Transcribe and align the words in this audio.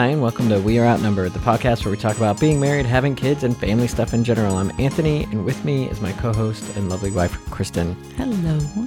Hi, 0.00 0.06
and 0.06 0.22
welcome 0.22 0.48
to 0.48 0.58
We 0.58 0.78
Are 0.78 0.86
Outnumbered, 0.86 1.34
the 1.34 1.40
podcast 1.40 1.84
where 1.84 1.90
we 1.90 1.98
talk 1.98 2.16
about 2.16 2.40
being 2.40 2.58
married, 2.58 2.86
having 2.86 3.14
kids, 3.14 3.44
and 3.44 3.54
family 3.54 3.86
stuff 3.86 4.14
in 4.14 4.24
general. 4.24 4.56
I'm 4.56 4.72
Anthony, 4.80 5.24
and 5.24 5.44
with 5.44 5.62
me 5.62 5.90
is 5.90 6.00
my 6.00 6.10
co 6.12 6.32
host 6.32 6.74
and 6.74 6.88
lovely 6.88 7.10
wife, 7.10 7.32
Kristin. 7.50 7.94
Hello. 8.14 8.86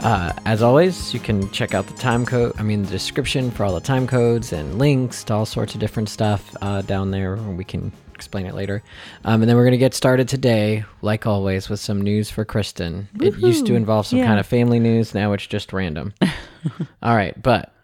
Uh, 0.00 0.32
as 0.46 0.62
always, 0.62 1.12
you 1.12 1.20
can 1.20 1.50
check 1.50 1.74
out 1.74 1.86
the 1.86 1.92
time 1.92 2.24
code, 2.24 2.54
I 2.58 2.62
mean, 2.62 2.84
the 2.84 2.90
description 2.90 3.50
for 3.50 3.64
all 3.64 3.74
the 3.74 3.80
time 3.82 4.06
codes 4.06 4.54
and 4.54 4.78
links 4.78 5.24
to 5.24 5.34
all 5.34 5.44
sorts 5.44 5.74
of 5.74 5.80
different 5.80 6.08
stuff 6.08 6.56
uh, 6.62 6.80
down 6.80 7.10
there. 7.10 7.36
We 7.36 7.62
can 7.64 7.92
explain 8.14 8.46
it 8.46 8.54
later. 8.54 8.82
Um, 9.26 9.42
and 9.42 9.50
then 9.50 9.56
we're 9.58 9.64
going 9.64 9.72
to 9.72 9.76
get 9.76 9.92
started 9.92 10.26
today, 10.26 10.86
like 11.02 11.26
always, 11.26 11.68
with 11.68 11.80
some 11.80 12.00
news 12.00 12.30
for 12.30 12.46
Kristin. 12.46 13.08
It 13.20 13.36
used 13.40 13.66
to 13.66 13.74
involve 13.74 14.06
some 14.06 14.20
Yeah. 14.20 14.26
kind 14.28 14.40
of 14.40 14.46
family 14.46 14.78
news. 14.80 15.14
Now 15.14 15.34
it's 15.34 15.46
just 15.46 15.74
random. 15.74 16.14
all 17.02 17.14
right. 17.14 17.40
But, 17.42 17.74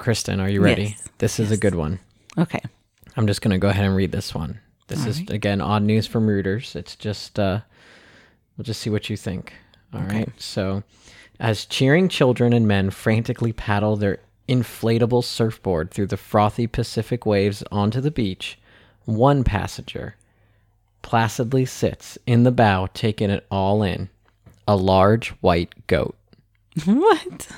Kristin, 0.00 0.40
are 0.42 0.50
you 0.50 0.60
ready? 0.60 0.82
Yes. 0.82 1.08
This 1.18 1.38
is 1.38 1.52
a 1.52 1.56
good 1.56 1.76
one. 1.76 2.00
Okay. 2.38 2.60
I'm 3.16 3.26
just 3.26 3.42
going 3.42 3.50
to 3.50 3.58
go 3.58 3.68
ahead 3.68 3.84
and 3.84 3.96
read 3.96 4.12
this 4.12 4.34
one. 4.34 4.60
This 4.86 5.02
All 5.02 5.08
is, 5.08 5.18
right. 5.20 5.30
again, 5.30 5.60
odd 5.60 5.82
news 5.82 6.06
from 6.06 6.26
Reuters. 6.26 6.76
It's 6.76 6.96
just, 6.96 7.38
uh, 7.38 7.60
we'll 8.56 8.64
just 8.64 8.80
see 8.80 8.90
what 8.90 9.10
you 9.10 9.16
think. 9.16 9.52
All 9.92 10.00
right. 10.00 10.22
Okay. 10.22 10.32
So, 10.38 10.82
as 11.40 11.66
cheering 11.66 12.08
children 12.08 12.52
and 12.52 12.66
men 12.66 12.90
frantically 12.90 13.52
paddle 13.52 13.96
their 13.96 14.18
inflatable 14.48 15.24
surfboard 15.24 15.90
through 15.90 16.06
the 16.06 16.16
frothy 16.16 16.66
Pacific 16.66 17.26
waves 17.26 17.62
onto 17.70 18.00
the 18.00 18.10
beach, 18.10 18.58
one 19.04 19.44
passenger 19.44 20.16
placidly 21.02 21.64
sits 21.64 22.18
in 22.26 22.42
the 22.42 22.50
bow, 22.52 22.88
taking 22.92 23.30
it 23.30 23.46
all 23.50 23.82
in 23.82 24.08
a 24.66 24.76
large 24.76 25.30
white 25.40 25.86
goat. 25.86 26.14
What? 26.84 27.48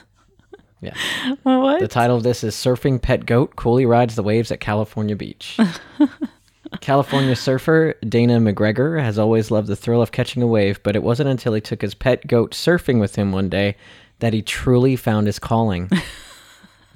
Yeah. 0.80 0.94
What? 1.42 1.80
The 1.80 1.88
title 1.88 2.16
of 2.16 2.22
this 2.22 2.42
is 2.42 2.54
Surfing 2.54 3.00
Pet 3.00 3.26
Goat 3.26 3.56
Coolly 3.56 3.84
Rides 3.84 4.14
the 4.14 4.22
Waves 4.22 4.50
at 4.50 4.60
California 4.60 5.14
Beach. 5.14 5.58
California 6.80 7.34
surfer 7.34 7.94
Dana 8.08 8.38
McGregor 8.38 9.02
has 9.02 9.18
always 9.18 9.50
loved 9.50 9.68
the 9.68 9.76
thrill 9.76 10.00
of 10.00 10.12
catching 10.12 10.42
a 10.42 10.46
wave, 10.46 10.82
but 10.82 10.96
it 10.96 11.02
wasn't 11.02 11.28
until 11.28 11.52
he 11.52 11.60
took 11.60 11.82
his 11.82 11.94
pet 11.94 12.26
goat 12.26 12.52
surfing 12.52 13.00
with 13.00 13.16
him 13.16 13.32
one 13.32 13.48
day 13.48 13.76
that 14.20 14.32
he 14.32 14.40
truly 14.42 14.96
found 14.96 15.26
his 15.26 15.38
calling. 15.38 15.90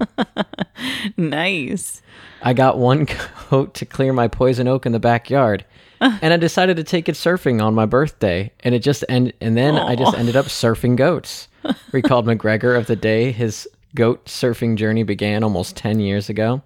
nice. 1.17 2.01
I 2.41 2.53
got 2.53 2.77
one 2.77 3.07
goat 3.49 3.73
to 3.75 3.85
clear 3.85 4.13
my 4.13 4.27
poison 4.27 4.67
oak 4.67 4.85
in 4.85 4.91
the 4.93 4.99
backyard, 4.99 5.65
and 5.99 6.33
I 6.33 6.37
decided 6.37 6.77
to 6.77 6.83
take 6.83 7.09
it 7.09 7.15
surfing 7.15 7.61
on 7.61 7.73
my 7.73 7.85
birthday, 7.85 8.51
and 8.61 8.73
it 8.73 8.79
just 8.79 9.03
end 9.09 9.33
and 9.41 9.57
then 9.57 9.75
I 9.75 9.95
just 9.95 10.17
ended 10.17 10.35
up 10.35 10.45
surfing 10.45 10.95
goats. 10.95 11.47
Recalled 11.91 12.27
McGregor 12.27 12.77
of 12.77 12.85
the 12.85 12.95
day 12.95 13.31
his 13.31 13.67
goat 13.95 14.25
surfing 14.25 14.75
journey 14.75 15.03
began 15.03 15.43
almost 15.43 15.75
10 15.77 15.99
years 15.99 16.29
ago. 16.29 16.61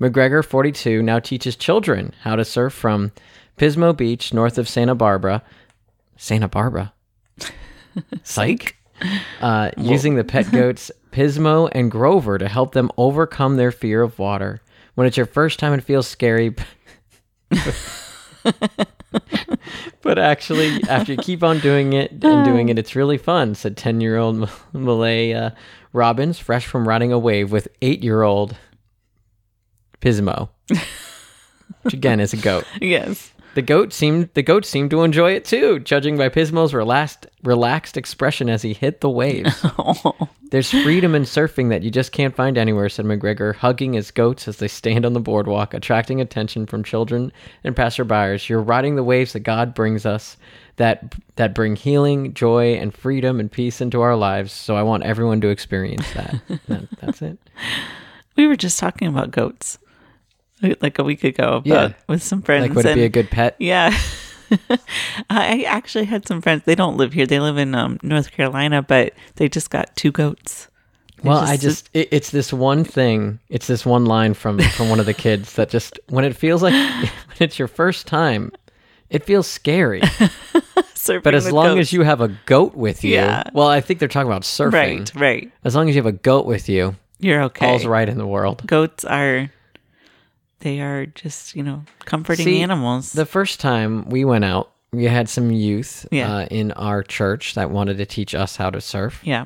McGregor, 0.00 0.44
42, 0.44 1.02
now 1.02 1.18
teaches 1.18 1.56
children 1.56 2.14
how 2.22 2.36
to 2.36 2.44
surf 2.44 2.72
from 2.72 3.12
Pismo 3.56 3.96
Beach, 3.96 4.34
north 4.34 4.58
of 4.58 4.68
Santa 4.68 4.94
Barbara. 4.94 5.42
Santa 6.16 6.48
Barbara? 6.48 6.92
Psych. 8.22 8.76
Uh, 9.40 9.70
using 9.76 10.16
the 10.16 10.24
pet 10.24 10.50
goats 10.50 10.90
Pismo 11.12 11.68
and 11.72 11.90
Grover 11.90 12.38
to 12.38 12.48
help 12.48 12.72
them 12.72 12.90
overcome 12.96 13.56
their 13.56 13.72
fear 13.72 14.02
of 14.02 14.18
water. 14.18 14.60
When 14.94 15.06
it's 15.06 15.16
your 15.16 15.26
first 15.26 15.58
time, 15.58 15.72
it 15.72 15.82
feels 15.82 16.06
scary. 16.06 16.54
but 20.02 20.18
actually, 20.18 20.82
after 20.88 21.12
you 21.12 21.18
keep 21.18 21.42
on 21.42 21.58
doing 21.60 21.92
it 21.94 22.10
and 22.22 22.44
doing 22.44 22.68
it, 22.68 22.78
it's 22.78 22.96
really 22.96 23.18
fun, 23.18 23.54
said 23.54 23.76
10 23.76 24.00
year 24.00 24.16
old 24.16 24.50
Malay 24.72 25.32
uh, 25.32 25.50
Robbins, 25.96 26.38
fresh 26.38 26.66
from 26.66 26.86
riding 26.86 27.10
a 27.10 27.18
wave 27.18 27.50
with 27.50 27.68
eight 27.82 28.04
year 28.04 28.22
old 28.22 28.56
Pismo, 30.00 30.50
which 31.82 31.94
again 31.94 32.20
is 32.20 32.32
a 32.32 32.36
goat. 32.36 32.64
Yes. 32.80 33.32
The 33.54 33.62
goat 33.62 33.94
seemed 33.94 34.28
the 34.34 34.42
goat 34.42 34.66
seemed 34.66 34.90
to 34.90 35.02
enjoy 35.02 35.32
it 35.32 35.46
too, 35.46 35.78
judging 35.78 36.18
by 36.18 36.28
Pismo's 36.28 36.74
relaxed 36.74 37.26
relaxed 37.42 37.96
expression 37.96 38.50
as 38.50 38.60
he 38.60 38.74
hit 38.74 39.00
the 39.00 39.08
waves. 39.08 39.58
Oh. 39.78 40.28
There's 40.50 40.70
freedom 40.70 41.14
in 41.14 41.22
surfing 41.22 41.70
that 41.70 41.82
you 41.82 41.90
just 41.90 42.12
can't 42.12 42.36
find 42.36 42.58
anywhere, 42.58 42.90
said 42.90 43.06
McGregor, 43.06 43.54
hugging 43.54 43.94
his 43.94 44.10
goats 44.10 44.46
as 44.46 44.58
they 44.58 44.68
stand 44.68 45.06
on 45.06 45.14
the 45.14 45.20
boardwalk, 45.20 45.72
attracting 45.72 46.20
attention 46.20 46.66
from 46.66 46.84
children 46.84 47.32
and 47.64 47.74
passerbyers. 47.74 48.48
You're 48.48 48.60
riding 48.60 48.94
the 48.94 49.02
waves 49.02 49.32
that 49.32 49.40
God 49.40 49.74
brings 49.74 50.04
us, 50.04 50.36
that 50.76 51.14
that 51.36 51.54
bring 51.54 51.76
healing, 51.76 52.34
joy, 52.34 52.74
and 52.74 52.94
freedom 52.94 53.40
and 53.40 53.50
peace 53.50 53.80
into 53.80 54.00
our 54.00 54.16
lives. 54.16 54.52
So 54.52 54.76
I 54.76 54.82
want 54.82 55.02
everyone 55.04 55.40
to 55.42 55.48
experience 55.48 56.10
that. 56.14 56.34
That- 56.68 56.88
that's 57.00 57.22
it. 57.22 57.38
We 58.36 58.46
were 58.46 58.56
just 58.56 58.78
talking 58.78 59.08
about 59.08 59.30
goats 59.30 59.78
like 60.80 60.98
a 60.98 61.04
week 61.04 61.24
ago 61.24 61.56
about, 61.56 61.66
Yeah. 61.66 61.92
with 62.08 62.22
some 62.22 62.42
friends. 62.42 62.68
Like, 62.68 62.76
would 62.76 62.86
it 62.86 62.94
be 62.94 63.04
a 63.04 63.08
good 63.08 63.30
pet? 63.30 63.56
Yeah. 63.58 63.96
I 65.30 65.64
actually 65.66 66.04
had 66.04 66.26
some 66.28 66.40
friends. 66.40 66.62
They 66.64 66.74
don't 66.74 66.96
live 66.96 67.12
here. 67.12 67.26
They 67.26 67.40
live 67.40 67.56
in 67.58 67.74
um, 67.74 67.98
North 68.02 68.30
Carolina, 68.32 68.82
but 68.82 69.12
they 69.36 69.48
just 69.48 69.70
got 69.70 69.94
two 69.96 70.12
goats. 70.12 70.68
They 71.22 71.28
Well, 71.30 71.38
I 71.38 71.56
just 71.56 71.88
it, 71.94 72.08
it's 72.12 72.30
this 72.30 72.52
one 72.52 72.84
thing. 72.84 73.38
It's 73.48 73.66
this 73.66 73.84
one 73.86 74.04
line 74.04 74.34
from 74.34 74.58
from 74.60 74.88
one 74.90 75.00
of 75.00 75.06
the 75.06 75.14
kids 75.14 75.54
that 75.54 75.70
just 75.70 75.98
when 76.10 76.24
it 76.24 76.36
feels 76.36 76.62
like 76.62 76.74
when 77.00 77.10
it's 77.40 77.58
your 77.58 77.68
first 77.68 78.06
time, 78.06 78.52
it 79.10 79.24
feels 79.24 79.46
scary. 79.46 80.02
Surfing 81.08 81.22
But 81.22 81.34
as 81.34 81.50
long 81.52 81.76
goats. 81.76 81.80
as 81.88 81.92
you 81.92 82.02
have 82.02 82.20
a 82.20 82.28
goat 82.46 82.74
with 82.74 83.04
you, 83.04 83.14
Yeah. 83.14 83.44
well, 83.52 83.68
I 83.68 83.80
think 83.80 83.98
they're 84.00 84.08
talking 84.08 84.30
about 84.30 84.42
surfing. 84.42 84.72
right, 84.72 85.14
right, 85.14 85.52
As 85.64 85.74
long 85.74 85.88
as 85.88 85.94
you 85.96 86.02
have 86.02 86.06
a 86.14 86.16
goat 86.16 86.46
with 86.46 86.68
you, 86.68 86.96
you're 87.18 87.42
okay. 87.44 87.66
all's 87.66 87.86
right 87.86 88.08
in 88.08 88.18
the 88.18 88.26
world. 88.26 88.62
Goats 88.66 89.04
are, 89.04 89.50
they 90.60 90.80
are 90.80 91.06
just 91.06 91.54
you 91.56 91.62
know 91.62 91.84
comforting 92.04 92.44
See, 92.44 92.62
animals. 92.62 93.12
The 93.12 93.26
first 93.26 93.60
time 93.60 94.08
we 94.08 94.24
went 94.24 94.44
out, 94.44 94.70
we 94.92 95.04
had 95.04 95.28
some 95.28 95.50
youth 95.50 96.06
Yeah. 96.10 96.34
uh, 96.34 96.46
in 96.50 96.72
our 96.72 97.02
church 97.02 97.54
that 97.54 97.70
wanted 97.70 97.98
to 97.98 98.06
teach 98.06 98.34
us 98.34 98.56
how 98.56 98.70
to 98.70 98.80
surf. 98.80 99.20
yeah. 99.24 99.44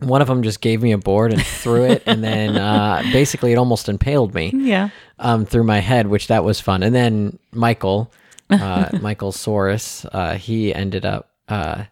One 0.00 0.22
of 0.22 0.28
them 0.28 0.42
just 0.42 0.62
gave 0.62 0.80
me 0.82 0.92
a 0.92 0.98
board 0.98 1.30
and 1.30 1.42
threw 1.44 1.84
it, 1.84 2.02
and 2.06 2.24
then 2.24 2.56
uh, 2.56 3.02
basically 3.12 3.52
it 3.52 3.56
almost 3.56 3.86
impaled 3.86 4.32
me. 4.34 4.50
Yeah. 4.54 4.88
um, 5.18 5.44
through 5.44 5.64
my 5.64 5.80
head, 5.80 6.06
which 6.06 6.28
that 6.28 6.42
was 6.42 6.58
fun. 6.58 6.82
And 6.82 6.94
then 6.94 7.38
Michael, 7.52 8.10
uh, 8.60 8.90
Michael 9.00 9.32
Soros, 9.32 10.08
uh, 10.12 10.34
he 10.34 10.74
ended 10.74 11.04
up 11.04 11.30
uh, 11.48 11.84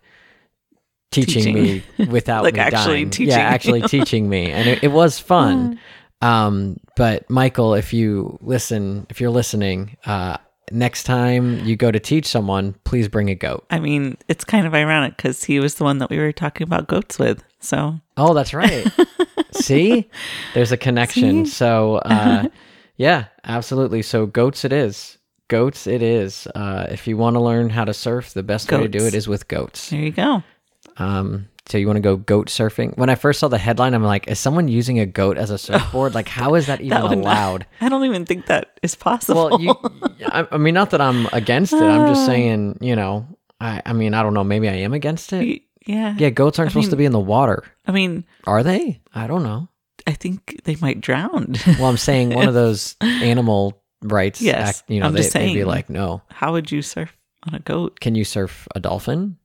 teaching, 1.11 1.55
me 1.55 1.83
without 2.11 2.45
Like 2.45 2.55
me 2.55 2.61
actually 2.61 2.95
dying. 3.05 3.11
teaching 3.11 3.29
Yeah, 3.29 3.39
actually 3.39 3.83
teaching 3.83 4.29
me, 4.29 4.51
and 4.51 4.69
it, 4.69 4.85
it 4.85 4.89
was 4.89 5.19
fun. 5.19 5.79
Um, 6.21 6.79
but 6.97 7.29
Michael, 7.31 7.75
if 7.75 7.93
you 7.93 8.39
listen, 8.43 9.07
if 9.09 9.21
you're 9.21 9.31
listening, 9.31 9.97
uh, 10.05 10.39
next 10.73 11.05
time 11.05 11.65
you 11.65 11.77
go 11.77 11.91
to 11.91 12.01
teach 12.01 12.27
someone, 12.27 12.75
please 12.85 13.09
bring 13.09 13.31
a 13.31 13.35
goat. 13.35 13.65
I 13.71 13.79
mean, 13.79 14.17
it's 14.29 14.45
kind 14.45 14.67
of 14.67 14.75
ironic 14.75 15.17
because 15.17 15.45
he 15.45 15.61
was 15.61 15.77
the 15.77 15.85
one 15.85 15.99
that 15.99 16.11
we 16.11 16.19
were 16.19 16.33
talking 16.33 16.65
about 16.65 16.89
goats 16.89 17.19
with. 17.19 17.45
So 17.61 18.01
Oh, 18.17 18.35
that's 18.35 18.53
right. 18.55 18.87
See, 19.53 20.11
there's 20.55 20.73
a 20.73 20.77
connection. 20.77 21.47
See? 21.47 21.53
So, 21.53 21.97
uh, 21.97 22.49
yeah, 22.97 23.27
absolutely. 23.45 24.03
So, 24.03 24.27
goats 24.27 24.65
it 24.65 24.73
is. 24.73 25.18
Goats 25.49 25.87
it 25.87 26.03
is. 26.03 26.47
Uh, 26.55 26.87
if 26.91 27.07
you 27.07 27.17
want 27.17 27.35
to 27.35 27.41
learn 27.41 27.71
how 27.71 27.85
to 27.85 27.95
surf, 27.95 28.33
the 28.35 28.43
best 28.43 28.71
way 28.71 28.79
to 28.83 28.89
do 28.89 29.07
it 29.07 29.15
is 29.15 29.27
with 29.27 29.49
goats. 29.49 29.91
there 29.91 30.01
you 30.01 30.11
go. 30.13 30.43
Um, 30.99 31.49
so 31.67 31.77
you 31.79 31.87
want 31.87 31.97
to 31.99 32.01
go 32.03 32.17
goat 32.17 32.49
surfing? 32.49 32.97
When 32.97 33.09
I 33.11 33.15
first 33.15 33.41
saw 33.41 33.49
the 33.49 33.59
headline, 33.59 33.95
I'm 33.95 34.03
like, 34.03 34.27
is 34.29 34.39
someone 34.39 34.69
using 34.69 34.99
a 35.01 35.07
goat 35.07 35.37
as 35.39 35.51
a 35.51 35.59
surfboard? 35.67 36.15
Like, 36.15 36.29
how 36.29 36.55
is 36.55 36.67
that 36.67 36.81
even 36.81 36.91
That 36.91 37.03
not- 37.05 37.13
allowed? 37.13 37.67
I 37.81 37.89
don't 37.89 38.05
even 38.05 38.25
think 38.27 38.47
that 38.47 38.79
is 38.83 38.95
possible. 38.95 39.49
Well, 39.51 39.61
you, 39.61 39.75
I, 40.27 40.47
I 40.53 40.57
mean, 40.59 40.75
not 40.75 40.91
that 40.91 41.01
I'm 41.01 41.27
against 41.33 41.73
it. 41.73 41.83
I'm 41.83 42.09
just 42.09 42.27
saying, 42.27 42.79
you 42.81 42.97
know, 42.97 43.27
I, 43.61 43.83
I 43.87 43.93
mean, 43.93 44.15
I 44.15 44.23
don't 44.23 44.35
know. 44.35 44.45
Maybe 44.45 44.69
I 44.69 44.75
am 44.75 44.93
against 44.95 45.33
it. 45.33 45.63
yeah. 45.87 46.15
Yeah, 46.19 46.31
goats 46.31 46.59
aren't 46.59 46.71
I 46.71 46.73
supposed 46.73 46.91
to 46.91 46.97
be 46.97 47.05
in 47.05 47.13
the 47.13 47.19
water, 47.21 47.65
I 47.87 47.93
mean, 47.93 48.25
are 48.47 48.63
they? 48.63 49.01
I 49.15 49.27
don't 49.27 49.43
know. 49.43 49.69
I 50.07 50.13
think 50.13 50.61
they 50.65 50.77
might 50.77 51.01
drown. 51.01 51.55
Well, 51.67 51.87
I'm 51.87 51.97
saying 51.99 52.31
one 52.35 52.49
of 52.49 52.55
those 52.63 52.97
animal 53.03 53.83
rights. 54.03 54.41
Yes, 54.41 54.81
act, 54.81 54.91
you 54.91 55.01
know, 55.01 55.07
I'm 55.07 55.13
they, 55.13 55.21
just 55.21 55.33
they'd 55.33 55.47
be 55.47 55.55
saying. 55.55 55.67
like, 55.67 55.91
no. 55.91 56.23
How 56.31 56.53
would 56.53 56.71
you 56.71 56.83
surf 56.83 57.17
on 57.47 57.55
a 57.55 57.61
goat? 57.61 58.01
Can 58.01 58.15
you 58.15 58.25
surf 58.25 58.69
a 58.75 58.81
dolphin? 58.81 59.39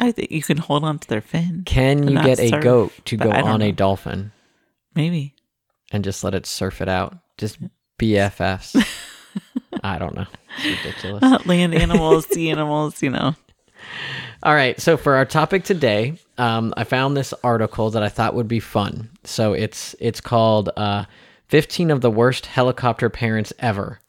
I 0.00 0.12
think 0.12 0.30
you 0.30 0.42
can 0.42 0.56
hold 0.56 0.84
on 0.84 0.98
to 0.98 1.08
their 1.08 1.20
fin. 1.20 1.62
Can 1.66 2.08
you 2.08 2.20
get 2.22 2.40
a 2.40 2.48
surf, 2.48 2.62
goat 2.62 2.92
to 3.06 3.16
go 3.16 3.30
on 3.30 3.62
a 3.62 3.72
dolphin 3.72 4.32
Maybe. 4.94 5.34
and 5.92 6.02
just 6.02 6.24
let 6.24 6.34
it 6.34 6.46
surf 6.46 6.80
it 6.80 6.88
out? 6.88 7.16
Just 7.38 7.58
BFFs. 8.00 8.84
I 9.84 9.98
don't 9.98 10.14
know. 10.14 10.26
It's 10.58 10.84
ridiculous. 10.84 11.22
Uh, 11.22 11.38
land 11.46 11.74
animals, 11.74 12.26
sea 12.26 12.50
animals, 12.50 13.02
you 13.02 13.10
know. 13.10 13.34
All 14.42 14.54
right. 14.54 14.78
So 14.80 14.96
for 14.96 15.14
our 15.14 15.24
topic 15.24 15.64
today, 15.64 16.18
um, 16.38 16.74
I 16.76 16.84
found 16.84 17.16
this 17.16 17.32
article 17.42 17.90
that 17.90 18.02
I 18.02 18.08
thought 18.08 18.34
would 18.34 18.48
be 18.48 18.60
fun. 18.60 19.10
So 19.24 19.52
it's 19.52 19.94
it's 20.00 20.20
called 20.20 20.70
uh, 20.76 21.04
"15 21.54 21.92
of 21.92 22.00
the 22.00 22.10
Worst 22.10 22.46
Helicopter 22.46 23.08
Parents 23.08 23.52
Ever." 23.60 24.00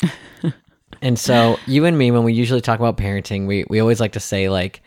and 1.01 1.19
so 1.19 1.59
you 1.67 1.85
and 1.85 1.95
me, 1.95 2.09
when 2.09 2.23
we 2.23 2.33
usually 2.33 2.59
talk 2.61 2.79
about 2.79 2.97
parenting, 2.97 3.45
we 3.45 3.65
we 3.69 3.79
always 3.79 3.99
like 3.99 4.13
to 4.13 4.19
say 4.19 4.49
like, 4.49 4.81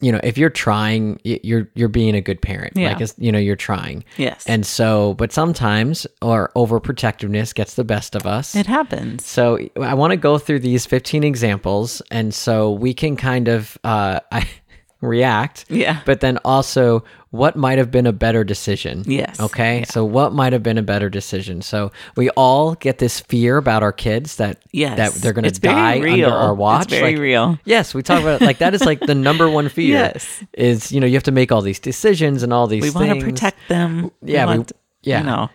you 0.00 0.10
know, 0.10 0.20
if 0.22 0.38
you're 0.38 0.48
trying, 0.48 1.20
you're 1.22 1.68
you're 1.74 1.90
being 1.90 2.14
a 2.14 2.22
good 2.22 2.40
parent. 2.40 2.72
Yeah. 2.76 2.96
Like, 2.96 3.10
you 3.18 3.30
know, 3.30 3.38
you're 3.38 3.56
trying. 3.56 4.04
Yes. 4.16 4.46
And 4.46 4.64
so, 4.64 5.12
but 5.14 5.32
sometimes 5.32 6.06
our 6.22 6.50
overprotectiveness 6.56 7.54
gets 7.54 7.74
the 7.74 7.84
best 7.84 8.14
of 8.14 8.24
us. 8.26 8.56
it 8.56 8.66
happens. 8.66 9.26
So 9.26 9.58
I 9.78 9.92
want 9.92 10.12
to 10.12 10.16
go 10.16 10.38
through 10.38 10.60
these 10.60 10.86
15 10.86 11.24
examples, 11.24 12.00
and 12.10 12.32
so 12.32 12.70
we 12.70 12.94
can 12.94 13.16
kind 13.16 13.48
of 13.48 13.76
uh, 13.84 14.20
I, 14.32 14.48
react. 15.02 15.66
Yeah. 15.68 16.00
But 16.06 16.20
then 16.20 16.38
also, 16.46 17.04
what 17.30 17.54
might 17.56 17.78
have 17.78 17.90
been 17.92 18.06
a 18.06 18.12
better 18.12 18.42
decision? 18.42 19.04
Yes. 19.06 19.38
Okay. 19.38 19.84
So 19.88 20.04
what 20.04 20.32
might 20.32 20.52
have 20.52 20.62
been 20.64 20.78
a 20.78 20.82
better 20.82 21.08
decision? 21.08 21.62
So 21.62 21.92
we 22.16 22.28
all 22.30 22.74
get 22.74 22.98
this 22.98 23.20
fear 23.20 23.56
about 23.56 23.82
our 23.84 23.92
kids 23.92 24.36
that 24.36 24.58
Yes. 24.72 24.96
that 24.96 25.22
they're 25.22 25.32
going 25.32 25.50
to 25.50 25.60
die 25.60 26.00
under 26.00 26.28
our 26.28 26.54
watch. 26.54 26.86
It's 26.86 26.94
very 26.94 27.12
Like, 27.12 27.20
real. 27.20 27.58
Yes, 27.64 27.94
we 27.94 28.02
talk 28.02 28.20
about 28.20 28.42
it 28.42 28.44
like 28.44 28.58
that 28.58 28.74
is 28.74 28.84
like 28.84 28.98
the 29.00 29.14
number 29.14 29.48
one 29.48 29.68
fear. 29.76 29.94
Yes. 29.96 30.42
Is 30.54 30.90
you 30.90 30.98
know 31.00 31.06
you 31.06 31.14
have 31.14 31.22
to 31.24 31.32
make 31.32 31.52
all 31.52 31.62
these 31.62 31.78
decisions 31.78 32.42
and 32.42 32.52
all 32.52 32.66
these. 32.66 32.82
We 32.82 32.90
things. 32.90 32.94
want 33.08 33.20
to 33.20 33.24
protect 33.24 33.58
them. 33.68 34.10
Yeah, 34.22 34.46
we- 34.46 34.56
want, 34.58 34.72
yeah. 35.02 35.20
You 35.20 35.26
know. 35.26 35.50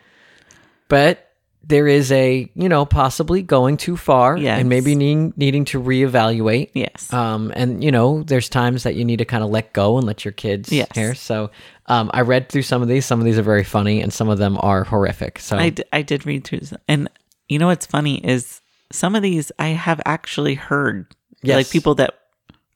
but 0.87 1.24
there 1.67 1.87
is 1.87 2.11
a 2.11 2.49
you 2.53 2.69
know 2.69 2.85
possibly 2.85 3.41
going 3.41 3.77
too 3.77 3.97
far 3.97 4.37
Yes. 4.37 4.59
and 4.59 4.69
maybe 4.69 4.93
needing 4.95 5.33
needing 5.35 5.65
to 5.65 5.81
reevaluate 5.81 6.69
Yes. 6.73 7.11
um 7.11 7.51
and 7.55 7.83
you 7.83 7.91
know 7.91 8.23
there's 8.23 8.49
times 8.49 8.83
that 8.83 8.95
you 8.95 9.03
need 9.05 9.17
to 9.17 9.25
kind 9.25 9.43
of 9.43 9.49
let 9.49 9.73
go 9.73 9.97
and 9.97 10.05
let 10.05 10.23
your 10.25 10.31
kids 10.31 10.71
Yes. 10.71 10.87
here 10.93 11.15
so 11.15 11.49
um 11.87 12.09
i 12.13 12.21
read 12.21 12.49
through 12.49 12.61
some 12.63 12.81
of 12.81 12.87
these 12.87 13.05
some 13.05 13.19
of 13.19 13.25
these 13.25 13.37
are 13.39 13.43
very 13.43 13.63
funny 13.63 14.01
and 14.01 14.13
some 14.13 14.29
of 14.29 14.37
them 14.37 14.57
are 14.61 14.83
horrific 14.83 15.39
so 15.39 15.57
I, 15.57 15.69
d- 15.69 15.83
I 15.91 16.01
did 16.01 16.25
read 16.25 16.43
through 16.43 16.59
this. 16.59 16.73
And 16.87 17.09
you 17.49 17.57
know 17.59 17.67
what's 17.67 17.85
funny 17.85 18.17
is 18.25 18.61
some 18.91 19.15
of 19.15 19.21
these 19.23 19.51
I 19.59 19.69
have 19.69 19.99
actually 20.05 20.55
heard. 20.55 21.07
Yes. 21.41 21.55
Like 21.57 21.69
people 21.69 21.95
that 21.95 22.13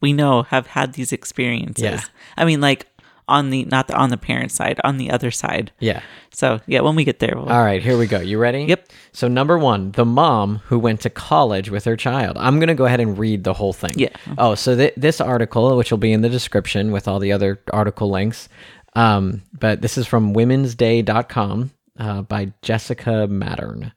we 0.02 0.14
know 0.14 0.44
have 0.44 0.68
had 0.68 0.94
these 0.94 1.12
experiences. 1.12 1.84
Yeah. 1.84 2.02
I 2.38 2.46
mean, 2.46 2.62
like 2.62 2.88
on 3.30 3.50
the, 3.52 3.64
not 3.66 3.88
the, 3.88 3.96
on 3.96 4.10
the 4.10 4.18
parent 4.18 4.52
side, 4.52 4.80
on 4.84 4.98
the 4.98 5.10
other 5.12 5.32
side. 5.32 5.72
yeah 5.80 6.02
So 6.32 6.60
yeah, 6.68 6.82
when 6.82 6.96
we 6.96 7.04
get 7.04 7.20
there, 7.20 7.36
we'll, 7.36 7.50
all 7.50 7.64
right 7.64 7.82
here 7.82 7.98
we 7.98 8.08
go 8.08 8.20
you 8.20 8.38
ready 8.38 8.64
Yep. 8.66 8.90
so 9.14 9.28
number 9.28 9.58
one 9.58 9.92
the 9.94 10.06
mom 10.06 10.58
who 10.68 10.78
went 10.80 11.00
to 11.02 11.10
college 11.10 11.70
with 11.70 11.86
her 11.86 11.96
child 11.98 12.36
i'm 12.38 12.60
gonna 12.60 12.76
go 12.76 12.86
ahead 12.86 13.00
and 13.00 13.18
read 13.18 13.44
the 13.44 13.54
whole 13.54 13.74
thing 13.74 13.92
Yeah. 13.96 14.10
oh 14.38 14.56
so 14.56 14.76
th- 14.76 14.94
this 14.98 15.22
article 15.22 15.76
which 15.78 15.92
will 15.92 15.98
be 16.10 16.12
in 16.14 16.22
the 16.22 16.30
description 16.30 16.92
with 16.92 17.08
all 17.08 17.20
the 17.20 17.32
other 17.32 17.60
article 17.74 18.10
links 18.10 18.50
um 18.96 19.42
but 19.58 19.82
this 19.82 19.98
is 19.98 20.06
from 20.08 20.34
womensday.com 20.34 21.72
uh, 22.00 22.22
by 22.24 22.52
jessica 22.62 23.28
mattern 23.28 23.92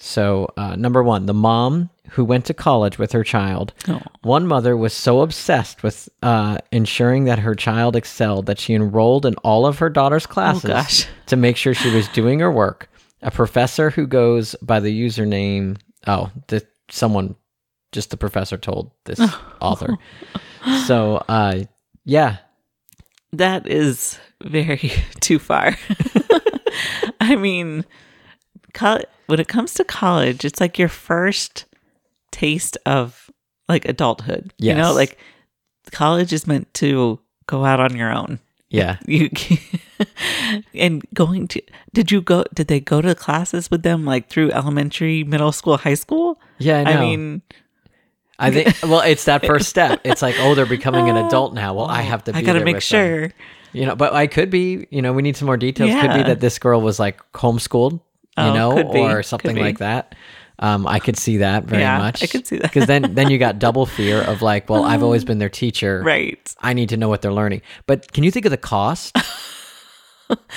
So, 0.00 0.46
uh, 0.56 0.76
number 0.76 1.02
one, 1.02 1.26
the 1.26 1.34
mom 1.34 1.90
who 2.10 2.24
went 2.24 2.44
to 2.46 2.54
college 2.54 2.98
with 2.98 3.12
her 3.12 3.24
child. 3.24 3.72
Oh. 3.88 4.00
One 4.22 4.46
mother 4.46 4.76
was 4.76 4.92
so 4.92 5.20
obsessed 5.20 5.82
with 5.82 6.08
uh, 6.22 6.58
ensuring 6.72 7.24
that 7.24 7.38
her 7.40 7.54
child 7.54 7.96
excelled 7.96 8.46
that 8.46 8.58
she 8.58 8.74
enrolled 8.74 9.26
in 9.26 9.34
all 9.36 9.66
of 9.66 9.78
her 9.78 9.90
daughter's 9.90 10.26
classes 10.26 10.70
gosh. 10.70 11.06
to 11.26 11.36
make 11.36 11.56
sure 11.56 11.74
she 11.74 11.94
was 11.94 12.08
doing 12.08 12.40
her 12.40 12.50
work. 12.50 12.90
A 13.22 13.30
professor 13.30 13.90
who 13.90 14.06
goes 14.06 14.54
by 14.62 14.80
the 14.80 15.06
username, 15.06 15.78
oh, 16.06 16.30
the, 16.46 16.66
someone, 16.90 17.34
just 17.92 18.10
the 18.10 18.16
professor 18.16 18.56
told 18.56 18.92
this 19.04 19.20
author. 19.60 19.96
So, 20.86 21.16
uh, 21.28 21.64
yeah, 22.04 22.38
that 23.32 23.66
is 23.66 24.18
very 24.42 24.92
too 25.20 25.38
far. 25.38 25.76
I 27.20 27.36
mean, 27.36 27.84
when 29.26 29.40
it 29.40 29.48
comes 29.48 29.74
to 29.74 29.84
college, 29.84 30.44
it's 30.44 30.60
like 30.60 30.78
your 30.78 30.88
first 30.88 31.64
taste 32.30 32.76
of 32.86 33.30
like 33.68 33.84
adulthood. 33.86 34.52
You 34.58 34.74
know, 34.74 34.92
like 34.92 35.18
college 35.92 36.32
is 36.32 36.46
meant 36.46 36.72
to 36.74 37.18
go 37.46 37.64
out 37.64 37.80
on 37.80 37.96
your 37.96 38.12
own. 38.12 38.38
yeah. 38.70 38.98
You 39.06 39.30
and 40.74 41.02
going 41.14 41.48
to 41.48 41.62
did 41.92 42.10
you 42.10 42.20
go 42.20 42.44
did 42.54 42.68
they 42.68 42.80
go 42.80 43.00
to 43.00 43.14
classes 43.14 43.70
with 43.70 43.82
them 43.82 44.04
like 44.04 44.28
through 44.28 44.50
elementary, 44.52 45.24
middle 45.24 45.52
school, 45.52 45.76
high 45.76 45.94
school? 45.94 46.40
Yeah, 46.58 46.80
I 46.80 46.84
know. 46.84 46.90
I 46.90 47.00
mean, 47.00 47.42
I 48.38 48.50
think 48.50 48.76
well, 48.84 49.00
it's 49.00 49.24
that 49.24 49.44
first 49.44 49.68
step. 49.68 50.00
It's 50.04 50.22
like, 50.22 50.36
oh, 50.38 50.54
they're 50.54 50.66
becoming 50.66 51.08
an 51.08 51.16
adult 51.16 51.54
now. 51.54 51.74
Well, 51.74 51.86
I 51.86 52.00
oh, 52.00 52.04
have 52.04 52.24
to. 52.24 52.32
Be 52.32 52.38
I 52.38 52.42
got 52.42 52.52
to 52.52 52.58
there 52.60 52.64
make 52.64 52.76
with 52.76 52.88
them. 52.88 53.20
sure. 53.20 53.32
You 53.72 53.86
know, 53.86 53.96
but 53.96 54.12
I 54.14 54.26
could 54.28 54.50
be. 54.50 54.86
You 54.90 55.02
know, 55.02 55.12
we 55.12 55.22
need 55.22 55.36
some 55.36 55.46
more 55.46 55.56
details. 55.56 55.90
Could 56.00 56.14
be 56.14 56.22
that 56.22 56.40
this 56.40 56.58
girl 56.58 56.80
was 56.80 56.98
like 57.00 57.20
homeschooled. 57.32 57.92
You 57.92 58.44
Oh, 58.44 58.54
know, 58.54 58.82
or 58.82 59.24
something 59.24 59.56
like 59.56 59.78
that. 59.78 60.14
Um, 60.60 60.86
I 60.86 60.98
could 60.98 61.16
see 61.16 61.36
that 61.38 61.64
very 61.64 61.82
Yeah, 61.82 61.98
much. 61.98 62.22
I 62.22 62.26
could 62.26 62.46
see 62.46 62.56
that. 62.56 62.62
because 62.72 62.86
then 62.86 63.14
then 63.14 63.30
you 63.30 63.38
got 63.38 63.58
double 63.66 63.86
fear 63.86 64.20
of 64.22 64.42
like, 64.42 64.68
well, 64.68 64.84
I've 64.84 65.02
always 65.02 65.24
been 65.24 65.38
their 65.38 65.48
teacher. 65.48 66.02
Right. 66.04 66.54
I 66.60 66.72
need 66.72 66.88
to 66.90 66.96
know 66.96 67.08
what 67.08 67.22
they're 67.22 67.32
learning. 67.32 67.62
But 67.86 68.12
can 68.12 68.24
you 68.24 68.30
think 68.30 68.44
of 68.44 68.50
the 68.50 68.56
cost? 68.56 69.16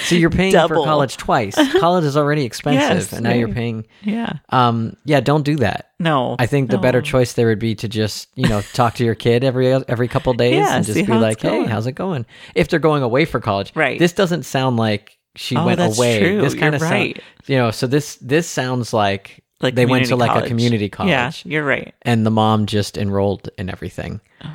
so 0.06 0.16
you're 0.16 0.30
paying 0.30 0.52
for 0.52 0.76
college 0.84 1.16
twice. 1.18 1.56
College 1.80 2.04
is 2.04 2.18
already 2.18 2.44
expensive, 2.44 2.82
Yes, 2.82 3.14
and 3.14 3.24
now 3.24 3.32
you're 3.34 3.48
paying. 3.48 3.86
Yeah. 4.02 4.34
Um, 4.50 4.98
yeah, 5.06 5.22
don't 5.22 5.44
do 5.44 5.56
that. 5.58 5.92
No. 6.00 6.36
I 6.40 6.46
think 6.46 6.72
the 6.72 6.78
better 6.78 7.02
choice 7.02 7.34
there 7.34 7.48
would 7.48 7.60
be 7.60 7.76
to 7.76 7.88
just 7.88 8.28
you 8.36 8.50
know 8.50 8.62
talk 8.74 8.96
to 8.96 9.06
your 9.06 9.16
kid 9.16 9.44
every 9.44 9.72
every 9.72 10.08
couple 10.10 10.34
days 10.34 10.56
Yeah, 10.56 10.76
and 10.76 10.86
just 10.86 11.06
be 11.06 11.14
like, 11.14 11.40
hey, 11.42 11.64
how's 11.66 11.88
it 11.88 11.94
going? 11.94 12.26
If 12.56 12.68
they're 12.68 12.80
going 12.80 13.04
away 13.04 13.24
for 13.26 13.40
college, 13.40 13.72
Right. 13.76 13.98
This 14.00 14.12
doesn't 14.14 14.44
sound 14.44 14.78
like 14.78 15.18
she 15.36 15.56
Oh, 15.56 15.66
went 15.66 15.78
that's 15.78 15.98
away. 15.98 16.20
true. 16.20 16.42
This 16.42 16.54
kind 16.56 16.76
of 16.76 16.82
You're 16.82 16.90
sound, 16.90 17.00
right. 17.02 17.24
you 17.48 17.56
know. 17.56 17.72
So 17.72 17.88
this 17.88 18.16
this 18.18 18.48
sounds 18.48 18.92
like 18.94 19.41
like 19.62 19.76
they 19.76 19.86
went 19.86 20.06
to 20.06 20.12
community 20.12 20.34
like 20.34 20.44
a 20.44 20.48
community 20.48 20.90
college, 20.90 21.10
Yeah, 21.12 21.32
you're 21.46 21.66
right. 21.66 21.94
and 22.04 22.26
the 22.26 22.32
mom 22.32 22.66
just 22.66 22.98
enrolled 22.98 23.50
in 23.58 23.70
everything. 23.70 24.22
Oh, 24.44 24.50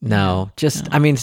no, 0.00 0.50
just 0.56 0.86
I 0.92 1.00
mean, 1.00 1.16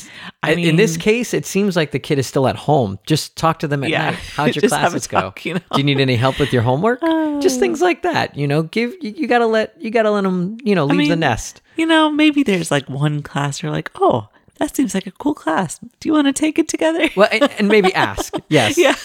I 0.43 0.51
in 0.53 0.75
this 0.75 0.97
case, 0.97 1.33
it 1.33 1.45
seems 1.45 1.77
like 1.77 1.91
the 1.91 1.99
kid 1.99 2.19
is 2.19 2.27
still 2.27 2.45
at 2.47 2.57
home. 2.57 2.99
Just 3.07 3.37
talk 3.37 3.59
to 3.59 3.69
them 3.69 3.83
at 3.85 3.89
Yeah. 3.89 4.09
night. 4.11 4.15
How'd 4.35 4.55
your 4.55 4.67
classes 4.67 5.07
go? 5.07 5.21
talk, 5.21 5.45
you 5.45 5.53
know? 5.53 5.61
Do 5.71 5.77
you 5.77 5.83
need 5.85 6.01
any 6.01 6.17
help 6.17 6.39
with 6.39 6.51
your 6.51 6.61
homework? 6.61 6.99
just 7.41 7.59
things 7.59 7.81
like 7.81 8.01
that. 8.01 8.35
You 8.35 8.47
know, 8.47 8.63
give 8.63 8.93
you, 9.01 9.11
you 9.11 9.27
gotta 9.27 9.45
let 9.47 9.81
you 9.81 9.91
gotta 9.91 10.11
let 10.11 10.23
them. 10.23 10.57
You 10.63 10.75
know, 10.75 10.85
leave 10.85 11.07
the 11.07 11.15
mean, 11.15 11.19
nest. 11.21 11.61
You 11.77 11.85
know, 11.85 12.09
maybe 12.11 12.43
there's 12.43 12.69
like 12.69 12.89
one 12.89 13.21
class 13.23 13.61
you're 13.63 13.71
like, 13.71 13.91
oh, 13.95 14.27
that 14.59 14.75
seems 14.75 14.93
like 14.93 15.07
a 15.07 15.11
cool 15.11 15.33
class. 15.35 15.79
Do 15.79 16.09
you 16.09 16.13
want 16.13 16.27
to 16.27 16.33
take 16.33 16.59
it 16.59 16.67
together? 16.67 17.09
Well, 17.15 17.29
and, 17.31 17.43
and 17.59 17.67
maybe 17.69 17.93
ask. 17.93 18.33
Yes. 18.49 18.77
yeah. 18.77 18.95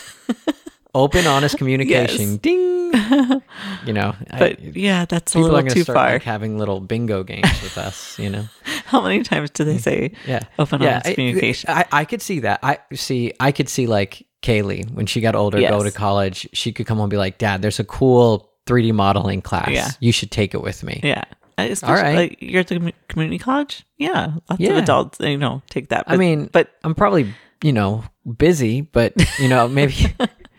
Open, 0.95 1.27
honest 1.27 1.57
communication. 1.59 2.31
Yes. 2.33 2.39
Ding. 2.39 2.71
You 3.87 3.93
know, 3.93 4.15
But 4.31 4.61
I, 4.61 4.73
yeah, 4.75 5.05
that's 5.05 5.35
a 5.35 5.39
little 5.39 5.63
too 5.63 5.85
start 5.85 5.97
far. 5.97 6.13
like 6.13 6.23
having 6.23 6.59
little 6.59 6.81
bingo 6.81 7.23
games 7.23 7.51
with 7.63 7.79
us. 7.79 8.19
You 8.19 8.31
know. 8.31 8.45
How 8.87 9.01
many 9.01 9.23
times 9.23 9.51
do 9.51 9.65
they 9.65 9.77
mm. 9.77 9.81
say 9.81 10.13
Yeah. 10.27 10.41
open 10.59 10.83
yeah, 10.83 10.95
honest 10.95 11.07
I- 11.07 11.15
communication? 11.15 11.71
I, 11.71 11.85
I 11.93 12.05
could 12.05 12.21
see 12.21 12.41
that. 12.41 12.61
I 12.63 12.79
see. 12.93 13.33
I 13.41 13.53
could 13.53 13.69
see 13.69 13.87
like 13.87 14.27
Kaylee 14.43 14.91
when 14.93 15.07
she 15.07 15.21
got 15.21 15.35
older, 15.35 15.61
go 15.61 15.83
to 15.83 15.91
college. 15.91 16.49
She 16.53 16.73
could 16.73 16.87
come 16.87 16.99
home 16.99 17.05
and 17.05 17.11
be 17.11 17.17
like, 17.17 17.39
"Dad, 17.39 17.63
there's 17.63 17.79
a 17.81 17.85
cool 17.85 18.51
3D 18.67 18.93
modeling 18.93 19.41
class. 19.41 19.71
Yeah. 19.71 19.91
You 20.01 20.13
should 20.13 20.31
take 20.31 20.53
it 20.55 20.63
with 20.63 20.83
me." 20.83 21.01
yeah. 21.03 21.25
Especially, 21.59 22.03
right. 22.03 22.17
Like 22.17 22.39
you're 22.41 22.61
at 22.61 22.69
the 22.69 22.93
community 23.09 23.39
college. 23.39 23.85
Yeah, 23.99 24.33
lots 24.49 24.61
Yeah. 24.61 24.73
of 24.73 24.79
adults, 24.79 25.21
you 25.21 25.37
know, 25.39 25.63
take 25.71 25.89
that. 25.91 26.05
I 26.07 26.17
mean, 26.17 26.49
but 26.53 26.71
I'm 26.85 26.95
probably 26.95 27.33
you 27.63 27.73
know 27.73 28.05
busy, 28.37 28.81
but 28.83 29.13
you 29.39 29.49
know 29.49 29.69
maybe 29.69 29.95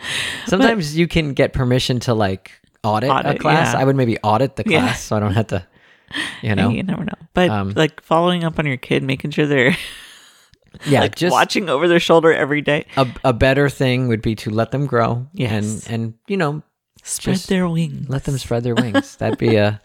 sometimes 0.48 0.98
you 0.98 1.08
can 1.08 1.34
get 1.34 1.54
permission 1.54 2.00
to 2.02 2.14
like 2.14 2.52
audit, 2.84 3.10
a 3.10 3.38
class. 3.38 3.74
yeah. 3.74 3.80
I 3.80 3.84
would 3.84 3.96
maybe 3.96 4.18
audit 4.20 4.56
the 4.56 4.64
Yeah. 4.66 4.80
class 4.80 5.04
so 5.04 5.16
I 5.16 5.20
don't 5.20 5.34
have 5.34 5.48
to, 5.48 5.66
you 6.42 6.56
know, 6.56 6.70
you 6.78 6.84
never 6.84 7.04
know. 7.04 7.14
But 7.34 7.50
Um, 7.50 7.74
like 7.76 8.02
following 8.02 8.44
up 8.44 8.58
on 8.60 8.66
your 8.66 8.78
kid, 8.78 9.04
making 9.04 9.32
sure 9.32 9.46
they're 9.46 9.76
yeah, 10.86 11.02
like 11.02 11.16
just 11.16 11.32
watching 11.32 11.70
over 11.70 11.88
their 11.88 12.00
shoulder 12.00 12.34
every 12.34 12.62
day, 12.62 12.86
a, 12.98 13.08
a 13.24 13.34
better 13.34 13.70
thing 13.70 14.08
would 14.08 14.22
be 14.22 14.36
to 14.36 14.50
let 14.50 14.72
them 14.72 14.86
grow 14.88 15.28
Yes. 15.34 15.86
and 15.88 15.94
and 16.04 16.14
you 16.28 16.38
know 16.38 16.64
spread 17.04 17.38
their 17.38 17.68
wings. 17.68 18.08
let 18.10 18.24
them 18.26 18.38
spread 18.38 18.64
their 18.64 18.76
wings. 18.76 19.16
That'd 19.18 19.38
be 19.40 19.56
a 19.58 19.82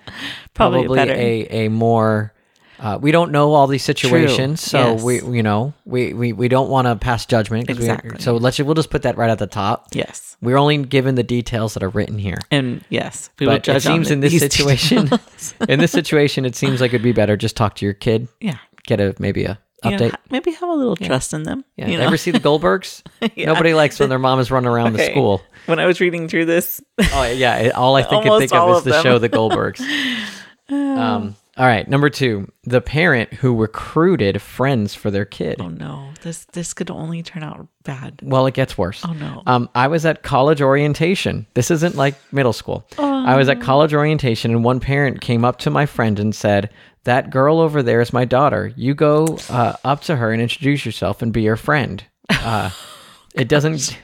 Probably 0.54 0.84
probably, 0.84 0.96
better. 0.96 1.12
a 1.14 1.66
a 1.66 1.68
more. 1.68 2.32
Uh, 2.78 2.98
we 3.00 3.10
don't 3.10 3.32
know 3.32 3.52
all 3.54 3.66
these 3.66 3.82
situations, 3.84 4.60
so 4.60 4.92
yes. 4.92 5.02
we 5.02 5.14
you 5.36 5.42
know 5.42 5.72
we 5.84 6.12
we, 6.12 6.32
we 6.32 6.48
don't 6.48 6.68
want 6.68 6.86
to 6.86 6.96
pass 6.96 7.24
judgment. 7.26 7.70
Exactly. 7.70 8.18
so 8.20 8.36
let's 8.36 8.58
we'll 8.58 8.74
just 8.74 8.90
put 8.90 9.02
that 9.02 9.16
right 9.16 9.30
at 9.30 9.38
the 9.38 9.46
top. 9.46 9.86
Yes, 9.92 10.36
We're 10.42 10.58
only 10.58 10.78
given 10.84 11.14
the 11.14 11.22
details 11.22 11.74
that 11.74 11.82
are 11.82 11.88
written 11.88 12.18
here. 12.18 12.38
and 12.50 12.84
yes, 12.90 13.30
we 13.38 13.46
But 13.46 13.66
it 13.68 13.82
seems 13.82 14.10
in 14.10 14.20
this 14.20 14.38
situation, 14.38 15.08
in 15.68 15.78
this 15.78 15.92
situation, 15.92 16.44
it 16.44 16.54
seems 16.56 16.80
like 16.80 16.90
it'd 16.90 17.02
be 17.02 17.12
better 17.12 17.36
just 17.36 17.56
talk 17.56 17.76
to 17.76 17.84
your 17.84 17.94
kid, 17.94 18.28
yeah, 18.40 18.58
get 18.84 19.00
a 19.00 19.14
maybe 19.18 19.44
a 19.44 19.58
You 19.84 19.90
know, 19.92 19.96
update. 19.96 20.14
maybe 20.30 20.50
have 20.52 20.68
a 20.68 20.72
little 20.74 20.96
trust 20.96 21.32
in 21.32 21.44
them. 21.44 21.64
Yeah. 21.76 21.88
you 21.88 21.96
know? 21.98 22.04
Ever 22.04 22.16
see 22.16 22.30
the 22.30 22.40
Goldbergs? 22.40 23.02
Yeah. 23.36 23.46
Nobody 23.52 23.72
likes 23.74 23.98
when 23.98 24.08
their 24.08 24.18
mom 24.18 24.38
is 24.40 24.50
running 24.50 24.68
around 24.68 24.92
the 24.92 25.04
school. 25.04 25.42
when 25.66 25.78
I 25.78 25.86
was 25.86 26.00
reading 26.00 26.28
through 26.28 26.44
this, 26.46 26.80
Oh 27.12 27.24
yeah, 27.24 27.70
all 27.74 27.96
I 27.96 28.02
think 28.02 28.24
Almost 28.26 28.40
think 28.40 28.52
of 28.54 28.76
is 28.78 28.84
the 28.84 28.90
them. 28.90 29.02
show 29.02 29.18
The 29.18 29.28
Goldbergs. 29.28 29.80
um, 30.68 31.36
all 31.56 31.66
right, 31.66 31.88
number 31.88 32.10
two, 32.10 32.50
the 32.64 32.80
parent 32.80 33.32
who 33.34 33.54
recruited 33.56 34.42
friends 34.42 34.94
for 34.94 35.10
their 35.10 35.24
kid. 35.24 35.56
oh 35.60 35.68
no, 35.68 36.10
this 36.22 36.44
this 36.52 36.74
could 36.74 36.90
only 36.90 37.22
turn 37.22 37.42
out 37.42 37.66
bad. 37.84 38.20
Well, 38.22 38.46
it 38.46 38.54
gets 38.54 38.76
worse. 38.76 39.04
Oh 39.06 39.12
no, 39.12 39.42
Um, 39.46 39.68
I 39.74 39.88
was 39.88 40.04
at 40.04 40.22
college 40.22 40.60
orientation. 40.60 41.46
This 41.54 41.70
isn't 41.70 41.94
like 41.96 42.14
middle 42.32 42.52
school. 42.52 42.86
Oh. 42.98 43.24
I 43.26 43.36
was 43.36 43.48
Oh. 43.48 43.52
at 43.52 43.60
college 43.60 43.94
orientation, 43.94 44.50
and 44.52 44.64
one 44.64 44.80
parent 44.80 45.20
came 45.20 45.44
up 45.44 45.58
to 45.60 45.70
my 45.70 45.86
friend 45.86 46.18
and 46.18 46.34
said, 46.34 46.70
that 47.04 47.30
girl 47.30 47.60
over 47.60 47.82
there 47.84 48.00
is 48.00 48.12
my 48.12 48.24
daughter. 48.24 48.72
You 48.76 48.92
go 48.94 49.38
uh, 49.48 49.74
up 49.84 50.00
to 50.02 50.16
her 50.16 50.32
and 50.32 50.42
introduce 50.42 50.84
yourself 50.84 51.22
and 51.22 51.32
be 51.32 51.44
her 51.46 51.56
friend. 51.56 52.02
Uh, 52.28 52.70
it 53.34 53.48
doesn't. 53.48 53.96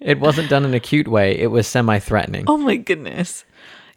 It 0.00 0.20
wasn't 0.20 0.48
done 0.48 0.64
in 0.64 0.72
a 0.72 0.78
cute 0.78 1.08
way. 1.08 1.36
It 1.36 1.48
was 1.48 1.66
semi-threatening. 1.66 2.44
Oh 2.46 2.56
my 2.56 2.76
goodness. 2.76 3.44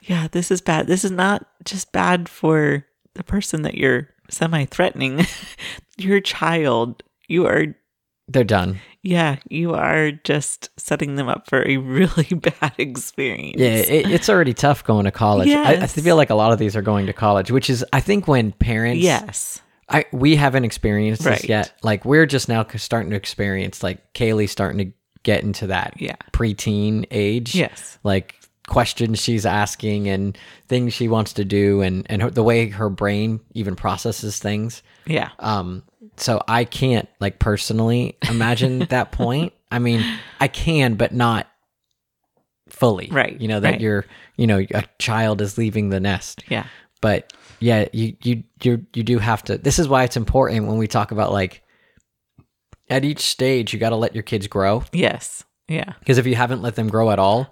Yeah, 0.02 0.28
this 0.32 0.52
is 0.52 0.62
bad. 0.62 0.88
This 0.88 1.04
is 1.04 1.12
not 1.12 1.46
just 1.64 1.92
bad 1.92 2.28
for 2.28 2.86
the 3.14 3.24
person 3.24 3.62
that 3.64 3.76
you're 3.76 4.10
semi 4.30 4.66
threatening. 4.66 5.26
your 5.98 6.20
child. 6.20 7.04
You 7.28 7.46
are, 7.48 7.68
They're 8.28 8.44
done. 8.44 8.80
yeah, 9.04 9.38
you 9.50 9.74
are 9.74 10.12
just 10.12 10.70
setting 10.78 11.16
them 11.16 11.30
up 11.30 11.48
for 11.48 11.66
a 11.68 11.78
really 11.78 12.28
bad 12.34 12.74
experience. 12.78 13.60
Yeah, 13.60 13.70
it, 13.76 14.10
it's 14.12 14.28
already 14.30 14.54
tough 14.54 14.84
going 14.84 15.06
to 15.06 15.12
college. 15.12 15.50
I, 15.50 15.74
I 15.84 15.88
feel 15.88 16.16
like 16.18 16.30
a 16.30 16.36
lot 16.36 16.52
of 16.52 16.60
these 16.60 16.76
are 16.76 16.82
going 16.82 17.06
to 17.06 17.14
college, 17.14 17.52
which 17.52 17.70
is, 17.70 17.86
I 17.94 18.00
think, 18.02 18.28
when 18.28 18.52
parents. 18.52 19.04
Yes. 19.04 19.62
I 19.88 20.06
we 20.14 20.36
haven't 20.38 20.64
experienced 20.66 21.24
this 21.24 21.48
yet. 21.50 21.74
Like 21.84 22.06
we're 22.06 22.26
just 22.26 22.48
now 22.48 22.66
starting 22.78 23.10
to 23.12 23.16
experience. 23.18 23.84
Like 23.84 24.14
Kaylee 24.14 24.48
starting 24.50 24.78
to 24.90 24.94
get 25.24 25.44
into 25.44 25.68
that 25.68 25.96
Yeah. 26.00 26.16
preteen 26.32 27.06
age. 27.12 27.54
Yes. 27.56 28.00
Like 28.04 28.36
questions 28.72 29.20
she's 29.20 29.46
asking 29.46 30.08
and 30.08 30.38
things 30.68 30.94
she 30.94 31.08
wants 31.08 31.34
to 31.34 31.46
do, 31.46 31.82
and 31.82 32.06
and 32.10 32.22
her, 32.22 32.30
the 32.32 32.42
way 32.44 32.70
her 32.70 32.90
brain 32.90 33.40
even 33.54 33.76
processes 33.76 34.40
things. 34.40 34.82
Yeah. 35.06 35.30
Um, 35.40 35.84
so 36.18 36.42
I 36.48 36.64
can't 36.66 37.08
like 37.20 37.38
personally 37.40 38.18
imagine 38.30 38.80
that 38.90 39.12
point. 39.12 39.54
I 39.72 39.80
mean, 39.80 40.04
I 40.40 40.48
can, 40.48 40.96
but 40.96 41.14
not 41.14 41.48
fully. 42.70 43.10
Right, 43.12 43.40
You 43.40 43.48
know 43.48 43.60
that 43.60 43.72
right. 43.72 43.82
you're, 43.82 44.06
you 44.38 44.48
know, 44.48 44.66
a 44.74 44.84
child 45.00 45.42
is 45.42 45.58
leaving 45.58 45.90
the 45.90 46.00
nest 46.00 46.44
Yeah. 46.50 46.66
but 47.02 47.34
yeah 47.60 47.86
you 47.94 48.16
you 48.24 48.44
you 48.64 48.86
you 48.94 49.04
do 49.04 49.20
have 49.20 49.44
to 49.44 49.58
this 49.58 49.78
is 49.78 49.88
why 49.88 50.04
it's 50.04 50.18
important 50.18 50.66
when 50.68 50.78
we 50.78 50.88
talk 50.88 51.12
about 51.12 51.32
like 51.32 51.62
at 52.90 53.04
each 53.06 53.20
stage 53.22 53.72
you 53.74 53.80
got 53.80 53.90
to 53.92 53.96
let 53.98 54.16
your 54.16 54.24
kids 54.24 54.48
grow 54.48 54.84
Yes. 54.94 55.44
Yeah. 55.72 55.94
because 56.00 56.18
if 56.18 56.26
you 56.28 56.36
haven't 56.36 56.62
let 56.62 56.76
them 56.76 56.88
grow 56.90 57.10
at 57.12 57.20
all 57.20 57.50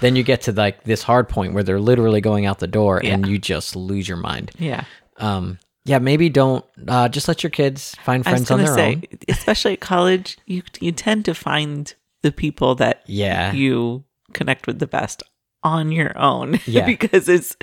then 0.00 0.14
you 0.16 0.22
get 0.22 0.42
to 0.42 0.52
like 0.52 0.84
this 0.84 1.02
hard 1.02 1.28
point 1.28 1.54
where 1.54 1.62
they're 1.62 1.80
literally 1.80 2.20
going 2.20 2.46
out 2.46 2.58
the 2.58 2.66
door 2.66 3.00
and 3.02 3.26
you 3.26 3.38
just 3.38 3.74
lose 3.76 4.06
your 4.08 4.18
mind 4.18 4.50
Yeah. 4.58 4.84
um 5.18 5.58
yeah 5.84 5.98
maybe 5.98 6.28
don't 6.28 6.64
uh 6.86 7.08
just 7.08 7.26
let 7.28 7.42
your 7.42 7.50
kids 7.50 7.96
find 8.04 8.22
friends 8.24 8.50
on 8.50 8.58
their 8.58 8.74
say, 8.74 8.94
own 8.94 9.02
especially 9.28 9.72
at 9.72 9.80
college, 9.80 10.38
you 10.46 10.62
you 10.80 10.92
tend 10.92 11.24
to 11.24 11.34
find 11.34 11.94
the 12.22 12.30
people 12.32 12.74
that 12.76 13.02
yeah 13.06 13.52
you 13.52 14.04
connect 14.32 14.66
with 14.66 14.78
the 14.78 14.86
best 14.86 15.22
on 15.64 15.90
your 15.92 16.16
own. 16.18 16.58
Yeah. 16.66 16.86
because 16.86 17.28
it's 17.28 17.56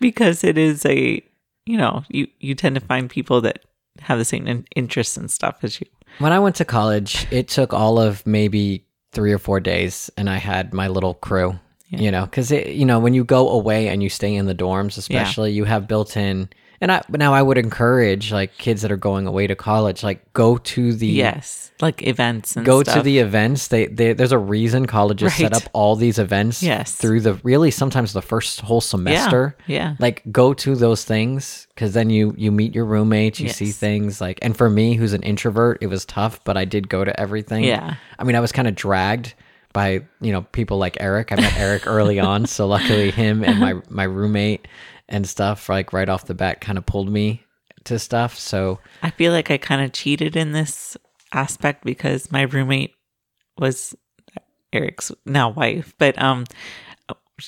because 0.00 0.42
it 0.44 0.56
is 0.58 0.84
a 0.86 1.22
you 1.66 1.76
know 1.76 2.04
you 2.08 2.28
you 2.40 2.54
tend 2.54 2.74
to 2.76 2.80
find 2.80 3.10
people 3.10 3.40
that 3.42 3.64
have 4.00 4.18
the 4.18 4.24
same 4.24 4.46
in- 4.46 4.66
interests 4.76 5.16
and 5.16 5.30
stuff 5.30 5.56
as 5.62 5.80
you. 5.80 5.86
when 6.18 6.32
i 6.32 6.38
went 6.38 6.54
to 6.56 6.64
college 6.64 7.26
it 7.30 7.48
took 7.48 7.72
all 7.72 7.98
of 7.98 8.26
maybe 8.26 8.85
three 9.16 9.32
or 9.32 9.38
four 9.38 9.58
days 9.58 10.10
and 10.18 10.28
i 10.30 10.36
had 10.36 10.72
my 10.74 10.86
little 10.88 11.14
crew 11.14 11.58
Yeah. 11.88 12.00
you 12.04 12.10
know 12.12 12.24
because 12.26 12.50
you 12.52 12.84
know 12.84 13.00
when 13.00 13.14
you 13.14 13.24
go 13.24 13.48
away 13.48 13.88
and 13.88 14.02
you 14.02 14.10
stay 14.10 14.32
in 14.34 14.46
the 14.46 14.54
dorms 14.54 14.96
especially 14.98 15.50
you 15.52 15.64
have 15.64 15.88
built 15.88 16.16
in 16.16 16.48
and 16.80 16.92
i 16.92 17.02
now 17.10 17.32
i 17.34 17.42
would 17.42 17.58
encourage 17.58 18.32
like 18.32 18.56
kids 18.58 18.82
that 18.82 18.92
are 18.92 18.96
going 18.96 19.26
away 19.26 19.46
to 19.46 19.54
college 19.54 20.02
like 20.02 20.32
go 20.32 20.56
to 20.58 20.92
the 20.92 21.06
Yes, 21.06 21.72
like 21.80 22.06
events 22.06 22.56
and 22.56 22.64
go 22.66 22.82
to 22.82 23.02
the 23.02 23.18
events 23.18 23.68
they, 23.68 23.86
they 23.86 24.12
there's 24.12 24.32
a 24.32 24.38
reason 24.38 24.86
colleges 24.86 25.34
set 25.34 25.52
up 25.52 25.62
all 25.72 25.96
these 25.96 26.18
events 26.18 26.62
Yes. 26.62 26.94
through 26.94 27.20
the 27.20 27.34
really 27.42 27.70
sometimes 27.70 28.12
the 28.12 28.22
first 28.22 28.60
whole 28.60 28.80
semester 28.80 29.56
yeah. 29.66 29.76
yeah. 29.90 29.96
like 29.98 30.22
go 30.30 30.52
to 30.54 30.74
those 30.74 31.04
things 31.04 31.66
because 31.74 31.92
then 31.94 32.10
you 32.10 32.34
you 32.36 32.50
meet 32.52 32.74
your 32.74 32.84
roommates 32.84 33.40
you 33.40 33.48
see 33.48 33.70
things 33.72 34.20
like 34.20 34.38
and 34.42 34.56
for 34.56 34.68
me 34.70 34.94
who's 34.94 35.12
an 35.12 35.22
introvert 35.22 35.78
it 35.80 35.86
was 35.88 36.04
tough 36.04 36.42
but 36.44 36.56
i 36.56 36.64
did 36.64 36.88
go 36.88 37.04
to 37.04 37.18
everything 37.20 37.64
Yeah. 37.64 37.94
i 38.18 38.24
mean 38.24 38.36
i 38.36 38.40
was 38.40 38.52
kind 38.52 38.68
of 38.68 38.74
dragged 38.74 39.34
by 39.72 40.00
you 40.22 40.32
know 40.32 40.42
people 40.52 40.78
like 40.78 40.96
eric 41.00 41.32
i 41.32 41.36
met 41.36 41.54
eric 41.58 41.86
early 41.86 42.18
on 42.18 42.46
so 42.46 42.66
luckily 42.66 43.10
him 43.10 43.44
and 43.44 43.60
my 43.60 43.74
my 43.90 44.04
roommate 44.04 44.66
and 45.08 45.28
stuff 45.28 45.68
like 45.68 45.92
right 45.92 46.08
off 46.08 46.26
the 46.26 46.34
bat 46.34 46.60
kind 46.60 46.78
of 46.78 46.86
pulled 46.86 47.08
me 47.10 47.42
to 47.84 47.98
stuff 47.98 48.36
so 48.36 48.80
I 49.02 49.10
feel 49.10 49.32
like 49.32 49.50
I 49.50 49.56
kind 49.58 49.82
of 49.82 49.92
cheated 49.92 50.36
in 50.36 50.52
this 50.52 50.96
aspect 51.32 51.84
because 51.84 52.30
my 52.32 52.42
roommate 52.42 52.94
was 53.58 53.94
Eric's 54.72 55.12
now 55.24 55.48
wife, 55.50 55.94
but 55.98 56.20
um, 56.20 56.44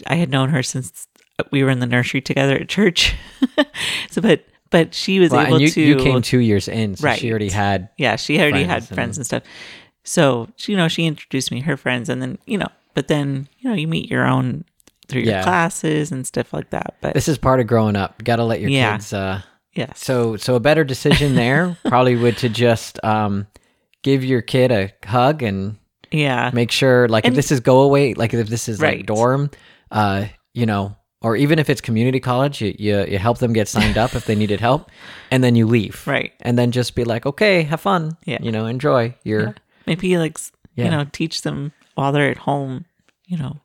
I 0.07 0.15
had 0.15 0.31
known 0.31 0.51
her 0.51 0.63
since 0.63 1.07
we 1.51 1.63
were 1.63 1.71
in 1.71 1.81
the 1.81 1.87
nursery 1.87 2.21
together 2.21 2.57
at 2.57 2.69
church. 2.69 3.15
so, 4.11 4.21
but 4.23 4.45
but 4.71 4.95
she 4.95 5.19
was 5.21 5.31
well, 5.31 5.47
able 5.47 5.55
and 5.57 5.63
you, 5.63 5.71
to. 5.71 5.81
you 5.81 5.97
came 5.97 6.23
two 6.23 6.39
years 6.39 6.69
in 6.69 6.97
so 6.97 7.05
Right. 7.07 7.19
she 7.19 7.31
already 7.31 7.49
had 7.51 7.89
yeah, 7.99 8.17
she 8.17 8.41
already 8.41 8.65
had 8.65 8.85
friends 8.85 8.89
and- 8.89 8.95
friends 8.95 9.17
and 9.19 9.27
stuff. 9.27 9.43
So 10.05 10.49
you 10.67 10.77
know, 10.77 10.89
she 10.89 11.05
introduced 11.07 11.51
me 11.51 11.61
her 11.61 11.77
friends, 11.77 12.09
and 12.09 12.23
then 12.23 12.39
you 12.47 12.59
know, 12.59 12.69
but 12.95 13.09
then 13.09 13.49
you 13.59 13.69
know, 13.69 13.77
you 13.77 13.89
meet 13.89 14.11
your 14.11 14.27
own 14.27 14.65
through 15.09 15.23
your 15.23 15.35
Yeah. 15.35 15.43
classes 15.43 16.13
and 16.13 16.27
stuff 16.27 16.53
like 16.53 16.71
that. 16.71 16.97
But 17.01 17.15
this 17.15 17.29
is 17.29 17.39
part 17.39 17.61
of 17.61 17.67
growing 17.67 17.97
up 17.97 18.23
got 18.25 18.37
to 18.37 18.45
let 18.45 18.61
your 18.61 18.71
Yeah. 18.71 18.93
kids 18.93 19.13
uh 19.13 19.41
yeah. 19.75 19.93
So 19.95 20.37
so 20.37 20.55
a 20.55 20.61
better 20.61 20.85
decision 20.85 21.35
there 21.35 21.77
probably 21.87 22.17
would 22.17 22.37
to 22.39 22.49
just 22.49 23.03
um 23.05 23.47
give 24.03 24.25
your 24.25 24.43
kid 24.43 24.71
a 24.73 24.93
hug 25.07 25.43
and 25.43 25.77
yeah, 26.11 26.51
make 26.55 26.71
sure 26.71 27.07
like 27.09 27.27
if 27.27 27.35
this 27.35 27.51
is 27.51 27.61
go 27.61 27.81
away 27.83 28.15
like 28.15 28.33
if 28.33 28.49
this 28.49 28.69
is 28.69 28.81
like 28.81 29.05
dorm 29.07 29.51
uh 29.91 30.25
you 30.55 30.65
know 30.67 30.97
or 31.21 31.37
even 31.37 31.59
if 31.59 31.69
it's 31.69 31.81
community 31.83 32.21
college 32.21 32.61
you, 32.63 32.75
you 32.79 33.05
you 33.07 33.19
help 33.19 33.39
them 33.39 33.53
get 33.53 33.69
signed 33.69 33.99
up 33.99 34.15
if 34.15 34.25
they 34.25 34.35
needed 34.35 34.59
help 34.61 34.91
and 35.31 35.43
then 35.45 35.55
you 35.55 35.67
leave 35.67 36.07
Right. 36.07 36.33
and 36.41 36.57
then 36.59 36.71
just 36.71 36.95
be 36.95 37.05
like 37.05 37.27
okay 37.27 37.63
have 37.63 37.81
fun 37.83 38.17
Yeah. 38.25 38.39
you 38.41 38.51
know 38.53 38.65
enjoy 38.67 39.15
your 39.25 39.41
Yeah. 39.43 39.53
maybe 39.87 40.17
like 40.17 40.39
Yeah. 40.77 40.85
you 40.87 40.91
know 40.93 41.05
teach 41.13 41.43
them 41.43 41.73
while 41.95 42.13
they're 42.13 42.31
at 42.31 42.39
home. 42.39 42.85
You 43.27 43.37
know, 43.37 43.61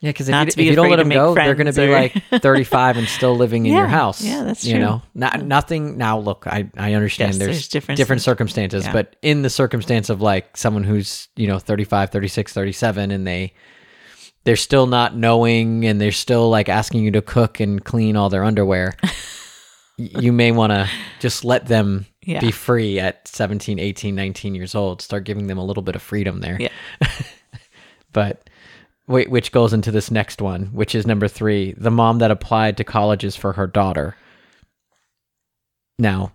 Yeah, 0.00 0.10
because 0.10 0.28
if, 0.28 0.34
you, 0.34 0.44
be 0.54 0.62
if 0.68 0.70
you 0.70 0.76
don't 0.76 0.90
let 0.90 0.96
them 0.96 1.08
go, 1.08 1.34
they're 1.34 1.56
going 1.56 1.66
to 1.66 1.72
be 1.72 1.88
or- 1.88 1.90
like 1.92 2.22
35 2.42 2.98
and 2.98 3.08
still 3.08 3.34
living 3.34 3.66
in 3.66 3.72
your 3.74 3.88
house. 3.88 4.22
yeah, 4.22 4.44
that's 4.44 4.62
true. 4.62 4.74
You 4.74 4.78
know, 4.78 5.02
not 5.14 5.42
nothing. 5.44 5.98
Now, 5.98 6.18
look, 6.20 6.46
I 6.46 6.70
I 6.76 6.94
understand 6.94 7.30
Yes, 7.32 7.38
there's, 7.38 7.48
there's 7.56 7.68
different- 7.68 7.96
different 7.96 8.22
circumstances, 8.22 8.84
yeah. 8.84 8.92
but 8.92 9.16
in 9.22 9.42
the 9.42 9.50
circumstance 9.50 10.08
of 10.08 10.20
like 10.20 10.56
someone 10.56 10.84
who's 10.84 11.26
you 11.34 11.48
know 11.48 11.58
35, 11.58 12.10
36, 12.10 12.52
37, 12.52 13.10
and 13.10 13.26
they 13.26 13.52
they're 14.44 14.54
still 14.56 14.86
not 14.86 15.16
knowing, 15.16 15.84
and 15.84 16.00
they're 16.00 16.12
still 16.12 16.48
like 16.48 16.68
asking 16.68 17.02
you 17.02 17.10
to 17.10 17.20
cook 17.22 17.58
and 17.58 17.84
clean 17.84 18.14
all 18.16 18.28
their 18.30 18.44
underwear. 18.44 18.96
you 19.96 20.32
may 20.32 20.52
want 20.52 20.70
to 20.70 20.88
just 21.18 21.44
let 21.44 21.66
them 21.66 22.06
Yeah. 22.22 22.38
be 22.38 22.52
free 22.52 23.00
at 23.00 23.26
17 23.26 23.80
18 23.80 24.14
19 24.14 24.54
years 24.54 24.76
old 24.76 25.02
start 25.02 25.24
giving 25.24 25.48
them 25.48 25.58
a 25.58 25.64
little 25.64 25.82
bit 25.82 25.96
of 25.96 26.02
freedom 26.02 26.40
there 26.40 26.56
Yeah. 26.60 26.68
but 28.12 28.47
which 29.08 29.52
goes 29.52 29.72
into 29.72 29.90
this 29.90 30.10
next 30.10 30.40
one, 30.40 30.66
which 30.66 30.94
is 30.94 31.06
number 31.06 31.26
three: 31.28 31.72
the 31.76 31.90
mom 31.90 32.18
that 32.18 32.30
applied 32.30 32.76
to 32.76 32.84
colleges 32.84 33.34
for 33.36 33.54
her 33.54 33.66
daughter. 33.66 34.16
Now, 35.98 36.32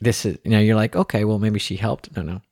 this 0.00 0.24
is 0.24 0.38
now 0.44 0.58
you're 0.58 0.76
like, 0.76 0.94
okay, 0.96 1.24
well 1.24 1.38
maybe 1.38 1.58
she 1.58 1.76
helped. 1.76 2.14
No, 2.16 2.22
no. 2.22 2.42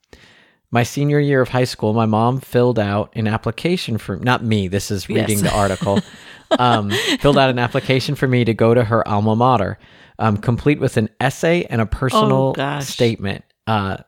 My 0.73 0.85
senior 0.85 1.19
year 1.19 1.41
of 1.41 1.49
high 1.49 1.65
school, 1.65 1.93
my 1.93 2.07
mom 2.07 2.39
filled 2.41 2.79
out 2.79 3.13
an 3.17 3.27
application 3.27 3.99
for 3.99 4.17
not 4.17 4.45
me. 4.45 4.69
This 4.69 4.91
is 4.93 5.09
reading 5.09 5.39
Yes. 5.39 5.43
the 5.43 5.55
article. 5.55 6.01
um, 6.59 6.91
filled 7.21 7.39
out 7.39 7.51
an 7.51 7.59
application 7.59 8.15
for 8.15 8.29
me 8.29 8.45
to 8.45 8.55
go 8.55 8.73
to 8.73 8.85
her 8.85 9.07
alma 9.07 9.35
mater, 9.35 9.79
um, 10.21 10.37
complete 10.37 10.79
with 10.81 10.97
an 10.97 11.09
essay 11.21 11.65
and 11.65 11.81
a 11.81 11.87
personal 11.87 12.55
Oh, 12.57 12.81
statement. 12.81 13.45
Uh, 13.67 13.99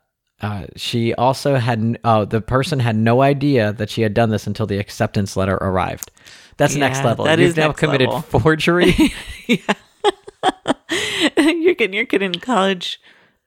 uh, 0.42 0.66
she 0.76 1.14
also 1.14 1.54
had 1.54 1.99
uh, 2.02 2.25
the 2.25 2.40
person 2.40 2.80
had 2.80 2.96
no 2.96 3.22
idea 3.22 3.72
that 3.75 3.88
she 3.88 4.02
had 4.02 4.12
done 4.12 4.30
this 4.30 4.46
until 4.46 4.66
the 4.66 4.78
acceptance 4.78 5.37
letter 5.37 5.54
arrived. 5.54 6.11
That's 6.56 6.75
next 6.75 7.04
level. 7.04 7.25
that 7.26 7.38
You've 7.38 7.50
is 7.50 7.56
now 7.56 7.72
committed 7.72 8.08
level. 8.08 8.22
forgery. 8.40 8.94
you're 11.37 11.75
getting 11.75 11.94
you're 11.94 12.04
getting 12.04 12.32
college 12.34 13.00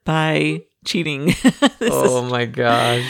by 0.04 0.62
cheating. 0.86 1.34
Oh 1.82 2.22
my 2.22 2.46
gosh. 2.46 3.04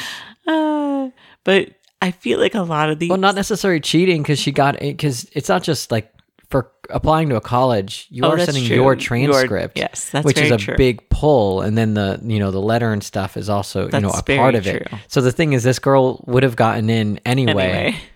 uh, 0.46 1.10
but 1.44 1.70
I 2.02 2.10
feel 2.10 2.40
like 2.40 2.54
a 2.54 2.62
lot 2.62 2.90
of 2.90 2.98
these. 2.98 3.08
Well, 3.08 3.18
not 3.18 3.36
necessarily 3.36 3.80
cheating 3.80 4.22
because 4.22 4.38
she 4.40 4.50
got 4.52 4.78
because 4.80 5.28
it's 5.32 5.48
not 5.48 5.62
just 5.62 5.92
like 5.92 6.12
for 6.50 6.70
applying 6.90 7.28
to 7.30 7.36
a 7.36 7.40
college. 7.40 8.06
You 8.10 8.22
Oh, 8.24 8.30
are 8.30 8.38
sending 8.38 8.64
true. 8.64 8.76
your 8.76 8.94
transcript, 8.96 9.76
yes, 9.76 10.10
that's 10.10 10.24
which 10.24 10.38
is 10.38 10.50
a 10.50 10.56
true. 10.56 10.76
big 10.76 11.08
pull, 11.10 11.60
and 11.62 11.76
then 11.76 11.94
the 11.94 12.20
you 12.22 12.38
know 12.38 12.50
the 12.50 12.60
letter 12.60 12.92
and 12.92 13.02
stuff 13.02 13.36
is 13.36 13.48
also 13.48 13.86
you 13.86 14.00
know 14.00 14.10
That's 14.10 14.20
a 14.20 14.36
part 14.36 14.54
of 14.54 14.66
it. 14.66 14.86
true. 14.86 14.98
So 15.08 15.20
the 15.20 15.32
thing 15.32 15.52
is, 15.52 15.62
this 15.64 15.78
girl 15.78 16.22
would 16.26 16.42
have 16.42 16.56
gotten 16.56 16.88
in 16.90 17.18
anyway. 17.24 17.64
anyway. 17.64 18.00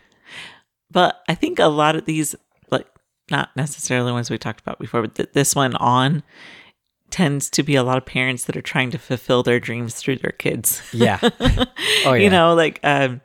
But 0.93 1.23
I 1.29 1.35
think 1.37 1.61
a 1.61 1.67
lot 1.67 1.95
of 1.95 2.05
these, 2.05 2.35
like 2.73 2.87
not 3.31 3.51
necessarily 3.57 4.11
ones 4.11 4.29
we 4.29 4.39
talked 4.39 4.61
about 4.61 4.81
before, 4.81 5.03
but 5.03 5.15
th- 5.15 5.29
this 5.35 5.55
one 5.55 5.77
on 5.77 6.25
tends 7.11 7.49
to 7.51 7.63
be 7.63 7.77
a 7.77 7.83
lot 7.85 7.97
of 7.97 8.05
parents 8.07 8.45
that 8.47 8.57
are 8.57 8.61
trying 8.63 8.91
to 8.91 8.99
fulfill 8.99 9.43
their 9.45 9.61
dreams 9.61 9.95
through 9.95 10.17
their 10.17 10.33
kids. 10.33 10.83
Yeah. 10.93 11.19
Oh 12.05 12.13
yeah. 12.15 12.25
you 12.25 12.31
know, 12.31 12.55
like 12.55 12.81
um, 12.83 13.21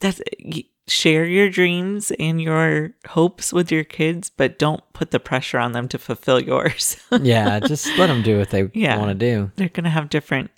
that's 0.00 0.20
y- 0.44 0.64
share 0.88 1.24
your 1.24 1.50
dreams 1.50 2.12
and 2.18 2.40
your 2.40 2.90
hopes 3.08 3.52
with 3.52 3.72
your 3.72 3.84
kids, 3.84 4.30
but 4.30 4.58
don't 4.58 4.82
put 4.92 5.10
the 5.10 5.18
pressure 5.20 5.58
on 5.58 5.72
them 5.72 5.88
to 5.88 5.98
fulfill 5.98 6.40
yours. 6.40 6.96
yeah, 7.20 7.58
just 7.60 7.86
let 7.98 8.06
them 8.06 8.22
do 8.22 8.38
what 8.38 8.50
they 8.50 8.70
Yeah. 8.74 8.96
want 8.98 9.08
to 9.10 9.14
do. 9.14 9.50
they're 9.56 9.68
gonna 9.68 9.90
have 9.90 10.08
different. 10.10 10.50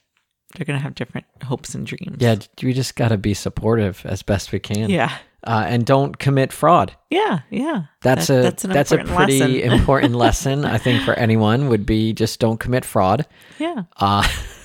They're 0.54 0.64
gonna 0.66 0.78
have 0.80 0.94
different 0.94 1.26
hopes 1.44 1.74
and 1.74 1.86
dreams. 1.86 2.16
Yeah, 2.20 2.36
we 2.62 2.72
just 2.72 2.96
got 2.96 3.08
to 3.08 3.18
be 3.18 3.34
supportive 3.34 4.02
as 4.06 4.22
best 4.22 4.50
we 4.52 4.58
can. 4.58 4.88
yeah, 4.90 5.12
Uh, 5.44 5.64
and 5.68 5.84
don't 5.86 6.18
commit 6.18 6.52
fraud. 6.52 6.94
yeah, 7.10 7.40
yeah. 7.50 7.82
That's 8.02 8.28
That- 8.28 8.38
a 8.38 8.42
that's 8.42 8.62
that's, 8.62 8.92
a 8.92 8.98
pretty 8.98 9.40
lesson. 9.40 9.72
important 9.78 10.14
lesson 10.14 10.64
I 10.64 10.78
think 10.78 11.02
for 11.04 11.14
anyone 11.14 11.68
would 11.68 11.84
be 11.86 12.12
just 12.14 12.40
don't 12.40 12.58
commit 12.58 12.84
fraud. 12.84 13.26
yeah, 13.58 13.82
Uh, 13.98 14.26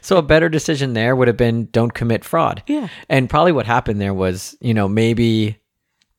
so 0.00 0.16
a 0.16 0.22
better 0.22 0.48
decision 0.48 0.92
there 0.94 1.14
would 1.16 1.28
have 1.28 1.36
been 1.36 1.66
don't 1.72 1.92
commit 1.94 2.24
fraud. 2.24 2.62
yeah. 2.66 2.88
And 3.08 3.28
probably 3.30 3.52
what 3.52 3.66
happened 3.66 4.00
there 4.00 4.14
was, 4.14 4.56
you 4.60 4.74
know, 4.74 4.88
maybe 4.88 5.58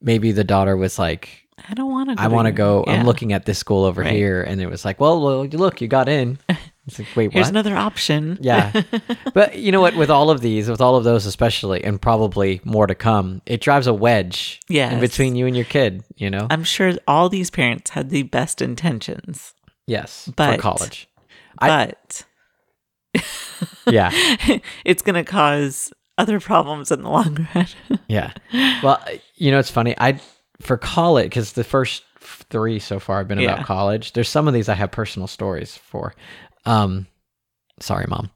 maybe 0.01 0.31
the 0.31 0.43
daughter 0.43 0.75
was 0.77 0.97
like, 0.99 1.47
I 1.69 1.73
don't 1.75 1.91
want 1.91 2.09
to. 2.09 2.15
Go. 2.15 2.23
I 2.23 2.27
want 2.27 2.47
to 2.47 2.51
go. 2.51 2.83
Yeah. 2.87 2.93
I'm 2.93 3.05
looking 3.05 3.33
at 3.33 3.45
this 3.45 3.59
school 3.59 3.83
over 3.85 4.01
Right. 4.01 4.11
here, 4.13 4.41
and 4.41 4.59
it 4.59 4.67
was 4.67 4.83
like, 4.83 4.99
well, 4.99 5.21
well, 5.21 5.45
look, 5.45 5.79
you 5.81 5.87
got 5.87 6.09
in. 6.09 6.37
It's 6.87 6.97
like, 6.97 7.07
wait, 7.15 7.31
Here's 7.31 7.45
what? 7.45 7.51
another 7.51 7.77
option. 7.77 8.39
yeah, 8.41 8.81
but 9.35 9.55
you 9.59 9.71
know 9.71 9.79
what? 9.81 9.95
With 9.95 10.09
all 10.09 10.31
of 10.31 10.41
these, 10.41 10.67
with 10.67 10.81
all 10.81 10.95
of 10.95 11.03
those, 11.03 11.27
especially, 11.27 11.83
and 11.83 12.01
probably 12.01 12.59
more 12.63 12.87
to 12.87 12.95
come, 12.95 13.43
it 13.45 13.61
drives 13.61 13.85
a 13.85 13.93
wedge 13.93 14.59
in 14.67 14.99
between 14.99 15.35
you 15.35 15.45
and 15.45 15.55
your 15.55 15.63
kid. 15.65 16.03
You 16.15 16.31
know, 16.31 16.47
I'm 16.49 16.63
sure 16.63 16.93
all 17.07 17.29
these 17.29 17.51
parents 17.51 17.91
had 17.91 18.09
the 18.09 18.23
best 18.23 18.63
intentions, 18.63 19.53
yes, 19.85 20.27
but- 20.35 20.55
for 20.55 20.59
college. 20.61 21.07
I- 21.59 21.67
but 21.93 22.25
Yeah, 23.87 24.11
it's 24.85 25.01
going 25.01 25.15
to 25.15 25.23
cause 25.23 25.91
other 26.17 26.39
problems 26.39 26.91
in 26.91 27.01
the 27.01 27.09
long 27.09 27.47
run. 27.55 27.67
yeah. 28.07 28.31
Well, 28.83 29.03
you 29.35 29.51
know, 29.51 29.59
it's 29.59 29.71
funny. 29.71 29.95
I 29.97 30.19
for 30.61 30.77
college 30.77 31.25
because 31.25 31.53
the 31.53 31.63
first 31.63 32.03
three 32.19 32.77
so 32.79 32.99
far 32.99 33.19
have 33.19 33.27
been 33.27 33.39
Yeah. 33.39 33.53
about 33.53 33.65
college. 33.65 34.13
There's 34.13 34.29
some 34.29 34.47
of 34.47 34.53
these 34.53 34.69
I 34.69 34.75
have 34.75 34.91
personal 34.91 35.27
stories 35.27 35.75
for. 35.77 36.13
Um, 36.65 37.07
sorry, 37.79 38.05
mom. 38.07 38.29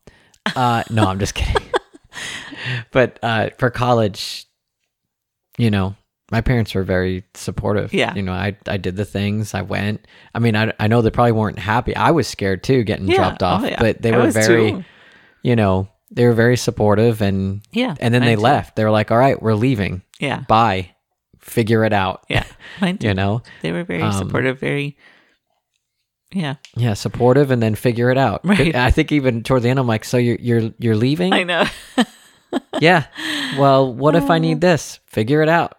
Uh, 0.55 0.83
no, 0.89 1.05
I'm 1.05 1.19
just 1.19 1.35
kidding. 1.35 1.61
but 2.91 3.19
uh, 3.21 3.49
for 3.59 3.69
college, 3.69 4.45
you 5.57 5.69
know, 5.69 5.95
my 6.31 6.41
parents 6.41 6.73
were 6.73 6.83
very 6.83 7.23
supportive. 7.35 7.93
Yeah. 7.93 8.13
You 8.15 8.23
know, 8.23 8.33
I 8.33 8.57
I 8.67 8.77
did 8.77 8.95
the 8.95 9.05
things. 9.05 9.53
I 9.53 9.61
went. 9.61 10.07
I 10.33 10.39
mean, 10.39 10.55
I 10.55 10.73
I 10.79 10.87
know 10.87 11.01
they 11.01 11.11
probably 11.11 11.33
weren't 11.33 11.59
happy. 11.59 11.95
I 11.95 12.11
was 12.11 12.27
scared 12.27 12.63
too, 12.63 12.83
getting 12.83 13.07
Yeah. 13.07 13.15
dropped 13.17 13.43
off. 13.43 13.63
Oh, 13.63 13.67
yeah. 13.67 13.79
But 13.79 14.01
they 14.01 14.11
I 14.13 14.17
were 14.17 14.31
very, 14.31 14.71
too. 14.71 14.83
You 15.45 15.55
know, 15.55 15.87
they 16.11 16.25
were 16.25 16.33
very 16.33 16.57
supportive 16.57 17.21
and 17.21 17.61
Yeah. 17.71 17.95
and 17.99 18.13
then 18.13 18.23
they 18.23 18.35
too. 18.35 18.41
left. 18.41 18.75
They 18.75 18.83
were 18.83 18.91
like, 18.99 19.11
"All 19.11 19.17
right, 19.17 19.39
we're 19.41 19.53
leaving. 19.53 20.01
Yeah. 20.19 20.41
Bye. 20.47 20.91
Figure 21.39 21.83
it 21.85 21.93
out." 21.93 22.25
Yeah. 22.29 22.45
You 22.99 23.13
know, 23.13 23.41
They 23.61 23.71
were 23.71 23.83
very 23.83 24.01
Um, 24.01 24.11
supportive, 24.13 24.59
very, 24.59 24.97
yeah. 26.33 26.55
yeah, 26.75 26.93
supportive, 26.95 27.51
and 27.51 27.61
then 27.63 27.75
figure 27.75 28.09
it 28.11 28.17
out. 28.17 28.41
Right. 28.43 28.75
I 28.75 28.91
think 28.91 29.11
even 29.11 29.43
toward 29.43 29.61
the 29.63 29.69
end, 29.69 29.79
I'm 29.79 29.87
like, 29.87 30.03
"So 30.03 30.17
you're 30.17 30.37
you're 30.41 30.71
you're 30.79 30.95
leaving?" 30.97 31.31
I 31.33 31.43
know. 31.43 31.63
yeah. 32.81 33.05
Well, 33.57 33.93
what 33.93 34.15
if 34.15 34.29
I 34.29 34.39
need 34.39 34.61
this? 34.61 34.99
Figure 35.07 35.41
it 35.41 35.49
out. 35.49 35.77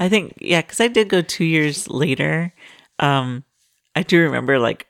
I 0.00 0.08
think, 0.08 0.34
yeah, 0.40 0.60
because 0.62 0.80
I 0.80 0.88
did 0.88 1.08
go 1.08 1.22
two 1.22 1.44
years 1.44 1.88
later. 1.88 2.52
Um, 2.98 3.44
I 3.96 4.02
do 4.02 4.20
remember, 4.20 4.58
like, 4.58 4.86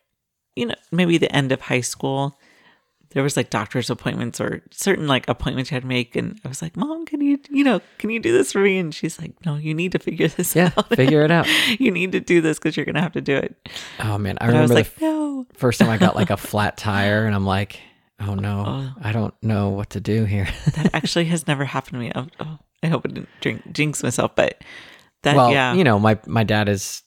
you 0.54 0.66
know, 0.66 0.74
maybe 0.92 1.16
the 1.18 1.32
end 1.34 1.50
of 1.52 1.60
high 1.62 1.80
school, 1.80 2.36
there 3.10 3.22
was 3.22 3.36
like 3.36 3.48
doctor's 3.50 3.88
appointments 3.90 4.40
or 4.40 4.62
certain 4.70 5.06
like 5.06 5.26
appointments 5.28 5.70
you 5.70 5.76
had 5.76 5.82
to 5.82 5.88
make. 5.88 6.14
And 6.16 6.38
I 6.44 6.48
was 6.48 6.60
like, 6.60 6.76
Mom, 6.76 7.06
can 7.06 7.20
you, 7.20 7.38
you 7.50 7.64
know, 7.64 7.80
can 7.98 8.10
you 8.10 8.20
do 8.20 8.32
this 8.32 8.52
for 8.52 8.60
me? 8.60 8.78
And 8.78 8.94
she's 8.94 9.18
like, 9.18 9.32
No, 9.46 9.56
you 9.56 9.72
need 9.74 9.92
to 9.92 9.98
figure 9.98 10.28
this 10.28 10.54
Yeah, 10.54 10.70
out. 10.76 10.88
figure 10.94 11.22
it 11.22 11.30
out. 11.30 11.46
you 11.80 11.90
need 11.90 12.12
to 12.12 12.20
do 12.20 12.40
this 12.40 12.58
because 12.58 12.76
you're 12.76 12.84
going 12.86 12.94
to 12.96 13.00
have 13.00 13.12
to 13.14 13.20
do 13.20 13.36
it. 13.36 13.56
Oh 14.00 14.18
man, 14.18 14.36
I 14.40 14.46
But 14.46 14.56
I 14.56 14.60
was 14.60 14.70
remember 14.70 14.74
like, 14.74 14.94
the 14.96 15.04
No. 15.04 15.46
first 15.54 15.80
time 15.80 15.88
I 15.90 15.96
got 15.96 16.14
like 16.16 16.30
a 16.30 16.36
flat 16.50 16.76
tire, 16.76 17.24
and 17.26 17.34
I'm 17.34 17.46
like, 17.46 17.80
"Oh 18.20 18.34
no, 18.34 18.64
Oh. 18.66 18.92
I 19.02 19.12
don't 19.12 19.34
know 19.42 19.70
what 19.70 19.90
to 19.90 20.00
do 20.00 20.24
here." 20.24 20.48
That 20.76 20.90
actually 20.94 21.24
has 21.26 21.46
never 21.46 21.64
happened 21.64 21.92
to 21.94 21.98
me. 21.98 22.12
Oh, 22.14 22.26
oh, 22.40 22.58
I 22.82 22.88
hope 22.88 23.02
I 23.06 23.08
didn't 23.08 23.28
drink, 23.40 23.62
jinx 23.72 24.02
myself, 24.02 24.32
but 24.36 24.62
that, 25.22 25.34
well, 25.34 25.50
yeah. 25.52 25.74
you 25.74 25.82
know, 25.84 25.98
my 25.98 26.18
my 26.26 26.44
dad 26.44 26.68
is. 26.68 27.02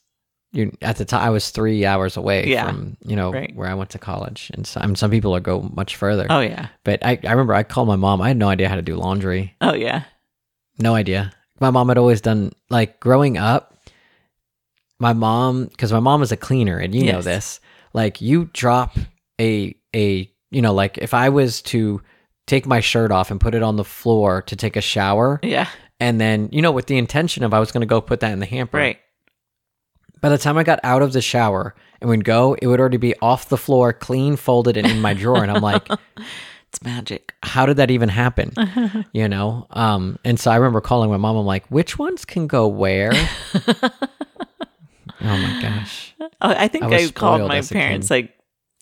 You, 0.54 0.70
at 0.82 0.96
the 0.98 1.04
time, 1.06 1.22
I 1.26 1.30
was 1.30 1.48
three 1.50 1.86
hours 1.86 2.16
away 2.18 2.46
Yeah. 2.46 2.66
from 2.66 2.96
you 3.06 3.16
know 3.16 3.32
Right. 3.32 3.54
where 3.56 3.68
I 3.68 3.74
went 3.74 3.90
to 3.90 3.98
college, 3.98 4.50
and 4.54 4.66
some 4.66 4.94
some 4.96 5.10
people 5.10 5.34
are 5.34 5.40
go 5.40 5.62
much 5.74 5.96
further. 5.96 6.26
oh, 6.28 6.40
yeah. 6.40 6.68
But 6.84 7.04
I, 7.04 7.18
I 7.24 7.30
remember 7.30 7.54
I 7.54 7.62
called 7.62 7.88
my 7.88 7.96
mom. 7.96 8.20
I 8.20 8.28
had 8.28 8.36
no 8.36 8.48
idea 8.48 8.68
how 8.68 8.76
to 8.76 8.82
do 8.82 8.96
laundry. 8.96 9.54
Oh, 9.62 9.72
yeah. 9.74 10.02
No 10.78 10.94
idea. 10.94 11.32
My 11.60 11.70
mom 11.70 11.88
had 11.88 11.96
always 11.98 12.20
done 12.20 12.52
like 12.70 13.00
growing 13.00 13.38
up. 13.38 13.78
My 14.98 15.12
mom, 15.14 15.64
because 15.66 15.92
my 15.92 16.00
mom 16.00 16.20
was 16.20 16.32
a 16.32 16.36
cleaner, 16.36 16.78
and 16.78 16.94
you 16.94 17.10
know 17.10 17.22
this. 17.22 17.58
Like 17.92 18.20
you 18.20 18.50
drop 18.52 18.96
a 19.40 19.74
a 19.94 20.30
you 20.50 20.62
know 20.62 20.72
like 20.74 20.98
if 20.98 21.12
I 21.14 21.28
was 21.30 21.60
to 21.62 22.00
take 22.46 22.66
my 22.66 22.80
shirt 22.80 23.10
off 23.10 23.30
and 23.30 23.40
put 23.40 23.54
it 23.54 23.62
on 23.62 23.76
the 23.76 23.84
floor 23.84 24.42
to 24.42 24.54
take 24.56 24.76
a 24.76 24.80
shower, 24.80 25.40
Yeah. 25.42 25.68
and 25.98 26.20
then 26.20 26.48
you 26.52 26.62
know 26.62 26.72
with 26.72 26.86
the 26.86 26.98
intention 26.98 27.42
of 27.42 27.52
I 27.54 27.58
was 27.60 27.72
going 27.72 27.80
to 27.82 27.86
go 27.86 28.00
put 28.00 28.20
that 28.20 28.32
in 28.32 28.38
the 28.38 28.46
hamper. 28.46 28.78
Right. 28.78 28.98
By 30.22 30.30
the 30.30 30.38
time 30.38 30.56
I 30.56 30.62
got 30.62 30.80
out 30.82 31.02
of 31.02 31.12
the 31.12 31.20
shower 31.20 31.74
and 32.00 32.08
would 32.08 32.24
go, 32.24 32.54
it 32.62 32.66
would 32.66 32.80
already 32.80 32.96
be 32.96 33.14
off 33.20 33.50
the 33.50 33.58
floor, 33.58 33.92
clean, 33.92 34.36
folded, 34.36 34.78
and 34.78 34.86
in 34.86 35.00
my 35.00 35.12
drawer. 35.12 35.42
And 35.42 35.50
I'm 35.50 35.62
like, 35.62 35.86
It's 36.72 36.82
magic. 36.82 37.34
how 37.42 37.66
did 37.66 37.76
that 37.76 37.90
even 37.90 38.08
happen? 38.08 38.54
you 39.12 39.28
know? 39.28 39.66
Um, 39.70 40.18
and 40.24 40.40
so 40.40 40.50
I 40.50 40.56
remember 40.56 40.80
calling 40.80 41.10
my 41.10 41.18
mom. 41.18 41.36
I'm 41.36 41.44
like, 41.44 41.66
which 41.66 41.98
ones 41.98 42.24
can 42.24 42.46
go 42.46 42.66
where? 42.66 43.12
oh 43.54 43.90
my 45.20 45.58
gosh. 45.60 46.14
I 46.40 46.66
think 46.68 46.84
I 46.84 46.96
I, 46.96 47.10
called 47.10 47.46
my 47.46 47.60
parents 47.60 48.10
like 48.10 48.32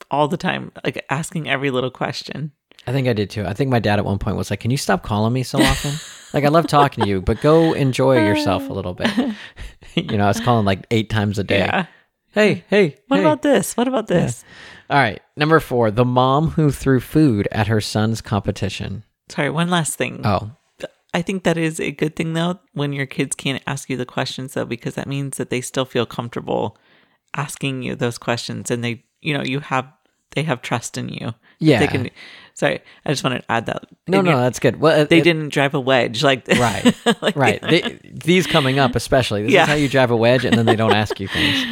all 0.08 0.28
the 0.28 0.36
time, 0.36 0.70
like 0.84 1.04
asking 1.10 1.48
every 1.48 1.72
little 1.72 1.90
question. 1.90 2.52
I 2.86 2.92
think 2.92 3.08
I 3.08 3.12
did 3.12 3.30
too. 3.30 3.44
I 3.44 3.52
think 3.52 3.70
my 3.70 3.78
dad 3.78 3.98
at 3.98 4.04
one 4.04 4.18
point 4.18 4.36
was 4.36 4.50
like, 4.50 4.60
can 4.60 4.70
you 4.70 4.76
stop 4.76 5.02
calling 5.02 5.32
me 5.32 5.42
so 5.42 5.60
often? 5.60 5.92
like, 6.32 6.44
I 6.44 6.48
love 6.48 6.66
talking 6.66 7.04
to 7.04 7.10
you, 7.10 7.20
but 7.20 7.40
go 7.40 7.72
enjoy 7.72 8.24
yourself 8.24 8.68
a 8.68 8.72
little 8.72 8.94
bit. 8.94 9.10
you 9.94 10.16
know, 10.16 10.24
I 10.24 10.28
was 10.28 10.40
calling 10.40 10.64
like 10.64 10.86
eight 10.90 11.10
times 11.10 11.38
a 11.38 11.44
day. 11.44 11.58
Yeah. 11.58 11.86
Hey, 12.32 12.64
hey. 12.68 12.96
What 13.08 13.18
hey. 13.18 13.22
about 13.22 13.42
this? 13.42 13.76
What 13.76 13.88
about 13.88 14.06
this? 14.06 14.44
All 14.88 14.98
right. 14.98 15.20
Number 15.36 15.60
four, 15.60 15.90
the 15.90 16.04
mom 16.04 16.50
who 16.50 16.70
threw 16.70 17.00
food 17.00 17.48
at 17.52 17.66
her 17.66 17.80
son's 17.80 18.20
competition. 18.20 19.04
Sorry, 19.28 19.50
one 19.50 19.70
last 19.70 19.96
thing. 19.96 20.20
Oh, 20.24 20.52
I 21.12 21.22
think 21.22 21.42
that 21.42 21.56
is 21.56 21.80
a 21.80 21.90
good 21.90 22.14
thing 22.14 22.34
though 22.34 22.60
when 22.72 22.92
your 22.92 23.06
kids 23.06 23.34
can't 23.34 23.62
ask 23.66 23.90
you 23.90 23.96
the 23.96 24.06
questions 24.06 24.54
though 24.54 24.64
because 24.64 24.94
that 24.94 25.08
means 25.08 25.36
that 25.38 25.50
they 25.50 25.60
still 25.60 25.84
feel 25.84 26.06
comfortable 26.06 26.78
asking 27.34 27.82
you 27.82 27.94
those 27.94 28.18
questions 28.18 28.70
and 28.70 28.82
they 28.84 29.04
you 29.20 29.34
know 29.34 29.42
you 29.42 29.60
have 29.60 29.92
they 30.32 30.44
have 30.44 30.62
trust 30.62 30.96
in 30.96 31.08
you. 31.08 31.34
Yeah. 31.60 31.78
They 31.80 31.86
can 31.86 32.10
Sorry, 32.54 32.80
I 33.06 33.10
just 33.10 33.24
wanted 33.24 33.38
to 33.40 33.50
add 33.50 33.66
that. 33.66 33.84
no, 34.06 34.20
no, 34.20 34.36
that's 34.36 34.58
good. 34.58 34.80
Well, 34.80 35.06
They 35.06 35.18
it- 35.20 35.24
didn't 35.24 35.48
drive 35.50 35.72
a 35.72 35.80
wedge 35.80 36.22
like 36.22 36.46
Right, 36.58 36.94
like- 37.22 37.34
right. 37.36 37.62
They, 37.62 37.98
these 38.12 38.46
coming 38.46 38.78
up, 38.78 38.94
especially. 38.96 39.44
This 39.44 39.52
Yeah. 39.52 39.62
is 39.62 39.68
how 39.68 39.74
you 39.76 39.88
drive 39.88 40.10
a 40.10 40.16
wedge, 40.16 40.44
and 40.44 40.58
then 40.58 40.66
they 40.66 40.76
don't 40.76 40.92
ask 40.92 41.18
you 41.20 41.28
things. 41.32 41.64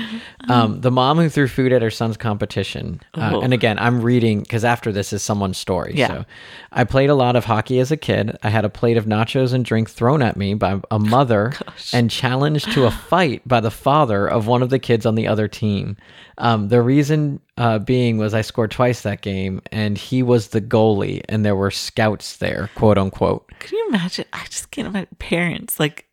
Um, 0.49 0.81
the 0.81 0.91
mom 0.91 1.19
who 1.19 1.29
threw 1.29 1.47
food 1.47 1.75
at 1.75 1.83
her 1.83 1.91
son's 1.91 2.17
competition. 2.17 3.01
Uh, 3.13 3.33
Oh. 3.35 3.41
and 3.43 3.53
again, 3.53 3.79
I'm 3.79 4.01
reading 4.01 4.41
because 4.41 4.65
after 4.65 4.91
this 4.91 5.13
is 5.13 5.23
someone's 5.23 5.59
story. 5.59 5.93
Yeah. 5.95 6.07
So 6.09 6.25
I 6.73 6.85
played 6.85 7.11
a 7.11 7.15
lot 7.15 7.37
of 7.37 7.45
hockey 7.45 7.81
as 7.81 7.91
a 7.93 7.97
kid. 7.99 8.39
I 8.43 8.49
had 8.49 8.65
a 8.65 8.71
plate 8.71 8.97
of 8.97 9.05
nachos 9.05 9.53
and 9.53 9.65
drink 9.67 9.91
thrown 9.91 10.23
at 10.23 10.39
me 10.39 10.55
by 10.55 10.81
a 10.91 10.99
mother 10.99 11.53
and 11.93 12.11
challenged 12.11 12.73
to 12.73 12.87
a 12.87 12.91
fight 12.91 13.47
by 13.47 13.61
the 13.61 13.71
father 13.71 14.27
of 14.27 14.47
one 14.47 14.63
of 14.63 14.71
the 14.71 14.79
kids 14.79 15.05
on 15.05 15.17
the 15.17 15.27
other 15.27 15.49
team. 15.49 15.99
Um, 16.39 16.69
the 16.69 16.81
reason 16.81 17.41
uh, 17.59 17.81
being 17.81 18.17
was 18.17 18.33
I 18.33 18.43
scored 18.43 18.71
twice 18.71 19.03
that 19.03 19.21
game, 19.23 19.61
and 19.79 19.97
he 19.97 20.23
was 20.23 20.49
the 20.49 20.61
goalie, 20.61 21.23
and 21.29 21.45
there 21.45 21.55
were 21.57 21.71
scouts 21.71 22.37
there, 22.39 22.69
quote 22.75 22.99
unquote. 22.99 23.49
Can 23.61 23.79
you 23.79 23.89
imagine? 23.89 24.25
I 24.33 24.45
just 24.47 24.71
can't 24.73 24.89
imagine 24.89 25.17
parents 25.19 25.79
like 25.79 26.07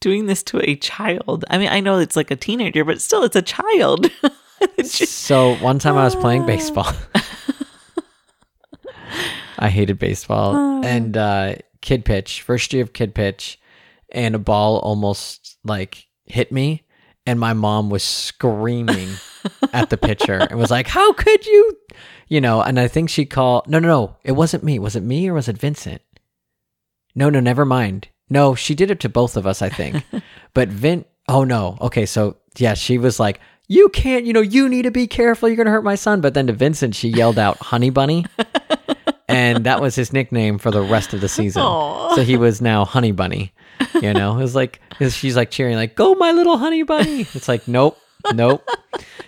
doing 0.00 0.26
this 0.26 0.42
to 0.44 0.60
a 0.68 0.76
child. 0.76 1.44
I 1.50 1.58
mean, 1.58 1.68
I 1.68 1.80
know 1.80 1.98
it's 1.98 2.16
like 2.16 2.30
a 2.30 2.36
teenager, 2.36 2.84
but 2.84 3.00
still, 3.02 3.22
it's 3.24 3.36
a 3.36 3.42
child. 3.42 4.10
It's 4.76 4.98
just- 4.98 5.14
So 5.14 5.54
one 5.56 5.78
time 5.78 5.96
I 5.96 6.04
was 6.04 6.14
playing 6.14 6.44
baseball. 6.44 6.92
I 9.58 9.68
hated 9.68 9.98
baseball 9.98 10.54
and 10.84 11.16
uh, 11.16 11.54
kid 11.80 12.04
pitch, 12.04 12.42
first 12.42 12.72
year 12.72 12.82
of 12.82 12.92
kid 12.92 13.14
pitch, 13.14 13.58
and 14.12 14.34
a 14.34 14.38
ball 14.38 14.78
almost 14.78 15.58
like 15.64 16.06
hit 16.24 16.52
me, 16.52 16.84
and 17.26 17.38
my 17.40 17.52
mom 17.52 17.90
was 17.90 18.02
screaming 18.02 19.08
at 19.72 19.90
the 19.90 19.96
pitcher 19.96 20.34
and 20.34 20.58
was 20.58 20.70
like, 20.70 20.86
"How 20.88 21.12
could 21.12 21.46
you?" 21.46 21.76
You 22.30 22.40
know, 22.40 22.62
and 22.62 22.78
I 22.78 22.86
think 22.86 23.10
she 23.10 23.26
called. 23.26 23.66
No, 23.66 23.80
no, 23.80 23.88
no, 23.88 24.16
it 24.22 24.32
wasn't 24.32 24.62
me. 24.62 24.78
Was 24.78 24.94
it 24.94 25.02
me 25.02 25.28
or 25.28 25.34
was 25.34 25.48
it 25.48 25.58
Vincent? 25.58 26.00
No, 27.14 27.28
no, 27.28 27.40
never 27.40 27.64
mind. 27.64 28.08
No, 28.30 28.54
she 28.54 28.76
did 28.76 28.92
it 28.92 29.00
to 29.00 29.08
both 29.08 29.36
of 29.36 29.48
us, 29.48 29.60
I 29.60 29.68
think. 29.68 30.04
but 30.54 30.68
Vin, 30.68 31.04
oh 31.28 31.42
no. 31.42 31.76
Okay, 31.80 32.06
so 32.06 32.36
yeah, 32.56 32.74
she 32.74 32.98
was 32.98 33.18
like, 33.18 33.40
"You 33.66 33.88
can't, 33.88 34.24
you 34.24 34.32
know, 34.32 34.40
you 34.40 34.68
need 34.68 34.82
to 34.82 34.92
be 34.92 35.08
careful. 35.08 35.48
You're 35.48 35.56
gonna 35.56 35.72
hurt 35.72 35.82
my 35.82 35.96
son." 35.96 36.20
But 36.20 36.34
then 36.34 36.46
to 36.46 36.52
Vincent, 36.52 36.94
she 36.94 37.08
yelled 37.08 37.36
out, 37.36 37.58
"Honey 37.60 37.90
bunny," 37.90 38.24
and 39.28 39.64
that 39.64 39.80
was 39.80 39.96
his 39.96 40.12
nickname 40.12 40.58
for 40.58 40.70
the 40.70 40.82
rest 40.82 41.12
of 41.12 41.20
the 41.20 41.28
season. 41.28 41.62
Aw. 41.62 42.14
So 42.14 42.22
he 42.22 42.36
was 42.36 42.60
now 42.60 42.84
Honey 42.84 43.12
Bunny. 43.12 43.52
You 44.00 44.14
know, 44.14 44.38
it 44.38 44.42
was 44.42 44.54
like 44.54 44.80
she's 45.08 45.34
like 45.34 45.50
cheering, 45.50 45.74
like 45.74 45.96
"Go, 45.96 46.14
my 46.14 46.30
little 46.30 46.58
Honey 46.58 46.84
Bunny!" 46.84 47.22
It's 47.34 47.48
like, 47.48 47.66
nope, 47.66 47.98
nope. 48.34 48.66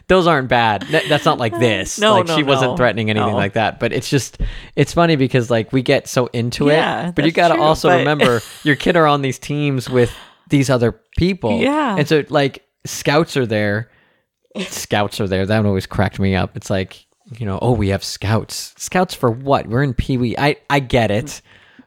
Those 0.08 0.26
aren't 0.26 0.48
bad. 0.48 0.82
That's 1.08 1.24
not 1.24 1.38
like 1.38 1.58
this. 1.58 1.98
No, 1.98 2.12
like 2.14 2.26
no, 2.26 2.36
she 2.36 2.42
wasn't 2.42 2.76
threatening 2.76 3.10
anything 3.10 3.30
no. 3.30 3.36
like 3.36 3.54
that. 3.54 3.80
But 3.80 3.92
it's 3.92 4.10
just, 4.10 4.38
it's 4.76 4.92
funny 4.92 5.16
because 5.16 5.50
like 5.50 5.72
we 5.72 5.82
get 5.82 6.08
so 6.08 6.26
into 6.32 6.66
Yeah, 6.66 7.08
it, 7.08 7.14
but 7.14 7.24
you 7.24 7.32
got 7.32 7.48
to 7.48 7.54
true, 7.54 7.62
also 7.62 7.88
but- 7.88 7.98
remember 7.98 8.40
your 8.64 8.76
kid 8.76 8.96
are 8.96 9.06
on 9.06 9.22
these 9.22 9.38
teams 9.38 9.88
with 9.88 10.12
these 10.48 10.68
other 10.68 10.92
people. 11.16 11.58
Yeah. 11.60 11.96
and 11.96 12.06
so 12.06 12.24
like 12.28 12.66
scouts 12.84 13.36
are 13.36 13.46
there. 13.46 13.90
Scouts 14.58 15.20
are 15.20 15.28
there. 15.28 15.46
That 15.46 15.58
one 15.58 15.66
always 15.66 15.86
cracked 15.86 16.18
me 16.18 16.34
up. 16.34 16.56
It's 16.56 16.68
like 16.68 17.06
you 17.38 17.46
know, 17.46 17.58
oh, 17.62 17.72
we 17.72 17.88
have 17.88 18.04
scouts. 18.04 18.74
Scouts 18.76 19.14
for 19.14 19.30
what? 19.30 19.66
We're 19.66 19.82
in 19.82 19.94
Pee 19.94 20.18
Wee. 20.18 20.34
I 20.36 20.56
I 20.68 20.80
get 20.80 21.10
it. 21.10 21.40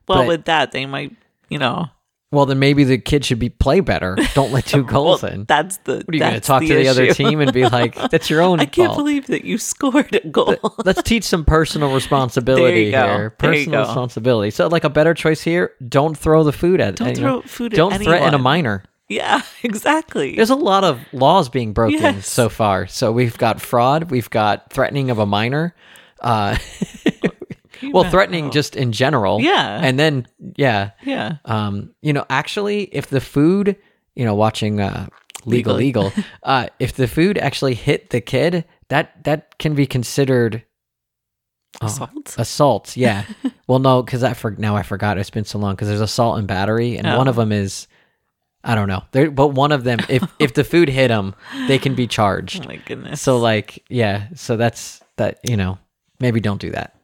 Well, 0.07 0.19
But- 0.19 0.27
with 0.27 0.45
that, 0.45 0.71
they 0.71 0.85
might, 0.85 1.15
you 1.49 1.59
know. 1.59 1.87
Well, 2.35 2.45
then 2.45 2.59
maybe 2.59 2.83
the 2.83 2.97
kid 2.97 3.23
should 3.25 3.39
be 3.39 3.49
play 3.49 3.79
better. 3.79 4.17
Don't 4.33 4.51
let 4.51 4.65
two 4.65 4.83
goals 4.83 5.23
well, 5.23 5.31
in. 5.31 5.45
That's 5.45 5.77
the. 5.77 5.95
What 6.05 6.09
are 6.09 6.13
you 6.13 6.19
going 6.19 6.33
to 6.33 6.39
talk 6.41 6.61
to 6.61 6.67
the 6.67 6.87
other 6.89 7.13
team 7.13 7.39
and 7.39 7.53
be 7.53 7.63
like, 7.69 7.95
"That's 8.11 8.29
your 8.29 8.41
own 8.41 8.59
I 8.59 8.65
can't 8.65 8.87
fault"? 8.89 8.97
believe 8.97 9.27
that 9.27 9.45
you 9.45 9.57
scored 9.57 10.13
a 10.13 10.27
goal. 10.27 10.57
Let's 10.83 11.01
teach 11.03 11.23
some 11.23 11.45
personal 11.45 11.93
responsibility 11.95 12.91
here. 12.91 13.29
Personal 13.31 13.85
responsibility. 13.85 14.51
So, 14.51 14.67
like 14.67 14.83
a 14.83 14.89
better 14.89 15.13
choice 15.13 15.41
here: 15.41 15.71
don't 15.87 16.17
throw 16.17 16.43
the 16.43 16.51
food 16.53 16.81
at. 16.81 16.97
Don't 16.97 17.15
throw 17.15 17.41
food 17.41 17.73
at 17.73 17.77
Don't 17.77 17.97
threaten 18.03 18.33
a 18.33 18.37
minor. 18.39 18.83
yeah, 19.07 19.41
exactly. 19.63 20.35
There's 20.35 20.49
a 20.49 20.55
lot 20.55 20.83
of 20.83 20.99
laws 21.13 21.47
being 21.49 21.73
broken 21.73 21.99
Yes. 22.01 22.27
so 22.27 22.49
far. 22.49 22.87
So 22.87 23.11
we've 23.11 23.37
got 23.37 23.61
fraud. 23.61 24.11
We've 24.11 24.29
got 24.29 24.71
threatening 24.73 25.09
of 25.09 25.19
a 25.19 25.25
minor. 25.25 25.73
Uh, 26.21 26.57
well, 27.91 28.03
threatening 28.09 28.51
just 28.51 28.75
in 28.75 28.91
general. 28.91 29.39
Yeah. 29.41 29.79
And 29.81 29.97
then, 29.99 30.27
yeah, 30.57 30.91
Yeah. 31.03 31.37
um, 31.45 31.93
you 32.01 32.13
know, 32.13 32.25
actually, 32.29 32.83
if 32.95 33.07
the 33.07 33.21
food, 33.21 33.75
you 34.15 34.25
know, 34.25 34.35
watching 34.35 34.79
uh, 34.81 35.07
Legal 35.45 35.75
Legal. 35.75 36.11
Uh, 36.43 36.67
if 36.79 36.93
the 36.93 37.07
food 37.07 37.37
actually 37.37 37.73
hit 37.75 38.09
the 38.11 38.21
kid, 38.21 38.65
that 38.89 39.23
that 39.23 39.57
can 39.59 39.73
be 39.75 39.85
considered 39.87 40.63
oh, 41.81 41.87
Assault. 41.87 42.35
assault. 42.37 42.97
Yeah. 42.97 43.25
well, 43.67 43.79
no, 43.79 44.01
because 44.03 44.23
I 44.23 44.33
for 44.33 44.51
now 44.51 44.75
I 44.75 44.83
forgot. 44.83 45.17
It's 45.17 45.29
been 45.29 45.45
so 45.45 45.57
long 45.59 45.75
because 45.75 45.87
there's 45.87 46.01
assault 46.01 46.37
and 46.39 46.47
battery, 46.47 46.97
and 46.97 47.07
one 47.17 47.27
Oh. 47.27 47.31
of 47.31 47.35
them 47.35 47.51
is. 47.51 47.87
I 48.67 48.73
don't 48.73 48.87
know. 48.87 49.03
There, 49.11 49.29
but 49.29 49.49
one 49.49 49.71
of 49.71 49.83
them, 49.83 49.99
if 50.09 50.23
if 50.39 50.53
the 50.55 50.63
food 50.63 50.89
hit 50.89 51.09
them, 51.09 51.35
they 51.67 51.77
can 51.77 51.93
be 51.93 52.07
charged. 52.07 52.61
Oh 52.61 52.63
charged. 52.65 52.67
my 52.79 52.85
goodness. 52.87 53.21
So 53.21 53.37
like, 53.37 53.83
yeah. 53.89 54.27
So 54.35 54.57
that's 54.57 55.01
that. 55.17 55.39
You 55.47 55.55
know, 55.57 55.77
maybe 56.19 56.39
don't 56.39 56.59
do 56.61 56.71
that. 56.71 56.94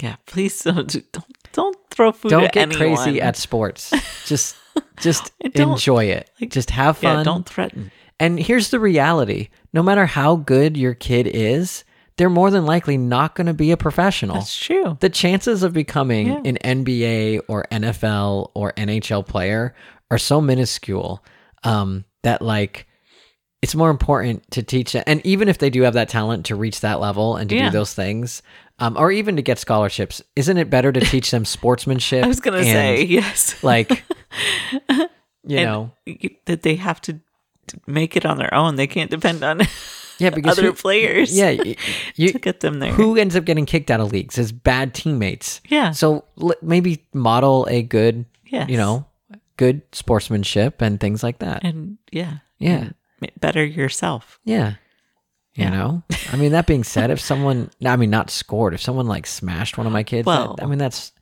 Yeah, 0.00 0.16
please 0.26 0.62
don't 0.62 0.88
do- 0.88 1.02
don't 1.12 1.26
don't 1.52 1.76
throw 1.90 2.12
food 2.12 2.30
don't 2.30 2.52
get 2.52 2.72
anyone. 2.74 2.96
crazy 2.96 3.20
at 3.20 3.36
sports. 3.36 3.92
Just 4.26 4.56
just 5.00 5.32
enjoy 5.40 6.04
it. 6.04 6.30
like, 6.40 6.50
just 6.50 6.70
have 6.70 6.98
fun. 6.98 7.18
Yeah, 7.18 7.24
don't 7.24 7.48
threaten. 7.48 7.90
And 8.20 8.38
here's 8.38 8.70
the 8.70 8.80
reality: 8.80 9.48
no 9.72 9.82
matter 9.82 10.06
how 10.06 10.36
good 10.36 10.76
your 10.76 10.94
kid 10.94 11.26
is, 11.26 11.84
they're 12.16 12.30
more 12.30 12.50
than 12.50 12.66
likely 12.66 12.96
not 12.98 13.34
going 13.34 13.46
to 13.46 13.54
be 13.54 13.70
a 13.70 13.76
professional. 13.76 14.36
That's 14.36 14.56
true. 14.56 14.96
the 15.00 15.08
chances 15.10 15.62
of 15.62 15.72
becoming 15.72 16.28
Yeah. 16.28 16.40
an 16.44 16.58
NBA 16.86 17.40
or 17.48 17.66
NFL 17.70 18.50
or 18.54 18.72
NHL 18.74 19.26
player 19.26 19.74
are 20.10 20.18
so 20.18 20.40
minuscule 20.40 21.24
um, 21.64 22.04
that 22.22 22.40
like 22.42 22.86
it's 23.62 23.74
more 23.74 23.90
important 23.90 24.48
to 24.52 24.62
teach 24.62 24.94
it. 24.94 25.02
And 25.06 25.24
even 25.26 25.48
if 25.48 25.58
they 25.58 25.70
do 25.70 25.82
have 25.82 25.94
that 25.94 26.08
talent 26.08 26.46
to 26.46 26.54
reach 26.56 26.80
that 26.80 27.00
level 27.00 27.36
and 27.36 27.48
to 27.50 27.56
Yeah. 27.56 27.64
do 27.66 27.70
those 27.70 27.92
things, 27.94 28.42
um, 28.78 28.96
or 28.96 29.10
even 29.10 29.36
to 29.36 29.42
get 29.42 29.58
scholarships, 29.58 30.22
isn't 30.36 30.56
it 30.56 30.68
better 30.70 30.92
to 30.92 31.00
teach 31.00 31.30
them 31.30 31.44
sportsmanship? 31.44 32.24
I 32.24 32.28
was 32.28 32.40
gonna 32.40 32.62
say 32.64 33.02
yes. 33.04 33.62
like, 33.64 34.04
you 35.46 35.64
know, 35.64 35.92
that 36.46 36.62
they 36.62 36.76
have 36.76 37.00
to 37.02 37.20
to 37.68 37.80
make 37.86 38.16
it 38.16 38.24
on 38.24 38.38
their 38.38 38.52
own. 38.54 38.76
They 38.76 38.86
can't 38.86 39.10
depend 39.10 39.42
on 39.42 39.60
yeah, 40.18 40.30
because 40.30 40.58
other 40.58 40.68
who- 40.68 40.72
players. 40.74 41.36
yeah, 41.36 41.50
you, 42.14 42.32
to 42.32 42.38
get 42.38 42.60
them 42.60 42.78
there. 42.78 42.92
who 42.92 43.16
ends 43.16 43.34
up 43.34 43.44
getting 43.44 43.66
kicked 43.66 43.90
out 43.90 44.00
of 44.00 44.12
leagues 44.12 44.38
is 44.38 44.52
bad 44.52 44.94
teammates. 44.94 45.60
Yeah. 45.68 45.90
So 45.90 46.24
l- 46.40 46.54
maybe 46.62 47.04
model 47.12 47.66
a 47.68 47.82
good, 47.82 48.24
Yes. 48.46 48.68
you 48.68 48.76
know, 48.76 49.04
good 49.56 49.82
sportsmanship 49.92 50.80
and 50.80 51.00
things 51.00 51.22
like 51.24 51.40
that. 51.40 51.64
and 51.64 51.98
yeah, 52.12 52.38
Yeah. 52.58 52.90
better 53.40 53.64
yourself. 53.64 54.38
Yeah. 54.44 54.74
You 55.56 55.64
Yeah. 55.64 55.70
know, 55.70 56.02
I 56.32 56.36
mean, 56.36 56.52
that 56.52 56.66
being 56.66 56.84
said, 56.84 57.10
if 57.10 57.18
someone, 57.18 57.70
I 57.84 57.96
mean, 57.96 58.10
not 58.10 58.28
scored, 58.30 58.74
if 58.74 58.82
someone 58.82 59.06
like 59.06 59.26
smashed 59.26 59.78
one 59.78 59.86
of 59.86 59.92
my 59.92 60.02
kids, 60.02 60.26
that- 60.26 60.62
I 60.62 60.66
mean, 60.66 60.78
that's, 60.78 61.12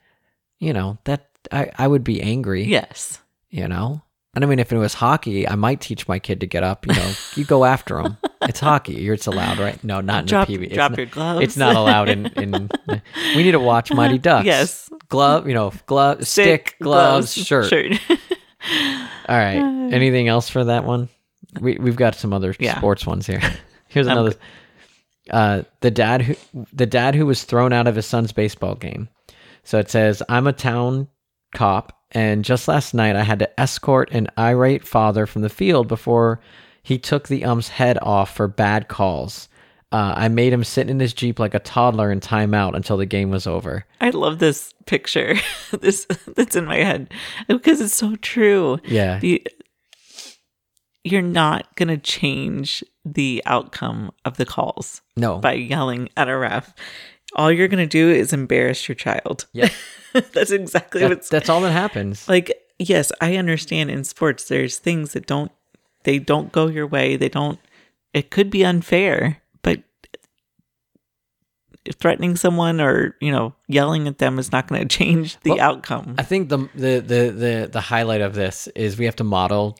you 0.59 0.73
know, 0.73 0.99
that 1.05 1.29
I, 1.53 1.71
I 1.79 1.87
would 1.87 2.03
be 2.05 2.21
angry, 2.21 2.65
Yes. 2.65 3.21
you 3.51 3.69
know? 3.69 4.03
And 4.35 4.43
I 4.45 4.49
mean, 4.49 4.59
if 4.59 4.73
it 4.73 4.79
was 4.79 4.95
hockey, 4.95 5.49
I 5.49 5.55
might 5.55 5.81
teach 5.81 6.09
my 6.09 6.19
kid 6.19 6.41
to 6.41 6.47
get 6.49 6.65
up, 6.65 6.85
you 6.89 6.95
know, 6.95 7.13
you 7.37 7.45
go 7.45 7.65
after 7.65 8.01
him. 8.01 8.17
It's 8.43 8.59
hockey. 8.59 9.09
It's 9.09 9.29
allowed, 9.29 9.59
right? 9.59 9.83
No, 9.85 10.01
not 10.01 10.27
Drop, 10.27 10.51
in 10.51 10.61
the 10.61 10.67
PB. 10.67 10.71
It's 10.71 10.75
drop 10.75 10.91
not- 10.91 10.99
your 10.99 11.07
gloves. 11.07 11.41
It's 11.45 11.57
not 11.57 11.77
allowed 11.77 12.09
in, 12.09 12.27
in, 12.35 12.69
we 13.37 13.43
need 13.45 13.53
to 13.53 13.61
watch 13.61 13.93
Mighty 13.93 14.19
Ducks. 14.19 14.47
Yes. 14.47 14.91
Glove, 15.09 15.47
you 15.47 15.55
know, 15.55 15.73
glove, 15.87 16.27
stick, 16.27 16.75
gloves, 16.81 17.33
shirt. 17.35 17.73
All 17.73 17.79
right. 19.29 19.59
Anything 19.93 20.27
else 20.27 20.49
for 20.49 20.65
that 20.65 20.83
one? 20.85 21.09
We 21.61 21.77
we've 21.77 21.95
got 21.95 22.17
some 22.17 22.33
other 22.33 22.53
Yeah. 22.59 22.77
sports 22.79 23.07
ones 23.07 23.27
here. 23.29 23.41
Here's 23.95 24.09
another. 24.09 24.35
Uh, 25.31 25.63
the 25.81 25.91
dad 25.91 26.21
who 26.21 26.35
the 26.73 26.85
dad 26.85 27.15
who 27.15 27.25
was 27.25 27.45
thrown 27.45 27.73
out 27.73 27.87
of 27.87 27.97
his 27.97 28.05
son's 28.05 28.33
baseball 28.33 28.75
game. 28.75 29.09
So 29.63 29.79
it 29.79 29.89
says, 29.89 30.23
"I'm 30.29 30.47
a 30.47 30.53
town 30.53 31.09
cop, 31.55 31.99
and 32.11 32.45
just 32.45 32.69
last 32.69 32.93
night 32.93 33.17
I 33.17 33.23
had 33.23 33.39
to 33.39 33.61
escort 33.61 34.11
an 34.11 34.29
irate 34.39 34.87
father 34.87 35.25
from 35.25 35.43
the 35.43 35.49
field 35.49 35.89
before 35.89 36.41
he 36.83 36.99
took 36.99 37.29
the 37.29 37.45
ump's 37.45 37.69
head 37.69 37.99
off 38.03 38.35
for 38.35 38.49
bad 38.49 38.89
calls. 38.89 39.49
Uh, 39.91 40.13
I 40.17 40.29
made 40.29 40.53
him 40.53 40.65
sit 40.65 40.91
in 40.91 40.99
his 40.99 41.15
jeep 41.15 41.39
like 41.39 41.55
a 41.55 41.61
toddler 41.61 42.11
in 42.11 42.19
timeout 42.19 42.75
until 42.75 42.97
the 42.97 43.07
game 43.07 43.31
was 43.31 43.47
over. 43.47 43.87
I 44.01 44.11
love 44.11 44.41
this 44.41 44.75
picture. 44.87 45.37
this 45.81 46.07
that's 46.35 46.57
in 46.57 46.65
my 46.65 46.79
head 46.79 47.15
because 47.47 47.81
it's 47.81 47.95
so 47.95 48.17
true. 48.17 48.81
Yeah, 48.85 49.21
You, 49.23 49.39
you're 51.05 51.23
not 51.23 51.77
gonna 51.77 51.99
change 51.99 52.83
the 53.05 53.43
outcome 53.47 54.11
of 54.25 54.37
the 54.39 54.47
calls 54.47 55.03
no, 55.17 55.39
by 55.39 55.53
yelling 55.53 56.09
at 56.17 56.29
a 56.29 56.37
ref. 56.37 56.75
All 57.37 57.53
you're 57.53 57.69
gonna 57.69 57.87
do 57.87 58.11
is 58.11 58.33
embarrass 58.33 58.89
your 58.89 58.95
child. 58.97 59.47
Yeah. 59.53 59.69
that's 60.33 60.51
exactly 60.51 61.01
That- 61.03 61.11
what's 61.11 61.29
that's 61.29 61.49
all 61.49 61.61
that 61.63 61.73
happens. 61.73 62.29
like. 62.29 62.53
Yes, 62.77 63.13
I 63.21 63.37
understand 63.37 63.89
in 63.93 64.03
sports 64.03 64.49
there's 64.49 64.79
things 64.79 65.13
that 65.13 65.27
don't 65.27 65.53
they 66.03 66.19
don't 66.19 66.51
go 66.51 66.67
your 66.67 66.89
way. 66.89 67.17
They 67.17 67.29
don't. 67.29 67.61
It 68.13 68.33
could 68.33 68.51
be 68.51 68.65
unfair, 68.65 69.41
but 69.63 69.85
threatening 72.01 72.35
someone 72.35 72.81
or 72.81 73.15
you 73.21 73.31
know 73.31 73.55
yelling 73.69 74.09
at 74.09 74.19
them 74.19 74.39
is 74.39 74.51
not 74.51 74.67
going 74.67 74.81
to 74.87 74.89
change 74.89 75.39
the 75.41 75.51
Well, 75.51 75.61
outcome. 75.61 76.15
I 76.19 76.23
think 76.23 76.49
the, 76.49 76.69
the 76.75 76.99
the 77.01 77.31
the 77.31 77.69
the 77.73 77.81
highlight 77.81 78.23
of 78.23 78.35
this 78.35 78.67
is 78.75 78.99
we 78.99 79.05
have 79.05 79.17
to 79.17 79.25
model 79.25 79.79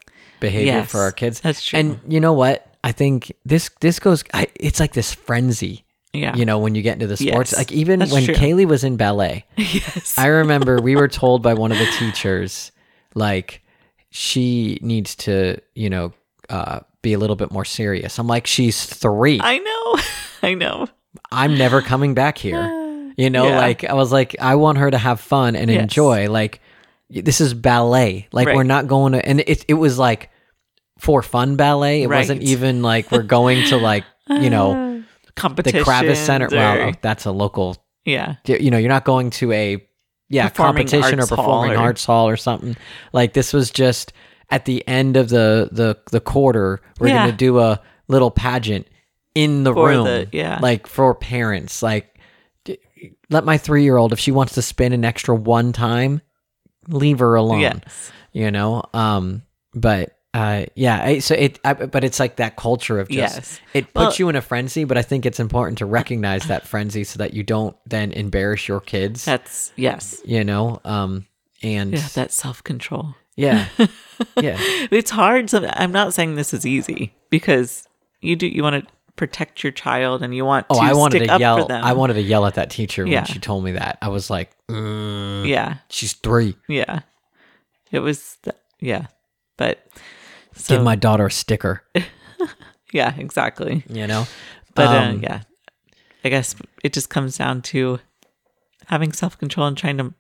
behavior 0.49 0.73
Yes, 0.85 0.91
for 0.91 1.01
our 1.01 1.13
kids. 1.13 1.41
that's 1.41 1.65
true. 1.65 1.79
And 1.79 2.01
you 2.09 2.21
know 2.21 2.33
what? 2.35 2.67
I 2.85 2.93
think 2.93 3.33
this 3.45 3.71
this 3.81 3.99
goes. 3.99 4.25
I, 4.35 4.47
it's 4.69 4.79
like 4.81 4.93
this 4.93 5.13
frenzy. 5.15 5.85
yeah. 6.13 6.37
You 6.37 6.45
know, 6.45 6.59
when 6.59 6.75
you 6.77 6.83
get 6.83 6.95
into 6.95 7.07
the 7.07 7.17
sports, 7.17 7.53
Yes, 7.53 7.59
like 7.59 7.73
even 7.73 8.01
when 8.11 8.25
true. 8.25 8.35
Kaylee 8.35 8.67
was 8.67 8.85
in 8.85 8.97
ballet, 8.97 9.45
yes. 9.57 10.19
I 10.19 10.27
remember 10.27 10.81
we 10.81 10.95
were 10.97 11.09
told 11.09 11.43
by 11.43 11.55
one 11.55 11.73
of 11.73 11.79
the 11.79 11.87
teachers, 11.99 12.71
like 13.15 13.63
she 14.11 14.79
needs 14.83 15.15
to, 15.27 15.59
you 15.75 15.91
know, 15.91 16.13
uh, 16.51 16.81
be 17.03 17.13
a 17.15 17.19
little 17.19 17.37
bit 17.37 17.51
more 17.51 17.65
serious. 17.65 18.19
I'm 18.19 18.27
like, 18.27 18.47
she's 18.47 18.85
three. 18.85 19.41
I 19.43 19.59
know. 19.59 20.03
I 20.51 20.55
know. 20.55 20.87
I'm 21.33 21.57
never 21.57 21.81
coming 21.83 22.15
back 22.15 22.39
here. 22.39 22.81
You 23.17 23.31
know, 23.31 23.47
Yeah. 23.47 23.59
like 23.59 23.85
I 23.85 23.95
was 23.95 24.11
like, 24.11 24.35
I 24.41 24.57
want 24.57 24.79
her 24.79 24.91
to 24.91 24.99
have 24.99 25.21
fun 25.21 25.55
and 25.55 25.71
Yes. 25.71 25.83
enjoy. 25.83 26.29
Like 26.29 26.61
this 27.09 27.41
is 27.41 27.55
ballet. 27.55 28.27
Like 28.33 28.49
we're 28.49 28.65
not 28.65 28.89
going 28.89 29.13
to, 29.13 29.25
and 29.25 29.39
it 29.39 29.65
it 29.69 29.75
was 29.75 30.01
like 30.01 30.31
for 30.99 31.23
fun 31.23 31.57
ballet. 31.57 32.03
It 32.03 32.09
wasn't 32.09 32.43
even 32.43 32.83
like 32.83 33.11
we're 33.11 33.23
going 33.23 33.65
to 33.69 33.77
like 33.77 34.05
you 34.29 34.51
know 34.51 35.03
competition. 35.37 35.79
the. 35.85 35.85
Kravis 35.85 36.17
Center. 36.17 36.49
Well, 36.51 36.93
that's 37.03 37.25
a 37.25 37.31
local. 37.33 37.77
yeah. 38.05 38.37
You 38.47 38.71
know, 38.71 38.79
you're 38.79 38.89
not 38.89 39.05
going 39.05 39.31
to 39.31 39.53
a 39.53 39.87
yeah 40.31 40.49
Performing 40.49 40.87
competition 40.89 41.19
or 41.19 41.23
arts 41.23 41.29
hall 41.31 41.37
performing 41.37 41.77
or- 41.77 41.81
arts 41.83 42.05
hall 42.05 42.29
or 42.29 42.37
something. 42.37 42.77
Like 43.13 43.33
this 43.35 43.53
was 43.53 43.71
just 43.71 44.13
at 44.51 44.65
the 44.65 44.87
end 44.89 45.17
of 45.17 45.29
the 45.29 45.69
the 45.73 45.99
the 46.11 46.21
quarter. 46.21 46.81
We're 46.99 47.09
Yeah. 47.09 47.27
gonna 47.27 47.37
do 47.37 47.59
a 47.59 47.81
little 48.09 48.31
pageant 48.31 48.87
in 49.35 49.65
the 49.65 49.73
For 49.75 49.89
room. 49.89 50.05
the- 50.05 50.29
yeah. 50.33 50.59
like 50.63 50.87
for 50.87 51.15
parents. 51.15 51.83
Like 51.83 52.19
d- 52.65 52.79
let 53.31 53.45
my 53.45 53.59
three 53.59 53.83
year 53.83 53.97
old 53.97 54.13
if 54.13 54.19
she 54.21 54.31
wants 54.33 54.55
to 54.55 54.63
spin 54.63 54.93
an 54.93 55.05
extra 55.05 55.35
one 55.35 55.73
time, 55.73 56.21
leave 56.89 57.19
her 57.19 57.35
alone. 57.35 57.61
Yes. 57.61 58.13
You 58.33 58.51
know. 58.51 58.83
Um. 58.95 59.43
But 59.75 60.17
Uh, 60.35 60.67
yeah. 60.75 61.01
I, 61.03 61.19
so 61.21 61.35
it, 61.35 61.61
I, 61.65 61.73
but 61.75 62.03
it's 62.05 62.19
like 62.21 62.37
that 62.37 62.57
culture 62.57 62.99
of 63.01 63.09
just 63.09 63.37
Yes. 63.37 63.61
it 63.73 63.85
puts 63.95 63.95
Well- 63.95 64.15
you 64.19 64.29
in 64.31 64.37
a 64.37 64.43
frenzy. 64.43 64.85
But 64.85 64.99
I 64.99 65.03
think 65.03 65.25
it's 65.25 65.39
important 65.41 65.79
to 65.79 65.87
recognize 65.87 66.45
that 66.49 66.67
frenzy 66.67 67.05
so 67.05 67.19
that 67.19 67.33
you 67.35 67.43
don't 67.45 67.77
then 67.87 68.13
embarrass 68.13 68.67
your 68.69 68.81
kids. 68.81 69.25
That's 69.25 69.73
yes. 69.77 70.21
you 70.25 70.43
know, 70.45 70.81
um, 70.85 71.27
and 71.63 71.93
Yeah, 71.93 72.07
that 72.15 72.33
self 72.33 72.63
control. 72.65 73.15
yeah, 73.37 73.67
yeah, 74.41 74.57
It's 74.91 75.11
hard. 75.11 75.49
So 75.51 75.67
I'm 75.73 75.93
not 75.93 76.13
saying 76.15 76.35
this 76.35 76.53
is 76.53 76.67
easy 76.67 77.15
because 77.31 77.89
you 78.21 78.37
do 78.37 78.47
you 78.47 78.63
want 78.63 78.85
to 78.85 78.93
protect 79.17 79.63
your 79.63 79.71
child 79.73 80.23
and 80.25 80.35
you 80.35 80.45
want 80.45 80.67
Oh, 80.71 80.75
to 80.75 80.81
I 80.85 80.93
wanted 80.95 81.19
stick 81.19 81.29
to 81.29 81.35
up 81.35 81.41
yell. 81.41 81.67
I 81.71 81.93
wanted 81.93 82.15
to 82.15 82.23
yell 82.23 82.47
at 82.47 82.55
that 82.55 82.71
teacher 82.71 83.07
Yeah. 83.07 83.21
when 83.21 83.27
she 83.27 83.39
told 83.39 83.63
me 83.63 83.73
that. 83.73 83.99
I 84.03 84.09
was 84.09 84.29
like, 84.31 84.51
mm, 84.69 85.47
yeah, 85.47 85.77
she's 85.89 86.15
three. 86.15 86.57
yeah. 86.69 87.01
It 87.93 88.01
was 88.01 88.39
th- 88.43 88.57
yeah, 88.81 89.07
but 89.57 89.87
so 90.55 90.77
Give 90.77 90.85
my 90.85 90.97
daughter 90.97 91.27
a 91.27 91.31
sticker. 91.31 91.83
yeah, 92.93 93.15
exactly. 93.17 93.85
You 93.89 94.07
know, 94.07 94.27
But 94.75 94.87
uh, 94.89 95.01
Um, 95.11 95.23
yeah, 95.23 95.43
I 96.25 96.29
guess 96.29 96.55
it 96.83 96.93
just 96.93 97.11
comes 97.11 97.37
down 97.37 97.63
to 97.63 97.99
having 98.87 99.13
self 99.13 99.39
control 99.39 99.67
and 99.67 99.77
trying 99.77 99.99
to, 99.99 100.15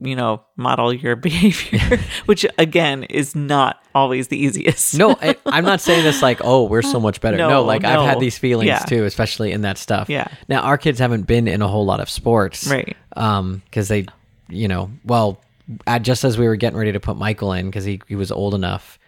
you 0.00 0.14
know, 0.14 0.44
model 0.56 0.92
your 0.92 1.16
behavior, 1.28 1.98
which 2.26 2.44
again 2.58 3.04
is 3.04 3.34
not 3.34 3.82
always 3.94 4.28
the 4.28 4.38
easiest. 4.38 4.94
no, 4.94 5.12
I, 5.22 5.36
I'm 5.46 5.64
not 5.64 5.80
saying 5.80 6.04
this 6.04 6.22
like, 6.22 6.40
oh, 6.44 6.64
we're 6.64 6.82
so 6.82 7.00
much 7.00 7.20
better. 7.20 7.36
No, 7.38 7.48
No, 7.48 7.62
like 7.62 7.84
I've 7.84 8.06
had 8.06 8.20
these 8.20 8.36
feelings 8.38 8.68
Yeah. 8.68 8.78
too, 8.80 9.04
especially 9.04 9.52
in 9.52 9.62
that 9.62 9.78
stuff. 9.78 10.08
Yeah. 10.10 10.28
Now 10.48 10.60
our 10.60 10.76
kids 10.78 10.98
haven't 10.98 11.22
been 11.26 11.48
in 11.48 11.62
a 11.62 11.68
whole 11.68 11.84
lot 11.86 12.00
of 12.00 12.10
sports, 12.10 12.66
Right. 12.68 12.96
Um, 13.16 13.62
because 13.64 13.88
they, 13.88 14.06
you 14.48 14.68
know, 14.68 14.90
well, 15.04 15.40
at, 15.86 16.02
just 16.02 16.22
as 16.22 16.36
we 16.38 16.46
were 16.46 16.56
getting 16.56 16.78
ready 16.78 16.92
to 16.92 17.00
put 17.00 17.16
Michael 17.16 17.52
in, 17.52 17.66
because 17.66 17.84
he 17.84 18.00
he 18.06 18.14
was 18.14 18.30
old 18.30 18.54
enough, 18.54 18.98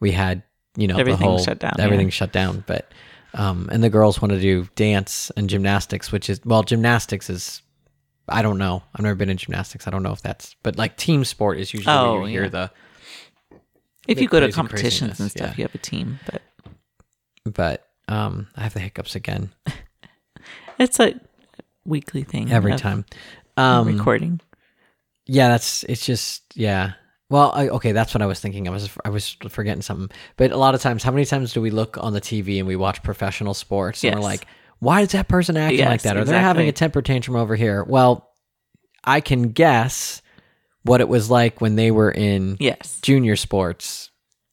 we 0.00 0.12
had 0.12 0.42
you 0.76 0.86
know 0.86 0.98
Everything 0.98 1.20
the 1.20 1.26
whole 1.26 1.38
shut 1.38 1.58
down, 1.58 1.74
everything 1.78 2.08
yeah. 2.08 2.12
shut 2.12 2.32
down. 2.32 2.64
But 2.66 2.92
um, 3.34 3.68
and 3.72 3.82
the 3.82 3.90
girls 3.90 4.20
want 4.20 4.32
to 4.32 4.40
do 4.40 4.68
dance 4.74 5.30
and 5.36 5.48
gymnastics, 5.48 6.12
which 6.12 6.30
is 6.30 6.40
well, 6.44 6.62
gymnastics 6.62 7.30
is. 7.30 7.62
I 8.28 8.42
don't 8.42 8.58
know. 8.58 8.82
I've 8.92 9.02
never 9.02 9.14
been 9.14 9.30
in 9.30 9.36
gymnastics. 9.36 9.86
I 9.86 9.90
don't 9.90 10.02
know 10.02 10.10
if 10.10 10.20
that's, 10.20 10.56
but 10.64 10.76
like 10.76 10.96
team 10.96 11.24
sport 11.24 11.60
is 11.60 11.72
usually 11.72 11.94
Oh, 11.94 12.14
where 12.14 12.22
you 12.22 12.28
hear 12.28 12.42
yeah. 12.44 12.48
the 12.48 12.70
if 14.08 14.20
you 14.20 14.28
go 14.28 14.40
to 14.40 14.50
competitions 14.50 15.20
and 15.20 15.30
stuff, 15.30 15.50
yeah. 15.50 15.54
you 15.56 15.64
have 15.64 15.74
a 15.74 15.78
team, 15.78 16.18
but 16.26 16.42
but 17.44 17.88
um 18.08 18.48
I 18.56 18.62
have 18.62 18.74
the 18.74 18.80
hiccups 18.80 19.14
again 19.14 19.50
it's 20.78 20.98
a 21.00 21.20
weekly 21.84 22.22
thing 22.24 22.50
every 22.52 22.76
time. 22.76 23.04
Um 23.56 23.86
recording. 23.86 24.40
yeah, 25.26 25.48
that's 25.48 25.84
it's 25.84 26.04
just 26.04 26.42
yeah. 26.54 26.92
Well, 27.28 27.50
I, 27.54 27.68
okay, 27.68 27.92
that's 27.92 28.14
what 28.14 28.22
I 28.22 28.26
was 28.26 28.38
thinking. 28.40 28.68
I 28.68 28.70
was 28.70 28.88
I 29.04 29.08
was 29.10 29.36
forgetting 29.48 29.82
something. 29.82 30.10
But 30.36 30.52
a 30.52 30.56
lot 30.56 30.74
of 30.76 30.80
times, 30.80 31.02
how 31.02 31.10
many 31.10 31.24
times 31.24 31.52
do 31.52 31.60
we 31.60 31.70
look 31.70 31.98
on 32.00 32.12
the 32.12 32.20
TV 32.20 32.58
and 32.58 32.66
we 32.68 32.76
watch 32.76 33.02
professional 33.02 33.52
sports 33.54 34.04
and 34.04 34.14
we're 34.14 34.20
like, 34.22 34.46
why 34.78 35.00
is 35.00 35.10
that 35.12 35.26
person 35.28 35.56
acting 35.56 35.84
like 35.86 36.02
that? 36.02 36.16
Or 36.16 36.24
they're 36.24 36.40
having 36.40 36.68
a 36.68 36.72
temper 36.72 37.02
tantrum 37.02 37.36
over 37.36 37.56
here. 37.56 37.82
Well, 37.82 38.30
I 39.02 39.20
can 39.20 39.50
guess 39.50 40.22
what 40.84 41.00
it 41.00 41.08
was 41.08 41.28
like 41.30 41.60
when 41.60 41.74
they 41.74 41.90
were 41.90 42.10
in 42.12 42.56
Yes, 42.60 43.00
junior 43.02 43.34
sports, 43.34 44.10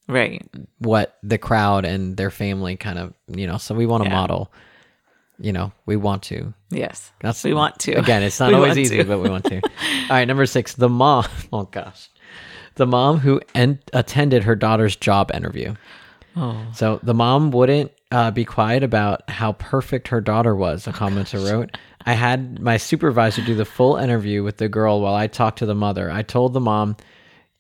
right. 0.08 0.44
what 0.80 1.16
the 1.22 1.38
crowd 1.38 1.86
and 1.86 2.18
their 2.18 2.32
family 2.32 2.76
kind 2.76 2.98
of, 2.98 3.14
you 3.28 3.46
know, 3.46 3.58
so 3.58 3.76
we 3.76 3.86
want 3.86 4.04
to 4.04 4.10
Yeah. 4.10 4.16
model, 4.16 4.52
you 5.40 5.54
know, 5.54 5.72
we 5.86 5.96
want 5.96 6.24
to. 6.24 6.54
Yes, 6.72 7.12
That's 7.22 7.44
we 7.44 7.54
want 7.54 7.78
to. 7.82 7.94
Again, 7.94 8.24
it's 8.24 8.40
not 8.40 8.52
always 8.54 8.78
easy, 8.80 8.98
to. 8.98 9.04
but 9.04 9.20
we 9.20 9.30
want 9.30 9.46
to. 9.46 9.62
All 9.62 9.70
right, 10.10 10.28
number 10.28 10.46
six, 10.48 10.74
the 10.74 10.90
mom. 10.90 11.26
Oh 11.54 11.64
gosh, 11.66 12.10
the 12.76 12.88
mom 12.88 13.20
who 13.20 13.42
en- 13.56 13.80
attended 13.94 14.44
her 14.44 14.56
daughter's 14.56 14.96
job 14.96 15.32
interview. 15.34 15.76
Oh, 16.36 16.66
So 16.74 17.00
the 17.04 17.14
mom 17.14 17.52
wouldn't 17.52 17.92
uh, 18.12 18.32
be 18.32 18.46
quiet 18.46 18.84
about 18.84 19.30
how 19.30 19.54
perfect 19.54 20.08
her 20.08 20.22
daughter 20.22 20.56
was. 20.56 20.88
A 20.88 20.92
commenter 20.92 21.52
wrote, 21.52 21.78
"I 22.06 22.14
had 22.14 22.60
my 22.60 22.78
supervisor 22.78 23.44
do 23.44 23.56
the 23.56 23.66
full 23.66 23.98
interview 23.98 24.44
with 24.44 24.58
the 24.58 24.70
girl 24.70 25.02
while 25.02 25.16
I 25.16 25.28
talked 25.28 25.60
to 25.60 25.66
the 25.66 25.76
mother. 25.76 26.10
I 26.12 26.22
told 26.24 26.54
the 26.54 26.60
mom." 26.60 26.98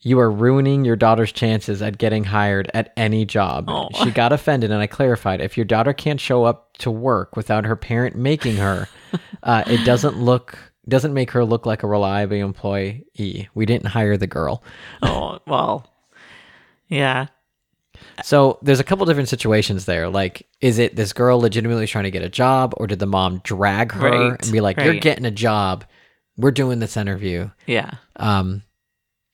You 0.05 0.19
are 0.19 0.29
ruining 0.29 0.83
your 0.83 0.97
daughter's 0.97 1.31
chances 1.31 1.81
at 1.81 1.97
getting 1.97 2.25
hired 2.25 2.69
at 2.73 2.91
any 2.97 3.23
job. 3.23 3.69
Oh. 3.69 3.87
She 4.03 4.11
got 4.11 4.33
offended, 4.33 4.69
and 4.69 4.81
I 4.81 4.85
clarified 4.85 5.39
if 5.39 5.55
your 5.55 5.63
daughter 5.63 5.93
can't 5.93 6.19
show 6.19 6.43
up 6.43 6.75
to 6.79 6.91
work 6.91 7.37
without 7.37 7.63
her 7.63 7.77
parent 7.77 8.13
making 8.17 8.57
her, 8.57 8.89
uh, 9.43 9.63
it 9.65 9.85
doesn't 9.85 10.17
look 10.21 10.72
doesn't 10.87 11.13
make 11.13 11.31
her 11.31 11.45
look 11.45 11.65
like 11.65 11.83
a 11.83 11.87
reliable 11.87 12.35
employee. 12.37 13.49
We 13.53 13.65
didn't 13.65 13.87
hire 13.87 14.17
the 14.17 14.27
girl. 14.27 14.63
oh, 15.01 15.39
well, 15.47 15.89
yeah, 16.89 17.27
So 18.23 18.59
there's 18.61 18.79
a 18.79 18.83
couple 18.83 19.05
different 19.05 19.29
situations 19.29 19.85
there. 19.85 20.09
Like, 20.09 20.45
is 20.61 20.77
it 20.79 20.95
this 20.95 21.13
girl 21.13 21.39
legitimately 21.39 21.87
trying 21.87 22.03
to 22.03 22.11
get 22.11 22.21
a 22.21 22.29
job, 22.29 22.73
or 22.77 22.87
did 22.87 22.99
the 22.99 23.05
mom 23.07 23.39
drag 23.43 23.91
her 23.93 24.09
Right, 24.09 24.41
and 24.43 24.51
be 24.51 24.61
like, 24.61 24.77
"You're 24.77 24.95
getting 24.95 25.25
a 25.25 25.31
job. 25.31 25.85
We're 26.37 26.51
doing 26.51 26.79
this 26.79 26.97
interview." 26.97 27.49
yeah. 27.65 27.91
Um, 28.17 28.63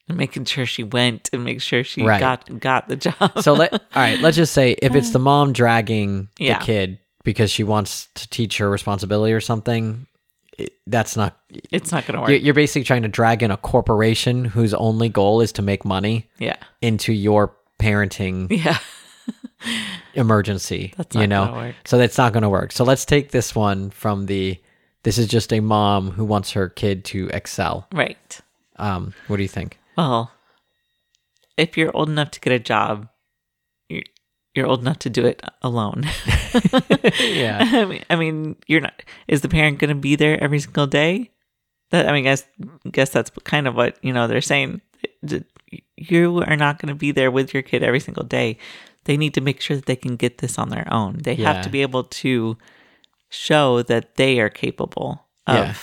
And 0.07 0.17
making 0.17 0.45
sure 0.45 0.65
she 0.65 0.83
went 0.83 1.29
and 1.33 1.43
make 1.43 1.61
sure 1.61 1.83
she 1.83 2.03
Right. 2.03 2.19
got 2.19 2.59
got 2.59 2.87
the 2.87 2.95
job. 2.95 3.41
so 3.41 3.53
let 3.53 3.73
all 3.73 3.79
right. 3.95 4.19
Let's 4.19 4.37
just 4.37 4.53
say 4.53 4.71
if 4.81 4.95
it's 4.95 5.11
the 5.11 5.19
mom 5.19 5.51
dragging 5.53 6.29
Yeah. 6.37 6.59
the 6.59 6.65
kid 6.65 6.99
because 7.23 7.51
she 7.51 7.63
wants 7.63 8.07
to 8.15 8.29
teach 8.29 8.57
her 8.59 8.69
responsibility 8.69 9.33
or 9.33 9.41
something, 9.41 10.07
it, 10.59 10.73
that's 10.87 11.15
not. 11.15 11.39
it's 11.71 11.91
not 11.91 12.05
going 12.05 12.15
to 12.15 12.21
work. 12.21 12.29
You're, 12.29 12.39
you're 12.39 12.53
basically 12.53 12.83
trying 12.83 13.03
to 13.03 13.07
drag 13.07 13.43
in 13.43 13.51
a 13.51 13.57
corporation 13.57 14.45
whose 14.45 14.73
only 14.73 15.09
goal 15.09 15.41
is 15.41 15.51
to 15.53 15.61
make 15.61 15.85
money 15.85 16.29
yeah, 16.37 16.57
into 16.81 17.13
your 17.13 17.55
parenting 17.79 18.47
yeah. 18.63 18.77
emergency. 20.13 20.93
That's 20.97 21.15
you 21.15 21.27
not 21.27 21.29
know, 21.29 21.45
gonna 21.45 21.67
work. 21.67 21.75
so 21.85 21.97
that's 21.97 22.17
not 22.17 22.33
going 22.33 22.43
to 22.43 22.49
work. 22.49 22.71
So 22.71 22.83
let's 22.83 23.05
take 23.05 23.31
this 23.31 23.55
one 23.55 23.89
from 23.89 24.25
the. 24.25 24.59
This 25.03 25.17
is 25.17 25.27
just 25.27 25.53
a 25.53 25.61
mom 25.61 26.11
who 26.11 26.25
wants 26.25 26.51
her 26.51 26.67
kid 26.67 27.05
to 27.05 27.29
excel. 27.29 27.87
Right. 27.93 28.41
Um, 28.75 29.13
what 29.27 29.37
do 29.37 29.43
you 29.43 29.47
think? 29.47 29.79
Well, 29.97 30.31
if 31.55 31.77
you're 31.77 31.95
old 31.95 32.09
enough 32.09 32.31
to 32.31 32.39
get 32.41 32.51
a 32.51 32.59
job, 32.59 33.07
you're, 34.59 34.67
old 34.67 34.81
enough 34.81 34.99
to 34.99 35.09
do 35.09 35.25
it 35.25 35.41
alone. 35.61 36.03
Yeah. 37.19 37.59
I 37.81 37.85
mean, 37.85 38.03
I 38.09 38.15
mean, 38.15 38.55
you're 38.67 38.81
not. 38.81 39.01
Is 39.27 39.41
the 39.41 39.49
parent 39.49 39.77
going 39.79 39.89
to 39.89 39.95
be 39.95 40.15
there 40.15 40.41
every 40.43 40.59
single 40.59 40.87
day? 40.87 41.29
That 41.91 42.07
I 42.07 42.11
mean, 42.11 42.23
guess 42.23 42.43
guess 42.91 43.09
that's 43.11 43.29
kind 43.43 43.67
of 43.67 43.75
what 43.75 43.97
you 44.03 44.11
know 44.13 44.27
they're 44.27 44.41
saying. 44.41 44.81
You 45.97 46.43
are 46.47 46.55
not 46.55 46.79
going 46.79 46.89
to 46.89 46.95
be 46.95 47.11
there 47.11 47.29
with 47.31 47.53
your 47.53 47.63
kid 47.63 47.83
every 47.83 47.99
single 47.99 48.23
day. 48.23 48.57
They 49.05 49.17
need 49.17 49.33
to 49.35 49.41
make 49.41 49.61
sure 49.61 49.75
that 49.75 49.85
they 49.85 49.95
can 49.95 50.15
get 50.15 50.39
this 50.39 50.57
on 50.57 50.69
their 50.69 50.87
own. 50.91 51.19
They 51.23 51.33
Yeah. 51.35 51.53
have 51.53 51.63
to 51.63 51.69
be 51.69 51.81
able 51.83 52.03
to 52.03 52.57
show 53.29 53.83
that 53.83 54.15
they 54.15 54.39
are 54.39 54.49
capable 54.49 55.27
of 55.45 55.55
Yeah. 55.55 55.73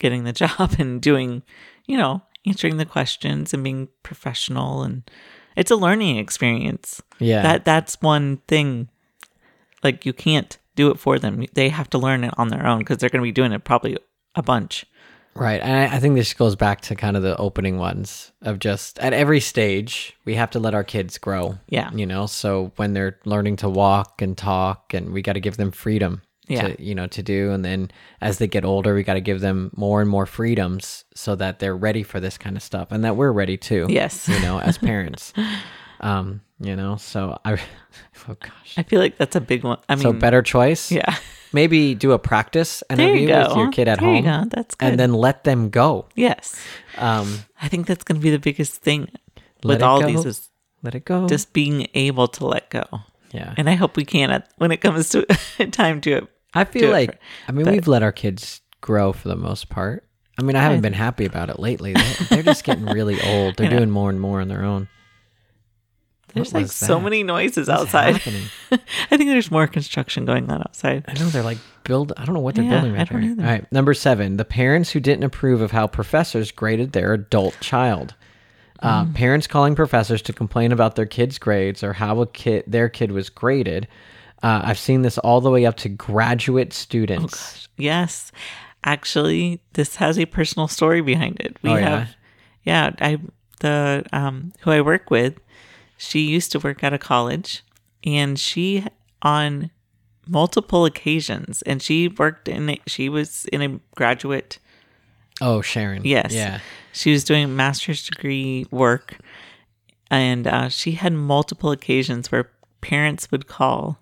getting 0.00 0.24
the 0.24 0.32
job 0.42 0.76
and 0.78 1.00
doing, 1.02 1.42
you 1.86 1.96
know, 1.98 2.22
answering 2.46 2.76
the 2.78 2.84
questions 2.86 3.52
and 3.52 3.62
being 3.64 3.88
professional 4.02 4.82
and 4.82 5.02
it's 5.56 5.70
a 5.70 5.76
learning 5.76 6.18
experience. 6.18 7.02
Yeah. 7.18 7.42
That 7.42 7.64
that's 7.64 8.00
one 8.00 8.38
thing 8.48 8.88
like 9.82 10.06
you 10.06 10.12
can't 10.12 10.58
do 10.74 10.90
it 10.90 10.98
for 10.98 11.18
them. 11.18 11.44
They 11.54 11.70
have 11.70 11.90
to 11.90 11.98
learn 11.98 12.24
it 12.24 12.34
on 12.36 12.48
their 12.48 12.66
own 12.66 12.80
because 12.80 12.98
they're 12.98 13.10
going 13.10 13.22
to 13.22 13.26
be 13.26 13.32
doing 13.32 13.52
it 13.52 13.64
probably 13.64 13.96
a 14.34 14.42
bunch. 14.42 14.84
Right. 15.34 15.60
And 15.60 15.92
I, 15.92 15.96
I 15.96 16.00
think 16.00 16.14
this 16.14 16.32
goes 16.32 16.56
back 16.56 16.80
to 16.82 16.94
kind 16.94 17.16
of 17.16 17.22
the 17.22 17.36
opening 17.36 17.78
ones 17.78 18.32
of 18.42 18.58
just 18.58 18.98
at 19.00 19.12
every 19.12 19.40
stage, 19.40 20.16
we 20.24 20.34
have 20.34 20.50
to 20.52 20.58
let 20.58 20.74
our 20.74 20.84
kids 20.84 21.18
grow. 21.18 21.58
Yeah. 21.68 21.90
You 21.92 22.06
know, 22.06 22.26
so 22.26 22.72
when 22.76 22.94
they're 22.94 23.18
learning 23.24 23.56
to 23.56 23.68
walk 23.68 24.22
and 24.22 24.36
talk, 24.36 24.94
and 24.94 25.12
we 25.12 25.22
got 25.22 25.34
to 25.34 25.40
give 25.40 25.56
them 25.56 25.72
freedom 25.72 26.22
Yeah. 26.48 26.68
to, 26.68 26.82
you 26.82 26.94
know, 26.94 27.06
to 27.08 27.22
do. 27.22 27.50
And 27.52 27.64
then 27.64 27.90
as 28.20 28.38
they 28.38 28.46
get 28.46 28.64
older, 28.64 28.94
we 28.94 29.02
got 29.02 29.14
to 29.14 29.20
give 29.20 29.40
them 29.40 29.70
more 29.76 30.00
and 30.00 30.08
more 30.08 30.26
freedoms 30.26 31.04
so 31.14 31.34
that 31.36 31.58
they're 31.58 31.76
ready 31.76 32.02
for 32.04 32.20
this 32.20 32.38
kind 32.38 32.56
of 32.56 32.62
stuff 32.62 32.88
and 32.92 33.02
that 33.04 33.16
we're 33.16 33.32
ready 33.32 33.56
too. 33.56 33.86
Yes. 33.88 34.28
You 34.28 34.38
know, 34.40 34.60
as 34.60 34.78
parents. 34.92 35.32
um, 36.00 36.40
you 36.60 36.76
know, 36.76 36.96
so 36.96 37.38
I, 37.44 37.54
oh 38.28 38.36
gosh. 38.40 38.74
I 38.76 38.82
feel 38.84 39.00
like 39.00 39.16
that's 39.18 39.36
a 39.36 39.40
big 39.40 39.64
one. 39.64 39.78
I 39.88 39.94
mean, 39.96 40.02
So 40.02 40.12
better 40.12 40.42
choice. 40.42 40.90
yeah. 40.92 41.16
Maybe 41.52 41.94
do 41.94 42.12
a 42.12 42.18
practice 42.18 42.82
There 42.90 42.98
you 43.16 43.28
interview 43.28 43.48
with 43.48 43.56
your 43.56 43.70
kid 43.72 43.88
at 43.88 44.00
there 44.00 44.08
home. 44.08 44.24
You. 44.44 44.48
That's 44.50 44.74
good. 44.74 44.88
And 44.90 45.00
then 45.00 45.14
let 45.14 45.44
them 45.44 45.70
go. 45.70 46.06
yes, 46.14 46.54
Um, 46.98 47.38
I 47.62 47.68
think 47.68 47.86
that's 47.86 48.04
going 48.04 48.20
to 48.20 48.22
be 48.22 48.30
the 48.30 48.38
biggest 48.38 48.74
thing 48.82 49.08
with 49.64 49.82
all 49.82 50.00
go. 50.00 50.06
these 50.06 50.24
is 50.26 50.48
let 50.82 50.94
it 50.94 51.04
go. 51.04 51.26
just 51.28 51.52
being 51.52 51.88
able 51.94 52.28
to 52.28 52.46
let 52.46 52.68
go. 52.70 52.84
yeah. 53.32 53.54
And 53.56 53.70
I 53.70 53.74
hope 53.74 53.96
we 53.96 54.04
can 54.04 54.30
at, 54.30 54.48
when 54.58 54.70
it 54.70 54.78
comes 54.78 55.08
to 55.10 55.24
time 55.70 56.00
to 56.02 56.12
it. 56.12 56.28
I 56.54 56.64
feel 56.64 56.90
like 56.90 57.12
for- 57.12 57.18
I 57.48 57.52
mean 57.52 57.64
but- 57.64 57.74
we've 57.74 57.88
let 57.88 58.02
our 58.02 58.12
kids 58.12 58.60
grow 58.80 59.12
for 59.12 59.28
the 59.28 59.36
most 59.36 59.68
part. 59.68 60.04
I 60.38 60.42
mean 60.42 60.54
I 60.56 60.62
haven't 60.62 60.82
been 60.82 60.92
happy 60.92 61.24
about 61.24 61.48
it 61.50 61.58
lately. 61.58 61.92
They're, 61.94 62.14
they're 62.30 62.42
just 62.42 62.64
getting 62.64 62.84
really 62.86 63.20
old. 63.24 63.56
They're 63.56 63.70
doing 63.70 63.90
more 63.90 64.10
and 64.10 64.20
more 64.20 64.40
on 64.40 64.48
their 64.48 64.64
own. 64.64 64.88
There's 66.34 66.52
What 66.52 66.64
like 66.64 66.70
so 66.72 67.00
many 67.00 67.22
noises 67.22 67.68
What's 67.68 67.94
outside. 67.94 68.16
I 68.70 69.16
think 69.16 69.30
there's 69.30 69.50
more 69.50 69.66
construction 69.66 70.26
going 70.26 70.50
on 70.50 70.60
outside. 70.60 71.04
I 71.08 71.14
know 71.14 71.26
they're 71.30 71.42
like 71.42 71.56
build. 71.84 72.12
I 72.18 72.24
don't 72.26 72.34
know 72.34 72.40
what 72.40 72.54
they're 72.56 72.64
Yeah, 72.64 72.70
building 72.72 72.92
right 72.92 73.08
don't 73.08 73.20
there. 73.22 73.30
either. 73.30 73.42
All 73.42 73.48
right, 73.48 73.72
number 73.72 73.94
seven: 73.94 74.36
the 74.36 74.44
parents 74.44 74.90
who 74.90 75.00
didn't 75.00 75.24
approve 75.24 75.62
of 75.62 75.70
how 75.70 75.86
professors 75.86 76.50
graded 76.52 76.92
their 76.92 77.14
adult 77.14 77.56
child. 77.60 78.14
Uh, 78.80 79.06
Parents 79.14 79.46
calling 79.46 79.74
professors 79.74 80.20
to 80.20 80.34
complain 80.34 80.70
about 80.70 80.96
their 80.96 81.06
kids' 81.06 81.38
grades 81.38 81.82
or 81.82 81.94
how 81.94 82.20
a 82.20 82.26
kid 82.26 82.64
their 82.66 82.90
kid 82.90 83.10
was 83.12 83.30
graded. 83.30 83.88
Uh, 84.42 84.60
I've 84.64 84.78
seen 84.78 85.02
this 85.02 85.18
all 85.18 85.40
the 85.40 85.50
way 85.50 85.64
up 85.66 85.76
to 85.78 85.88
graduate 85.88 86.72
students. 86.72 87.68
Yes. 87.76 88.32
Actually, 88.84 89.60
this 89.72 89.96
has 89.96 90.18
a 90.18 90.26
personal 90.26 90.68
story 90.68 91.00
behind 91.00 91.38
it. 91.40 91.56
We 91.62 91.70
Oh, 91.70 91.76
yeah? 91.76 91.98
have 91.98 92.16
yeah, 92.62 92.90
I 93.00 93.18
the 93.60 94.04
um 94.12 94.52
who 94.60 94.70
I 94.70 94.80
work 94.80 95.10
with, 95.10 95.38
she 95.96 96.20
used 96.20 96.52
to 96.52 96.58
work 96.58 96.84
at 96.84 96.92
a 96.92 96.98
college 96.98 97.62
and 98.04 98.38
she 98.38 98.84
on 99.22 99.70
multiple 100.28 100.84
occasions 100.84 101.62
and 101.62 101.80
she 101.82 102.08
worked 102.08 102.48
in 102.48 102.70
a, 102.70 102.80
she 102.86 103.08
was 103.08 103.44
in 103.46 103.62
a 103.62 103.80
graduate 103.94 104.58
oh, 105.40 105.60
Sharon. 105.62 106.02
Yes. 106.04 106.32
Yeah. 106.32 106.60
She 106.92 107.12
was 107.12 107.24
doing 107.24 107.54
master's 107.54 108.06
degree 108.08 108.66
work, 108.70 109.18
and 110.10 110.46
uh, 110.46 110.68
she 110.70 110.92
had 110.92 111.12
multiple 111.12 111.70
occasions 111.70 112.32
where 112.32 112.50
parents 112.80 113.30
would 113.30 113.46
call 113.46 113.98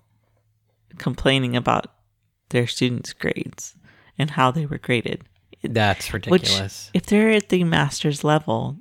complaining 0.97 1.55
about 1.55 1.87
their 2.49 2.67
students' 2.67 3.13
grades 3.13 3.75
and 4.17 4.31
how 4.31 4.51
they 4.51 4.65
were 4.65 4.77
graded. 4.77 5.23
That's 5.63 6.11
Which, 6.13 6.27
ridiculous. 6.27 6.91
if 6.93 7.05
they're 7.07 7.31
at 7.31 7.49
the 7.49 7.63
master's 7.63 8.23
level, 8.23 8.77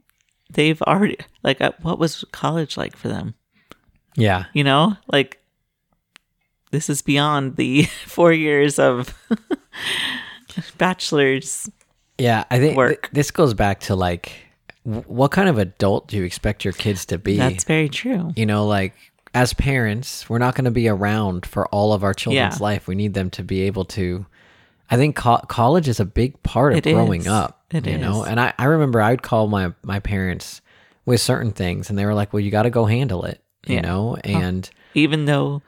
they've 0.50 0.80
already, 0.82 1.16
like, 1.42 1.60
uh, 1.60 1.72
what 1.82 1.98
was 1.98 2.24
college 2.32 2.76
like 2.76 2.96
for 2.96 3.08
them? 3.08 3.34
yeah. 4.16 4.44
You 4.52 4.62
know, 4.64 4.96
like, 5.10 5.40
this 6.70 6.88
is 6.90 7.02
beyond 7.02 7.56
the 7.56 7.84
four 8.06 8.32
years 8.32 8.78
of 8.78 9.14
bachelor's. 10.78 11.70
Yeah. 12.18 12.44
I 12.50 12.58
think 12.58 12.76
th- 12.76 12.98
this 13.12 13.30
goes 13.30 13.54
back 13.54 13.80
to 13.80 13.94
like, 13.96 14.32
w- 14.84 15.04
what 15.06 15.30
kind 15.30 15.48
of 15.48 15.58
adult 15.58 16.08
do 16.08 16.16
you 16.16 16.24
expect 16.24 16.64
your 16.64 16.72
kids 16.74 17.04
to 17.06 17.18
be? 17.18 17.36
That's 17.36 17.64
very 17.64 17.88
true. 17.88 18.32
you 18.36 18.46
know, 18.46 18.66
like 18.66 18.94
as 19.34 19.52
parents, 19.52 20.28
we're 20.30 20.38
not 20.38 20.54
going 20.54 20.64
to 20.66 20.70
be 20.70 20.88
around 20.88 21.44
for 21.44 21.66
all 21.68 21.92
of 21.92 22.04
our 22.04 22.14
children's 22.14 22.56
Yeah. 22.60 22.62
life. 22.62 22.86
We 22.86 22.94
need 22.94 23.14
them 23.14 23.30
to 23.30 23.42
be 23.42 23.62
able 23.62 23.84
to. 23.86 24.24
I 24.90 24.96
think 24.96 25.16
co- 25.16 25.38
college 25.48 25.88
is 25.88 25.98
a 25.98 26.04
big 26.04 26.40
part 26.42 26.72
of 26.74 26.86
It 26.86 26.92
growing 26.92 27.22
is. 27.22 27.26
up. 27.26 27.64
It 27.72 27.86
you 27.86 27.98
know, 27.98 28.22
and 28.22 28.38
I, 28.38 28.52
I 28.58 28.66
remember 28.66 29.00
I 29.00 29.10
would 29.10 29.22
call 29.22 29.48
my 29.48 29.72
my 29.82 29.98
parents 29.98 30.60
with 31.06 31.20
certain 31.20 31.52
things, 31.52 31.90
and 31.90 31.98
they 31.98 32.06
were 32.06 32.14
like, 32.14 32.32
"Well, 32.32 32.40
you 32.40 32.50
got 32.50 32.62
to 32.62 32.70
go 32.70 32.84
handle 32.84 33.24
it," 33.24 33.42
you 33.66 33.76
Yeah. 33.76 33.80
know. 33.82 34.16
Uh-huh. 34.16 34.38
And 34.38 34.70
Even 34.94 35.24
though 35.24 35.62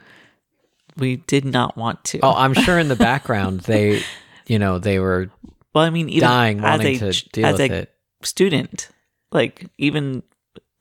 we 0.96 1.16
did 1.16 1.44
not 1.44 1.76
want 1.76 2.04
to. 2.04 2.20
oh, 2.22 2.34
I'm 2.34 2.54
sure 2.54 2.78
in 2.78 2.88
the 2.88 2.96
background 2.96 3.60
they, 3.60 4.02
you 4.46 4.58
know, 4.58 4.78
they 4.78 4.98
were 5.00 5.30
Well, 5.74 5.84
I 5.84 5.90
mean, 5.90 6.08
even 6.08 6.28
dying 6.28 6.62
wanting 6.62 7.02
a, 7.02 7.12
to 7.12 7.28
deal 7.30 7.46
as 7.46 7.52
with 7.58 7.70
a 7.72 7.74
it. 7.74 7.94
student, 8.22 8.88
like 9.32 9.66
even 9.78 10.22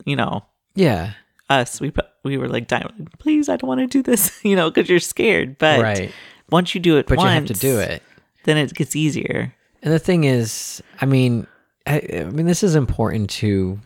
you 0.06 0.16
know 0.16 0.44
Yeah, 0.76 1.14
us, 1.50 1.80
we 1.80 1.92
we 2.24 2.38
were 2.38 2.48
like 2.48 2.68
dying. 2.68 3.08
Please, 3.20 3.50
I 3.50 3.58
don't 3.58 3.68
want 3.68 3.80
to 3.82 3.88
do 3.88 4.02
this, 4.02 4.40
you 4.44 4.56
know, 4.56 4.70
because 4.70 4.90
you're 4.90 5.00
scared. 5.00 5.58
But 5.58 5.82
right. 5.82 6.12
once 6.50 6.74
you 6.76 6.82
do 6.82 6.98
it, 6.98 7.08
But 7.08 7.18
once, 7.18 7.28
you 7.28 7.34
have 7.34 7.46
to 7.46 7.54
do 7.54 7.80
it. 7.80 8.02
Then 8.44 8.58
it 8.58 8.74
gets 8.74 8.96
easier. 8.96 9.54
And 9.82 9.94
the 9.94 10.00
thing 10.00 10.24
is, 10.24 10.82
I 11.02 11.06
mean, 11.06 11.46
I, 11.86 12.02
I 12.14 12.24
mean, 12.26 12.46
this 12.48 12.64
is 12.64 12.76
important 12.76 13.30
to, 13.32 13.80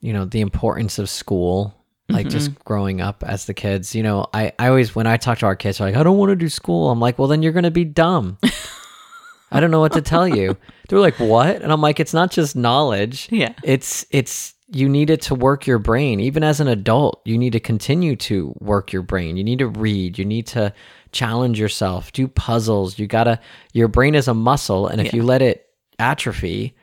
you 0.00 0.12
know, 0.12 0.24
the 0.26 0.40
importance 0.40 0.98
of 0.98 1.08
school, 1.08 1.74
like 2.10 2.28
just 2.28 2.50
Mm-hmm. 2.50 2.60
growing 2.64 3.00
up 3.00 3.24
as 3.26 3.46
the 3.46 3.54
kids. 3.54 3.94
You 3.94 4.02
know, 4.02 4.26
I, 4.34 4.52
I 4.58 4.68
always, 4.68 4.94
when 4.94 5.06
I 5.06 5.16
talk 5.16 5.38
to 5.38 5.46
our 5.46 5.56
kids, 5.56 5.78
they're 5.78 5.88
like, 5.88 5.96
I 5.96 6.02
don't 6.02 6.18
want 6.18 6.30
to 6.30 6.36
do 6.36 6.48
school. 6.48 6.90
I'm 6.90 7.00
like, 7.00 7.18
well, 7.18 7.28
then 7.28 7.42
you're 7.42 7.52
going 7.52 7.64
to 7.64 7.70
be 7.70 7.84
dumb. 7.84 8.38
I 9.50 9.60
don't 9.60 9.70
know 9.70 9.80
what 9.80 9.92
to 9.92 10.02
tell 10.02 10.26
you. 10.28 10.56
They're 10.88 10.98
like, 10.98 11.18
what? 11.18 11.62
And 11.62 11.72
I'm 11.72 11.80
like, 11.80 12.00
it's 12.00 12.12
not 12.12 12.30
just 12.30 12.56
knowledge. 12.56 13.28
Yeah. 13.30 13.54
It's, 13.62 14.04
it's, 14.10 14.54
you 14.68 14.88
need 14.88 15.10
it 15.10 15.20
to 15.22 15.34
work 15.34 15.66
your 15.66 15.78
brain. 15.78 16.18
Even 16.20 16.42
as 16.42 16.60
an 16.60 16.68
adult, 16.68 17.20
you 17.24 17.38
need 17.38 17.52
to 17.52 17.60
continue 17.60 18.16
to 18.16 18.54
work 18.58 18.92
your 18.92 19.02
brain. 19.02 19.36
You 19.36 19.44
need 19.44 19.60
to 19.60 19.68
read. 19.68 20.18
You 20.18 20.24
need 20.24 20.46
to 20.48 20.72
challenge 21.12 21.58
yourself, 21.58 22.12
do 22.12 22.26
puzzles. 22.28 22.98
You 22.98 23.06
gotta, 23.06 23.40
your 23.72 23.88
brain 23.88 24.14
is 24.14 24.28
a 24.28 24.34
muscle. 24.34 24.86
And 24.88 25.00
if 25.00 25.06
Yeah. 25.12 25.16
you 25.16 25.22
let 25.22 25.40
it 25.40 25.66
atrophy, 25.98 26.74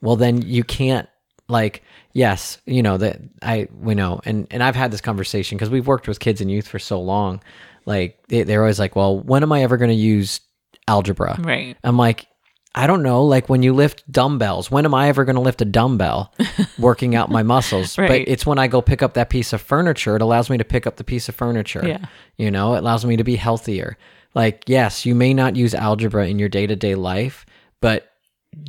well, 0.00 0.16
then 0.16 0.42
you 0.42 0.62
can't, 0.64 1.08
like, 1.48 1.82
yes, 2.12 2.58
you 2.66 2.82
know, 2.82 2.96
that 2.98 3.20
I, 3.42 3.68
we 3.78 3.94
know. 3.94 4.20
And, 4.24 4.46
and 4.50 4.62
I've 4.62 4.76
had 4.76 4.90
this 4.90 5.00
conversation 5.00 5.58
because 5.58 5.70
we've 5.70 5.86
worked 5.86 6.08
with 6.08 6.20
kids 6.20 6.40
and 6.40 6.50
youth 6.50 6.68
for 6.68 6.78
so 6.78 7.00
long. 7.00 7.42
Like, 7.84 8.18
they, 8.28 8.44
they're 8.44 8.60
always 8.62 8.78
like, 8.78 8.96
well, 8.96 9.18
when 9.20 9.42
am 9.42 9.52
I 9.52 9.62
ever 9.62 9.76
going 9.76 9.90
to 9.90 9.94
use 9.94 10.40
algebra? 10.88 11.36
Right. 11.42 11.76
I'm 11.84 11.98
like, 11.98 12.26
I 12.74 12.86
don't 12.86 13.02
know. 13.02 13.24
Like 13.24 13.48
when 13.48 13.62
you 13.62 13.72
lift 13.72 14.10
dumbbells, 14.10 14.70
when 14.70 14.84
am 14.84 14.94
I 14.94 15.08
ever 15.08 15.24
going 15.24 15.36
to 15.36 15.42
lift 15.42 15.62
a 15.62 15.64
dumbbell 15.64 16.32
working 16.78 17.14
out 17.14 17.30
my 17.30 17.42
muscles? 17.42 17.96
Right. 17.96 18.08
But 18.08 18.20
it's 18.26 18.44
when 18.44 18.58
I 18.58 18.66
go 18.66 18.82
pick 18.82 19.02
up 19.02 19.14
that 19.14 19.30
piece 19.30 19.52
of 19.52 19.60
furniture, 19.60 20.16
it 20.16 20.22
allows 20.22 20.50
me 20.50 20.58
to 20.58 20.64
pick 20.64 20.86
up 20.86 20.96
the 20.96 21.04
piece 21.04 21.28
of 21.28 21.36
furniture. 21.36 21.86
Yeah. 21.86 22.06
You 22.36 22.50
know, 22.50 22.74
it 22.74 22.78
allows 22.78 23.04
me 23.04 23.16
to 23.16 23.24
be 23.24 23.36
healthier. 23.36 23.96
Like, 24.34 24.64
yes, 24.66 25.06
you 25.06 25.14
may 25.14 25.32
not 25.32 25.54
use 25.54 25.74
algebra 25.74 26.26
in 26.26 26.38
your 26.40 26.48
day 26.48 26.66
to 26.66 26.74
day 26.74 26.96
life, 26.96 27.46
but 27.80 28.13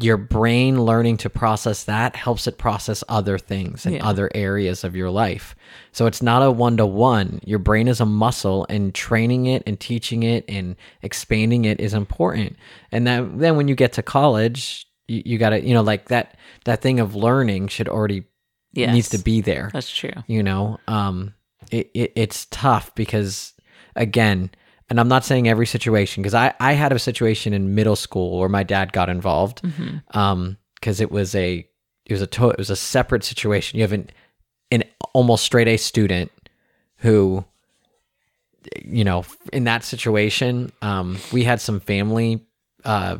your 0.01 0.17
brain 0.17 0.83
learning 0.83 1.17
to 1.17 1.29
process 1.29 1.83
that 1.85 2.15
helps 2.15 2.47
it 2.47 2.57
process 2.57 3.03
other 3.09 3.37
things 3.37 3.85
and 3.85 3.95
Yeah. 3.95 4.05
other 4.07 4.29
areas 4.35 4.83
of 4.83 4.95
your 4.95 5.09
life. 5.09 5.55
So 5.91 6.05
it's 6.05 6.21
not 6.21 6.41
a 6.43 6.51
one 6.51 6.77
to 6.77 6.85
one. 6.85 7.39
Your 7.45 7.59
brain 7.59 7.87
is 7.87 7.99
a 8.01 8.05
muscle, 8.05 8.65
and 8.69 8.93
training 8.93 9.45
it 9.45 9.63
and 9.67 9.79
teaching 9.79 10.23
it 10.23 10.45
and 10.49 10.75
expanding 11.01 11.65
it 11.65 11.79
is 11.79 11.93
important. 11.93 12.55
And 12.91 13.05
then 13.07 13.37
then 13.37 13.55
when 13.57 13.67
you 13.67 13.75
get 13.75 13.93
to 13.93 14.03
college, 14.03 14.87
you, 15.07 15.21
you 15.25 15.37
got 15.37 15.49
to 15.51 15.61
you 15.65 15.73
know 15.73 15.83
like 15.83 16.05
that 16.09 16.37
that 16.65 16.81
thing 16.81 16.99
of 16.99 17.15
learning 17.15 17.67
should 17.69 17.87
already 17.89 18.23
Yes. 18.73 18.93
needs 18.93 19.09
to 19.09 19.19
be 19.19 19.39
there 19.39 19.69
That's 19.71 19.89
true. 19.89 20.11
you 20.27 20.43
know 20.43 20.79
um 20.89 21.33
it, 21.71 21.89
it 21.93 22.11
it's 22.17 22.45
tough 22.51 22.93
because 22.95 23.53
again 23.95 24.49
and 24.89 24.99
i'm 24.99 25.07
not 25.07 25.23
saying 25.25 25.47
every 25.47 25.65
situation 25.65 26.21
because 26.21 26.33
i 26.33 26.53
i 26.59 26.73
had 26.73 26.91
a 26.91 26.99
situation 26.99 27.53
in 27.53 27.73
middle 27.75 27.95
school 27.95 28.39
where 28.39 28.49
my 28.49 28.63
dad 28.63 28.91
got 28.93 29.09
involved 29.09 29.61
um 30.11 30.57
because 30.75 30.99
it 31.01 31.11
was 31.11 31.33
a 31.35 31.67
it 32.05 32.13
was 32.13 32.21
a 32.21 32.27
to- 32.27 32.49
it 32.51 32.57
was 32.59 32.69
a 32.69 32.75
separate 32.75 33.23
situation. 33.23 33.77
You 33.77 33.83
have 33.83 33.91
an 33.93 34.09
an 34.71 34.83
almost 35.13 35.43
straight 35.43 35.67
a 35.67 35.77
student 35.77 36.31
who 36.97 37.43
you 38.83 39.03
know 39.03 39.25
in 39.53 39.63
that 39.65 39.83
situation 39.83 40.71
um 40.81 41.17
we 41.31 41.43
had 41.43 41.61
some 41.61 41.79
family 41.79 42.45
uh 42.83 43.17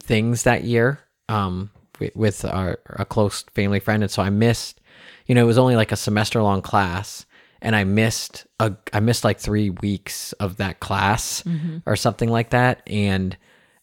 things 0.00 0.42
that 0.44 0.64
year 0.64 1.00
um 1.28 1.70
wi- 1.94 2.12
with 2.14 2.44
our 2.44 2.78
a 2.90 3.04
close 3.04 3.42
family 3.54 3.80
friend. 3.80 4.02
And 4.02 4.10
so 4.10 4.22
i 4.22 4.30
missed 4.30 4.80
you 5.26 5.34
know 5.34 5.42
it 5.42 5.46
was 5.46 5.58
only 5.58 5.76
like 5.76 5.92
a 5.92 5.96
semester 5.96 6.42
long 6.42 6.62
class 6.62 7.26
and 7.62 7.74
i 7.74 7.84
missed 7.84 8.46
a 8.60 8.74
i 8.92 9.00
missed 9.00 9.24
like 9.24 9.38
3 9.38 9.70
weeks 9.70 10.32
of 10.34 10.58
that 10.58 10.80
class 10.80 11.42
mm-hmm. 11.42 11.78
or 11.86 11.96
something 11.96 12.28
like 12.28 12.50
that 12.50 12.82
and 12.86 13.36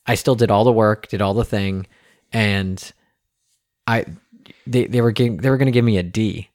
i 0.06 0.14
still 0.14 0.36
did 0.36 0.52
all 0.52 0.64
the 0.64 0.72
work 0.72 1.08
did 1.08 1.22
all 1.22 1.34
the 1.34 1.46
thing 1.46 1.88
and 2.32 2.92
i 3.88 4.06
they, 4.66 4.86
they 4.86 5.02
were 5.02 5.12
getting, 5.12 5.38
they 5.38 5.50
were 5.50 5.58
going 5.58 5.68
to 5.68 5.72
give 5.72 5.86
me 5.86 5.98
a 5.98 6.04
d 6.04 6.50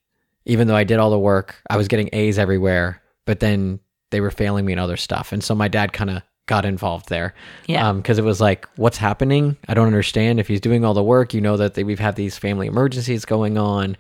even 0.45 0.69
though 0.69 0.77
i 0.77 0.85
did 0.85 0.99
all 0.99 1.11
the 1.11 1.19
work. 1.19 1.57
I 1.69 1.77
was 1.77 1.89
getting 1.89 2.11
a's 2.13 2.39
everywhere 2.39 3.03
but 3.25 3.41
then 3.41 3.81
they 4.11 4.21
were 4.21 4.31
failing 4.31 4.65
me 4.65 4.75
in 4.75 4.79
other 4.79 4.97
stuff 4.97 5.33
and 5.33 5.43
so 5.43 5.55
my 5.55 5.69
dad 5.69 5.93
kind 5.93 6.11
of 6.11 6.23
got 6.47 6.67
involved 6.67 7.09
there. 7.09 7.33
Yeah. 7.67 7.89
Um, 7.89 7.99
because 7.99 8.19
it 8.19 8.25
was 8.25 8.39
like 8.39 8.69
what's 8.77 8.99
happening? 8.99 9.57
I 9.67 9.73
don't 9.73 9.87
understand. 9.87 10.39
If 10.39 10.47
he's 10.47 10.61
doing 10.61 10.85
all 10.85 10.93
the 10.93 11.03
work 11.03 11.33
you 11.33 11.41
know 11.41 11.57
that 11.57 11.73
they, 11.73 11.85
we've 11.85 11.99
had 11.99 12.17
these 12.17 12.37
family 12.37 12.67
emergencies 12.67 13.25
going 13.25 13.57
on 13.57 13.97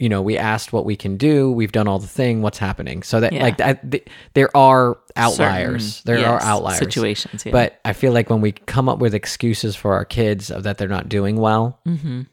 you 0.00 0.08
know 0.08 0.20
we 0.22 0.36
asked 0.36 0.72
what 0.72 0.84
we 0.84 0.96
can 0.96 1.16
do 1.16 1.52
we've 1.52 1.70
done 1.72 1.86
all 1.86 1.98
the 2.00 2.06
thing 2.08 2.42
what's 2.42 2.58
happening 2.58 3.02
so 3.04 3.20
that 3.20 3.32
Yeah. 3.32 3.42
like 3.44 3.58
that 3.58 3.88
th- 3.92 4.06
there 4.34 4.54
are 4.56 4.98
outliers 5.14 5.96
Certain, 5.96 6.14
there 6.22 6.26
are 6.28 6.34
yes, 6.40 6.44
outliers 6.44 6.78
situations. 6.78 7.44
Yeah. 7.46 7.52
but 7.52 7.78
i 7.84 7.92
feel 7.92 8.12
like 8.12 8.28
when 8.30 8.40
we 8.40 8.52
come 8.52 8.88
up 8.88 8.98
with 8.98 9.14
excuses 9.14 9.76
for 9.76 9.94
our 9.94 10.04
kids 10.04 10.50
of 10.50 10.62
that 10.64 10.78
they're 10.78 10.88
not 10.88 11.08
doing 11.08 11.36
well 11.36 11.78
Mhm. 11.86 12.26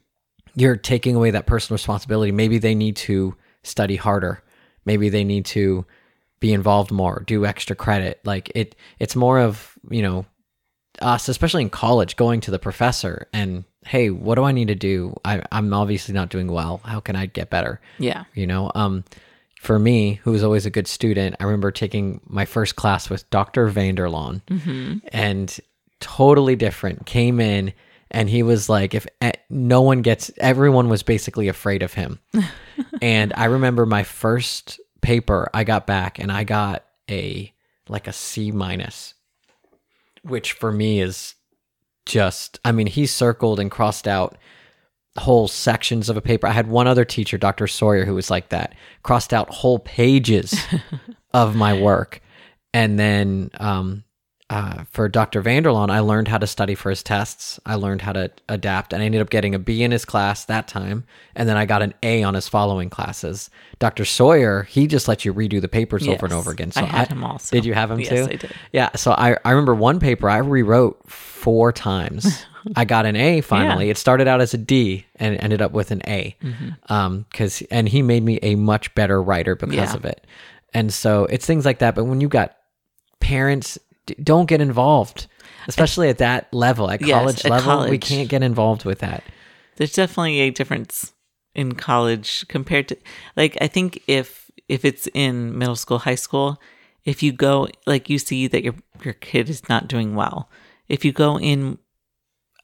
you're 0.56 0.76
taking 0.76 1.14
away 1.14 1.30
that 1.30 1.46
personal 1.46 1.76
responsibility. 1.76 2.32
Maybe 2.32 2.58
they 2.58 2.74
need 2.74 2.96
to 2.96 3.36
study 3.62 3.94
harder. 3.96 4.42
Maybe 4.84 5.08
they 5.08 5.22
need 5.22 5.44
to 5.46 5.84
be 6.40 6.52
involved 6.52 6.90
more, 6.90 7.22
do 7.26 7.44
extra 7.46 7.76
credit. 7.76 8.18
Like 8.24 8.50
it 8.56 8.74
it's 8.98 9.14
more 9.14 9.38
of, 9.38 9.78
you 9.90 10.02
know, 10.02 10.24
us, 11.00 11.28
especially 11.28 11.62
in 11.62 11.70
college, 11.70 12.16
going 12.16 12.40
to 12.40 12.50
the 12.50 12.58
professor 12.58 13.28
and, 13.32 13.64
hey, 13.88 14.10
what 14.10 14.34
do 14.34 14.44
I 14.44 14.52
need 14.52 14.68
to 14.68 14.74
do? 14.74 15.18
I, 15.24 15.42
I'm 15.50 15.72
obviously 15.72 16.12
not 16.14 16.28
doing 16.28 16.52
well. 16.52 16.80
How 16.84 17.00
can 17.00 17.16
I 17.16 17.26
get 17.26 17.48
better? 17.48 17.80
yeah. 17.98 18.24
You 18.34 18.46
know, 18.46 18.70
um, 18.74 19.04
for 19.60 19.78
me, 19.78 20.20
who 20.22 20.30
was 20.30 20.44
always 20.44 20.66
a 20.66 20.70
good 20.70 20.86
student, 20.86 21.36
I 21.40 21.44
remember 21.44 21.70
taking 21.70 22.20
my 22.26 22.44
first 22.44 22.76
class 22.76 23.10
with 23.10 23.28
Dr. 23.30 23.68
Vanderlaan 23.70 24.42
and 25.12 25.58
totally 26.00 26.54
different. 26.54 27.06
Came 27.06 27.40
in 27.40 27.72
and 28.10 28.28
he 28.30 28.42
was 28.42 28.68
like, 28.68 28.94
if 28.94 29.06
no 29.50 29.82
one 29.82 30.02
gets, 30.02 30.30
everyone 30.38 30.88
was 30.88 31.02
basically 31.02 31.48
afraid 31.48 31.82
of 31.82 31.94
him. 31.94 32.20
and 33.02 33.32
I 33.36 33.46
remember 33.46 33.84
my 33.84 34.04
first 34.04 34.80
paper, 35.00 35.50
I 35.52 35.64
got 35.64 35.86
back 35.86 36.18
and 36.18 36.30
I 36.30 36.44
got 36.44 36.84
a 37.10 37.52
like 37.88 38.06
a 38.06 38.12
C 38.12 38.52
minus, 38.52 39.14
which 40.22 40.52
for 40.52 40.70
me 40.70 41.00
is 41.00 41.34
just, 42.08 42.58
I 42.64 42.72
mean, 42.72 42.88
he 42.88 43.06
circled 43.06 43.60
and 43.60 43.70
crossed 43.70 44.08
out 44.08 44.36
whole 45.18 45.48
sections 45.48 46.08
of 46.08 46.16
a 46.16 46.20
paper. 46.20 46.46
I 46.46 46.52
had 46.52 46.68
one 46.68 46.86
other 46.86 47.04
teacher, 47.04 47.38
Dr. 47.38 47.66
Sawyer, 47.66 48.04
who 48.04 48.14
was 48.14 48.30
like 48.30 48.48
that, 48.48 48.74
crossed 49.02 49.32
out 49.32 49.50
whole 49.50 49.78
pages 49.78 50.58
of 51.34 51.54
my 51.54 51.78
work. 51.80 52.20
And 52.72 52.98
then 52.98 53.50
um, 53.58 54.04
uh, 54.50 54.84
for 54.90 55.08
Dr. 55.10 55.42
Vanderlaan, 55.42 55.90
I 55.90 56.00
learned 56.00 56.28
how 56.28 56.38
to 56.38 56.46
study 56.46 56.74
for 56.74 56.88
his 56.88 57.02
tests. 57.02 57.60
I 57.66 57.74
learned 57.74 58.00
how 58.02 58.12
to 58.14 58.30
adapt, 58.48 58.92
and 58.94 59.02
I 59.02 59.06
ended 59.06 59.20
up 59.20 59.28
getting 59.28 59.54
a 59.54 59.58
B 59.58 59.82
in 59.82 59.90
his 59.90 60.04
class 60.06 60.46
that 60.46 60.66
time. 60.68 61.04
And 61.34 61.46
then 61.48 61.58
I 61.58 61.66
got 61.66 61.82
an 61.82 61.92
A 62.02 62.22
on 62.22 62.32
his 62.32 62.48
following 62.48 62.88
classes. 62.88 63.50
Dr. 63.78 64.06
Sawyer, 64.06 64.62
he 64.62 64.86
just 64.86 65.06
let 65.06 65.24
you 65.26 65.34
redo 65.34 65.60
the 65.60 65.68
papers 65.68 66.08
over 66.08 66.24
and 66.24 66.32
over 66.32 66.50
again. 66.50 66.72
I 66.76 66.84
had 66.84 67.08
him 67.08 67.22
also. 67.24 67.54
Did 67.54 67.66
you 67.66 67.74
have 67.74 67.90
him 67.90 68.00
Yes, 68.00 68.08
too? 68.08 68.24
I 68.32 68.36
did. 68.36 68.50
Yeah. 68.72 68.88
So 68.96 69.12
I, 69.12 69.36
I 69.44 69.50
remember 69.50 69.74
one 69.74 70.00
paper 70.00 70.30
I 70.30 70.38
rewrote 70.38 71.10
four 71.10 71.70
times. 71.70 72.44
I 72.76 72.84
got 72.86 73.04
an 73.06 73.16
A 73.16 73.40
finally. 73.42 73.90
It 73.90 73.98
started 73.98 74.26
out 74.28 74.40
as 74.40 74.54
a 74.54 74.58
D 74.58 75.04
and 75.16 75.36
ended 75.42 75.60
up 75.62 75.72
with 75.72 75.90
an 75.90 76.00
A. 76.06 76.34
Um, 76.88 77.26
cause, 77.32 77.62
and 77.70 77.88
he 77.88 78.00
made 78.02 78.22
me 78.22 78.38
a 78.42 78.54
much 78.56 78.94
better 78.94 79.22
writer 79.22 79.54
because 79.54 79.74
Yeah. 79.74 79.94
of 79.94 80.04
it. 80.06 80.26
And 80.74 80.92
so 80.92 81.24
it's 81.26 81.46
things 81.46 81.64
like 81.66 81.78
that. 81.80 81.94
But 81.94 82.04
when 82.04 82.20
you 82.20 82.28
got 82.28 82.56
parents, 83.20 83.78
d- 84.08 84.16
don't 84.22 84.46
get 84.46 84.60
involved, 84.60 85.26
especially 85.68 86.08
at 86.08 86.18
that 86.18 86.52
level, 86.52 86.90
at 86.90 87.00
Yes, 87.00 87.12
college 87.12 87.44
at 87.44 87.50
level. 87.50 87.88
We 87.88 87.98
can't 87.98 88.28
get 88.28 88.42
involved 88.42 88.84
with 88.84 88.98
that. 89.00 89.22
there's 89.76 89.92
definitely 89.92 90.40
a 90.40 90.50
difference 90.50 91.12
in 91.54 91.74
college 91.74 92.46
compared 92.48 92.88
to 92.88 92.96
like 93.36 93.56
I 93.60 93.68
think 93.68 94.02
if 94.06 94.50
if 94.68 94.84
it's 94.84 95.08
in 95.14 95.56
middle 95.56 95.76
school, 95.76 95.98
high 95.98 96.14
school, 96.26 96.60
if 97.04 97.22
you 97.22 97.32
go 97.32 97.68
like 97.86 98.10
you 98.10 98.18
see 98.18 98.46
that 98.48 98.62
your 98.64 98.74
your 99.04 99.14
kid 99.14 99.48
is 99.48 99.68
not 99.68 99.88
doing 99.88 100.14
well, 100.14 100.48
if 100.88 101.04
you 101.04 101.12
go 101.12 101.38
in 101.38 101.78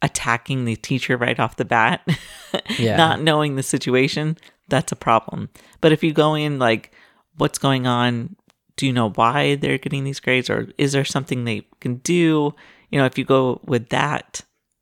attacking 0.02 0.64
the 0.64 0.76
teacher 0.76 1.16
right 1.16 1.38
off 1.40 1.56
the 1.56 1.64
bat, 1.64 2.06
Yeah. 2.78 2.96
not 2.96 3.22
knowing 3.22 3.56
the 3.56 3.62
situation, 3.62 4.36
that's 4.68 4.92
a 4.92 4.96
problem. 4.96 5.48
But 5.80 5.92
if 5.92 6.02
you 6.02 6.12
go 6.12 6.34
in 6.34 6.58
like 6.58 6.92
what's 7.36 7.58
going 7.58 7.86
on, 7.86 8.36
do 8.76 8.86
you 8.86 8.92
know 8.92 9.10
why 9.10 9.54
they're 9.56 9.78
getting 9.78 10.04
these 10.04 10.20
grades 10.20 10.50
or 10.50 10.68
is 10.78 10.92
there 10.92 11.04
something 11.04 11.44
they 11.44 11.66
can 11.80 11.96
do? 11.96 12.54
You 12.90 12.98
know, 12.98 13.06
if 13.06 13.18
you 13.18 13.24
go 13.24 13.60
with 13.64 13.88
that, 13.90 14.40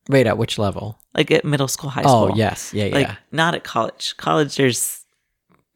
Wait, 0.09 0.27
at 0.27 0.39
which 0.39 0.59
level? 0.59 0.99
like 1.15 1.31
at 1.31 1.45
middle 1.45 1.69
school, 1.69 1.91
high 1.91 2.03
oh, 2.03 2.27
school. 2.27 2.31
Oh, 2.33 2.37
yes. 2.37 2.73
Yeah. 2.75 2.87
Like 2.87 3.07
yeah. 3.09 3.17
not 3.33 3.55
at 3.55 3.65
college. 3.65 4.15
College, 4.17 4.57
there's 4.57 5.05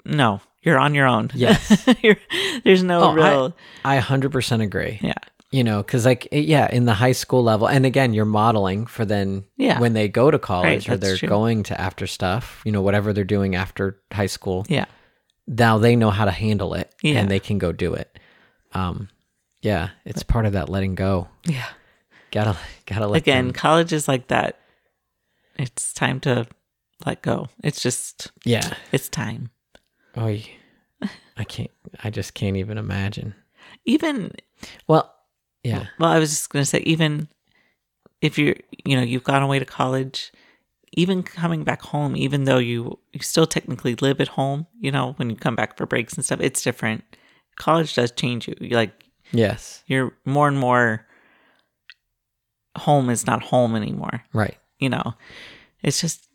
no. 0.05 0.41
You're 0.63 0.79
on 0.79 0.95
your 0.95 1.07
own. 1.07 1.31
Yes. 1.35 1.85
There's 2.65 2.83
no 2.83 3.03
Oh, 3.11 3.13
real. 3.13 3.57
I 3.85 3.99
100% 3.99 4.63
agree. 4.63 4.99
yeah. 5.01 5.15
you 5.53 5.63
know 5.63 5.81
because 5.81 6.05
like 6.05 6.27
eh, 6.33 6.39
yeah 6.41 6.69
in 6.73 6.87
the 6.87 6.95
high 6.95 7.13
school 7.13 7.45
level 7.45 7.69
and 7.69 7.87
again 7.87 8.13
you're 8.13 8.25
modeling 8.25 8.85
for 8.85 9.05
then 9.05 9.45
Yeah. 9.57 9.79
when 9.79 9.93
they 9.93 10.09
go 10.09 10.29
to 10.29 10.41
college 10.41 10.89
Right, 10.89 10.95
or 10.95 10.97
they're 10.99 11.17
true. 11.17 11.29
going 11.29 11.63
to 11.65 11.81
after 11.81 12.09
stuff 12.09 12.63
you 12.65 12.73
know 12.73 12.83
whatever 12.83 13.13
they're 13.13 13.23
doing 13.23 13.55
after 13.55 14.01
high 14.13 14.27
school 14.27 14.67
Yeah. 14.69 14.87
Now 15.47 15.79
they 15.79 15.97
know 15.97 16.11
how 16.11 16.25
to 16.25 16.31
handle 16.31 16.75
it 16.75 16.93
Yeah. 17.03 17.21
and 17.21 17.31
they 17.31 17.39
can 17.41 17.59
go 17.59 17.73
do 17.73 17.95
it 17.95 18.19
um 18.73 19.09
yeah 19.63 19.91
it's 20.05 20.23
part 20.23 20.47
of 20.47 20.53
that 20.53 20.69
letting 20.69 20.95
go 20.95 21.29
Yeah. 21.45 21.67
gotta 22.31 22.57
gotta 22.87 23.07
let 23.07 23.19
Again, 23.23 23.47
them- 23.47 23.55
college 23.55 23.93
is 23.93 24.09
like 24.09 24.29
that. 24.29 24.59
It's 25.59 25.93
time 25.95 26.21
to 26.21 26.47
let 27.07 27.23
go. 27.23 27.49
It's 27.65 27.81
just, 27.81 28.31
yeah 28.45 28.75
it's 28.93 29.09
time. 29.09 29.51
oh 30.17 30.37
i 31.37 31.45
can't 31.45 31.71
i 32.05 32.09
just 32.11 32.33
can't 32.35 32.57
even 32.57 32.79
imagine 32.79 33.35
Even, 33.85 34.33
well 34.89 35.15
yeah 35.63 35.87
well, 35.99 36.11
I 36.11 36.19
was 36.19 36.31
just 36.31 36.51
going 36.51 36.63
to 36.63 36.67
say, 36.69 36.79
even 36.81 37.29
if 38.23 38.39
you're, 38.39 38.55
you 38.85 38.97
know, 38.97 39.03
you've 39.03 39.25
gone 39.25 39.43
away 39.43 39.59
to 39.59 39.65
college, 39.65 40.33
even 40.97 41.23
coming 41.23 41.63
back 41.63 41.83
home, 41.83 42.17
even 42.17 42.45
though 42.45 42.59
you, 42.59 42.99
you 43.13 43.21
still 43.21 43.47
technically 43.47 43.95
live 43.97 44.21
at 44.21 44.29
home, 44.29 44.67
you 44.81 44.91
know, 44.91 45.13
when 45.19 45.31
you 45.31 45.37
come 45.37 45.55
back 45.55 45.77
for 45.77 45.87
breaks 45.87 46.15
and 46.15 46.25
stuff, 46.25 46.41
it's 46.41 46.63
different. 46.63 47.05
College 47.57 47.95
does 47.95 48.11
change 48.11 48.49
you. 48.49 48.55
You 48.61 48.77
like, 48.77 48.93
yes 49.33 49.83
you're 49.89 50.13
more 50.25 50.47
and 50.47 50.57
more 50.59 51.05
home 52.79 53.11
is 53.11 53.27
not 53.27 53.43
home 53.43 53.75
anymore 53.75 54.23
right 54.33 54.57
you 54.79 54.89
know 54.89 55.15
it's 55.83 56.01
just 56.01 56.29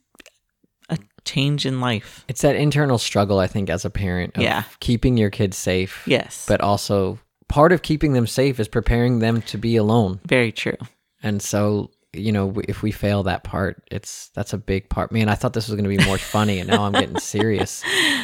a 0.90 0.98
change 1.24 1.66
in 1.66 1.80
life 1.80 2.26
it's 2.28 2.42
that 2.42 2.56
internal 2.58 2.98
struggle 2.98 3.40
i 3.40 3.48
think 3.48 3.70
as 3.70 3.86
a 3.86 3.90
parent 3.90 4.36
of 4.36 4.44
Yeah. 4.44 4.64
keeping 4.82 5.16
your 5.18 5.30
kids 5.30 5.56
safe 5.56 6.04
yes 6.06 6.46
but 6.48 6.60
also 6.60 7.18
part 7.48 7.72
of 7.72 7.82
keeping 7.82 8.12
them 8.12 8.28
safe 8.28 8.60
is 8.60 8.68
preparing 8.68 9.20
them 9.20 9.42
to 9.44 9.58
be 9.58 9.76
alone. 9.78 10.20
very 10.26 10.52
true 10.52 10.78
And 11.24 11.42
so, 11.42 11.92
you 12.14 12.32
know, 12.32 12.54
if 12.68 12.82
we 12.84 12.92
fail 12.92 13.24
that 13.24 13.44
part, 13.44 13.84
it's 13.92 14.30
that's 14.36 14.54
a 14.54 14.58
big 14.58 14.90
part. 14.90 15.12
Man, 15.12 15.30
I 15.30 15.36
thought 15.36 15.54
this 15.54 15.68
was 15.68 15.76
going 15.80 15.90
to 15.90 15.98
be 15.98 16.06
more 16.06 16.18
funny, 16.18 16.60
and 16.60 16.70
now 16.70 16.84
I'm 16.84 16.92
getting 16.92 17.18
serious. 17.20 17.84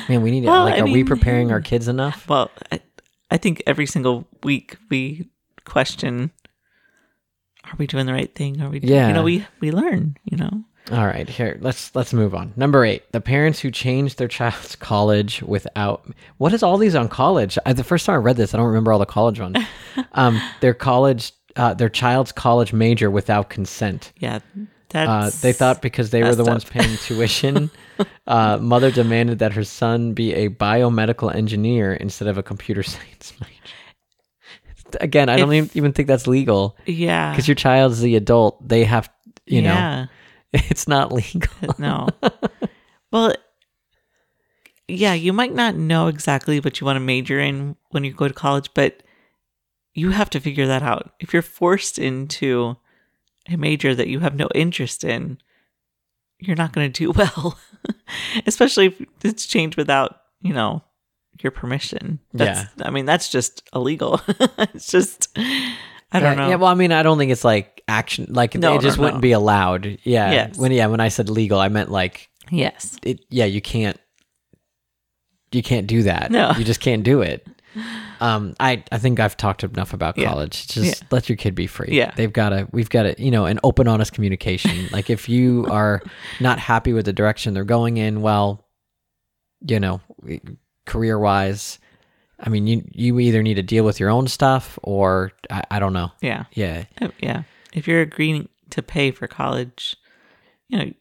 Man, 0.10 0.22
we 0.22 0.32
need 0.32 0.42
to 0.42 0.48
Well, 0.48 0.66
like, 0.66 0.76
I 0.76 0.80
are 0.80 0.86
we 0.86 1.04
preparing 1.04 1.52
our 1.52 1.62
kids 1.62 1.88
enough? 1.88 2.28
well 2.28 2.52
I, 2.72 2.82
I 3.32 3.38
think 3.38 3.64
every 3.68 3.86
single 3.86 4.28
week 4.44 4.78
we 4.90 5.30
question 5.66 6.32
are 7.66 7.74
we 7.78 7.88
doing 7.88 8.06
the 8.06 8.14
right 8.14 8.34
thing 8.34 8.62
are 8.62 8.70
we 8.70 8.80
Yeah. 8.80 9.08
you 9.10 9.14
know 9.14 9.24
we 9.24 9.46
we 9.60 9.72
learn 9.72 10.16
you 10.24 10.38
know 10.38 10.64
All 10.92 11.06
right, 11.06 11.28
here 11.28 11.58
let's 11.60 11.94
let's 11.96 12.14
move 12.14 12.34
on. 12.34 12.54
Number 12.56 12.86
eight: 12.86 13.04
the 13.12 13.20
parents 13.20 13.60
who 13.60 13.70
changed 13.72 14.18
their 14.18 14.30
child's 14.30 14.76
college 14.92 15.42
without. 15.44 16.08
What 16.38 16.54
is 16.54 16.64
all 16.64 16.78
these 16.78 16.96
on 16.96 17.10
college? 17.10 17.58
I, 17.66 17.74
the 17.74 17.84
first 17.84 18.06
time 18.06 18.14
I 18.14 18.18
read 18.18 18.38
this, 18.38 18.54
I 18.54 18.58
don't 18.58 18.68
remember 18.68 18.94
all 18.94 19.00
the 19.00 19.06
college 19.06 19.40
ones. 19.42 19.58
um, 20.14 20.40
their 20.62 20.74
college, 20.74 21.34
uh, 21.58 21.74
their 21.74 21.89
child's 21.89 22.32
college 22.32 22.74
major 22.74 23.10
without 23.12 23.49
consent. 23.49 24.12
yeah 24.20 24.39
Uh, 24.93 25.30
they 25.41 25.51
thought 25.51 25.82
because 25.82 26.12
they 26.12 26.24
were 26.24 26.36
the 26.36 26.45
ones 26.45 26.64
paying 26.64 26.95
tuition, 27.03 27.70
uh, 28.26 28.58
mother 28.58 28.89
demanded 28.89 29.39
that 29.39 29.51
her 29.51 29.64
son 29.64 30.14
be 30.14 30.34
a 30.34 30.49
biomedical 30.49 31.34
engineer 31.34 31.93
instead 31.93 32.28
of 32.28 32.38
a 32.38 32.43
computer 32.43 32.84
science 32.93 33.34
major. 33.41 34.97
Again, 35.01 35.28
I 35.28 35.36
don't 35.36 35.51
even, 35.51 35.70
even 35.74 35.91
think 35.91 36.08
that's 36.08 36.28
legal 36.28 36.78
yeah 36.86 37.32
because 37.32 37.47
your 37.49 37.55
child's 37.55 37.99
the 37.99 38.16
adult. 38.16 38.66
They 38.66 38.86
have, 38.86 39.10
you 39.45 39.62
know, 39.62 40.08
it's 40.53 40.88
not 40.88 41.12
legal. 41.12 41.76
no. 41.78 42.08
well, 43.12 43.36
yeah, 44.88 45.14
you 45.14 45.34
might 45.34 45.53
not 45.53 45.76
know 45.76 46.08
exactly 46.08 46.62
what 46.62 46.80
you 46.80 46.86
want 46.86 46.95
to 46.95 47.01
major 47.01 47.39
in 47.39 47.76
when 47.89 48.05
you 48.05 48.14
go 48.14 48.30
to 48.30 48.34
college, 48.34 48.70
but 48.74 49.03
you 49.98 50.12
have 50.12 50.30
to 50.30 50.39
figure 50.39 50.68
that 50.68 50.84
out. 50.84 51.12
If 51.20 51.34
you're 51.34 51.41
forced 51.41 51.98
into 51.98 52.78
a 53.50 53.58
major 53.58 53.95
that 53.95 54.08
you 54.08 54.20
have 54.20 54.36
no 54.36 54.48
interest 54.54 55.04
in, 55.04 55.39
you're 56.39 56.56
not 56.56 56.72
going 56.72 56.91
to 56.91 57.06
do 57.06 57.12
well, 57.18 57.58
especially 58.45 58.86
if 58.86 59.02
it's 59.24 59.48
changed 59.48 59.76
without, 59.76 60.22
you 60.39 60.54
know, 60.54 60.84
your 61.41 61.50
permission. 61.50 62.20
That's, 62.32 62.70
I 62.80 62.91
mean, 62.91 63.06
that's 63.06 63.30
just 63.30 63.68
illegal. 63.74 64.22
it's 64.28 64.91
just, 64.91 65.36
I 65.36 66.20
don't 66.20 66.22
yeah, 66.22 66.34
know. 66.36 66.50
Yeah, 66.50 66.56
well, 66.56 66.70
I 66.70 66.76
mean, 66.76 66.91
I 66.91 67.02
don't 67.02 67.18
think 67.18 67.32
it's 67.32 67.43
like 67.43 67.82
action. 67.88 68.28
Like 68.30 68.54
No, 68.54 68.76
it 68.76 68.82
just 68.82 68.98
no, 68.98 69.06
wouldn't 69.06 69.18
no. 69.18 69.22
be 69.22 69.32
allowed. 69.32 69.98
Yeah. 70.04 70.32
Yes. 70.32 70.60
When 70.60 70.72
yeah, 70.72 70.86
when 70.88 71.00
I 71.00 71.08
said 71.08 71.28
legal, 71.28 71.60
I 71.60 71.70
meant 71.70 71.89
like 71.89 72.30
yes. 72.52 73.00
it. 73.02 73.22
Yeah, 73.30 73.45
you 73.45 73.62
can't. 73.62 74.00
You 75.52 75.64
can't 75.64 75.88
do 75.88 76.04
that. 76.04 76.30
No. 76.30 76.52
you 76.56 76.64
just 76.64 76.82
can't 76.82 77.04
do 77.04 77.22
it. 77.22 77.48
Um, 78.20 78.55
I 78.59 78.84
I 78.91 78.97
think 78.97 79.20
I've 79.20 79.38
talked 79.38 79.63
enough 79.63 79.93
about 79.93 80.18
Yeah. 80.18 80.30
college. 80.30 80.68
Just 80.68 81.01
Yeah. 81.01 81.07
let 81.11 81.30
your 81.30 81.36
kid 81.36 81.55
be 81.55 81.68
free. 81.68 81.89
Yeah. 81.91 82.11
they've 82.15 82.32
got 82.34 82.49
to. 82.49 82.68
We've 82.72 82.89
got 82.89 83.03
to. 83.03 83.15
You 83.22 83.32
know, 83.32 83.45
an 83.45 83.59
open, 83.63 83.88
honest 83.88 84.13
communication. 84.13 84.88
like 84.91 85.09
if 85.09 85.28
you 85.30 85.65
are 85.70 86.01
not 86.39 86.59
happy 86.59 86.93
with 86.93 87.05
the 87.05 87.13
direction 87.13 87.53
they're 87.53 87.63
going 87.63 87.97
in, 87.97 88.22
well, 88.22 88.65
you 89.68 89.80
know, 89.80 90.01
career 90.86 91.18
wise, 91.20 91.80
I 92.39 92.49
mean, 92.49 92.68
you 92.68 92.84
you 92.91 93.20
either 93.20 93.41
need 93.43 93.55
to 93.55 93.63
deal 93.63 93.84
with 93.84 93.99
your 93.99 94.09
own 94.09 94.28
stuff 94.28 94.78
or 94.84 95.32
I, 95.49 95.63
I 95.72 95.80
don't 95.80 95.93
know. 95.93 96.11
Yeah. 96.22 96.45
Yeah, 96.53 96.84
Uh, 97.01 97.09
yeah 97.20 97.43
if 97.74 97.88
you're 97.88 98.01
agreeing 98.01 98.47
to 98.70 98.82
pay 98.82 99.11
for 99.11 99.28
college 99.28 99.95
you 100.70 100.78
know 100.78 100.91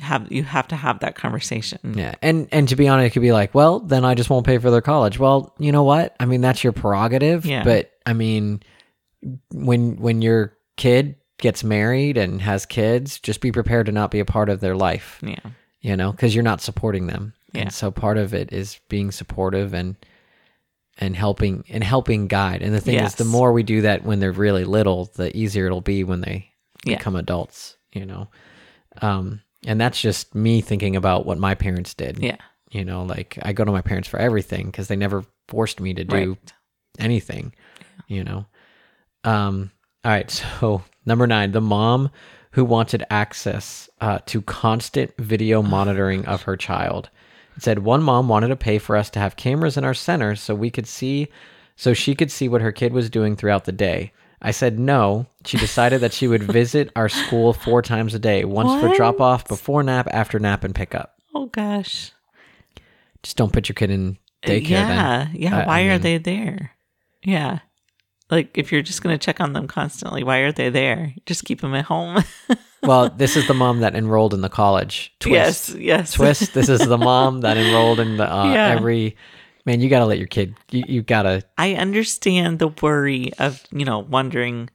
have 0.00 0.30
you 0.32 0.42
have 0.44 0.68
to 0.68 0.76
have 0.76 1.00
that 1.00 1.14
conversation 1.14 1.94
Yeah, 1.96 2.14
and 2.22 2.48
and 2.52 2.68
to 2.68 2.76
be 2.76 2.88
honest, 2.88 3.06
it 3.08 3.10
could 3.10 3.22
be 3.22 3.32
like, 3.32 3.54
well, 3.54 3.80
then 3.80 4.04
I 4.04 4.14
just 4.14 4.30
won't 4.30 4.46
pay 4.46 4.58
for 4.58 4.70
their 4.70 4.80
college. 4.80 5.18
Well, 5.18 5.54
you 5.58 5.72
know 5.72 5.84
what? 5.84 6.14
I 6.20 6.24
mean, 6.26 6.40
that's 6.40 6.62
your 6.64 6.72
prerogative. 6.72 7.44
Yeah. 7.46 7.64
But 7.64 7.90
I 8.06 8.12
mean, 8.12 8.62
when 9.52 9.96
when 9.96 10.22
your 10.22 10.56
kid 10.76 11.16
gets 11.38 11.62
married 11.64 12.16
and 12.16 12.40
has 12.42 12.66
kids, 12.66 13.18
just 13.20 13.40
be 13.40 13.52
prepared 13.52 13.86
to 13.86 13.92
not 13.92 14.10
be 14.10 14.20
a 14.20 14.24
part 14.24 14.48
of 14.48 14.60
their 14.60 14.76
life. 14.76 15.18
yeah 15.22 15.38
You 15.80 15.96
know, 15.96 16.10
because 16.12 16.34
you're 16.34 16.42
not 16.44 16.60
supporting 16.60 17.06
them. 17.06 17.34
Yeah. 17.52 17.62
And 17.62 17.72
so 17.72 17.90
part 17.90 18.18
of 18.18 18.34
it 18.34 18.52
is 18.52 18.78
being 18.88 19.10
supportive 19.10 19.72
and 19.74 19.96
and 20.98 21.14
helping 21.14 21.64
and 21.68 21.84
helping 21.84 22.26
guide. 22.26 22.60
And 22.62 22.74
the 22.74 22.80
thing 22.80 22.98
is, 22.98 23.14
the 23.14 23.24
more 23.24 23.52
we 23.52 23.62
do 23.62 23.82
that 23.82 24.04
when 24.04 24.18
they're 24.18 24.32
really 24.32 24.64
little, 24.64 25.06
the 25.14 25.34
easier 25.36 25.66
it'll 25.66 25.80
be 25.80 26.02
when 26.04 26.20
they 26.22 26.50
Yeah. 26.84 26.96
become 26.98 27.16
adults. 27.16 27.76
You 27.92 28.04
know. 28.04 28.28
Um, 29.00 29.40
and 29.66 29.80
that's 29.80 30.00
just 30.00 30.34
me 30.34 30.60
thinking 30.60 30.96
about 30.96 31.26
what 31.26 31.38
my 31.38 31.54
parents 31.54 31.94
did. 31.94 32.18
yeah 32.22 32.36
You 32.70 32.84
know, 32.84 33.02
like 33.02 33.38
I 33.42 33.52
go 33.52 33.64
to 33.64 33.72
my 33.72 33.82
parents 33.82 34.08
for 34.08 34.18
everything 34.18 34.66
because 34.66 34.88
they 34.88 34.96
never 34.96 35.24
forced 35.48 35.80
me 35.80 35.94
to 35.94 36.04
do 36.04 36.16
right 36.16 36.52
anything, 36.98 37.54
you 38.08 38.24
know. 38.24 38.46
Um, 39.24 39.70
All 40.04 40.12
right, 40.12 40.30
so 40.60 40.82
number 41.06 41.26
nine, 41.26 41.52
the 41.52 41.60
mom 41.60 42.10
who 42.52 42.64
wanted 42.64 43.04
access 43.10 43.88
uh, 44.00 44.18
to 44.26 44.42
constant 44.42 45.16
video 45.18 45.62
monitoring 45.62 46.24
of 46.26 46.42
her 46.42 46.56
child. 46.56 47.10
It 47.56 47.62
said 47.62 47.80
one 47.80 48.02
mom 48.02 48.28
wanted 48.28 48.48
to 48.48 48.56
pay 48.56 48.78
for 48.78 48.96
us 48.96 49.10
to 49.10 49.18
have 49.18 49.36
cameras 49.36 49.76
in 49.76 49.84
our 49.84 49.94
center 49.94 50.34
so 50.34 50.54
we 50.54 50.70
could 50.70 50.86
see, 50.86 51.28
so 51.76 51.92
she 51.92 52.14
could 52.14 52.30
see 52.30 52.48
what 52.48 52.60
her 52.62 52.72
kid 52.72 52.92
was 52.92 53.10
doing 53.10 53.36
throughout 53.36 53.64
the 53.64 53.72
day. 53.72 54.12
I 54.40 54.50
said 54.52 54.78
no. 54.78 55.26
She 55.44 55.56
decided 55.56 56.00
that 56.00 56.12
she 56.12 56.28
would 56.28 56.42
visit 56.52 56.90
our 56.94 57.08
school 57.08 57.52
four 57.52 57.82
times 57.82 58.14
a 58.14 58.18
day, 58.18 58.44
once 58.44 58.80
for 58.80 58.94
drop 58.94 59.20
off, 59.20 59.46
before 59.48 59.82
nap, 59.82 60.08
after 60.12 60.38
nap, 60.38 60.64
and 60.64 60.74
pickup. 60.74 61.14
Oh 61.34 61.46
gosh. 61.46 62.12
Just 63.22 63.36
don't 63.36 63.52
put 63.52 63.68
your 63.68 63.74
kid 63.74 63.90
in 63.90 64.16
daycare. 64.42 64.68
yeah, 64.68 65.24
then. 65.26 65.30
yeah. 65.34 65.56
I- 65.58 65.62
I 65.62 65.66
why 65.66 65.80
are 65.82 65.98
they 65.98 66.18
there? 66.18 66.72
Yeah. 67.24 67.58
Like 68.30 68.56
if 68.58 68.70
you're 68.70 68.82
just 68.82 69.02
gonna 69.02 69.18
check 69.18 69.40
on 69.40 69.54
them 69.54 69.66
constantly, 69.66 70.22
why 70.22 70.38
are 70.38 70.52
they 70.52 70.68
there? 70.70 71.14
Just 71.26 71.44
keep 71.44 71.60
them 71.60 71.74
at 71.74 71.86
home. 71.86 72.22
Well, 72.80 73.10
this 73.10 73.36
is 73.36 73.48
the 73.48 73.54
mom 73.54 73.80
that 73.80 73.96
enrolled 73.96 74.32
in 74.32 74.40
the 74.40 74.48
college. 74.48 75.12
Twist. 75.18 75.70
yes, 75.70 75.74
yes. 75.80 76.12
twist. 76.12 76.54
This 76.54 76.68
is 76.68 76.86
the 76.86 76.96
mom 76.96 77.40
that 77.40 77.56
enrolled 77.56 77.98
in 77.98 78.18
the 78.18 78.32
uh, 78.32 78.44
Yeah. 78.52 78.68
every. 78.68 79.16
Man, 79.68 79.82
you 79.82 79.90
gotta 79.90 80.06
let 80.06 80.16
your 80.16 80.28
kid. 80.28 80.54
You, 80.70 80.82
you 80.88 81.02
gotta. 81.02 81.42
I 81.58 81.74
understand 81.74 82.58
the 82.58 82.68
worry 82.68 83.34
of 83.38 83.62
you 83.70 83.84
know 83.84 83.98
wondering 83.98 84.70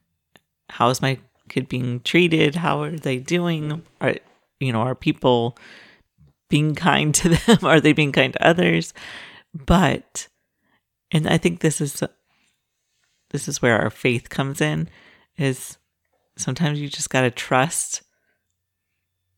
how 0.69 0.89
is 0.89 1.01
my 1.01 1.17
kid 1.49 1.67
being 1.67 2.01
treated? 2.01 2.53
How 2.53 2.83
are 2.83 2.91
they 2.91 3.17
doing? 3.17 3.81
Are 3.99 4.13
you 4.59 4.71
know 4.71 4.81
are 4.81 4.93
people 4.93 5.57
being 6.47 6.75
kind 6.75 7.15
to 7.15 7.29
them? 7.47 7.57
Are 7.63 7.81
they 7.81 7.91
being 7.91 8.11
kind 8.11 8.33
to 8.33 8.47
others? 8.47 8.93
But 9.51 10.27
and 11.11 11.27
I 11.27 11.39
think 11.39 11.61
this 11.61 11.81
is 11.81 12.03
this 13.31 13.47
is 13.47 13.63
where 13.63 13.81
our 13.81 13.89
faith 13.89 14.29
comes 14.29 14.61
in 14.61 14.89
is 15.39 15.79
sometimes 16.37 16.79
you 16.79 16.87
just 16.87 17.09
got 17.09 17.21
to 17.21 17.31
trust 17.31 18.03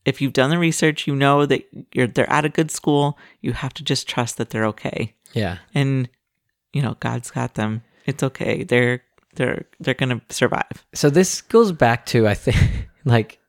if 0.04 0.20
you've 0.20 0.34
done 0.34 0.50
the 0.50 0.60
research 0.60 1.08
you 1.08 1.16
know 1.16 1.46
that 1.46 1.66
you're 1.94 2.08
they're 2.08 2.30
at 2.30 2.44
a 2.44 2.50
good 2.50 2.72
school 2.72 3.18
you 3.40 3.54
have 3.54 3.74
to 3.74 3.86
just 3.86 4.06
trust 4.06 4.36
that 4.38 4.50
they're 4.50 4.66
okay 4.66 5.16
Yeah, 5.36 5.58
and 5.76 6.10
you 6.74 6.82
know 6.82 6.96
god's 7.00 7.30
got 7.32 7.54
them 7.56 7.84
it's 8.06 8.24
okay 8.24 8.64
they're 8.64 9.02
they're 9.36 9.66
they're 9.80 9.94
gonna 9.94 10.22
survive 10.30 10.86
so 10.94 11.10
this 11.10 11.42
goes 11.42 11.72
back 11.72 12.06
to 12.08 12.28
I 12.28 12.34
think 12.34 12.58
like 13.06 13.40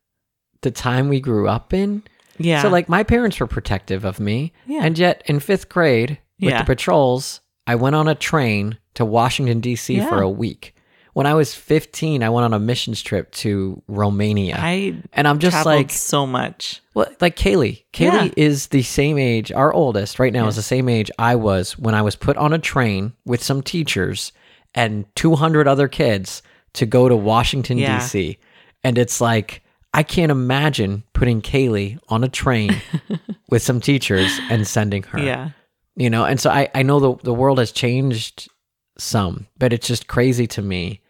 the 0.63 0.71
time 0.71 1.09
we 1.09 1.21
grew 1.21 1.49
up 1.49 1.73
in. 1.73 2.03
yeah 2.39 2.63
So 2.63 2.69
like 2.69 2.89
my 2.89 3.03
parents 3.03 3.41
were 3.41 3.47
protective 3.47 4.05
of 4.05 4.21
me, 4.21 4.53
Yeah. 4.67 4.81
and 4.85 4.99
yet 4.99 5.23
in 5.27 5.41
fifth 5.41 5.69
grade 5.69 6.19
with 6.41 6.51
Yeah. 6.51 6.59
the 6.59 6.65
patrols, 6.65 7.41
I 7.67 7.75
went 7.77 7.97
on 7.97 8.09
a 8.09 8.15
train 8.15 8.79
to 8.95 9.05
Washington 9.05 9.61
D.C. 9.61 10.01
for 10.01 10.21
a 10.23 10.31
week. 10.31 10.75
When 11.17 11.25
I 11.27 11.33
was 11.33 11.55
15, 11.55 12.23
I 12.23 12.29
went 12.29 12.45
on 12.45 12.53
a 12.53 12.59
missions 12.59 13.01
trip 13.01 13.33
to 13.37 13.83
Romania, 13.89 14.57
i 14.59 14.95
and 15.15 15.27
I'm 15.27 15.39
just 15.39 15.65
like, 15.65 15.91
so 15.91 16.27
much 16.27 16.83
Well, 16.93 17.07
like 17.23 17.37
Kaylee. 17.37 17.85
Kaylee 17.95 18.27
Yeah. 18.37 18.45
is 18.49 18.67
the 18.67 18.83
same 18.83 19.17
age. 19.17 19.51
Our 19.51 19.73
oldest 19.73 20.19
right 20.19 20.31
now 20.31 20.47
is 20.47 20.57
the 20.57 20.63
same 20.63 20.91
age 20.91 21.11
I 21.19 21.35
was 21.37 21.79
when 21.79 21.95
I 21.95 22.03
was 22.03 22.17
put 22.17 22.37
on 22.37 22.53
a 22.53 22.59
train 22.59 23.15
with 23.25 23.43
some 23.43 23.63
teachers 23.63 24.33
and 24.75 25.07
200 25.15 25.67
other 25.67 25.89
kids 25.89 26.43
to 26.75 26.85
go 26.85 27.09
to 27.09 27.17
Washington 27.17 27.79
Yeah. 27.79 27.99
D.C. 27.99 28.37
And 28.85 28.99
it's 28.99 29.19
like 29.19 29.63
I 29.95 30.03
can't 30.03 30.31
imagine 30.31 31.03
putting 31.15 31.41
Kaylee 31.41 31.99
on 32.11 32.25
a 32.25 32.29
train 32.29 32.77
with 33.49 33.63
some 33.63 33.81
teachers 33.81 34.39
and 34.51 34.67
sending 34.69 35.03
her. 35.05 35.19
yeah 35.19 35.49
You 35.97 36.11
know, 36.11 36.27
and 36.27 36.39
so 36.39 36.51
I 36.51 36.69
I 36.75 36.83
know 36.83 37.01
the 37.01 37.15
the 37.25 37.33
world 37.33 37.59
has 37.59 37.73
changed 37.73 38.51
some, 38.99 39.47
but 39.57 39.73
it's 39.73 39.89
just 39.89 40.09
crazy 40.09 40.47
to 40.49 40.61
me. 40.61 41.01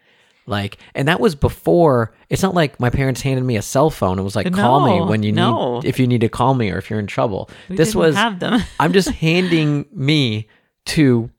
Like, 0.47 0.77
and 0.95 1.07
that 1.07 1.19
was 1.19 1.35
before. 1.35 2.13
It's 2.29 2.41
not 2.41 2.55
like 2.55 2.79
my 2.79 2.89
parents 2.89 3.21
handed 3.21 3.43
me 3.43 3.57
a 3.57 3.61
cell 3.61 3.89
phone. 3.89 4.17
It 4.17 4.23
was 4.23 4.35
like, 4.35 4.51
call 4.53 4.85
me 4.85 5.01
when 5.07 5.21
you 5.21 5.31
no. 5.33 5.79
need, 5.79 5.85
if 5.87 5.99
you 5.99 6.07
need 6.07 6.21
to 6.21 6.29
call 6.29 6.53
me 6.53 6.71
or 6.71 6.77
if 6.77 6.89
you're 6.89 6.99
in 6.99 7.07
trouble. 7.07 7.49
we 7.69 7.75
this 7.75 7.93
was, 7.93 8.15
I'm 8.79 8.93
just 8.93 9.09
handing 9.09 9.85
me 9.91 10.47
to, 10.85 11.29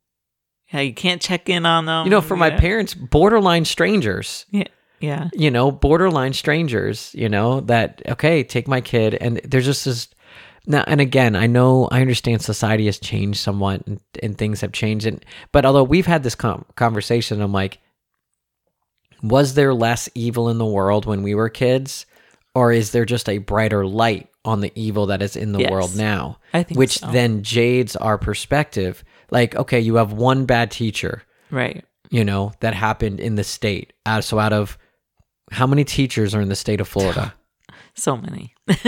yeah 0.72 0.80
you 0.80 0.92
can't 0.92 1.22
check 1.22 1.48
in 1.48 1.64
on 1.64 1.86
them 1.86 2.04
you 2.04 2.10
know, 2.10 2.20
for 2.20 2.36
my 2.36 2.50
parents, 2.50 2.92
borderline 2.92 3.64
strangers. 3.64 4.44
yeah 4.50 4.64
yeah 5.00 5.30
You 5.32 5.50
know, 5.50 5.70
borderline 5.70 6.34
strangers. 6.34 7.14
You 7.14 7.28
know 7.28 7.60
that 7.62 8.02
okay, 8.06 8.44
take 8.44 8.68
my 8.68 8.80
kid, 8.80 9.14
and 9.14 9.40
there's 9.44 9.64
just 9.64 9.84
this. 9.84 10.08
Now 10.66 10.84
and 10.86 11.00
again, 11.00 11.34
I 11.34 11.46
know 11.46 11.88
I 11.90 12.02
understand 12.02 12.42
society 12.42 12.86
has 12.86 12.98
changed 12.98 13.38
somewhat, 13.38 13.86
and, 13.86 14.00
and 14.22 14.36
things 14.36 14.60
have 14.60 14.72
changed. 14.72 15.06
And 15.06 15.24
but 15.52 15.64
although 15.64 15.84
we've 15.84 16.04
had 16.04 16.22
this 16.24 16.34
com- 16.34 16.66
conversation, 16.76 17.40
I'm 17.40 17.52
like, 17.52 17.78
was 19.22 19.54
there 19.54 19.74
less 19.74 20.08
evil 20.14 20.48
in 20.48 20.58
the 20.58 20.64
world 20.66 21.06
when 21.06 21.22
we 21.22 21.34
were 21.34 21.48
kids, 21.48 22.06
or 22.54 22.72
is 22.72 22.92
there 22.92 23.04
just 23.04 23.28
a 23.28 23.38
brighter 23.38 23.86
light 23.86 24.28
on 24.44 24.60
the 24.60 24.72
evil 24.74 25.06
that 25.06 25.22
is 25.22 25.36
in 25.36 25.52
the 25.52 25.60
Yes. 25.60 25.70
world 25.70 25.96
now? 25.96 26.38
I 26.54 26.62
think 26.62 26.78
which 26.78 26.98
so. 26.98 27.10
then 27.10 27.42
jades 27.42 27.96
our 27.96 28.18
perspective. 28.18 29.04
Like, 29.30 29.54
okay, 29.56 29.80
you 29.80 29.96
have 29.96 30.12
one 30.12 30.44
bad 30.46 30.70
teacher, 30.70 31.22
right 31.50 31.84
you 32.10 32.24
know, 32.24 32.52
that 32.60 32.72
happened 32.72 33.20
in 33.20 33.34
the 33.34 33.44
state. 33.44 33.92
Uh, 34.06 34.22
so 34.22 34.38
out 34.38 34.54
of 34.54 34.78
how 35.50 35.66
many 35.66 35.84
teachers 35.84 36.34
are 36.34 36.40
in 36.40 36.48
the 36.48 36.56
state 36.56 36.80
of 36.80 36.88
Florida? 36.88 37.34
so 37.94 38.16
many 38.16 38.54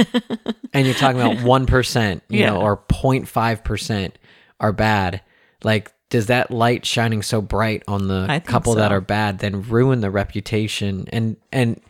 and 0.73 0.87
you're 0.87 0.95
talking 0.95 1.21
about 1.21 1.37
1%, 1.39 2.21
you 2.31 2.41
Yeah. 2.41 2.51
know, 2.51 2.61
or 2.63 2.77
0.5% 2.77 4.13
are 4.61 4.73
bad. 4.73 5.21
Like, 5.63 5.93
does 6.11 6.27
that 6.27 6.51
light 6.51 6.85
shining 6.85 7.23
so 7.23 7.41
bright 7.41 7.83
on 7.89 8.09
the 8.09 8.43
couple 8.45 8.75
that 8.75 8.93
are 8.93 9.01
bad 9.01 9.39
then 9.39 9.63
ruin 9.63 10.01
the 10.01 10.11
reputation 10.11 11.07
and 11.13 11.37
and 11.53 11.81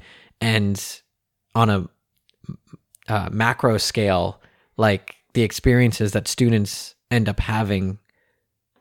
and 0.41 1.01
on 1.55 1.69
a 1.69 1.89
uh, 3.09 3.29
macro 3.31 3.77
scale, 3.77 4.41
like 4.77 5.17
the 5.35 5.43
experiences 5.43 6.13
that 6.13 6.29
students 6.29 6.95
end 7.11 7.29
up 7.29 7.41
having 7.41 7.99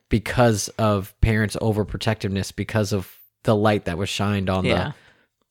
because 0.10 0.70
of 0.78 1.20
parents' 1.22 1.56
overprotectiveness, 1.58 2.56
because 2.56 2.94
of 2.94 3.16
the 3.44 3.56
light 3.56 3.86
that 3.86 3.98
was 3.98 4.10
shined 4.10 4.50
on 4.50 4.66
yeah. 4.66 4.92
the 4.92 4.96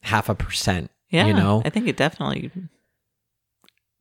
half 0.06 0.28
a 0.28 0.34
percent. 0.34 0.90
yeah 1.10 1.26
you 1.26 1.34
know, 1.34 1.62
i 1.64 1.70
think 1.70 1.88
it 1.88 1.96
definitely 1.96 2.50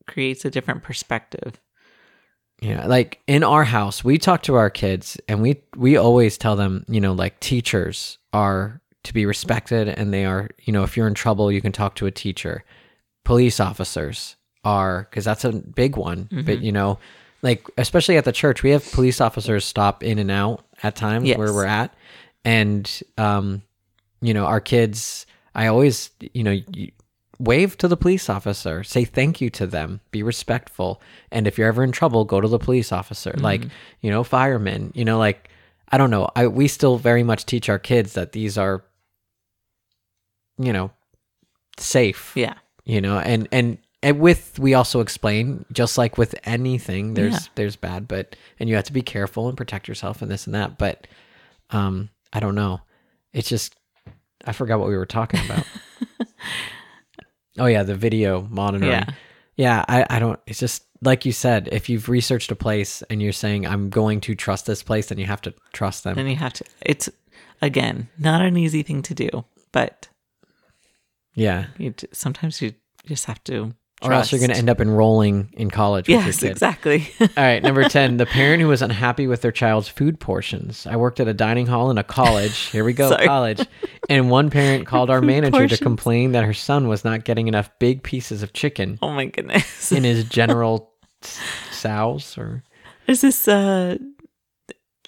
creates 0.06 0.46
a 0.46 0.50
different 0.50 0.84
perspective 0.84 1.60
Yeah, 2.60 2.88
like 2.88 3.20
in 3.28 3.44
our 3.44 3.64
house, 3.64 4.04
we 4.04 4.18
talk 4.18 4.42
to 4.44 4.56
our 4.56 4.70
kids 4.70 5.18
and 5.28 5.42
we 5.42 5.62
we 5.76 5.96
always 5.98 6.38
tell 6.38 6.56
them, 6.56 6.86
you 6.88 7.00
know, 7.00 7.14
like 7.14 7.40
teachers 7.40 8.18
are 8.34 8.82
to 9.04 9.14
be 9.14 9.26
respected 9.26 9.88
and 9.88 10.12
they 10.14 10.26
are, 10.26 10.50
you 10.64 10.74
know, 10.74 10.84
if 10.84 10.98
you're 10.98 11.08
in 11.08 11.14
trouble, 11.14 11.52
you 11.52 11.62
can 11.62 11.72
talk 11.72 11.96
to 11.96 12.08
a 12.08 12.12
teacher. 12.12 12.64
Police 13.26 13.60
officers 13.60 14.36
are 14.64 15.06
cuz 15.12 15.24
that's 15.24 15.46
a 15.46 15.52
big 15.52 15.98
one, 15.98 16.30
but 16.46 16.62
you 16.62 16.72
know, 16.72 16.98
like 17.44 17.64
especially 17.78 18.18
at 18.18 18.26
the 18.26 18.32
church, 18.32 18.64
we 18.64 18.72
have 18.72 18.92
police 18.92 19.22
officers 19.22 19.64
stop 19.64 20.04
in 20.04 20.18
and 20.18 20.32
out 20.32 20.66
at 20.82 20.96
times 20.96 21.28
Yes. 21.28 21.38
where 21.38 21.54
we're 21.54 21.66
at 21.66 21.94
and 22.44 23.02
um 23.20 23.62
you 24.22 24.34
know, 24.34 24.46
our 24.46 24.60
kids 24.60 25.28
I 25.54 25.68
always, 25.68 26.10
you 26.34 26.44
know, 26.44 26.52
you, 26.74 26.92
wave 27.40 27.78
to 27.78 27.88
the 27.88 27.98
police 27.98 28.30
officer 28.30 28.84
say 28.84 29.06
thank 29.06 29.40
you 29.40 29.50
to 29.50 29.68
them 29.68 30.00
be 30.12 30.24
respectful 30.24 31.02
and 31.32 31.46
if 31.48 31.58
you're 31.58 31.68
ever 31.68 31.84
in 31.84 31.92
trouble 31.92 32.26
go 32.26 32.42
to 32.42 32.48
the 32.48 32.58
police 32.60 32.92
officer. 32.92 33.34
Like 33.38 33.64
you 34.02 34.10
know 34.10 34.24
firemen 34.24 34.92
you 34.96 35.06
know 35.06 35.18
like 35.20 35.50
i 35.90 35.98
don't 35.98 36.10
know 36.10 36.30
i 36.36 36.48
we 36.48 36.68
still 36.68 36.98
very 36.98 37.24
much 37.24 37.46
teach 37.46 37.70
our 37.70 37.78
kids 37.80 38.14
that 38.14 38.32
these 38.32 38.58
are 38.58 38.84
you 40.58 40.74
know 40.74 40.92
safe. 41.78 42.34
Yeah. 42.36 42.56
You 42.86 43.02
know 43.02 43.20
and 43.20 43.48
and 43.52 43.78
and 44.02 44.20
with 44.20 44.58
we 44.60 44.74
also 44.74 45.00
explain 45.02 45.66
just 45.72 45.98
like 45.98 46.18
with 46.18 46.34
anything 46.44 47.14
there's 47.14 47.34
Yeah. 47.34 47.40
there's 47.56 47.76
bad 47.76 48.08
but 48.08 48.36
and 48.60 48.68
you 48.70 48.76
have 48.76 48.86
to 48.86 48.94
be 48.94 49.02
careful 49.02 49.48
and 49.48 49.58
protect 49.58 49.88
yourself 49.88 50.22
and 50.22 50.32
this 50.32 50.46
and 50.48 50.56
that 50.56 50.78
but 50.78 51.06
um 51.70 52.10
i 52.34 52.40
don't 52.40 52.56
know. 52.56 52.82
It's 53.34 53.50
just 53.50 53.76
i 54.46 54.54
forgot 54.54 54.80
what 54.80 54.88
we 54.90 54.98
were 54.98 55.06
talking 55.06 55.40
about 55.46 55.66
oh 57.58 57.66
yeah 57.66 57.84
the 57.84 57.96
video 57.96 58.48
monitoring. 58.50 58.92
Yeah. 58.92 59.06
yeah 59.56 59.86
I, 59.88 60.06
I 60.10 60.20
don't 60.20 60.40
it's 60.48 60.60
just 60.60 60.86
like 61.02 61.26
you 61.26 61.32
said 61.32 61.70
if 61.72 61.90
you've 61.90 62.10
researched 62.10 62.52
a 62.52 62.56
place 62.56 63.04
and 63.10 63.22
you're 63.22 63.32
saying 63.32 63.68
i'm 63.68 63.90
going 63.90 64.20
to 64.22 64.36
trust 64.36 64.66
this 64.66 64.82
place 64.84 65.08
then 65.08 65.20
you 65.20 65.26
have 65.26 65.42
to 65.42 65.54
trust 65.74 66.04
them. 66.04 66.16
Then 66.16 66.28
you 66.28 66.36
have 66.36 66.54
to 66.54 66.66
it's 66.82 67.10
again 67.62 68.10
not 68.18 68.42
an 68.42 68.58
easy 68.58 68.84
thing 68.84 69.02
to 69.04 69.14
do 69.14 69.30
but 69.72 70.08
yeah. 71.34 71.68
you 71.78 71.94
sometimes 72.12 72.62
you 72.62 72.74
just 73.06 73.26
have 73.26 73.44
to 73.46 73.74
or 74.02 74.14
else 74.14 74.32
you're 74.32 74.40
going 74.40 74.52
to 74.52 74.58
end 74.58 74.70
up 74.70 74.80
enrolling 74.80 75.50
in 75.54 75.72
college 75.72 76.08
with 76.08 76.16
your 76.16 76.26
yes 76.26 76.44
exactly 76.44 77.10
All 77.20 77.28
right, 77.36 77.64
number 77.64 77.88
10, 77.88 78.18
the 78.18 78.26
parent 78.26 78.62
who 78.62 78.68
was 78.68 78.82
unhappy 78.82 79.28
with 79.28 79.42
their 79.42 79.52
child's 79.52 79.88
food 79.88 80.20
portions. 80.20 80.86
I 80.86 80.96
worked 80.98 81.20
at 81.20 81.28
a 81.28 81.34
dining 81.34 81.66
hall 81.66 81.90
in 81.90 81.98
a 81.98 82.04
college. 82.04 82.58
Here 82.68 82.84
we 82.84 82.94
go, 82.94 83.16
college. 83.26 83.66
And 84.10 84.30
one 84.30 84.50
parent 84.50 84.86
called 84.88 85.10
our 85.10 85.22
manager 85.22 85.52
portions. 85.52 85.80
to 85.80 85.84
complain 85.84 86.34
that 86.34 86.44
her 86.44 86.54
son 86.54 86.88
was 86.88 87.04
not 87.04 87.24
getting 87.26 87.48
enough 87.48 87.70
big 87.80 88.04
pieces 88.04 88.44
of 88.44 88.54
chicken 88.54 89.00
oh 89.02 89.12
my 89.12 89.26
goodness 89.26 89.92
in 89.92 90.04
his 90.04 90.24
General 90.26 90.92
Tso's 91.22 92.38
or 92.38 92.64
Is 93.08 93.22
this 93.22 93.48
uh 93.48 93.98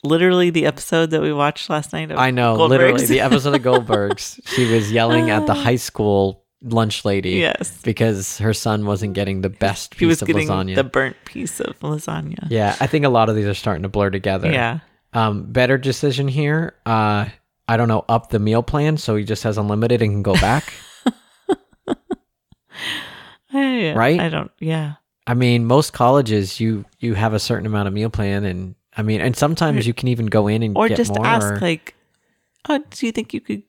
literally 0.04 0.50
the 0.50 0.66
episode 0.66 1.12
that 1.12 1.22
we 1.22 1.34
watched 1.34 1.70
last 1.70 1.94
night. 1.94 2.12
Of 2.12 2.18
I 2.18 2.32
know, 2.32 2.56
literally 2.56 3.06
the 3.06 3.20
episode 3.20 3.56
of 3.56 3.62
Goldbergs. 3.62 4.40
she 4.46 4.72
was 4.72 4.92
yelling 4.92 5.30
at 5.30 5.46
the 5.46 5.54
high 5.54 5.76
school 5.76 6.46
lunch 6.62 7.06
lady 7.06 7.32
yes, 7.38 7.80
because 7.84 8.38
her 8.40 8.54
son 8.54 8.86
wasn't 8.86 9.14
getting 9.14 9.42
the 9.42 9.50
best 9.50 9.94
he 9.94 10.00
piece 10.00 10.08
was 10.08 10.22
of 10.22 10.28
getting 10.28 10.48
lasagna. 10.50 10.76
the 10.76 10.84
burnt 10.84 11.16
piece 11.26 11.60
of 11.62 11.80
lasagna. 11.80 12.48
yeah, 12.50 12.76
I 12.82 12.88
think 12.88 13.06
a 13.06 13.10
lot 13.10 13.30
of 13.30 13.36
these 13.36 13.46
are 13.46 13.54
starting 13.54 13.84
to 13.84 13.90
blur 13.90 14.10
together. 14.10 14.52
Yeah. 14.52 14.80
Um, 15.14 15.52
better 15.52 15.78
decision 15.78 16.28
here. 16.28 16.76
Uh, 16.86 17.26
I 17.68 17.78
don't 17.78 17.88
know, 17.88 18.04
up 18.10 18.30
the 18.30 18.40
meal 18.40 18.62
plan 18.64 18.98
so 18.98 19.16
he 19.16 19.24
just 19.24 19.44
has 19.44 19.58
unlimited 19.58 20.02
and 20.02 20.12
can 20.12 20.24
go 20.24 20.34
back. 20.34 20.74
I- 23.54 23.94
Right? 23.96 24.20
I 24.20 24.30
don't. 24.30 24.52
Yeah. 24.60 24.96
I 25.26 25.34
mean, 25.34 25.66
most 25.66 25.94
colleges 25.94 26.60
you 26.60 26.86
you 27.00 27.14
have 27.14 27.34
a 27.34 27.40
certain 27.40 27.66
amount 27.66 27.88
of 27.88 27.94
meal 27.94 28.10
plan, 28.10 28.44
and 28.46 28.76
I 28.98 29.02
mean, 29.04 29.22
and 29.22 29.36
sometimes 29.36 29.86
you 29.88 29.94
can 29.94 30.08
even 30.08 30.26
go 30.26 30.48
in 30.48 30.64
and 30.64 30.76
Or 30.78 30.90
just 30.90 31.16
ask 31.18 31.46
or 31.46 31.60
like, 31.60 31.96
"Oh, 32.68 32.84
do 32.90 33.06
you 33.06 33.12
think 33.12 33.34
you 33.34 33.40
could?" 33.42 33.64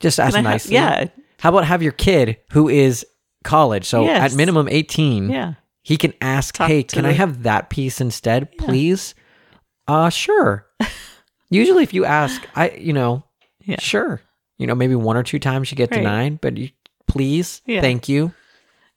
just 0.00 0.18
ask 0.20 0.34
I 0.34 0.38
have- 0.38 0.44
nicely. 0.44 0.74
yeah. 0.74 1.06
How 1.38 1.50
about 1.50 1.64
have 1.64 1.82
your 1.82 1.92
kid 1.92 2.36
who 2.52 2.68
is 2.68 3.06
college, 3.44 3.84
so 3.84 4.04
Yes. 4.04 4.32
at 4.32 4.36
minimum 4.36 4.68
eighteen, 4.70 5.30
Yeah. 5.30 5.54
he 5.82 5.96
can 5.96 6.12
ask, 6.20 6.54
Talk 6.56 6.68
"Hey, 6.68 6.82
to 6.82 6.96
can 6.96 7.04
I 7.06 7.10
the- 7.10 7.14
have 7.14 7.42
that 7.44 7.70
piece 7.70 8.00
instead, 8.00 8.56
please?" 8.58 9.14
Uh, 9.86 10.10
sure. 10.10 10.66
Usually, 11.50 11.82
if 11.82 11.94
you 11.94 12.04
ask, 12.04 12.46
I 12.54 12.70
you 12.70 12.92
know, 12.92 13.24
Yeah. 13.64 13.76
sure, 13.80 14.20
you 14.58 14.66
know, 14.66 14.74
maybe 14.74 14.94
one 14.94 15.16
or 15.16 15.22
two 15.22 15.38
times 15.38 15.70
you 15.70 15.76
get 15.76 15.90
Right. 15.90 15.98
denied, 15.98 16.40
but 16.40 16.56
you 16.58 16.70
please, 17.06 17.62
Yeah. 17.66 17.80
thank 17.80 18.08
you, 18.08 18.32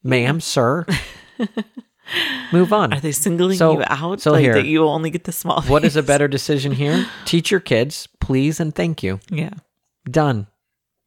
ma'am, 0.04 0.42
sir. 0.42 0.86
Move 2.52 2.74
on. 2.74 2.92
Are 2.94 3.00
they 3.00 3.14
singling 3.14 3.58
So- 3.58 3.74
you 3.80 3.84
out? 3.88 4.20
so 4.20 4.32
like 4.32 4.42
here, 4.42 4.54
that 4.56 4.66
you 4.66 4.84
only 4.86 5.10
get 5.12 5.24
the 5.24 5.32
small. 5.32 5.62
What 5.62 5.86
is 5.86 5.96
a 5.96 6.02
piece? 6.02 6.08
better 6.08 6.28
decision 6.28 6.74
here? 6.74 7.06
Teach 7.26 7.52
your 7.52 7.62
kids, 7.62 8.08
please 8.20 8.60
and 8.60 8.76
thank 8.76 9.02
you. 9.02 9.20
Yeah. 9.30 9.52
Done. 10.10 10.48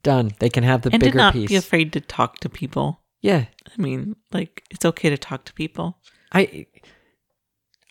Done. 0.04 0.30
They 0.38 0.48
can 0.50 0.62
have 0.62 0.82
the 0.82 0.90
and 0.92 1.00
to 1.00 1.06
bigger 1.08 1.18
not 1.18 1.32
piece. 1.32 1.48
be 1.48 1.56
afraid 1.56 1.92
to 1.94 2.00
talk 2.00 2.38
to 2.40 2.48
people. 2.48 3.00
yeah. 3.22 3.46
I 3.66 3.82
mean, 3.82 4.14
like 4.32 4.62
it's 4.70 4.84
okay 4.84 5.10
to 5.10 5.18
talk 5.18 5.44
to 5.46 5.52
people. 5.54 5.98
I 6.32 6.66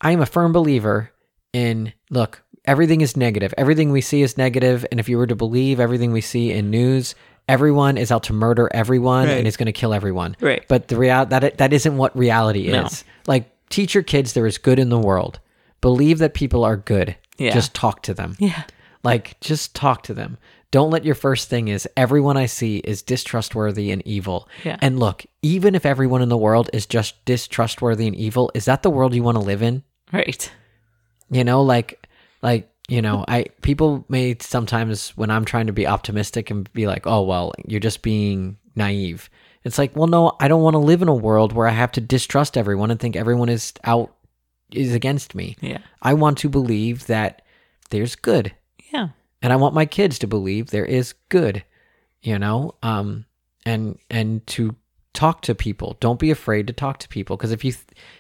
I 0.02 0.12
am 0.12 0.22
a 0.22 0.26
firm 0.26 0.54
believer 0.54 1.12
in 1.54 1.92
look, 2.10 2.44
everything 2.66 3.02
is 3.02 3.18
negative. 3.18 3.54
Everything 3.58 3.92
we 3.92 4.02
see 4.02 4.22
is 4.22 4.38
negative, 4.38 4.86
and 4.92 5.00
if 5.00 5.10
you 5.10 5.18
were 5.18 5.28
to 5.28 5.36
believe 5.36 5.80
everything 5.80 6.12
we 6.14 6.22
see 6.22 6.52
in 6.52 6.70
news, 6.70 7.16
everyone 7.50 7.98
is 7.98 8.12
out 8.12 8.24
to 8.24 8.34
murder 8.34 8.70
everyone 8.74 9.28
Right. 9.28 9.38
and 9.38 9.48
is 9.48 9.58
going 9.58 9.66
to 9.68 9.72
kill 9.74 9.94
everyone. 9.94 10.36
Right. 10.40 10.64
But 10.68 10.88
the 10.88 10.96
real 10.98 11.26
that 11.26 11.58
that 11.58 11.74
isn't 11.74 11.98
what 11.98 12.16
reality 12.18 12.70
No. 12.72 12.86
is. 12.86 13.04
Like 13.28 13.50
teach 13.70 13.94
your 13.94 14.04
kids 14.04 14.34
there 14.34 14.46
is 14.48 14.58
good 14.58 14.80
in 14.80 14.90
the 14.90 15.00
world. 15.00 15.40
Believe 15.82 16.20
that 16.20 16.34
people 16.34 16.64
are 16.64 16.78
good. 16.78 17.16
Yeah. 17.38 17.52
Just 17.54 17.74
talk 17.74 18.04
to 18.04 18.14
them. 18.14 18.36
Yeah. 18.40 18.64
Like, 19.04 19.40
just 19.42 19.76
talk 19.76 20.04
to 20.04 20.14
them. 20.14 20.38
Don't 20.72 20.90
let 20.90 21.06
your 21.06 21.14
first 21.14 21.50
thing 21.50 21.68
is 21.68 21.88
everyone 21.96 22.36
I 22.36 22.48
see 22.48 22.78
is 22.78 23.04
distrustworthy 23.04 23.92
and 23.92 24.02
evil. 24.08 24.50
Yeah. 24.64 24.78
And 24.82 25.00
look, 25.00 25.24
even 25.44 25.76
if 25.76 25.86
everyone 25.86 26.24
in 26.24 26.30
the 26.30 26.38
world 26.38 26.70
is 26.74 26.88
just 26.88 27.24
distrustworthy 27.26 28.08
and 28.08 28.16
evil, 28.16 28.50
is 28.56 28.66
that 28.66 28.82
the 28.82 28.90
world 28.90 29.14
you 29.14 29.22
want 29.22 29.36
to 29.36 29.44
live 29.44 29.62
in? 29.62 29.84
Right. 30.12 30.52
You 31.30 31.44
know, 31.44 31.62
like, 31.62 32.08
like, 32.42 32.72
you 32.88 33.02
know, 33.02 33.24
I 33.28 33.46
people 33.62 34.04
may 34.10 34.36
sometimes 34.40 35.10
when 35.10 35.30
I'm 35.30 35.46
trying 35.46 35.68
to 35.68 35.74
be 35.74 35.86
optimistic 35.86 36.50
and 36.50 36.72
be 36.74 36.88
like, 36.88 37.06
oh 37.06 37.22
well, 37.22 37.54
you're 37.68 37.80
just 37.80 38.02
being 38.02 38.58
naive. 38.76 39.30
It's 39.64 39.78
like, 39.78 39.96
well, 39.96 40.08
no, 40.08 40.36
I 40.40 40.48
don't 40.48 40.64
want 40.64 40.74
to 40.74 40.80
live 40.80 41.02
in 41.02 41.08
a 41.08 41.14
world 41.14 41.54
where 41.54 41.68
I 41.68 41.72
have 41.72 41.92
to 41.94 42.02
distrust 42.02 42.58
everyone 42.58 42.92
and 42.92 43.00
think 43.00 43.16
everyone 43.16 43.50
is 43.50 43.74
out 43.84 44.16
is 44.72 44.96
against 44.96 45.36
me. 45.36 45.56
Yeah. 45.62 45.80
I 46.02 46.16
want 46.16 46.40
to 46.40 46.50
believe 46.50 47.06
that 47.06 47.44
there's 47.92 48.16
good 48.16 48.54
Yeah. 48.94 49.10
and 49.42 49.52
I 49.52 49.56
want 49.58 49.74
my 49.76 49.86
kids 49.86 50.20
to 50.20 50.28
believe 50.28 50.68
there 50.70 50.86
is 50.86 51.14
good, 51.30 51.64
you 52.22 52.38
know, 52.40 52.76
um, 52.84 53.26
and 53.66 53.98
and 54.10 54.46
to 54.48 54.76
talk 55.14 55.42
to 55.44 55.54
people. 55.56 55.98
Don't 56.00 56.20
be 56.20 56.32
afraid 56.32 56.68
to 56.68 56.74
talk 56.74 57.00
to 57.00 57.10
people 57.10 57.36
because 57.38 57.52
if 57.52 57.64
you 57.66 57.74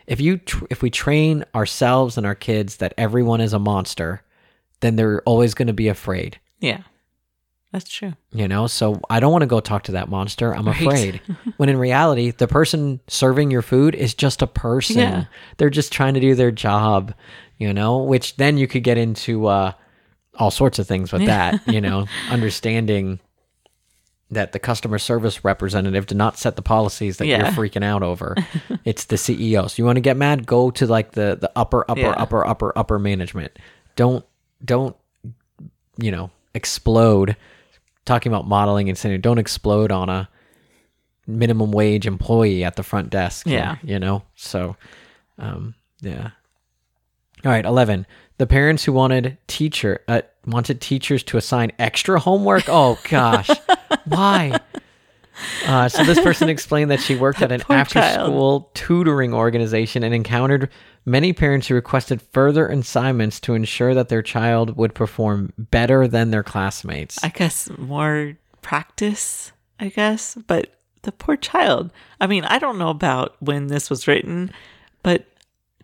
if 0.07 0.19
you 0.19 0.38
tr- 0.38 0.65
if 0.69 0.82
we 0.82 0.89
train 0.89 1.45
ourselves 1.55 2.17
and 2.17 2.26
our 2.26 2.36
kids 2.36 2.78
that 2.78 2.93
everyone 2.97 3.39
is 3.41 3.53
a 3.53 3.59
monster, 3.59 4.21
then 4.82 4.95
they're 4.95 5.21
always 5.24 5.53
going 5.53 5.67
to 5.67 5.74
be 5.74 5.88
afraid. 5.88 6.39
Yeah. 6.59 6.82
That's 7.71 7.89
true. 7.89 8.13
You 8.32 8.47
know, 8.47 8.67
so 8.67 9.01
I 9.09 9.19
don't 9.19 9.32
want 9.32 9.41
to 9.41 9.47
go 9.47 9.59
talk 9.59 9.84
to 9.84 9.93
that 9.93 10.07
monster. 10.07 10.53
I'm 10.53 10.67
Right. 10.67 10.80
afraid. 10.82 11.21
when 11.57 11.69
in 11.69 11.78
reality, 11.78 12.30
the 12.30 12.47
person 12.47 12.99
serving 13.07 13.49
your 13.49 13.63
food 13.63 13.95
is 13.95 14.13
just 14.13 14.43
a 14.43 14.47
person. 14.47 14.97
Yeah. 14.99 15.26
They're 15.57 15.71
just 15.71 15.91
trying 15.91 16.13
to 16.13 16.19
do 16.19 16.36
their 16.36 16.51
job, 16.51 17.13
you 17.57 17.74
know, 17.74 17.97
which 18.03 18.36
then 18.36 18.57
you 18.59 18.67
could 18.67 18.84
get 18.84 18.99
into 18.99 19.47
uh, 19.47 19.71
all 20.39 20.51
sorts 20.51 20.79
of 20.79 20.88
things 20.88 21.11
with 21.11 21.21
Yeah. 21.21 21.51
that, 21.57 21.67
you 21.73 21.79
know, 21.81 22.07
understanding 22.29 23.19
that 24.31 24.51
the 24.51 24.59
customer 24.59 24.97
service 24.97 25.45
representative 25.45 26.07
did 26.07 26.17
not 26.17 26.38
set 26.39 26.55
the 26.55 26.61
policies 26.63 27.17
that 27.17 27.27
Yeah. 27.27 27.38
you're 27.43 27.51
freaking 27.51 27.84
out 27.84 28.01
over. 28.01 28.36
it's 28.86 29.05
the 29.05 29.15
CEO. 29.15 29.69
So 29.69 29.75
you 29.77 29.86
want 29.86 29.97
to 29.97 30.01
get 30.01 30.17
mad, 30.17 30.45
go 30.47 30.71
to 30.71 30.88
like 30.88 31.11
the 31.11 31.38
the 31.39 31.51
upper 31.55 31.86
upper 31.89 31.99
Yeah. 32.01 32.09
upper 32.17 32.45
upper 32.45 32.75
upper 32.77 32.97
management. 32.97 33.59
Don't 33.95 34.25
don't 34.65 34.95
you 35.97 36.09
know, 36.11 36.31
explode 36.55 37.36
talking 38.05 38.31
about 38.31 38.47
modeling 38.47 38.89
and 38.89 38.97
saying 38.97 39.21
don't 39.21 39.38
explode 39.38 39.91
on 39.91 40.09
a 40.09 40.27
minimum 41.27 41.71
wage 41.71 42.07
employee 42.07 42.63
at 42.63 42.75
the 42.75 42.81
front 42.84 43.09
desk. 43.11 43.45
Yeah. 43.45 43.75
you 43.84 43.99
know? 43.99 44.23
So, 44.36 44.75
um, 45.38 45.75
yeah. 46.01 46.31
All 47.45 47.51
right. 47.51 47.63
11. 47.65 48.07
The 48.38 48.47
parents 48.47 48.84
who 48.84 48.93
wanted 48.93 49.38
teacher, 49.47 50.01
uh, 50.07 50.21
wanted 50.45 50.81
teachers 50.81 51.23
to 51.23 51.38
assign 51.38 51.71
extra 51.79 52.19
homework. 52.19 52.65
Oh 52.67 52.99
gosh. 53.09 53.49
Why? 54.05 54.59
Uh, 55.65 55.89
so 55.89 56.03
this 56.03 56.19
person 56.19 56.49
explained 56.49 56.91
that 56.91 56.99
she 56.99 57.15
worked 57.15 57.41
at 57.41 57.51
an 57.51 57.63
after-school 57.69 58.69
tutoring 58.73 59.34
organization 59.34 60.03
and 60.03 60.13
encountered 60.13 60.69
many 61.05 61.34
parents 61.34 61.67
who 61.67 61.75
requested 61.75 62.21
further 62.21 62.67
assignments 62.67 63.39
to 63.41 63.53
ensure 63.53 63.93
that 63.93 64.09
their 64.09 64.21
child 64.21 64.77
would 64.77 64.93
perform 64.93 65.51
better 65.57 66.07
than 66.07 66.31
their 66.31 66.43
classmates. 66.43 67.23
I 67.23 67.29
guess 67.29 67.69
more 67.77 68.38
practice, 68.61 69.51
I 69.79 69.89
guess, 69.89 70.38
but 70.47 70.75
the 71.01 71.11
poor 71.11 71.36
child. 71.36 71.91
I 72.21 72.27
mean, 72.27 72.43
I 72.45 72.59
don't 72.59 72.77
know 72.77 72.89
about 72.89 73.36
when 73.41 73.67
this 73.67 73.89
was 73.89 74.07
written, 74.07 74.51
but 75.01 75.25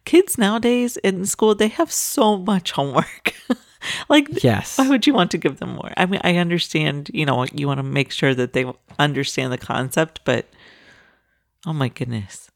kids 0.09 0.39
nowadays 0.39 0.97
in 0.97 1.23
school, 1.23 1.53
they 1.53 1.67
have 1.67 1.91
so 1.91 2.35
much 2.35 2.71
homework. 2.71 3.35
like, 4.09 4.43
yes. 4.43 4.75
why 4.79 4.89
would 4.89 5.05
you 5.05 5.13
want 5.13 5.29
to 5.29 5.37
give 5.37 5.59
them 5.59 5.75
more? 5.75 5.93
I 5.97 6.07
mean, 6.07 6.19
I 6.23 6.37
understand, 6.37 7.11
you 7.13 7.27
know, 7.27 7.45
you 7.53 7.67
want 7.67 7.77
to 7.77 7.83
make 7.83 8.11
sure 8.11 8.33
that 8.33 8.53
they 8.53 8.65
understand 8.97 9.53
the 9.53 9.59
concept, 9.59 10.21
but 10.25 10.47
oh 11.67 11.73
my 11.73 11.89
goodness. 11.89 12.49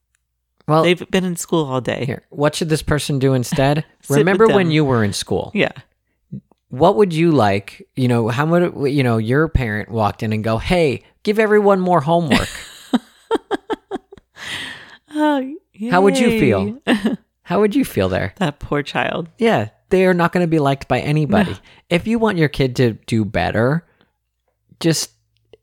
well, 0.68 0.82
They've 0.82 1.08
been 1.12 1.26
in 1.26 1.36
school 1.36 1.66
all 1.66 1.80
day. 1.80 2.06
here. 2.06 2.24
What 2.32 2.56
should 2.56 2.70
this 2.70 2.82
person 2.82 3.20
do 3.20 3.36
instead? 3.36 3.86
Remember 4.10 4.47
when 4.47 4.72
you 4.72 4.84
were 4.84 5.04
in 5.04 5.14
school? 5.14 5.51
Yeah. 5.54 5.74
What 6.70 6.95
would 6.95 7.14
you 7.14 7.32
like? 7.32 7.88
You 7.95 8.08
know, 8.08 8.30
how 8.30 8.47
would 8.47 8.91
you 8.91 9.04
know 9.04 9.18
your 9.18 9.47
parent 9.47 9.89
walked 9.91 10.24
in 10.24 10.34
and 10.34 10.43
go, 10.43 10.58
"Hey, 10.58 11.04
give 11.22 11.38
everyone 11.38 11.80
more 11.80 12.01
homework." 12.01 12.49
Oh, 15.16 15.56
How 15.91 16.01
would 16.01 16.18
you 16.18 16.39
feel? 16.39 16.82
How 17.43 17.59
would 17.59 17.75
you 17.75 17.85
feel 17.85 18.09
there? 18.09 18.33
That 18.37 18.59
poor 18.59 18.81
child. 18.83 19.29
Yeah, 19.37 19.69
they 19.89 20.05
are 20.05 20.13
not 20.13 20.31
going 20.31 20.43
to 20.43 20.49
be 20.49 20.59
liked 20.59 20.87
by 20.87 20.99
anybody. 20.99 21.55
If 21.89 22.07
you 22.07 22.17
want 22.19 22.37
your 22.37 22.49
kid 22.49 22.75
to 22.77 22.93
do 23.05 23.23
better, 23.25 23.85
just 24.79 25.11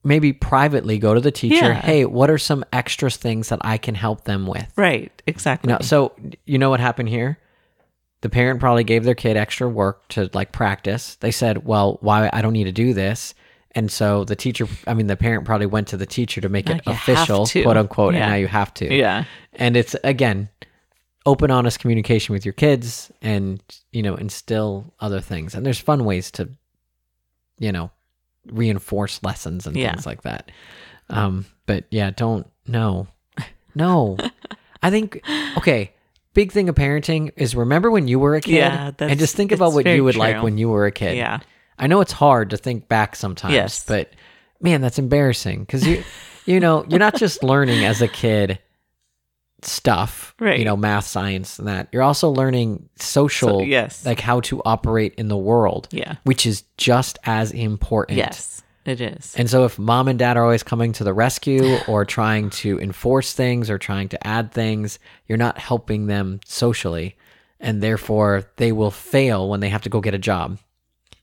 maybe 0.02 0.32
privately 0.32 0.98
go 0.98 1.14
to 1.14 1.20
the 1.20 1.30
teacher. 1.30 1.54
Yeah. 1.72 1.80
Hey, 1.80 2.04
what 2.04 2.30
are 2.30 2.38
some 2.38 2.64
extra 2.72 3.10
things 3.10 3.48
that 3.50 3.58
I 3.62 3.76
can 3.78 3.94
help 3.94 4.24
them 4.24 4.46
with? 4.46 4.70
Right. 4.76 5.10
Exactly. 5.26 5.70
You 5.70 5.74
know, 5.78 5.80
so 5.82 6.14
you 6.46 6.58
know 6.58 6.70
what 6.70 6.80
happened 6.80 7.08
here? 7.08 7.38
The 8.22 8.28
parent 8.28 8.60
probably 8.60 8.84
gave 8.84 9.04
their 9.04 9.14
kid 9.14 9.36
extra 9.36 9.68
work 9.68 10.06
to 10.08 10.28
like 10.34 10.52
practice. 10.52 11.16
They 11.16 11.30
said, 11.30 11.64
"Well, 11.64 11.96
why 12.02 12.28
I 12.32 12.42
don't 12.42 12.52
need 12.52 12.64
to 12.64 12.72
do 12.72 12.92
this." 12.92 13.34
And 13.72 13.90
so 13.90 14.24
the 14.24 14.36
teacher, 14.36 14.66
I 14.86 14.94
mean, 14.94 15.06
the 15.06 15.16
parent 15.16 15.44
probably 15.46 15.66
went 15.66 15.88
to 15.88 15.96
the 15.96 16.04
teacher 16.04 16.40
to 16.42 16.48
make 16.48 16.66
Now 16.66 16.74
it 16.74 16.82
official, 16.86 17.46
to. 17.46 17.62
quote 17.62 17.76
unquote, 17.78 18.14
Yeah. 18.14 18.22
and 18.24 18.30
now 18.32 18.36
you 18.36 18.46
have 18.48 18.74
to. 18.74 18.92
yeah. 18.94 19.24
And 19.54 19.74
it's 19.76 19.96
again, 20.04 20.48
open, 21.26 21.50
honest 21.50 21.78
communication 21.80 22.32
with 22.32 22.44
your 22.44 22.52
kids, 22.54 23.10
and 23.22 23.62
you 23.92 24.02
know, 24.02 24.14
instill 24.14 24.92
other 25.00 25.20
things. 25.20 25.54
And 25.54 25.64
there's 25.66 25.78
fun 25.78 26.04
ways 26.04 26.30
to, 26.32 26.48
you 27.58 27.72
know, 27.72 27.90
reinforce 28.46 29.22
lessons 29.22 29.66
and 29.66 29.76
Yeah. 29.76 29.92
things 29.92 30.06
like 30.06 30.22
that. 30.22 30.50
Um, 31.08 31.46
but 31.66 31.84
yeah, 31.90 32.10
don't 32.10 32.46
no, 32.66 33.06
no. 33.74 34.16
I 34.82 34.90
think 34.90 35.20
okay. 35.56 35.92
Big 36.32 36.52
thing 36.52 36.68
of 36.68 36.76
parenting 36.76 37.32
is 37.36 37.56
remember 37.56 37.90
when 37.90 38.06
you 38.06 38.20
were 38.20 38.36
a 38.36 38.40
kid, 38.40 38.52
Yeah, 38.54 38.92
and 39.00 39.18
just 39.18 39.34
think 39.34 39.50
about 39.50 39.72
what 39.72 39.84
you 39.84 40.04
would 40.04 40.14
like 40.16 40.42
when 40.44 40.58
you 40.58 40.68
were 40.68 40.86
a 40.86 40.92
kid. 40.92 41.16
Yeah. 41.16 41.40
I 41.76 41.88
know 41.88 42.00
it's 42.02 42.12
hard 42.12 42.50
to 42.50 42.56
think 42.56 42.86
back 42.88 43.16
sometimes, 43.16 43.52
Yes. 43.54 43.84
but 43.84 44.12
man, 44.60 44.80
that's 44.80 44.98
embarrassing 45.00 45.60
because 45.60 45.84
you, 45.84 46.04
you 46.46 46.60
know, 46.60 46.84
you're 46.88 47.00
not 47.00 47.16
just 47.16 47.42
learning 47.42 47.84
as 47.84 48.00
a 48.00 48.06
kid 48.06 48.60
stuff, 49.64 50.34
Right. 50.40 50.58
you 50.58 50.64
know, 50.64 50.76
math, 50.76 51.06
science, 51.06 51.58
and 51.58 51.68
that. 51.68 51.88
You're 51.92 52.02
also 52.02 52.28
learning 52.30 52.88
social, 52.96 53.60
So, 53.60 53.64
yes. 53.64 54.04
like 54.06 54.20
how 54.20 54.40
to 54.40 54.60
operate 54.64 55.14
in 55.16 55.28
the 55.28 55.36
world, 55.36 55.88
Yeah. 55.90 56.14
which 56.24 56.46
is 56.46 56.64
just 56.76 57.18
as 57.24 57.52
important. 57.52 58.18
Yes, 58.18 58.62
it 58.84 59.00
is. 59.00 59.34
And 59.36 59.48
so 59.50 59.64
if 59.64 59.78
mom 59.78 60.08
and 60.08 60.18
dad 60.18 60.36
are 60.36 60.42
always 60.44 60.62
coming 60.62 60.92
to 60.94 61.04
the 61.04 61.12
rescue 61.14 61.78
or 61.88 62.04
trying 62.04 62.50
to 62.50 62.78
enforce 62.80 63.32
things 63.32 63.68
or 63.70 63.78
trying 63.78 64.08
to 64.08 64.26
add 64.26 64.52
things, 64.52 64.98
you're 65.28 65.38
not 65.38 65.58
helping 65.58 66.06
them 66.06 66.40
socially. 66.46 67.16
And 67.60 67.82
therefore 67.82 68.44
they 68.56 68.72
will 68.72 68.90
fail 68.90 69.48
when 69.48 69.60
they 69.60 69.68
have 69.68 69.82
to 69.82 69.88
go 69.90 70.00
get 70.00 70.14
a 70.14 70.18
job. 70.18 70.58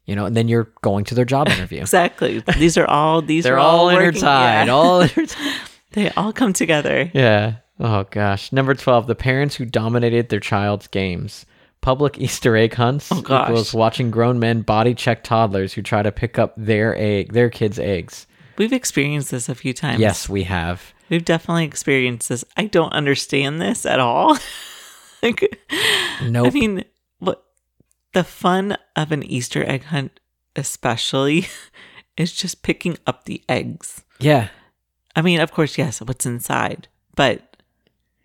You 0.06 0.16
know, 0.16 0.26
and 0.26 0.38
then 0.38 0.48
you're 0.48 0.72
going 0.82 1.04
to 1.06 1.16
their 1.16 1.26
job 1.26 1.50
interview. 1.50 1.82
Exactly. 1.82 2.42
These 2.58 2.78
are 2.78 2.86
all 2.86 3.22
these 3.22 3.44
They're 3.44 3.56
are 3.56 3.60
all 3.60 3.88
intertied. 3.90 4.68
yeah. 4.68 4.68
All 4.70 5.02
intertied. 5.04 5.54
they 5.92 6.10
all 6.12 6.32
come 6.32 6.54
together. 6.54 7.12
Yeah. 7.14 7.56
Oh 7.80 8.06
gosh. 8.10 8.52
Number 8.52 8.74
12, 8.74 9.08
the 9.08 9.16
parents 9.16 9.56
who 9.56 9.66
dominated 9.66 10.30
their 10.30 10.40
child's 10.40 10.88
games. 10.88 11.46
Public 11.82 12.18
Easter 12.20 12.56
egg 12.58 12.74
hunts 12.74 13.12
Oh, 13.12 13.22
gosh. 13.22 13.50
equals 13.50 13.74
watching 13.74 14.10
grown 14.12 14.40
men 14.40 14.62
body 14.62 14.94
check 14.96 15.24
toddlers 15.24 15.74
who 15.74 15.82
try 15.82 16.02
to 16.02 16.12
pick 16.12 16.40
up 16.40 16.54
their 16.58 16.96
egg, 16.98 17.34
their 17.34 17.50
kids' 17.50 17.78
eggs. 17.80 18.26
We've 18.58 18.74
experienced 18.74 19.30
this 19.32 19.48
a 19.50 19.56
few 19.56 19.74
times. 19.74 20.00
Yes, 20.00 20.28
we 20.28 20.44
have. 20.44 20.94
We've 21.10 21.24
definitely 21.24 21.66
experienced 21.66 22.30
this. 22.30 22.44
I 22.58 22.66
don't 22.66 22.92
understand 22.94 23.62
this 23.62 23.86
at 23.86 24.00
all. 24.00 24.38
like 25.24 25.60
Nope. 26.24 26.48
I 26.48 26.50
mean, 26.50 26.84
what 27.20 27.44
the 28.14 28.24
fun 28.24 28.78
of 28.96 29.12
an 29.12 29.22
Easter 29.24 29.64
egg 29.70 29.84
hunt 29.86 30.20
especially 30.56 31.46
is 32.18 32.34
just 32.34 32.64
picking 32.64 32.98
up 33.06 33.26
the 33.26 33.44
eggs. 33.48 34.04
yeah. 34.20 34.48
I 35.16 35.22
mean, 35.22 35.40
of 35.40 35.52
course, 35.52 35.78
yes, 35.78 36.00
what's 36.02 36.26
inside, 36.28 36.88
but 37.16 37.47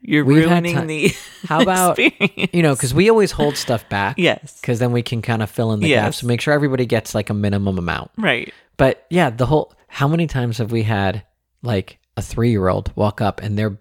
you're 0.02 0.24
We've 0.24 0.44
ruining 0.48 0.86
the 0.88 1.14
How 1.48 1.62
about 1.62 1.98
experience. 1.98 2.50
you 2.52 2.62
know, 2.62 2.74
because 2.74 2.92
we 2.92 3.08
always 3.08 3.30
hold 3.30 3.56
stuff 3.56 3.88
back. 3.88 4.18
yes. 4.18 4.60
Because 4.60 4.78
then 4.80 4.92
we 4.92 5.02
can 5.02 5.22
kind 5.22 5.42
of 5.42 5.50
fill 5.50 5.72
in 5.72 5.80
the 5.80 5.88
Yes. 5.88 6.04
gaps 6.04 6.20
and 6.22 6.28
make 6.28 6.40
sure 6.40 6.52
everybody 6.52 6.86
gets 6.86 7.14
like 7.14 7.30
a 7.30 7.34
minimum 7.34 7.78
amount. 7.78 8.10
Right. 8.18 8.52
But 8.76 9.06
yeah, 9.10 9.30
the 9.30 9.46
whole 9.46 9.72
how 9.88 10.08
many 10.08 10.26
times 10.26 10.58
have 10.58 10.72
we 10.72 10.82
had 10.82 11.24
like 11.62 11.98
a 12.16 12.22
three 12.22 12.50
year 12.50 12.68
old 12.68 12.92
walk 12.96 13.20
up 13.20 13.40
and 13.42 13.56
they're 13.58 13.78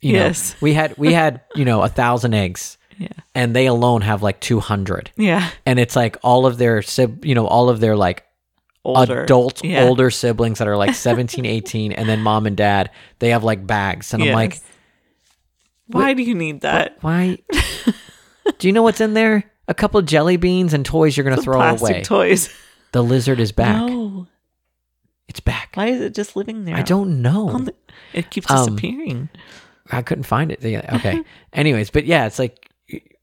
you 0.00 0.12
Yes. 0.12 0.52
know 0.52 0.58
we 0.60 0.74
had 0.74 0.96
we 0.98 1.12
had, 1.12 1.40
you 1.54 1.64
know, 1.64 1.82
a 1.82 1.88
thousand 1.88 2.34
eggs 2.34 2.76
Yeah. 2.98 3.08
and 3.34 3.56
they 3.56 3.66
alone 3.66 4.02
have 4.02 4.22
like 4.22 4.40
two 4.40 4.60
hundred. 4.60 5.10
Yeah. 5.16 5.48
And 5.66 5.78
it's 5.78 5.96
like 5.96 6.16
all 6.22 6.46
of 6.46 6.58
their 6.58 6.82
you 7.22 7.34
know, 7.34 7.46
all 7.46 7.68
of 7.70 7.80
their 7.80 7.96
like 7.96 8.24
Older. 8.84 9.22
adult 9.22 9.64
Yeah. 9.64 9.84
older 9.84 10.10
siblings 10.10 10.58
that 10.58 10.68
are 10.68 10.76
like 10.76 10.94
17, 11.08 11.46
18, 11.46 11.92
and 11.92 12.06
then 12.06 12.20
mom 12.20 12.44
and 12.46 12.54
dad, 12.54 12.90
they 13.18 13.30
have 13.30 13.42
like 13.42 13.66
bags. 13.66 14.12
And 14.12 14.22
I'm 14.22 14.32
like, 14.32 14.60
why 15.86 16.14
do 16.14 16.22
you 16.22 16.34
need 16.34 16.62
that? 16.62 16.98
why 17.02 17.38
do 18.58 18.66
you 18.66 18.72
know 18.72 18.82
what's 18.82 19.00
in 19.00 19.14
there? 19.14 19.50
A 19.68 19.74
couple 19.74 19.98
of 20.00 20.06
jelly 20.06 20.36
beans 20.36 20.74
and 20.74 20.84
toys 20.84 21.16
you're 21.16 21.24
gonna 21.24 21.40
throw 21.40 21.56
Plastic 21.56 21.90
away. 21.90 22.02
toys. 22.02 22.48
the 22.92 23.02
lizard 23.02 23.40
is 23.40 23.52
back. 23.52 23.76
No. 23.76 24.26
It's 25.28 25.40
back. 25.40 25.70
Why 25.74 25.86
is 25.86 26.00
it 26.00 26.14
just 26.14 26.36
living 26.36 26.64
there? 26.64 26.76
I 26.76 26.82
don't 26.82 27.22
know. 27.22 27.58
The- 27.58 27.74
it 28.12 28.30
keeps 28.30 28.50
Um, 28.50 28.76
disappearing. 28.76 29.28
I 29.90 30.02
couldn't 30.02 30.24
find 30.24 30.52
it. 30.52 30.64
Okay. 30.64 31.22
Anyways, 31.52 31.90
but 31.90 32.04
yeah, 32.06 32.26
it's 32.26 32.38
like, 32.38 32.68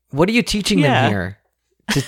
what 0.09 0.27
are 0.27 0.31
you 0.31 0.41
teaching 0.43 0.79
Yeah. 0.79 1.01
them 1.03 1.11
here? 1.11 1.37
To- 1.91 2.03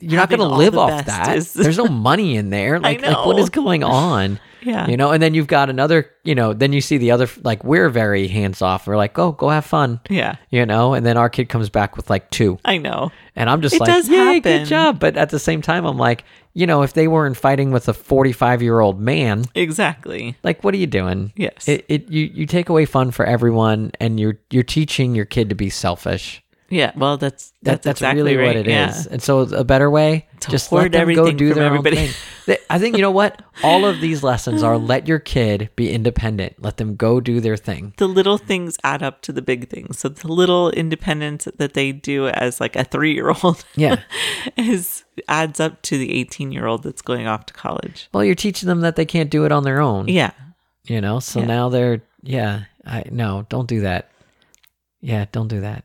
you're 0.00 0.20
not 0.20 0.28
going 0.28 0.40
to 0.40 0.46
live 0.46 0.76
off 0.76 1.06
that. 1.06 1.36
is- 1.36 1.52
There's 1.52 1.78
no 1.78 1.86
money 1.86 2.36
in 2.36 2.50
there. 2.50 2.78
Like, 2.90 3.02
like, 3.02 3.24
what 3.26 3.38
is 3.38 3.50
going 3.50 3.84
on? 3.84 4.38
Yeah. 4.62 4.88
You 4.88 4.98
know, 4.98 5.10
and 5.10 5.22
then 5.22 5.32
you've 5.32 5.46
got 5.46 5.70
another, 5.70 6.10
you 6.22 6.34
know, 6.34 6.52
then 6.52 6.74
you 6.74 6.82
see 6.82 6.98
the 6.98 7.12
other, 7.12 7.26
like, 7.44 7.64
we're 7.64 7.88
very 7.88 8.28
hands 8.28 8.60
off. 8.60 8.86
We're 8.86 8.98
like, 8.98 9.14
go, 9.14 9.32
go 9.32 9.48
have 9.48 9.64
fun, 9.64 10.00
yeah. 10.10 10.36
you 10.50 10.66
know, 10.66 10.92
and 10.92 11.06
then 11.06 11.16
our 11.16 11.30
kid 11.30 11.48
comes 11.48 11.70
back 11.70 11.96
with 11.96 12.10
like 12.10 12.28
two. 12.28 12.58
I 12.62 12.76
know. 12.76 13.10
And 13.34 13.48
I'm 13.48 13.62
just 13.62 13.76
It 13.76 13.80
like, 13.80 13.88
does 13.88 14.06
yay, 14.10 14.38
good 14.38 14.66
job. 14.66 15.00
But 15.00 15.16
at 15.16 15.30
the 15.30 15.38
same 15.38 15.62
time, 15.62 15.86
I'm 15.86 15.96
like, 15.96 16.24
you 16.52 16.66
know, 16.66 16.82
if 16.82 16.92
they 16.92 17.08
weren't 17.08 17.38
fighting 17.38 17.70
with 17.70 17.88
a 17.88 17.94
45 17.94 18.60
year 18.60 18.80
old 18.80 19.00
man, 19.00 19.46
Exactly. 19.54 20.36
like, 20.42 20.62
what 20.62 20.74
are 20.74 20.76
you 20.78 20.86
doing? 20.86 21.32
Yes. 21.36 21.66
It, 21.66 21.86
it 21.88 22.10
you, 22.10 22.26
you 22.26 22.44
take 22.44 22.68
away 22.68 22.84
fun 22.84 23.12
for 23.12 23.24
everyone 23.24 23.92
and 23.98 24.20
you're 24.20 24.38
you're 24.50 24.62
teaching 24.62 25.14
your 25.14 25.24
kid 25.24 25.48
to 25.48 25.54
be 25.54 25.70
selfish. 25.70 26.42
Yeah. 26.70 26.92
Well, 26.96 27.16
that's 27.18 27.50
That, 27.62 27.82
that's, 27.82 27.84
that's 27.84 28.00
exactly 28.00 28.22
really 28.22 28.36
right. 28.36 28.46
what 28.46 28.56
it 28.56 28.66
is. 28.68 29.06
yeah. 29.06 29.12
And 29.12 29.22
so 29.22 29.40
a 29.40 29.64
better 29.64 29.90
way, 29.90 30.26
To 30.40 30.50
just 30.50 30.72
let 30.72 30.90
them 30.92 31.12
go 31.14 31.30
do 31.30 31.52
their 31.52 31.64
everybody. 31.64 31.98
own 31.98 32.06
thing. 32.46 32.56
I 32.68 32.78
think 32.78 32.96
you 32.96 33.02
know 33.02 33.10
what? 33.10 33.42
All 33.62 33.84
of 33.84 34.00
these 34.00 34.22
lessons 34.24 34.62
are 34.62 34.76
let 34.78 35.06
your 35.06 35.18
kid 35.20 35.70
be 35.76 35.92
independent. 35.92 36.60
Let 36.62 36.78
them 36.78 36.96
go 36.96 37.20
do 37.20 37.38
their 37.40 37.56
thing. 37.56 37.92
The 37.98 38.08
little 38.08 38.38
things 38.38 38.76
add 38.82 39.02
up 39.02 39.20
to 39.22 39.32
the 39.32 39.42
big 39.42 39.68
things. 39.68 39.98
So 40.00 40.08
the 40.08 40.26
little 40.28 40.70
independence 40.70 41.46
that 41.58 41.74
they 41.74 41.92
do 41.92 42.26
as 42.28 42.60
like 42.60 42.74
a 42.76 42.82
three 42.84 43.12
year 43.14 43.32
old 43.42 43.64
Yeah. 43.76 44.00
is 44.56 45.04
adds 45.28 45.60
up 45.60 45.82
to 45.82 45.98
the 45.98 46.12
eighteen 46.12 46.50
year 46.50 46.66
old 46.66 46.82
that's 46.82 47.02
going 47.02 47.26
off 47.26 47.46
to 47.46 47.54
college. 47.54 48.08
Well, 48.12 48.24
you're 48.24 48.34
teaching 48.34 48.68
them 48.68 48.80
that 48.80 48.96
they 48.96 49.04
can't 49.04 49.30
do 49.30 49.44
it 49.44 49.52
on 49.52 49.62
their 49.64 49.80
own. 49.80 50.08
Yeah. 50.08 50.32
You 50.86 51.00
know, 51.00 51.20
so 51.20 51.40
Yeah. 51.40 51.46
now 51.46 51.68
they're 51.68 52.02
yeah. 52.22 52.64
I 52.86 53.04
no, 53.10 53.46
don't 53.48 53.68
do 53.68 53.82
that. 53.82 54.10
Yeah, 55.00 55.26
don't 55.30 55.48
do 55.48 55.60
that. 55.60 55.84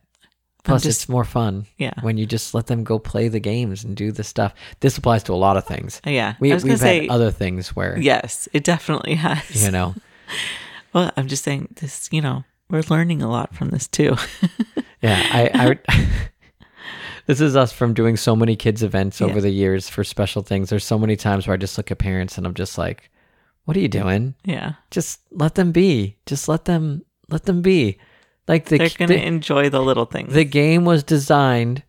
Plus, 0.65 0.83
just- 0.83 1.01
it's 1.03 1.09
more 1.09 1.23
fun 1.23 1.65
Yeah. 1.77 1.93
when 2.01 2.17
you 2.17 2.25
just 2.25 2.53
let 2.53 2.67
them 2.67 2.83
go 2.83 2.99
play 2.99 3.27
the 3.27 3.39
games 3.39 3.83
and 3.83 3.95
do 3.95 4.11
the 4.11 4.23
stuff. 4.23 4.53
This 4.79 4.97
applies 4.97 5.23
to 5.23 5.33
a 5.33 5.35
lot 5.35 5.57
of 5.57 5.65
things. 5.65 6.01
Uh, 6.05 6.09
yeah. 6.09 6.35
We, 6.39 6.51
I 6.51 6.55
was 6.55 6.63
we've 6.63 6.79
say 6.79 7.01
had 7.03 7.09
other 7.09 7.31
things 7.31 7.75
where 7.75 7.97
yes, 7.99 8.47
it 8.53 8.63
definitely 8.63 9.15
has. 9.27 9.63
you 9.65 9.71
know, 9.71 9.95
Well, 10.93 11.11
I'm 11.17 11.27
just 11.27 11.43
saying 11.43 11.69
this. 11.75 12.09
You 12.11 12.21
know, 12.21 12.43
we're 12.69 12.83
learning 12.89 13.21
a 13.21 13.29
lot 13.29 13.53
from 13.53 13.69
this 13.69 13.87
too. 13.87 14.15
yeah. 15.01 15.21
I, 15.31 15.49
I 15.93 16.07
this 17.27 17.41
is 17.41 17.55
us 17.55 17.71
from 17.71 17.93
doing 17.93 18.17
so 18.17 18.35
many 18.35 18.55
kids 18.55 18.83
events 18.83 19.21
over 19.21 19.35
Yeah. 19.35 19.41
the 19.41 19.49
years 19.49 19.89
for 19.89 20.03
special 20.03 20.41
things. 20.41 20.69
There's 20.69 20.85
so 20.85 20.97
many 20.99 21.15
times 21.15 21.47
where 21.47 21.53
I 21.53 21.57
just 21.57 21.77
look 21.77 21.91
at 21.91 21.97
parents 21.97 22.37
and 22.37 22.45
I'm 22.47 22.53
just 22.53 22.77
like, 22.77 23.09
"What 23.65 23.75
are 23.75 23.79
you 23.79 23.87
doing? 23.87 24.35
yeah. 24.45 24.73
Just 24.91 25.19
let 25.31 25.55
them 25.55 25.71
be. 25.71 26.17
Just 26.25 26.47
let 26.47 26.65
them 26.65 27.03
let 27.29 27.43
them 27.45 27.61
be." 27.61 27.97
Like 28.47 28.65
the 28.65 28.77
They're 28.77 28.89
gonna 28.89 29.13
the, 29.15 29.25
enjoy 29.25 29.69
the 29.69 29.81
little 29.81 30.05
things. 30.05 30.33
the 30.33 30.43
game 30.45 30.85
was 30.85 31.03
designed 31.03 31.83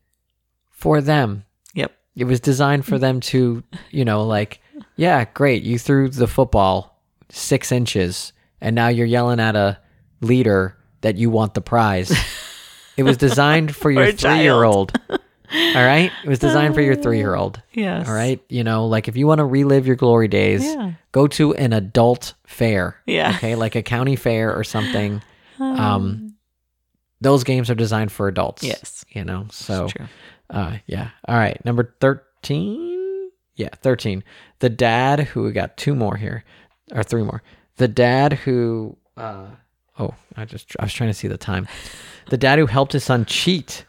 for 0.70 1.00
them. 1.00 1.44
yep. 1.74 1.92
It 2.16 2.24
was 2.24 2.40
designed 2.40 2.84
for 2.86 2.98
them 2.98 3.20
to, 3.20 3.62
you 3.90 4.04
know, 4.04 4.24
like, 4.24 4.60
yeah, 4.96 5.24
great. 5.34 5.62
You 5.62 5.78
threw 5.78 6.08
the 6.08 6.26
football 6.26 6.98
six 7.28 7.70
inches, 7.72 8.32
and 8.60 8.74
now 8.74 8.88
you're 8.88 9.06
yelling 9.06 9.40
at 9.40 9.54
a 9.56 9.78
leader 10.22 10.76
that 11.02 11.16
you 11.16 11.28
want 11.28 11.52
the 11.54 11.60
prize. 11.60 12.10
it 12.96 13.02
was 13.02 13.16
designed 13.18 13.74
for 13.76 13.90
your 13.90 14.12
three 14.12 14.40
year 14.42 14.64
old. 14.64 14.98
All 15.10 15.18
right? 15.74 16.10
It 16.24 16.28
was 16.28 16.38
designed 16.38 16.74
for 16.74 16.80
your 16.80 16.96
three 16.96 17.18
year 17.18 17.34
old. 17.34 17.60
Yes. 17.74 18.08
All 18.08 18.14
right? 18.14 18.40
You 18.48 18.64
know, 18.64 18.86
like 18.86 19.08
if 19.08 19.16
you 19.16 19.26
want 19.26 19.38
to 19.40 19.44
relive 19.44 19.86
your 19.86 19.96
glory 19.96 20.28
days, 20.28 20.64
Yeah. 20.64 20.92
go 21.12 21.26
to 21.28 21.54
an 21.54 21.72
adult 21.74 22.32
fair. 22.46 22.96
Yeah. 23.06 23.34
Okay? 23.36 23.54
Like 23.56 23.74
a 23.76 23.82
county 23.82 24.16
fair 24.16 24.54
or 24.56 24.64
something. 24.64 25.20
Um, 25.58 26.34
those 27.20 27.44
games 27.44 27.70
are 27.70 27.74
designed 27.74 28.12
for 28.12 28.28
adults. 28.28 28.62
Yes. 28.62 29.04
You 29.08 29.24
know, 29.24 29.46
so. 29.50 29.88
True. 29.88 30.06
Uh, 30.50 30.76
yeah. 30.86 31.10
All 31.26 31.36
right. 31.36 31.62
Number 31.64 31.94
13. 32.00 33.30
Yeah, 33.56 33.70
13. 33.82 34.22
The 34.58 34.68
dad 34.68 35.20
who 35.20 35.42
we 35.44 35.52
got 35.52 35.76
two 35.76 35.94
more 35.94 36.16
here, 36.16 36.44
or 36.92 37.02
three 37.02 37.22
more. 37.22 37.42
The 37.76 37.88
dad 37.88 38.34
who, 38.34 38.96
uh, 39.16 39.46
oh, 39.98 40.14
I 40.36 40.44
just, 40.44 40.76
I 40.78 40.84
was 40.84 40.92
trying 40.92 41.10
to 41.10 41.14
see 41.14 41.28
the 41.28 41.38
time. 41.38 41.66
The 42.28 42.36
dad 42.36 42.58
who 42.58 42.66
helped 42.66 42.92
his 42.92 43.04
son 43.04 43.24
cheat. 43.24 43.85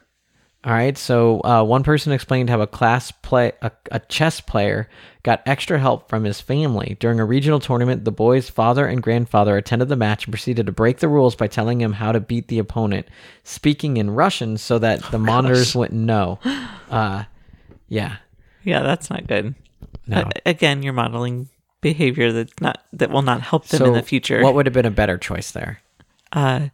All 0.68 0.74
right. 0.74 0.98
So, 0.98 1.40
uh, 1.46 1.64
one 1.64 1.84
person 1.84 2.12
explained 2.12 2.50
how 2.50 2.60
a 2.60 2.68
class 2.68 3.10
play, 3.10 3.54
a, 3.62 3.72
a 3.90 4.02
chess 4.02 4.42
player 4.42 4.90
got 5.24 5.42
extra 5.46 5.80
help 5.80 6.10
from 6.10 6.26
his 6.26 6.42
family. 6.42 6.98
During 7.00 7.22
a 7.22 7.26
regional 7.26 7.62
tournament, 7.62 8.04
the 8.04 8.12
boy's 8.12 8.50
father 8.50 8.86
and 8.86 9.02
grandfather 9.02 9.56
attended 9.56 9.88
the 9.88 9.96
match 9.96 10.26
and 10.26 10.34
proceeded 10.34 10.66
to 10.66 10.74
break 10.74 10.98
the 10.98 11.08
rules 11.08 11.36
by 11.36 11.48
telling 11.48 11.80
him 11.80 11.94
how 11.94 12.12
to 12.12 12.20
beat 12.20 12.50
the 12.50 12.60
opponent, 12.60 13.08
speaking 13.46 13.96
in 13.96 14.10
Russian 14.10 14.58
so 14.58 14.78
that 14.80 15.02
the 15.10 15.18
monitors 15.18 15.74
wouldn't 15.74 16.02
know. 16.02 16.40
Uh, 16.90 17.26
yeah. 17.90 18.16
Yeah, 18.64 18.82
that's 18.82 19.10
not 19.10 19.28
good. 19.28 19.54
No. 20.08 20.22
Uh, 20.22 20.30
again, 20.46 20.84
you're 20.84 20.94
modeling 20.94 21.50
behavior 21.82 22.32
that's 22.32 22.54
not 22.62 22.82
that 22.94 23.12
will 23.12 23.22
not 23.22 23.42
help 23.42 23.68
them 23.68 23.88
in 23.88 23.94
the 23.94 24.02
future. 24.02 24.42
What 24.42 24.56
would 24.56 24.66
have 24.66 24.74
been 24.74 24.86
a 24.86 24.92
better 24.92 25.18
choice 25.18 25.52
there? 25.52 25.82
uh, 26.32 26.70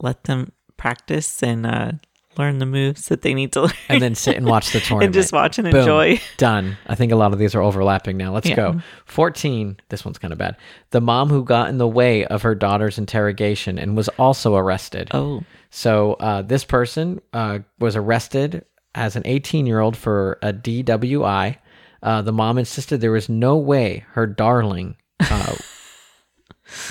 let 0.00 0.24
them 0.24 0.52
practice 0.78 1.42
and 1.42 1.66
uh, 1.66 1.92
learn 2.38 2.58
the 2.58 2.66
moves 2.66 3.06
that 3.08 3.22
they 3.22 3.34
need 3.34 3.52
to 3.52 3.62
learn, 3.62 3.72
And 3.88 4.02
then 4.02 4.14
sit 4.14 4.36
and 4.36 4.46
watch 4.46 4.72
the 4.72 4.80
tournament. 4.80 5.04
and 5.06 5.14
just 5.14 5.32
watch 5.32 5.58
and 5.58 5.70
Boom. 5.70 5.80
enjoy. 5.80 6.20
Done. 6.36 6.76
I 6.86 6.94
think 6.94 7.12
a 7.12 7.16
lot 7.16 7.32
of 7.32 7.38
these 7.38 7.54
are 7.54 7.62
overlapping 7.62 8.16
now. 8.16 8.32
Let's 8.32 8.48
Yeah. 8.48 8.56
go. 8.56 8.80
14. 9.06 9.78
This 9.88 10.04
one's 10.04 10.18
kind 10.18 10.32
of 10.32 10.38
bad. 10.38 10.56
The 10.90 11.00
mom 11.00 11.28
who 11.30 11.44
got 11.44 11.68
in 11.68 11.78
the 11.78 11.88
way 11.88 12.24
of 12.26 12.42
her 12.42 12.54
daughter's 12.54 12.98
interrogation 12.98 13.78
and 13.78 13.96
was 13.96 14.08
also 14.18 14.56
arrested. 14.56 15.08
Oh, 15.12 15.42
So 15.70 16.14
uh, 16.14 16.42
this 16.42 16.64
person 16.64 17.20
uh, 17.32 17.60
was 17.78 17.96
arrested 17.96 18.64
as 18.94 19.16
an 19.16 19.22
18 19.24 19.66
year 19.66 19.80
old 19.80 19.96
for 19.96 20.38
a 20.42 20.52
DWI. 20.52 21.56
Uh, 22.02 22.22
the 22.22 22.32
mom 22.32 22.58
insisted 22.58 23.00
there 23.00 23.10
was 23.12 23.28
no 23.28 23.56
way 23.56 24.04
her 24.10 24.26
darling 24.26 24.96
uh, 25.20 25.54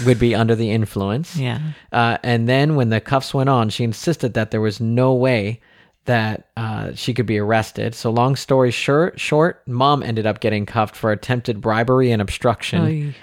would 0.06 0.20
be 0.20 0.36
under 0.36 0.56
the 0.56 0.72
influence. 0.72 1.36
Yeah. 1.38 1.60
Uh, 1.92 2.18
and 2.24 2.48
then 2.48 2.76
when 2.76 2.90
the 2.90 3.00
cuffs 3.02 3.34
went 3.34 3.50
on, 3.50 3.70
she 3.70 3.84
insisted 3.84 4.34
that 4.34 4.52
there 4.52 4.62
was 4.62 4.80
no 4.80 5.14
way 5.14 5.62
that 6.06 6.50
uh, 6.56 6.94
she 6.94 7.14
could 7.14 7.26
be 7.26 7.40
arrested. 7.40 7.96
So, 7.96 8.12
long 8.12 8.36
story 8.36 8.70
short, 8.72 9.20
short, 9.20 9.64
mom 9.68 10.04
ended 10.04 10.26
up 10.28 10.40
getting 10.40 10.66
cuffed 10.66 10.96
for 10.96 11.12
attempted 11.12 11.62
bribery 11.62 12.12
and 12.12 12.22
obstruction. 12.22 13.16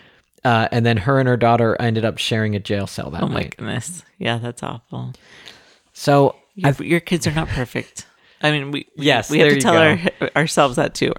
Uh, 0.45 0.67
and 0.73 0.85
then 0.85 0.97
her 0.97 1.21
and 1.21 1.29
her 1.29 1.37
daughter 1.37 1.77
ended 1.81 2.05
up 2.05 2.19
sharing 2.19 2.57
a 2.57 2.59
jail 2.59 2.89
cell 2.89 3.11
that 3.11 3.23
Oh 3.23 3.29
my 3.29 3.35
night. 3.43 3.57
goodness. 3.57 4.03
Yeah, 4.19 4.39
that's 4.39 4.63
awful. 4.65 5.13
So, 5.93 6.35
Your, 6.57 6.73
your 6.81 7.01
kids 7.01 7.27
are 7.29 7.33
not 7.33 7.47
perfect. 7.49 8.07
I 8.43 8.51
mean, 8.51 8.73
we 8.73 8.89
we- 8.97 9.07
Yes, 9.07 9.31
we 9.31 9.39
have 9.39 9.53
to 9.53 9.61
tell 9.61 9.77
our, 9.77 9.99
ourselves 10.35 10.75
that 10.77 10.95
too. 10.95 11.13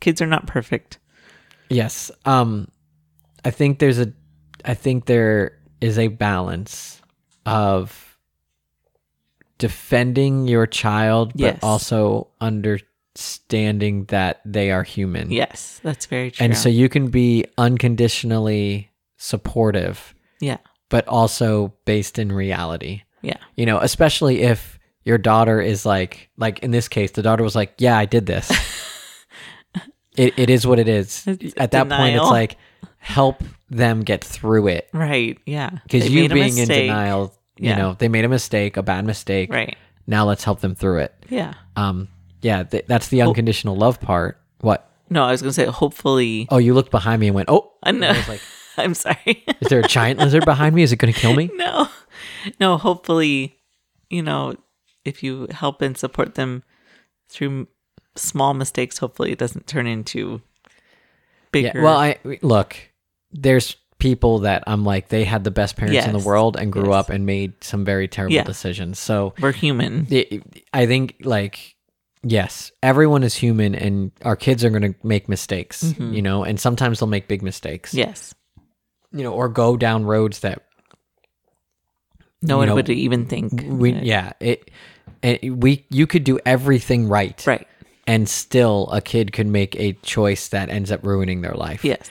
Kids 0.00 0.20
are 0.20 0.26
not 0.26 0.46
perfect. 0.48 0.98
Yes. 1.70 2.10
Um 2.24 2.68
I 3.44 3.50
think 3.50 3.78
there's 3.78 4.00
a 4.00 4.12
I 4.64 4.74
think 4.74 5.06
there 5.06 5.58
is 5.80 5.98
a 5.98 6.08
balance 6.08 7.00
of 7.46 8.18
defending 9.58 10.46
your 10.46 10.66
child 10.66 11.32
but 11.32 11.40
Yes. 11.40 11.58
also 11.62 12.28
understanding 12.40 14.04
that 14.06 14.40
they 14.44 14.70
are 14.70 14.82
human. 14.84 15.30
Yes, 15.30 15.80
that's 15.82 16.06
very 16.06 16.30
true. 16.30 16.44
And 16.44 16.56
so 16.56 16.68
you 16.68 16.88
can 16.88 17.08
be 17.08 17.44
unconditionally 17.56 18.90
supportive 19.16 20.14
yeah, 20.40 20.58
but 20.88 21.06
also 21.08 21.74
based 21.84 22.18
in 22.18 22.30
reality. 22.30 23.02
yeah, 23.22 23.38
You 23.56 23.66
know, 23.66 23.78
especially 23.78 24.42
if 24.42 24.78
your 25.04 25.18
daughter 25.18 25.60
is 25.60 25.84
like 25.84 26.30
like 26.36 26.60
in 26.60 26.70
this 26.70 26.86
case 26.88 27.10
the 27.12 27.22
daughter 27.22 27.42
was 27.42 27.56
like, 27.56 27.74
"Yeah, 27.78 27.98
I 27.98 28.04
did 28.04 28.26
this." 28.26 28.50
it 30.16 30.38
it 30.38 30.50
is 30.50 30.66
what 30.66 30.78
it 30.78 30.88
is. 30.88 31.26
It's 31.26 31.54
At 31.56 31.72
that 31.72 31.88
point 31.88 32.16
it's 32.16 32.30
like 32.30 32.56
help 32.98 33.42
them 33.70 34.02
get 34.02 34.24
through 34.24 34.68
it 34.68 34.88
right. 34.92 35.38
Yeah, 35.46 35.70
because 35.84 36.08
you 36.10 36.28
being 36.28 36.58
in 36.58 36.68
denial, 36.68 37.34
you 37.56 37.68
Yeah. 37.70 37.76
know, 37.78 37.96
they 37.98 38.08
made 38.08 38.24
a 38.24 38.28
mistake, 38.28 38.76
a 38.76 38.82
bad 38.82 39.04
mistake. 39.04 39.52
Right. 39.52 39.76
Now 40.06 40.24
let's 40.26 40.44
help 40.44 40.60
them 40.60 40.74
through 40.74 40.98
it. 41.00 41.14
Yeah. 41.28 41.54
Um 41.76 42.08
yeah, 42.40 42.62
th- 42.62 42.84
that's 42.86 43.08
the 43.08 43.22
unconditional 43.22 43.76
love 43.76 44.00
part. 44.00 44.40
What? 44.60 44.90
No, 45.10 45.24
I 45.24 45.30
was 45.32 45.42
gonna 45.42 45.52
say 45.52 45.66
hopefully. 45.66 46.46
Oh, 46.50 46.58
you 46.58 46.72
looked 46.74 46.90
behind 46.90 47.20
me 47.20 47.26
and 47.28 47.34
went, 47.34 47.48
"Oh." 47.50 47.72
I 47.82 47.90
know. 47.92 48.08
I 48.08 48.16
was 48.16 48.28
like, 48.28 48.40
I'm 48.76 48.94
sorry. 48.94 49.44
"Is 49.60 49.68
there 49.68 49.80
a 49.80 49.88
giant 49.88 50.20
lizard 50.20 50.44
behind 50.44 50.74
me? 50.74 50.82
Is 50.82 50.92
it 50.92 50.96
going 50.96 51.12
to 51.12 51.18
kill 51.18 51.34
me?" 51.34 51.50
no, 51.54 51.88
no. 52.60 52.76
Hopefully, 52.76 53.56
you 54.10 54.22
know, 54.22 54.54
if 55.04 55.22
you 55.22 55.46
help 55.50 55.80
and 55.82 55.96
support 55.96 56.34
them 56.36 56.62
through 57.28 57.66
small 58.16 58.54
mistakes, 58.54 58.98
hopefully 58.98 59.32
it 59.32 59.38
doesn't 59.38 59.66
turn 59.66 59.86
into 59.86 60.42
bigger. 61.52 61.72
Yeah. 61.74 61.82
Well, 61.82 61.96
I 61.96 62.18
look. 62.42 62.76
There's 63.32 63.76
people 63.98 64.40
that 64.40 64.62
I'm 64.66 64.84
like 64.84 65.08
they 65.08 65.24
had 65.24 65.42
the 65.44 65.50
best 65.50 65.76
parents 65.76 66.06
in 66.06 66.12
the 66.12 66.18
world 66.20 66.56
and 66.56 66.72
grew 66.72 66.90
Yes. 66.90 66.94
up 66.94 67.10
and 67.10 67.26
made 67.26 67.52
some 67.64 67.84
very 67.84 68.06
terrible 68.08 68.34
Yeah. 68.36 68.44
decisions. 68.44 68.98
So 68.98 69.34
we're 69.40 69.52
human. 69.52 70.06
I 70.72 70.86
think 70.86 71.16
like 71.24 71.74
yes, 72.22 72.70
everyone 72.82 73.22
is 73.22 73.34
human, 73.34 73.74
and 73.74 74.12
our 74.24 74.36
kids 74.36 74.64
are 74.64 74.70
going 74.70 74.92
to 74.92 74.94
make 75.06 75.28
mistakes. 75.28 75.82
Mm-hmm. 75.84 76.14
You 76.14 76.22
know, 76.22 76.44
and 76.44 76.58
sometimes 76.60 77.00
they'll 77.00 77.08
make 77.08 77.26
big 77.28 77.42
mistakes. 77.42 77.92
Yes. 77.94 78.34
You 79.12 79.22
know, 79.24 79.32
or 79.32 79.48
go 79.48 79.76
down 79.76 80.04
roads 80.04 80.40
that 80.40 80.62
No 82.42 82.58
one 82.58 82.68
know, 82.68 82.74
would 82.76 82.88
even 82.90 83.26
think. 83.26 83.64
we 83.66 83.92
yeah 83.94 84.32
it. 84.40 84.70
it 85.22 85.50
we 85.56 85.86
you 85.90 86.06
could 86.06 86.24
do 86.24 86.38
everything 86.46 87.08
right, 87.08 87.42
Right. 87.46 87.66
And 88.08 88.28
still 88.28 88.88
a 88.90 89.00
kid 89.00 89.32
could 89.32 89.46
make 89.46 89.76
a 89.76 89.92
choice 90.02 90.48
that 90.48 90.68
ends 90.70 90.90
up 90.90 91.04
ruining 91.04 91.42
their 91.42 91.54
life. 91.54 91.84
Yes. 91.84 92.08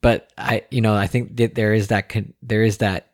but 0.00 0.28
I, 0.36 0.64
you 0.70 0.80
know, 0.80 0.94
I 0.94 1.06
think 1.06 1.36
that 1.36 1.54
there 1.54 1.72
is 1.72 1.88
that 1.88 2.08
con- 2.08 2.34
there 2.42 2.62
is 2.62 2.78
that 2.78 3.08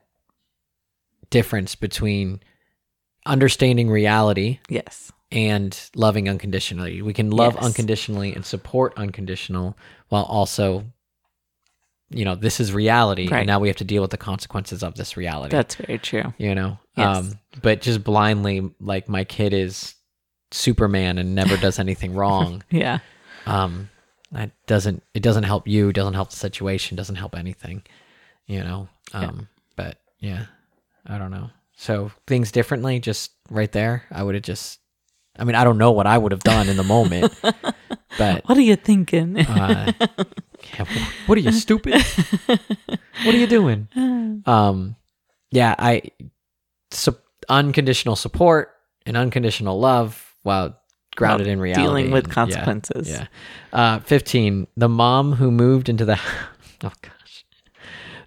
difference 1.31 1.75
between 1.75 2.41
understanding 3.27 3.89
reality 3.91 4.59
Yes. 4.69 5.13
and 5.31 5.79
loving 5.95 6.29
unconditionally. 6.29 7.03
We 7.03 7.13
can 7.13 7.31
love 7.31 7.55
Yes. 7.55 7.65
unconditionally 7.65 8.35
and 8.35 8.45
support 8.45 8.93
unconditional 8.97 9.77
while 10.09 10.25
also, 10.25 10.85
you 12.11 12.25
know, 12.25 12.35
this 12.35 12.59
is 12.59 12.73
reality, 12.73 13.29
Right. 13.29 13.41
and 13.41 13.47
now 13.47 13.61
we 13.61 13.69
have 13.69 13.77
to 13.77 13.85
deal 13.85 14.03
with 14.03 14.11
the 14.11 14.17
consequences 14.17 14.83
of 14.83 14.95
this 14.97 15.17
reality. 15.17 15.51
That's 15.57 15.77
very 15.77 15.99
true. 15.99 16.33
you 16.39 16.55
know, 16.55 16.79
Yes. 16.97 17.17
um, 17.19 17.39
but 17.63 17.83
just 17.83 18.03
blindly, 18.03 18.69
like 18.81 19.09
my 19.09 19.23
kid 19.25 19.53
is 19.53 19.95
Superman 20.51 21.19
and 21.19 21.35
never 21.35 21.57
does 21.57 21.79
anything 21.87 22.15
wrong. 22.15 22.63
Yeah. 22.71 22.99
um 23.47 23.89
that 24.33 24.51
doesn't 24.67 25.03
it 25.15 25.23
doesn't 25.23 25.43
help 25.45 25.67
you 25.67 25.93
doesn't 25.93 26.15
help 26.15 26.31
the 26.31 26.37
situation 26.37 26.97
doesn't 26.97 27.17
help 27.17 27.37
anything 27.37 27.83
you 28.47 28.63
know 28.63 28.87
um 29.13 29.49
but 29.75 29.99
yeah 30.21 30.45
i 31.07 31.19
don't 31.19 31.33
know 31.33 31.51
so 31.75 32.13
things 32.29 32.53
differently 32.53 33.01
just 33.01 33.33
right 33.51 33.73
there 33.73 34.05
i 34.13 34.23
would 34.23 34.37
have 34.37 34.45
just 34.45 34.79
i 35.37 35.43
mean 35.43 35.57
i 35.57 35.65
don't 35.65 35.79
know 35.79 35.91
what 35.91 36.07
i 36.07 36.17
would 36.17 36.31
have 36.31 36.45
done 36.45 36.69
in 36.69 36.77
the 36.77 36.85
moment 36.85 37.35
but 38.19 38.45
What 38.47 38.57
are 38.57 38.61
you 38.61 38.77
thinking? 38.77 39.39
uh, 39.41 39.91
yeah, 39.99 40.85
what 41.27 41.37
are 41.37 41.41
you 41.41 41.51
stupid 41.53 42.01
what 42.47 43.35
are 43.35 43.39
you 43.39 43.49
doing 43.49 43.89
um 44.47 44.95
yeah 45.51 45.75
i 45.79 46.03
unconditional 47.49 48.15
support 48.17 48.71
and 49.07 49.17
unconditional 49.17 49.81
love 49.81 50.30
while 50.43 50.77
grounded 51.17 51.47
in 51.47 51.61
reality 51.61 51.83
Dealing 51.83 52.11
with 52.11 52.25
and- 52.25 52.29
yeah. 52.31 52.35
consequences. 52.35 53.09
Yeah. 53.11 53.27
Uh, 53.73 53.99
15. 54.01 54.67
The 54.77 54.89
mom 54.89 55.33
who 55.35 55.51
moved 55.51 55.89
into 55.89 56.05
the. 56.05 56.19
Oh, 56.83 56.93
gosh. 57.03 57.45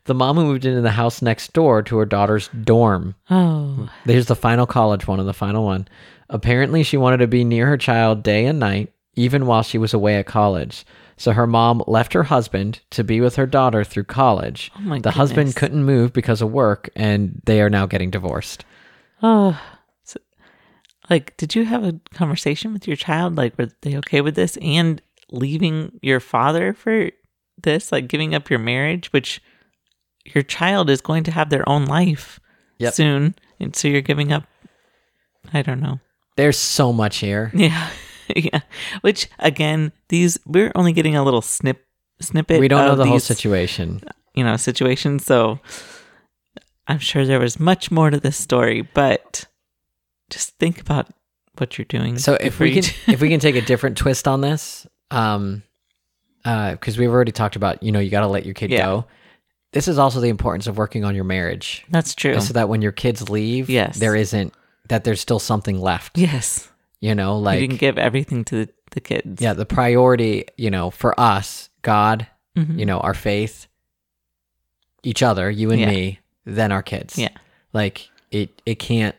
The 0.05 0.13
mom 0.13 0.35
who 0.35 0.43
moved 0.45 0.63
into 0.65 0.81
the 0.81 0.91
house 0.91 1.23
next 1.23 1.53
door 1.53 1.81
to 1.81 1.97
her 1.97 2.05
daughter's 2.05 2.49
dorm. 2.49 3.15
Oh. 3.31 3.89
There's 4.05 4.27
the 4.27 4.35
final 4.35 4.67
college 4.67 5.07
one 5.07 5.19
and 5.19 5.27
the 5.27 5.33
final 5.33 5.63
one. 5.65 5.87
Apparently, 6.29 6.83
she 6.83 6.95
wanted 6.97 7.17
to 7.17 7.27
be 7.27 7.43
near 7.43 7.65
her 7.65 7.77
child 7.77 8.21
day 8.21 8.45
and 8.45 8.59
night, 8.59 8.93
even 9.15 9.47
while 9.47 9.63
she 9.63 9.79
was 9.79 9.91
away 9.91 10.17
at 10.17 10.27
college. 10.27 10.85
So 11.17 11.31
her 11.31 11.47
mom 11.47 11.81
left 11.87 12.13
her 12.13 12.23
husband 12.23 12.81
to 12.91 13.03
be 13.03 13.21
with 13.21 13.37
her 13.37 13.47
daughter 13.47 13.83
through 13.83 14.03
college. 14.03 14.71
Oh 14.77 14.81
my 14.81 14.99
the 14.99 15.09
husband 15.11 15.55
couldn't 15.55 15.83
move 15.83 16.13
because 16.13 16.43
of 16.43 16.51
work, 16.51 16.89
and 16.95 17.41
they 17.45 17.59
are 17.61 17.69
now 17.71 17.87
getting 17.87 18.11
divorced. 18.11 18.65
Oh. 19.23 19.59
Like, 21.09 21.35
did 21.37 21.53
you 21.55 21.65
have 21.65 21.83
a 21.83 21.99
conversation 22.13 22.71
with 22.73 22.87
your 22.87 22.95
child? 22.95 23.35
Like, 23.35 23.57
were 23.57 23.69
they 23.81 23.97
okay 23.97 24.21
with 24.21 24.35
this 24.35 24.57
and 24.61 25.01
leaving 25.31 25.99
your 26.01 26.19
father 26.19 26.73
for 26.73 27.09
this? 27.61 27.91
Like, 27.91 28.07
giving 28.07 28.33
up 28.33 28.49
your 28.49 28.59
marriage, 28.59 29.11
which 29.11 29.41
your 30.25 30.43
child 30.43 30.89
is 30.89 31.01
going 31.01 31.23
to 31.25 31.31
have 31.31 31.49
their 31.49 31.67
own 31.67 31.85
life 31.85 32.39
Yep. 32.79 32.93
soon. 32.93 33.35
And 33.59 33.75
so 33.75 33.87
you're 33.87 34.01
giving 34.01 34.31
up, 34.31 34.43
I 35.53 35.61
don't 35.61 35.79
know. 35.81 35.99
There's 36.37 36.57
so 36.57 36.91
much 36.93 37.17
here. 37.17 37.51
Yeah. 37.55 37.89
yeah. 38.35 38.61
Which, 39.01 39.27
again, 39.39 39.91
these, 40.07 40.39
we're 40.45 40.71
only 40.75 40.93
getting 40.93 41.15
a 41.17 41.23
little 41.23 41.41
snip, 41.41 41.85
snippet. 42.21 42.59
We 42.61 42.69
don't 42.69 42.85
know 42.85 42.95
the 42.95 43.05
whole 43.05 43.19
situation. 43.19 44.01
You 44.33 44.43
know, 44.45 44.55
situation 44.57 45.19
So 45.19 45.59
I'm 46.87 46.99
sure 46.99 47.25
there 47.25 47.39
was 47.39 47.59
much 47.59 47.91
more 47.91 48.09
to 48.09 48.19
this 48.19 48.37
story, 48.37 48.81
but 48.81 49.45
just 50.33 50.57
think 50.57 50.81
about 50.81 51.07
what 51.57 51.77
you're 51.77 51.85
doing. 51.85 52.17
So 52.17 52.33
if 52.39 52.59
we 52.59 52.73
can 52.73 52.83
if 53.07 53.21
we 53.21 53.29
can 53.29 53.39
take 53.39 53.55
a 53.55 53.61
different 53.61 53.97
twist 53.97 54.27
on 54.27 54.41
this, 54.41 54.85
um, 55.11 55.63
uh, 56.45 56.71
because 56.71 56.97
we've 56.97 57.09
already 57.11 57.31
talked 57.31 57.55
about 57.55 57.81
you 57.83 57.91
know 57.91 57.99
you 57.99 58.09
got 58.09 58.21
to 58.21 58.27
let 58.27 58.45
your 58.45 58.53
kid 58.53 58.71
Yeah. 58.71 58.85
go. 58.85 59.05
This 59.71 59.87
is 59.87 59.97
also 59.97 60.19
the 60.19 60.29
importance 60.29 60.67
of 60.67 60.77
working 60.77 61.03
on 61.03 61.15
your 61.15 61.23
marriage, 61.23 61.83
That's 61.89 62.13
true. 62.13 62.39
so 62.39 62.53
that 62.53 62.69
when 62.69 62.81
your 62.83 62.91
kids 62.91 63.27
leave, 63.29 63.69
Yes. 63.71 63.97
there 63.97 64.15
isn't 64.15 64.53
that 64.89 65.03
there's 65.03 65.19
still 65.21 65.39
something 65.39 65.79
left. 65.79 66.17
yes. 66.17 66.69
You 66.99 67.15
know, 67.15 67.37
like 67.37 67.59
didn't 67.59 67.79
give 67.79 67.97
everything 67.97 68.45
to 68.45 68.65
the, 68.65 68.69
the 68.91 69.01
kids. 69.01 69.41
yeah, 69.41 69.53
the 69.53 69.65
priority, 69.65 70.45
you 70.57 70.69
know, 70.71 70.89
for 70.91 71.19
us, 71.19 71.69
God, 71.81 72.27
Mhm. 72.57 72.79
you 72.79 72.85
know, 72.85 72.99
our 72.99 73.13
faith, 73.15 73.67
each 75.03 75.21
other, 75.23 75.49
you 75.49 75.71
and 75.71 75.81
Yeah. 75.81 75.89
me, 75.89 76.19
then 76.45 76.71
our 76.71 76.83
kids. 76.83 77.17
Yeah. 77.17 77.29
Like 77.73 78.09
it, 78.31 78.61
it 78.65 78.75
can't, 78.79 79.15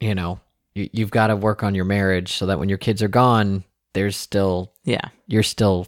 you 0.00 0.14
know, 0.14 0.40
you, 0.74 0.88
you've 0.92 1.10
got 1.10 1.28
to 1.28 1.36
work 1.36 1.62
on 1.62 1.74
your 1.74 1.84
marriage 1.84 2.32
so 2.34 2.46
that 2.46 2.58
when 2.58 2.68
your 2.68 2.78
kids 2.78 3.02
are 3.02 3.08
gone, 3.08 3.64
there's 3.94 4.16
still 4.16 4.72
Yeah. 4.84 5.08
you're 5.26 5.42
still 5.42 5.86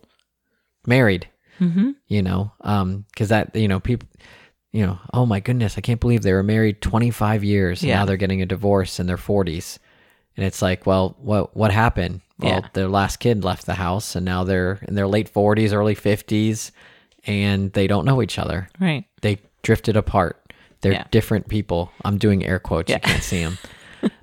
married, 0.87 1.29
Mm-hmm. 1.61 1.91
you 2.09 2.23
know, 2.23 2.51
um, 2.63 3.05
because 3.11 3.29
that, 3.29 3.55
you 3.55 3.69
know, 3.69 3.79
people, 3.79 4.09
you 4.73 4.85
know, 4.87 4.99
oh 5.15 5.27
my 5.27 5.39
goodness, 5.39 5.77
I 5.79 5.81
can't 5.81 6.01
believe 6.01 6.23
they 6.23 6.33
were 6.33 6.43
married 6.43 6.81
25 6.83 7.45
years. 7.45 7.83
and 7.83 7.89
Yeah. 7.89 7.99
Now 7.99 8.05
they're 8.07 8.17
getting 8.17 8.43
a 8.43 8.47
divorce 8.47 8.99
in 8.99 9.07
their 9.07 9.17
40s. 9.19 9.79
And 10.37 10.45
it's 10.47 10.63
like, 10.63 10.87
well, 10.87 11.15
what, 11.21 11.55
what 11.57 11.71
happened? 11.71 12.23
Well, 12.39 12.61
Yeah. 12.63 12.69
their 12.73 12.89
last 12.89 13.19
kid 13.19 13.45
left 13.45 13.67
the 13.67 13.75
house 13.75 14.17
and 14.17 14.25
now 14.25 14.45
they're 14.45 14.81
in 14.89 14.95
their 14.95 15.07
late 15.07 15.33
40s, 15.33 15.73
early 15.73 15.95
50s, 15.95 16.73
and 17.27 17.73
they 17.75 17.87
don't 17.87 18.07
know 18.07 18.23
each 18.23 18.39
other. 18.39 18.69
Right. 18.81 19.05
They 19.21 19.39
drifted 19.63 19.97
apart. 19.97 20.41
They're 20.81 20.93
Yeah. 20.93 21.05
different 21.13 21.47
people. 21.49 21.93
I'm 22.05 22.19
doing 22.19 22.45
air 22.45 22.59
quotes. 22.59 22.91
Yeah. 22.91 22.97
You 22.97 23.01
can't 23.03 23.23
see 23.23 23.45
them. 23.45 23.59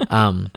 um, 0.10 0.52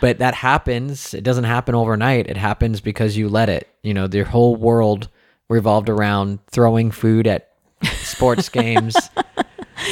but 0.00 0.18
that 0.18 0.34
happens. 0.34 1.14
It 1.14 1.22
doesn't 1.24 1.44
happen 1.44 1.74
overnight. 1.74 2.28
It 2.28 2.36
happens 2.36 2.80
because 2.80 3.16
you 3.16 3.28
let 3.28 3.48
it. 3.48 3.68
You 3.82 3.94
know, 3.94 4.06
their 4.06 4.24
whole 4.24 4.56
world 4.56 5.08
revolved 5.48 5.88
around 5.88 6.38
throwing 6.46 6.90
food 6.90 7.26
at 7.26 7.48
sports 7.96 8.48
games, 8.50 8.94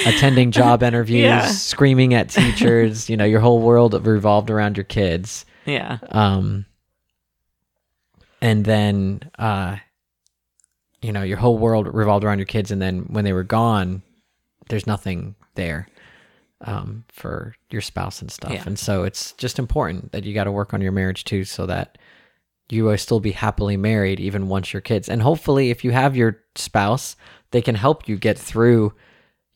attending 0.07 0.51
job 0.53 0.83
interviews, 0.83 1.22
Yeah. 1.24 1.47
screaming 1.49 2.14
at 2.14 2.29
teachers. 2.31 3.09
you 3.11 3.16
know, 3.16 3.24
your 3.24 3.41
whole 3.41 3.61
world 3.61 3.95
revolved 4.07 4.51
around 4.51 4.76
your 4.76 4.85
kids. 4.85 5.45
Yeah. 5.66 5.99
Um, 6.11 6.64
and 8.41 8.64
then, 8.64 9.20
uh, 9.39 9.76
you 11.03 11.12
know, 11.12 11.22
your 11.22 11.39
whole 11.39 11.59
world 11.59 11.93
revolved 11.93 12.24
around 12.24 12.39
your 12.39 12.47
kids. 12.47 12.70
And 12.70 12.81
then 12.81 13.01
when 13.09 13.24
they 13.24 13.33
were 13.33 13.43
gone, 13.45 14.03
there's 14.68 14.87
nothing 14.87 15.35
there 15.55 15.89
um, 16.62 17.04
for 17.09 17.54
your 17.70 17.80
spouse 17.80 18.20
and 18.20 18.30
stuff. 18.30 18.52
Yeah. 18.52 18.64
And 18.66 18.78
so 18.78 19.04
it's 19.04 19.32
just 19.32 19.59
important 19.59 20.12
that 20.12 20.24
you 20.24 20.34
got 20.34 20.44
to 20.44 20.52
work 20.52 20.74
on 20.74 20.80
your 20.80 20.92
marriage 20.92 21.24
too, 21.24 21.44
so 21.44 21.66
that 21.66 21.98
you 22.68 22.84
will 22.84 22.98
still 22.98 23.20
be 23.20 23.32
happily 23.32 23.76
married 23.76 24.20
even 24.20 24.48
once 24.48 24.72
your 24.72 24.82
kids. 24.82 25.09
And 25.09 25.22
hopefully, 25.22 25.70
if 25.70 25.84
you 25.84 25.90
have 25.92 26.16
your 26.16 26.40
spouse, 26.54 27.16
they 27.50 27.62
can 27.62 27.74
help 27.74 28.09
you 28.09 28.16
get 28.16 28.38
through. 28.38 28.92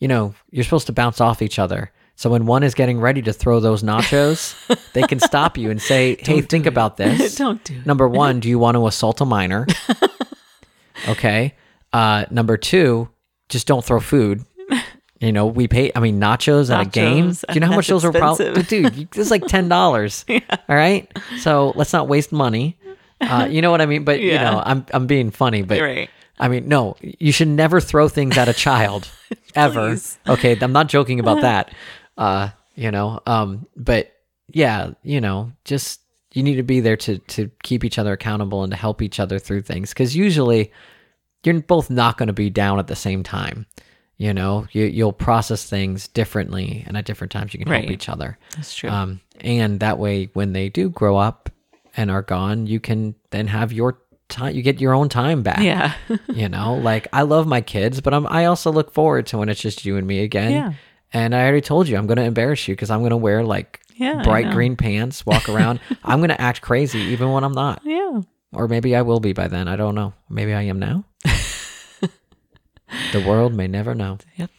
You 0.00 0.08
know, 0.08 0.34
you're 0.50 0.64
supposed 0.64 0.86
to 0.86 0.92
bounce 0.92 1.20
off 1.20 1.42
each 1.42 1.58
other. 1.58 1.92
So 2.14 2.30
when 2.30 2.46
one 2.46 2.62
is 2.62 2.74
getting 2.74 3.00
ready 3.00 3.22
to 3.22 3.32
throw 3.32 3.58
those 3.58 3.82
nachos, 3.82 4.54
they 4.92 5.02
can 5.02 5.18
stop 5.18 5.56
you 5.58 5.70
and 5.70 5.80
say, 5.80 6.16
"Hey, 6.16 6.22
Don't 6.40 6.48
think 6.48 6.66
it. 6.66 6.68
about 6.68 6.96
this. 6.96 7.34
Don't 7.36 7.62
do 7.64 7.74
it. 7.74 7.86
Number 7.86 8.06
one, 8.08 8.38
do 8.40 8.48
you 8.48 8.58
want 8.58 8.76
to 8.76 8.86
assault 8.86 9.20
a 9.20 9.24
minor? 9.24 9.66
okay. 11.08 11.54
Uh, 11.92 12.24
number 12.30 12.56
two, 12.56 13.08
just 13.48 13.66
don't 13.66 13.84
throw 13.84 14.00
food. 14.00 14.44
You 15.22 15.30
know, 15.30 15.46
we 15.46 15.68
pay. 15.68 15.92
I 15.94 16.00
mean, 16.00 16.20
nachos, 16.20 16.68
at 16.74 16.84
a 16.84 16.90
game. 16.90 17.30
Do 17.30 17.54
you 17.54 17.60
know 17.60 17.68
how 17.68 17.76
much 17.76 17.86
those 17.88 18.04
are? 18.04 18.10
Probably, 18.10 18.62
dude, 18.64 19.08
this 19.12 19.26
is 19.26 19.30
like 19.30 19.46
ten 19.46 19.68
dollars. 19.68 20.24
All 20.28 20.40
right. 20.68 21.10
So 21.38 21.72
let's 21.76 21.92
not 21.92 22.08
waste 22.08 22.32
money. 22.32 22.76
Uh, 23.20 23.46
you 23.48 23.62
know 23.62 23.70
what 23.70 23.80
I 23.80 23.86
mean? 23.86 24.02
But 24.02 24.20
you 24.20 24.32
know, 24.34 24.60
I'm 24.64 24.84
I'm 24.92 25.06
being 25.06 25.30
funny, 25.30 25.62
but 25.62 25.80
Right. 25.80 26.10
I 26.40 26.48
mean, 26.48 26.66
no, 26.66 26.96
you 27.00 27.30
should 27.30 27.46
never 27.46 27.80
throw 27.80 28.08
things 28.08 28.36
at 28.36 28.48
a 28.48 28.52
child 28.52 29.08
ever. 29.54 29.96
Okay, 30.28 30.58
I'm 30.60 30.72
not 30.72 30.88
joking 30.88 31.20
about 31.20 31.42
that. 31.42 31.72
Uh, 32.18 32.48
you 32.74 32.90
know, 32.90 33.20
um, 33.26 33.66
but 33.76 34.12
yeah, 34.48 34.90
you 35.04 35.20
know, 35.20 35.52
just 35.64 36.00
you 36.32 36.42
need 36.42 36.56
to 36.56 36.64
be 36.64 36.80
there 36.80 36.96
to 36.96 37.18
to 37.18 37.48
keep 37.62 37.84
each 37.84 37.96
other 37.96 38.12
accountable 38.12 38.64
and 38.64 38.72
to 38.72 38.76
help 38.76 39.02
each 39.02 39.20
other 39.20 39.38
through 39.38 39.62
things 39.62 39.90
because 39.90 40.16
usually 40.16 40.72
you're 41.44 41.60
both 41.60 41.90
not 41.90 42.18
going 42.18 42.26
to 42.26 42.32
be 42.32 42.50
down 42.50 42.80
at 42.80 42.88
the 42.88 42.96
same 42.96 43.22
time. 43.22 43.66
You 44.22 44.32
know, 44.32 44.66
you 44.70 44.84
you'll 44.84 45.12
process 45.12 45.64
things 45.68 46.06
differently, 46.06 46.84
and 46.86 46.96
at 46.96 47.04
different 47.04 47.32
times 47.32 47.52
you 47.52 47.58
can 47.58 47.66
help 47.66 47.90
each 47.90 48.08
other. 48.08 48.38
That's 48.54 48.72
true. 48.74 48.88
Um, 48.88 49.20
and 49.40 49.80
that 49.80 49.98
way, 49.98 50.28
when 50.32 50.52
they 50.52 50.68
do 50.68 50.88
grow 50.90 51.16
up 51.16 51.50
and 51.96 52.08
are 52.08 52.22
gone, 52.22 52.68
you 52.68 52.78
can 52.78 53.16
then 53.30 53.48
have 53.48 53.72
your 53.72 53.98
time. 54.28 54.54
You 54.54 54.62
get 54.62 54.80
your 54.80 54.94
own 54.94 55.08
time 55.08 55.42
back 55.42 55.60
yeah. 55.60 55.92
you 56.32 56.48
know 56.48 56.74
like 56.76 57.06
i 57.12 57.20
love 57.20 57.46
my 57.46 57.60
kids 57.60 58.00
but 58.00 58.14
i'm 58.14 58.26
i 58.28 58.46
also 58.46 58.72
look 58.72 58.90
forward 58.94 59.26
to 59.26 59.36
when 59.36 59.50
it's 59.50 59.60
just 59.60 59.84
you 59.84 59.98
and 59.98 60.06
me 60.06 60.20
again 60.22 60.52
Yeah. 60.52 60.72
and 61.12 61.34
i 61.34 61.42
already 61.42 61.60
told 61.60 61.86
you 61.86 61.98
i'm 61.98 62.06
going 62.06 62.16
to 62.16 62.22
embarrass 62.24 62.66
you 62.66 62.74
because 62.74 62.90
i'm 62.90 63.00
going 63.00 63.10
to 63.10 63.16
wear 63.18 63.44
like 63.44 63.80
Yeah, 63.96 64.22
bright 64.22 64.50
green 64.50 64.74
pants 64.74 65.26
walk 65.26 65.50
around 65.50 65.80
i'm 66.04 66.20
going 66.20 66.30
to 66.30 66.40
act 66.40 66.62
crazy 66.62 67.00
even 67.12 67.30
when 67.30 67.44
i'm 67.44 67.52
not 67.52 67.82
yeah. 67.84 68.22
or 68.54 68.68
maybe 68.68 68.96
i 68.96 69.02
will 69.02 69.20
be 69.20 69.34
by 69.34 69.48
then 69.48 69.68
i 69.68 69.76
don't 69.76 69.94
know 69.94 70.14
maybe 70.30 70.54
i 70.54 70.62
am 70.62 70.78
now 70.78 71.04
the 73.12 73.20
world 73.20 73.54
may 73.54 73.66
never 73.66 73.94
know 73.94 74.18
Yep. 74.36 74.50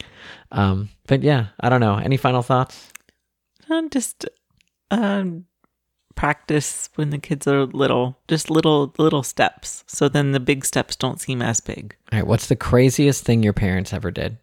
um 0.52 0.90
but 1.08 1.24
yeah 1.24 1.48
i 1.60 1.70
don't 1.70 1.82
know 1.82 1.98
any 1.98 2.18
final 2.18 2.42
thoughts 2.42 2.92
Um, 3.70 3.90
just 3.90 4.26
um, 4.92 5.46
practice 6.16 6.90
when 6.96 7.10
the 7.10 7.18
kids 7.18 7.48
are 7.48 7.66
little. 7.66 8.20
Just 8.28 8.50
little 8.52 8.94
little 9.00 9.24
steps. 9.24 9.84
So 9.88 10.08
then 10.10 10.32
the 10.32 10.40
big 10.40 10.64
steps 10.66 10.96
don't 10.96 11.20
seem 11.20 11.42
as 11.42 11.60
big. 11.60 11.96
all 12.12 12.20
right 12.20 12.28
what's 12.28 12.48
the 12.48 12.56
craziest 12.56 13.24
thing 13.26 13.42
your 13.42 13.54
parents 13.54 13.94
ever 13.94 14.12
did 14.12 14.38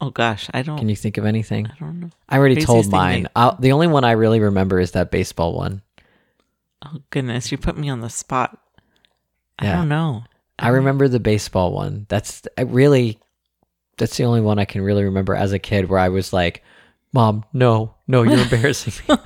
Oh 0.00 0.08
gosh, 0.10 0.48
I 0.54 0.62
don't. 0.62 0.78
can 0.78 0.88
you 0.88 0.96
think 0.96 1.18
of 1.18 1.26
anything 1.26 1.66
I 1.66 1.76
don't 1.78 2.00
know. 2.00 2.10
i 2.30 2.38
already 2.38 2.56
told 2.62 2.88
mine 2.90 3.28
the 3.58 3.72
only 3.72 3.86
one 3.88 4.04
i 4.04 4.12
really 4.12 4.40
remember 4.40 4.80
is 4.80 4.92
that 4.92 5.10
baseball 5.10 5.54
one 5.54 5.82
Oh 6.82 6.96
goodness, 7.10 7.52
you 7.52 7.58
put 7.58 7.76
me 7.76 7.90
on 7.90 8.00
the 8.00 8.08
spot. 8.08 8.56
Yeah. 9.60 9.74
I 9.74 9.76
don't 9.76 9.90
know. 9.90 10.24
I 10.60 10.66
mm-hmm. 10.66 10.74
remember 10.76 11.08
the 11.08 11.20
baseball 11.20 11.72
one. 11.72 12.06
That's 12.08 12.42
I 12.56 12.62
really 12.62 13.18
that's 13.98 14.16
the 14.16 14.24
only 14.24 14.40
one 14.40 14.58
I 14.58 14.64
can 14.64 14.82
really 14.82 15.04
remember 15.04 15.34
as 15.34 15.52
a 15.52 15.58
kid 15.58 15.88
where 15.88 15.98
I 15.98 16.08
was 16.08 16.32
like, 16.32 16.62
"Mom, 17.12 17.44
no. 17.52 17.94
No, 18.06 18.22
you're 18.22 18.38
embarrassing 18.42 18.92
me. 19.08 19.16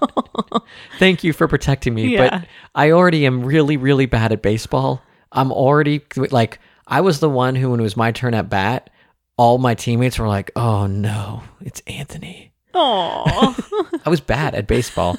Thank 0.99 1.25
you 1.25 1.33
for 1.33 1.49
protecting 1.49 1.95
me, 1.95 2.15
Yeah. 2.15 2.29
but 2.31 2.49
I 2.75 2.93
already 2.93 3.27
am 3.27 3.45
really 3.45 3.77
really 3.77 4.07
bad 4.07 4.33
at 4.33 4.43
baseball. 4.43 5.03
I'm 5.33 5.51
already 5.51 6.03
like 6.31 6.61
I 6.87 7.01
was 7.01 7.21
the 7.21 7.31
one 7.31 7.57
who 7.57 7.71
when 7.71 7.81
it 7.81 7.85
was 7.85 7.97
my 7.97 8.13
turn 8.13 8.35
at 8.35 8.49
bat, 8.49 8.91
all 9.37 9.59
my 9.59 9.75
teammates 9.75 10.19
were 10.19 10.29
like, 10.29 10.53
"Oh 10.55 10.87
no, 10.87 11.43
it's 11.61 11.83
Anthony." 11.87 12.53
Oh, 12.75 13.57
I 14.05 14.11
was 14.11 14.21
bad 14.21 14.55
at 14.55 14.67
baseball. 14.67 15.19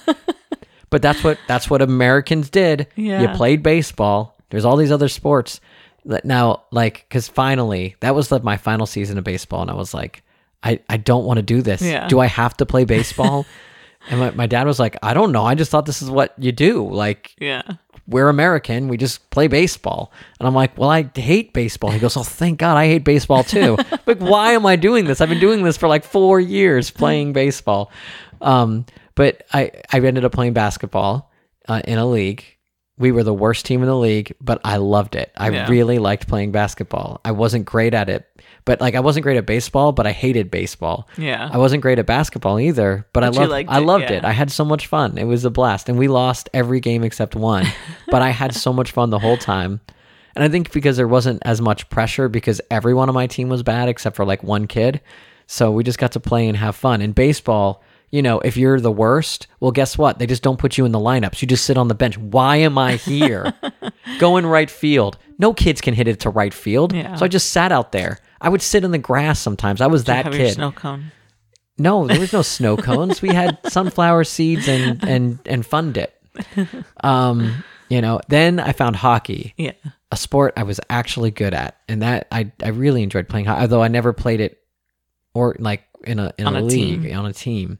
but 0.89 1.01
that's 1.01 1.23
what 1.23 1.39
that's 1.47 1.69
what 1.69 1.81
Americans 1.81 2.49
did. 2.49 2.87
Yeah. 2.95 3.21
You 3.21 3.27
played 3.29 3.63
baseball. 3.63 4.37
There's 4.49 4.65
all 4.65 4.77
these 4.77 4.91
other 4.91 5.09
sports. 5.09 5.59
Now, 6.23 6.63
like, 6.71 7.05
because 7.07 7.27
finally, 7.27 7.95
that 8.01 8.13
was 8.13 8.31
like 8.31 8.43
my 8.43 8.57
final 8.57 8.85
season 8.85 9.17
of 9.17 9.23
baseball, 9.23 9.61
and 9.61 9.71
I 9.71 9.73
was 9.73 9.93
like, 9.93 10.23
I, 10.63 10.79
I 10.89 10.97
don't 10.97 11.25
want 11.25 11.37
to 11.37 11.43
do 11.43 11.61
this. 11.61 11.81
Yeah. 11.81 12.07
Do 12.07 12.19
I 12.19 12.25
have 12.25 12.57
to 12.57 12.65
play 12.65 12.85
baseball? 12.85 13.45
and 14.09 14.19
my, 14.19 14.31
my 14.31 14.47
dad 14.47 14.65
was 14.65 14.79
like, 14.79 14.97
I 15.03 15.13
don't 15.13 15.31
know. 15.31 15.45
I 15.45 15.55
just 15.55 15.71
thought 15.71 15.85
this 15.85 16.01
is 16.01 16.09
what 16.09 16.33
you 16.37 16.51
do. 16.51 16.89
Like, 16.89 17.35
yeah. 17.39 17.61
we're 18.07 18.29
American. 18.29 18.87
We 18.87 18.97
just 18.97 19.29
play 19.29 19.47
baseball. 19.47 20.11
And 20.39 20.47
I'm 20.47 20.55
like, 20.55 20.77
well, 20.77 20.89
I 20.89 21.09
hate 21.15 21.53
baseball. 21.53 21.91
He 21.91 21.99
goes, 21.99 22.17
oh, 22.17 22.23
thank 22.23 22.59
God 22.59 22.77
I 22.77 22.87
hate 22.87 23.03
baseball 23.03 23.43
too. 23.43 23.77
like, 24.05 24.17
why 24.19 24.53
am 24.53 24.65
I 24.65 24.75
doing 24.75 25.05
this? 25.05 25.21
I've 25.21 25.29
been 25.29 25.39
doing 25.39 25.63
this 25.63 25.77
for 25.77 25.87
like 25.87 26.03
four 26.03 26.39
years 26.39 26.89
playing 26.89 27.33
baseball. 27.33 27.91
Um, 28.41 28.85
but 29.13 29.43
I, 29.53 29.71
I 29.91 29.99
ended 29.99 30.25
up 30.25 30.31
playing 30.31 30.53
basketball 30.53 31.31
uh, 31.67 31.81
in 31.85 31.97
a 31.97 32.05
league. 32.05 32.43
We 32.97 33.11
were 33.11 33.23
the 33.23 33.33
worst 33.33 33.65
team 33.65 33.81
in 33.81 33.87
the 33.89 33.97
league, 33.97 34.33
but 34.39 34.61
I 34.63 34.77
loved 34.77 35.15
it. 35.15 35.31
I 35.35 35.49
Yeah. 35.49 35.67
really 35.69 35.99
liked 35.99 36.27
playing 36.29 36.51
basketball. 36.53 37.19
I 37.25 37.31
wasn't 37.31 37.65
great 37.65 37.93
at 37.93 38.07
it, 38.07 38.25
but 38.63 38.79
like 38.79 38.95
I 38.95 39.01
wasn't 39.01 39.23
great 39.23 39.35
at 39.35 39.45
baseball, 39.45 39.91
but 39.91 40.07
I 40.07 40.11
hated 40.13 40.49
baseball. 40.49 41.07
Yeah. 41.17 41.49
I 41.51 41.57
wasn't 41.57 41.81
great 41.81 41.99
at 41.99 42.05
basketball 42.05 42.57
either, 42.57 43.05
but, 43.11 43.19
But 43.19 43.23
I 43.23 43.27
loved 43.41 43.51
I 43.69 43.77
it, 43.79 43.81
loved 43.81 44.03
yeah. 44.09 44.17
it. 44.17 44.23
I 44.25 44.31
had 44.31 44.49
so 44.49 44.63
much 44.63 44.87
fun. 44.87 45.17
It 45.17 45.25
was 45.25 45.43
a 45.43 45.49
blast, 45.49 45.89
and 45.89 45.97
we 45.99 46.07
lost 46.07 46.49
every 46.53 46.79
game 46.79 47.03
except 47.03 47.35
one, 47.35 47.65
but 48.09 48.21
I 48.21 48.29
had 48.29 48.53
so 48.55 48.71
much 48.71 48.91
fun 48.91 49.09
the 49.09 49.19
whole 49.19 49.37
time. 49.37 49.81
And 50.33 50.43
I 50.43 50.47
think 50.49 50.71
because 50.71 50.95
there 50.97 51.07
wasn't 51.07 51.41
as 51.45 51.59
much 51.61 51.89
pressure 51.89 52.27
because 52.29 52.59
everyone 52.71 53.09
on 53.09 53.15
my 53.15 53.27
team 53.27 53.49
was 53.49 53.63
bad 53.63 53.89
except 53.89 54.15
for 54.15 54.23
like 54.25 54.41
one 54.41 54.67
kid, 54.67 55.01
so 55.47 55.69
we 55.71 55.83
just 55.83 55.97
got 55.99 56.13
to 56.13 56.19
play 56.21 56.47
and 56.47 56.55
have 56.57 56.75
fun. 56.77 57.01
In 57.01 57.11
baseball, 57.11 57.83
you 58.11 58.21
know, 58.21 58.39
if 58.39 58.55
you're 58.57 58.79
the 58.79 58.91
worst, 58.91 59.47
well, 59.59 59.71
guess 59.71 59.97
what? 59.97 60.19
They 60.19 60.25
just 60.27 60.43
don't 60.43 60.57
put 60.59 60.77
you 60.77 60.85
in 60.85 60.91
the 60.91 60.99
lineups. 60.99 61.41
You 61.41 61.47
just 61.47 61.65
sit 61.65 61.77
on 61.77 61.87
the 61.87 61.95
bench. 61.95 62.17
Why 62.17 62.57
am 62.57 62.77
I 62.77 62.95
here? 62.95 63.53
Go 64.19 64.37
in 64.37 64.45
right 64.45 64.69
field. 64.69 65.17
No 65.37 65.53
kids 65.53 65.81
can 65.81 65.93
hit 65.93 66.07
it 66.07 66.19
to 66.21 66.29
right 66.29 66.53
field. 66.53 66.93
Yeah. 66.93 67.15
So 67.15 67.25
I 67.25 67.27
just 67.27 67.49
sat 67.51 67.71
out 67.71 67.91
there. 67.91 68.19
I 68.39 68.49
would 68.49 68.61
sit 68.61 68.83
in 68.83 68.91
the 68.91 68.97
grass 68.97 69.39
sometimes. 69.39 69.81
I 69.81 69.87
was 69.87 70.03
Did 70.03 70.17
you 70.17 70.23
that 70.23 70.31
kid. 70.31 70.53
snow 70.53 70.71
cone. 70.71 71.11
No, 71.77 72.07
there 72.07 72.19
was 72.19 72.31
no 72.31 72.41
snow 72.41 72.77
cones. 72.77 73.21
We 73.21 73.29
had 73.29 73.57
sunflower 73.67 74.23
seeds 74.23 74.69
and 74.69 75.03
and 75.03 75.39
and 75.45 75.65
fun 75.65 75.91
dip. 75.91 76.13
Um, 77.03 77.63
you 77.89 78.01
know, 78.01 78.21
then 78.29 78.59
I 78.59 78.71
found 78.71 78.95
hockey, 78.95 79.53
Yeah. 79.57 79.73
a 80.11 80.17
sport 80.17 80.53
I 80.57 80.63
was 80.63 80.79
actually 80.89 81.31
good 81.31 81.53
at, 81.53 81.77
and 81.89 82.01
that 82.01 82.27
I 82.31 82.51
I 82.63 82.69
really 82.69 83.03
enjoyed 83.03 83.27
playing. 83.27 83.45
ho- 83.45 83.55
Although 83.55 83.83
I 83.83 83.89
never 83.89 84.13
played 84.13 84.39
it, 84.39 84.59
or 85.35 85.55
like 85.59 85.83
in 86.03 86.17
a 86.17 86.33
in 86.39 86.47
On 86.47 86.55
a, 86.55 86.61
a 86.61 86.63
league 86.63 87.03
team. 87.03 87.15
on 87.17 87.25
a 87.27 87.33
team. 87.33 87.77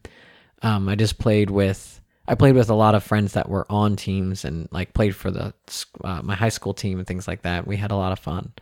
Um, 0.62 0.88
I 0.88 0.94
just 0.94 1.18
played 1.18 1.50
with 1.50 2.00
I 2.28 2.34
played 2.36 2.54
with 2.54 2.70
a 2.70 2.74
lot 2.74 2.94
of 2.94 3.02
friends 3.02 3.32
that 3.32 3.48
were 3.48 3.66
on 3.70 3.96
teams 3.96 4.44
and 4.44 4.68
like 4.70 4.94
played 4.94 5.16
for 5.16 5.30
the 5.32 5.52
uh, 6.04 6.22
my 6.22 6.34
high 6.36 6.48
school 6.50 6.74
team 6.74 6.98
and 6.98 7.06
things 7.06 7.26
like 7.26 7.42
that. 7.42 7.66
We 7.66 7.76
had 7.76 7.90
a 7.90 7.96
lot 7.96 8.12
of 8.12 8.18
fun. 8.20 8.52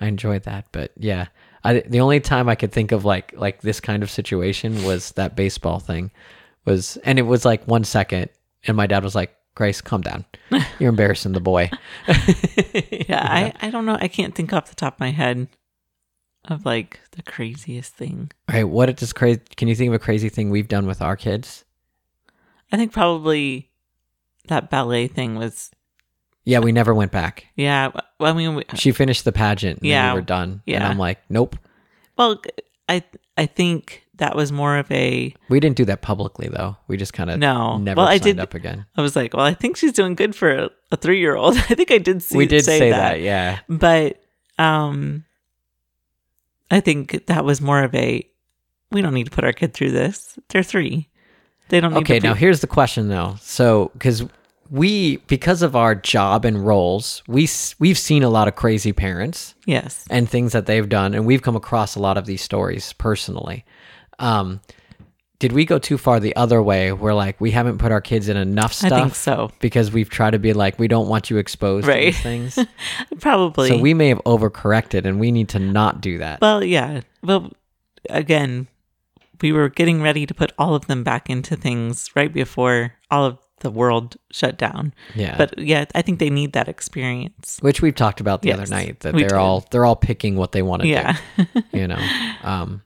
I 0.00 0.06
enjoyed 0.06 0.42
that, 0.44 0.66
but 0.72 0.90
yeah, 0.96 1.26
I 1.62 1.80
the 1.80 2.00
only 2.00 2.20
time 2.20 2.48
I 2.48 2.54
could 2.56 2.72
think 2.72 2.92
of 2.92 3.04
like 3.04 3.32
like 3.36 3.60
this 3.60 3.80
kind 3.80 4.02
of 4.02 4.10
situation 4.10 4.82
was 4.84 5.12
that 5.12 5.36
baseball 5.36 5.78
thing 5.78 6.10
was, 6.64 6.96
and 7.04 7.18
it 7.18 7.22
was 7.22 7.44
like 7.44 7.64
one 7.66 7.84
second, 7.84 8.28
and 8.66 8.76
my 8.76 8.86
dad 8.88 9.04
was 9.04 9.14
like, 9.14 9.32
"Grace, 9.54 9.80
calm 9.80 10.00
down, 10.00 10.24
you're 10.80 10.88
embarrassing 10.90 11.32
the 11.32 11.40
boy." 11.40 11.70
Yeah. 13.08 13.20
I, 13.22 13.52
I 13.66 13.70
don't 13.70 13.84
know. 13.84 13.98
I 14.00 14.08
can't 14.08 14.34
think 14.34 14.52
off 14.52 14.68
the 14.70 14.74
top 14.74 14.94
of 14.94 15.00
my 15.00 15.10
head 15.10 15.48
of 16.46 16.64
like 16.64 17.00
the 17.12 17.22
craziest 17.22 17.94
thing. 17.94 18.30
All 18.48 18.54
right, 18.56 18.64
what 18.64 19.02
is 19.02 19.12
crazy? 19.12 19.40
Can 19.56 19.68
you 19.68 19.74
think 19.74 19.88
of 19.88 19.94
a 19.94 19.98
crazy 19.98 20.28
thing 20.28 20.50
we've 20.50 20.68
done 20.68 20.86
with 20.86 21.00
our 21.02 21.16
kids? 21.16 21.64
I 22.72 22.76
think 22.76 22.92
probably 22.92 23.70
that 24.48 24.70
ballet 24.70 25.06
thing 25.06 25.36
was, 25.36 25.70
Yeah, 26.44 26.58
we 26.60 26.72
never 26.72 26.94
went 26.94 27.12
back. 27.12 27.46
yeah. 27.54 27.90
Well, 28.18 28.32
I 28.32 28.36
mean, 28.36 28.54
we, 28.56 28.64
She 28.74 28.92
finished 28.92 29.24
the 29.24 29.32
pageant, 29.32 29.80
and 29.80 29.88
Yeah, 29.88 30.12
we 30.14 30.20
were 30.20 30.24
done. 30.24 30.50
and 30.50 30.60
yeah. 30.66 30.88
I'm 30.88 30.98
like, 30.98 31.18
nope. 31.28 31.56
well, 32.16 32.40
I, 32.88 33.02
I 33.36 33.46
think 33.46 34.04
that 34.16 34.34
was 34.36 34.50
more 34.52 34.78
of 34.78 34.90
a, 34.90 35.34
We 35.48 35.60
didn't 35.60 35.76
do 35.76 35.84
that 35.86 36.02
publicly 36.02 36.48
though. 36.48 36.76
We 36.88 36.96
just 36.96 37.12
kind 37.12 37.30
of 37.30 37.38
No. 37.38 37.78
never 37.78 37.98
Well, 37.98 38.08
I 38.08 38.18
did- 38.18 38.40
up 38.40 38.54
again. 38.54 38.86
I 38.96 39.02
was 39.02 39.14
like, 39.16 39.34
well, 39.34 39.44
I 39.46 39.54
think 39.54 39.76
she's 39.76 39.92
doing 39.92 40.14
good 40.14 40.34
for 40.34 40.50
a, 40.50 40.70
a 40.90 40.96
three 40.96 41.18
year 41.20 41.34
old. 41.36 41.56
I 41.70 41.74
think 41.74 41.90
I 41.90 41.98
did 41.98 42.22
see 42.22 42.36
we 42.38 42.46
did 42.46 42.64
say, 42.64 42.78
say, 42.78 42.90
that. 42.90 43.12
that. 43.12 43.20
yeah. 43.20 43.60
but 43.68 44.20
um 44.58 45.24
i 46.72 46.80
think 46.80 47.26
that 47.26 47.44
was 47.44 47.60
more 47.60 47.84
of 47.84 47.94
a 47.94 48.28
we 48.90 49.00
don't 49.00 49.14
need 49.14 49.24
to 49.24 49.30
put 49.30 49.44
our 49.44 49.52
kid 49.54 49.72
through 49.72 49.90
this. 49.92 50.38
They're 50.50 50.62
three. 50.62 51.08
They 51.70 51.80
don't 51.80 51.94
need 51.94 52.00
Okay, 52.00 52.18
now 52.18 52.34
here's 52.34 52.60
the 52.60 52.66
question 52.66 53.08
though. 53.08 53.36
So, 53.40 53.90
because 53.94 54.22
we, 54.68 55.16
because 55.28 55.62
of 55.62 55.74
our 55.74 55.94
job 55.94 56.44
and 56.44 56.66
roles, 56.66 57.22
we 57.26 57.48
we've 57.78 57.96
seen 57.98 58.22
a 58.22 58.28
lot 58.28 58.48
of 58.48 58.54
crazy 58.54 58.92
parents 58.92 59.54
Yes. 59.66 60.04
and 60.10 60.28
things 60.28 60.52
that 60.52 60.66
they've 60.66 60.88
done, 60.88 61.14
and 61.14 61.24
we've 61.24 61.40
come 61.40 61.56
across 61.56 61.94
a 61.96 62.00
lot 62.00 62.18
of 62.18 62.26
these 62.26 62.42
stories 62.42 62.92
personally. 62.94 63.64
Um, 64.18 64.60
did 65.42 65.50
we 65.52 65.64
go 65.64 65.76
too 65.78 65.98
far 65.98 66.20
the 66.20 66.34
other 66.36 66.62
way? 66.62 66.92
Where 66.92 67.14
like 67.14 67.40
we 67.40 67.50
haven't 67.50 67.78
put 67.78 67.90
our 67.90 68.00
kids 68.00 68.28
in 68.28 68.36
enough 68.36 68.72
stuff? 68.72 68.92
I 68.92 69.00
think 69.02 69.14
so. 69.16 69.50
because 69.58 69.90
we've 69.90 70.08
tried 70.08 70.30
to 70.30 70.38
be 70.38 70.52
like 70.52 70.78
we 70.78 70.86
don't 70.86 71.08
want 71.08 71.30
you 71.30 71.36
exposed 71.38 71.86
to 71.86 71.92
these 71.92 72.20
things. 72.20 72.56
Probably. 73.20 73.68
so 73.68 73.78
we 73.78 73.92
may 73.92 74.08
have 74.08 74.20
overcorrected, 74.24 75.04
and 75.04 75.18
we 75.18 75.32
need 75.32 75.48
to 75.50 75.58
not 75.58 76.00
do 76.00 76.18
that. 76.18 76.40
Well, 76.40 76.62
yeah. 76.62 77.00
Well, 77.24 77.50
again, 78.08 78.68
we 79.40 79.50
were 79.52 79.68
getting 79.68 80.00
ready 80.00 80.26
to 80.26 80.32
put 80.34 80.52
all 80.58 80.76
of 80.76 80.86
them 80.86 81.02
back 81.02 81.28
into 81.28 81.56
things 81.56 82.08
right 82.14 82.32
before 82.32 82.92
all 83.10 83.24
of 83.26 83.38
the 83.60 83.70
world 83.70 84.16
shut 84.30 84.56
down. 84.58 84.94
yeah, 85.16 85.36
But 85.36 85.58
yeah, 85.58 85.84
I 85.94 86.02
think 86.02 86.18
they 86.20 86.30
need 86.30 86.52
that 86.52 86.68
experience. 86.68 87.58
which 87.62 87.82
we've 87.82 87.94
talked 87.96 88.20
about 88.20 88.42
the 88.42 88.48
Yes, 88.48 88.58
other 88.60 88.70
night 88.70 89.00
that 89.00 89.12
they're 89.14 89.28
did. 89.28 89.32
all 89.32 89.64
they're 89.70 89.84
all 89.84 89.96
picking 89.96 90.36
what 90.36 90.52
they 90.52 90.62
want 90.62 90.82
to 90.82 90.88
Yeah. 90.88 91.16
do. 91.36 91.46
You 91.72 91.88
know, 91.88 92.08
um, 92.44 92.82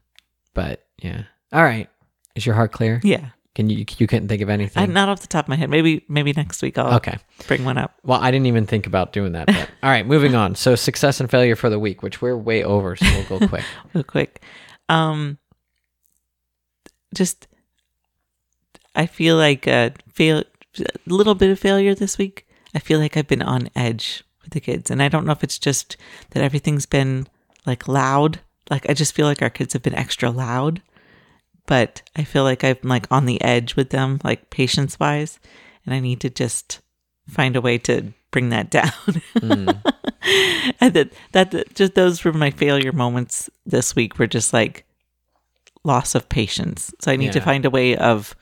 but 0.54 0.86
yeah. 1.02 1.24
All 1.52 1.62
right, 1.62 1.88
is 2.36 2.46
your 2.46 2.54
heart 2.54 2.72
clear? 2.72 3.00
yeah. 3.02 3.30
Can 3.56 3.70
you 3.70 3.86
you 3.96 4.06
couldn't 4.06 4.28
think 4.28 4.42
of 4.42 4.50
anything? 4.50 4.82
I, 4.82 4.84
not 4.84 5.08
off 5.08 5.20
the 5.20 5.26
top 5.26 5.46
of 5.46 5.48
my 5.48 5.56
head. 5.56 5.70
Maybe 5.70 6.04
maybe 6.08 6.34
next 6.34 6.60
week 6.60 6.76
I'll 6.76 6.96
okay. 6.96 7.16
bring 7.46 7.64
one 7.64 7.78
up. 7.78 7.94
Well, 8.04 8.20
I 8.20 8.30
didn't 8.30 8.44
even 8.44 8.66
think 8.66 8.86
about 8.86 9.14
doing 9.14 9.32
that. 9.32 9.46
But 9.46 9.56
all 9.82 9.88
right, 9.88 10.06
moving 10.06 10.34
on. 10.34 10.56
So 10.56 10.74
success 10.74 11.20
and 11.20 11.30
failure 11.30 11.56
for 11.56 11.70
the 11.70 11.78
week, 11.78 12.02
which 12.02 12.20
we're 12.20 12.36
way 12.36 12.62
over, 12.62 12.96
so 12.96 13.06
we'll 13.06 13.38
go 13.38 13.48
quick. 13.48 13.64
real 13.94 14.04
quick. 14.04 14.42
Um, 14.90 15.38
just 17.14 17.48
I 18.94 19.06
feel 19.06 19.36
like 19.36 19.66
a 19.66 19.94
fail, 20.12 20.42
a 20.78 20.84
little 21.06 21.34
bit 21.34 21.50
of 21.50 21.58
failure 21.58 21.94
this 21.94 22.18
week. 22.18 22.46
I 22.74 22.78
feel 22.78 22.98
like 22.98 23.16
I've 23.16 23.26
been 23.26 23.40
on 23.40 23.70
edge 23.74 24.22
with 24.42 24.52
the 24.52 24.60
kids, 24.60 24.90
and 24.90 25.02
I 25.02 25.08
don't 25.08 25.24
know 25.24 25.32
if 25.32 25.42
it's 25.42 25.58
just 25.58 25.96
that 26.32 26.42
everything's 26.42 26.84
been 26.84 27.26
like 27.64 27.88
loud. 27.88 28.40
Like 28.68 28.86
I 28.90 28.92
just 28.92 29.14
feel 29.14 29.24
like 29.24 29.40
our 29.40 29.48
kids 29.48 29.72
have 29.72 29.82
been 29.82 29.94
extra 29.94 30.30
loud, 30.30 30.82
but 31.66 32.02
I 32.14 32.24
feel 32.24 32.44
like 32.44 32.64
I'm 32.64 32.78
like 32.82 33.06
on 33.10 33.26
the 33.26 33.40
edge 33.42 33.76
with 33.76 33.90
them, 33.90 34.20
like 34.24 34.50
patience 34.50 34.98
wise, 34.98 35.38
and 35.84 35.94
I 35.94 36.00
need 36.00 36.20
to 36.20 36.30
just 36.30 36.80
find 37.28 37.56
a 37.56 37.60
way 37.60 37.78
to 37.78 38.12
bring 38.30 38.50
that 38.50 38.70
down. 38.78 38.92
Hmm. 39.38 39.68
and 40.80 40.94
that, 40.94 41.12
that 41.32 41.50
that 41.50 41.74
just 41.74 41.94
those 41.94 42.24
were 42.24 42.32
my 42.32 42.50
failure 42.50 42.92
moments 42.92 43.50
this 43.64 43.94
week 43.94 44.18
were 44.18 44.26
just 44.26 44.52
like 44.52 44.84
loss 45.84 46.14
of 46.14 46.28
patience. 46.28 46.92
So 47.00 47.12
i 47.12 47.16
need 47.16 47.32
to 47.32 47.40
find 47.40 47.64
a 47.64 47.70
way 47.70 47.96
of 47.96 48.34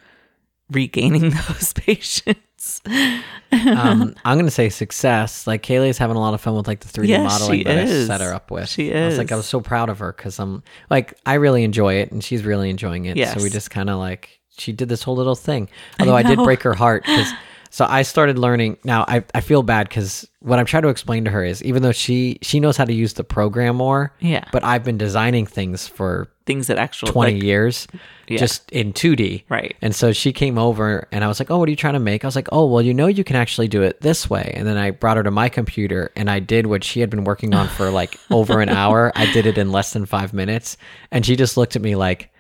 regaining 0.71 1.31
those 1.49 1.73
patience 1.75 2.39
Um, 2.87 4.15
I'm 4.25 4.39
gonna 4.39 4.51
say 4.51 4.69
success. 4.69 5.47
Like 5.47 5.63
Kaylee's 5.63 5.99
having 5.99 6.17
a 6.17 6.21
lot 6.21 6.35
of 6.35 6.41
fun 6.41 6.55
with 6.55 6.67
like 6.67 6.81
the 6.81 6.89
3D 6.89 7.09
Yes, 7.09 7.41
modeling 7.41 7.65
that 7.65 7.79
is. 7.89 8.09
I 8.09 8.15
set 8.15 8.25
her 8.25 8.35
up 8.35 8.51
with. 8.51 8.69
She 8.69 8.91
is. 8.91 9.03
I 9.03 9.07
was 9.07 9.19
like, 9.19 9.33
I 9.33 9.37
was 9.37 9.47
so 9.47 9.61
proud 9.61 9.89
of 9.89 9.99
her 9.99 10.13
because 10.13 10.39
I'm 10.39 10.63
like, 10.91 11.15
I 11.27 11.35
really 11.35 11.65
enjoy 11.65 11.95
it, 11.95 12.13
and 12.13 12.23
she's 12.23 12.45
really 12.45 12.71
enjoying 12.71 13.07
it. 13.07 13.17
So 13.33 13.43
we 13.43 13.51
just 13.51 13.71
kind 13.71 13.91
of 13.91 13.99
like 13.99 14.41
she 14.57 14.73
did 14.73 14.89
this 14.89 15.03
whole 15.03 15.17
little 15.17 15.35
thing. 15.35 15.69
Although 16.01 16.17
I, 16.17 16.23
did 16.23 16.39
break 16.45 16.63
her 16.63 16.75
heart 16.75 17.05
because. 17.05 17.33
So 17.75 17.85
I 17.91 18.03
started 18.03 18.39
learning. 18.39 18.77
Now 18.85 19.05
I, 19.09 19.25
I 19.35 19.41
feel 19.41 19.65
bad 19.65 19.89
because 19.89 20.29
what 20.39 20.61
I'm 20.61 20.65
trying 20.65 20.85
to 20.85 20.91
explain 20.91 21.25
to 21.25 21.33
her 21.33 21.43
is 21.45 21.61
even 21.65 21.83
though 21.83 21.91
she 21.91 22.39
she 22.41 22.61
knows 22.61 22.77
how 22.77 22.85
to 22.85 22.93
use 22.93 23.15
the 23.15 23.25
program 23.25 23.75
more, 23.75 24.15
Yeah. 24.21 24.45
But 24.53 24.63
I've 24.63 24.85
been 24.85 24.97
designing 24.97 25.45
things 25.45 25.89
for 25.89 26.29
things 26.47 26.69
that 26.69 26.79
actually 26.79 27.11
20 27.11 27.33
like, 27.33 27.43
years 27.43 27.89
Yeah. 28.29 28.39
just 28.39 28.71
in 28.71 28.93
2D. 28.93 29.43
Right. 29.49 29.75
And 29.83 29.93
so 29.93 30.13
she 30.13 30.33
came 30.33 30.57
over 30.57 31.09
and 31.11 31.25
I 31.25 31.27
was 31.27 31.41
like, 31.41 31.51
"Oh, 31.51 31.59
what 31.59 31.67
are 31.67 31.71
you 31.71 31.77
trying 31.77 31.95
to 31.95 31.99
make?" 31.99 32.25
I 32.25 32.29
was 32.29 32.37
like, 32.37 32.47
"Oh, 32.53 32.65
well, 32.65 32.81
you 32.81 32.95
know 32.95 33.09
you 33.09 33.25
can 33.25 33.35
actually 33.35 33.67
do 33.67 33.83
it 33.83 34.01
this 34.03 34.31
way." 34.31 34.53
And 34.55 34.69
then 34.69 34.77
I 34.77 34.93
brought 34.93 35.17
her 35.17 35.25
to 35.25 35.33
my 35.33 35.49
computer 35.49 36.13
and 36.15 36.31
I 36.31 36.39
did 36.39 36.69
what 36.69 36.85
she 36.85 37.01
had 37.01 37.11
been 37.11 37.25
working 37.25 37.55
on 37.55 37.67
for 37.67 37.91
like 37.91 38.21
over 38.31 38.61
an 38.61 38.69
hour. 38.69 39.11
I 39.17 39.27
did 39.33 39.47
it 39.47 39.59
in 39.59 39.73
less 39.73 39.93
than 39.93 40.07
5 40.07 40.33
minutes 40.33 40.77
and 41.11 41.27
she 41.27 41.35
just 41.35 41.57
looked 41.57 41.75
at 41.75 41.83
me 41.83 41.97
like 41.97 42.31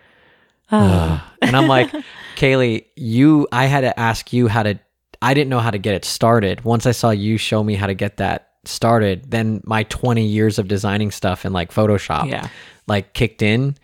oh. 0.70 0.78
"Ugh." 0.78 1.20
and 1.42 1.56
I'm 1.56 1.66
like, 1.66 1.90
"Kaylee, 2.36 2.84
you 2.94 3.48
I 3.50 3.66
had 3.66 3.80
to 3.80 3.98
ask 3.98 4.32
you 4.32 4.46
how 4.46 4.62
to 4.62 4.78
I 5.24 5.34
didn't 5.34 5.50
know 5.50 5.60
how 5.60 5.70
to 5.70 5.78
get 5.78 5.94
it 5.94 6.04
started. 6.04 6.64
Once 6.64 6.86
I 6.86 6.92
saw 6.92 7.10
you 7.10 7.36
show 7.38 7.64
me 7.64 7.74
how 7.74 7.86
to 7.86 7.94
get 7.94 8.18
that 8.18 8.50
started, 8.64 9.30
then 9.30 9.60
my 9.64 9.82
20 9.84 10.24
years 10.24 10.58
of 10.58 10.68
designing 10.68 11.10
stuff 11.10 11.44
in 11.44 11.52
like 11.52 11.72
Photoshop 11.72 12.28
Yeah. 12.30 12.48
like 12.86 13.12
kicked 13.14 13.42
in 13.42 13.76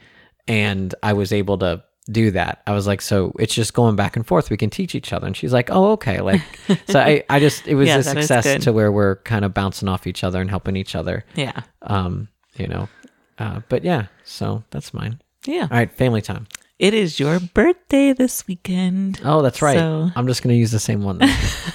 and 0.49 0.95
I 1.03 1.13
was 1.15 1.33
able 1.33 1.59
to 1.59 1.83
do 2.11 2.31
that. 2.33 2.63
I 2.67 2.73
was 2.73 2.87
like, 2.87 3.01
so 3.01 3.33
it's 3.39 3.55
just 3.55 3.73
going 3.75 3.95
back 3.95 4.17
and 4.17 4.27
forth. 4.27 4.51
We 4.51 4.57
can 4.57 4.71
teach 4.71 4.95
each 4.95 5.13
other. 5.13 5.27
And 5.27 5.37
she's 5.37 5.53
like, 5.53 5.71
oh, 5.71 5.93
okay. 5.93 6.21
Like, 6.21 6.41
so 6.89 6.99
I, 6.99 7.23
I 7.31 7.39
just, 7.39 7.69
it 7.69 7.75
was 7.77 7.89
Yeah, 7.93 7.99
a 7.99 8.03
success 8.03 8.65
to 8.65 8.73
where 8.73 8.91
we're 8.91 9.17
kind 9.17 9.45
of 9.45 9.55
bouncing 9.55 9.89
off 9.89 10.07
each 10.07 10.25
other 10.25 10.41
and 10.41 10.51
helping 10.51 10.77
each 10.77 10.95
other. 10.97 11.25
yeah 11.37 11.61
Um, 11.83 12.29
you 12.57 12.67
know, 12.67 12.89
uh, 13.39 13.61
but 13.69 13.85
yeah, 13.85 14.07
so 14.25 14.65
that's 14.71 14.93
mine. 14.93 15.21
yeah 15.47 15.63
All 15.71 15.77
right. 15.79 15.91
Family 15.93 16.21
time. 16.23 16.47
It 16.81 16.95
is 16.95 17.21
your 17.21 17.39
birthday 17.41 18.13
this 18.13 18.47
weekend 18.47 19.21
Oh, 19.25 19.43
that's 19.43 19.61
right. 19.63 19.77
So- 19.77 20.11
I'm 20.17 20.27
just 20.27 20.43
going 20.43 20.55
to 20.55 20.59
use 20.59 20.71
the 20.73 20.81
same 20.81 21.03
one. 21.03 21.21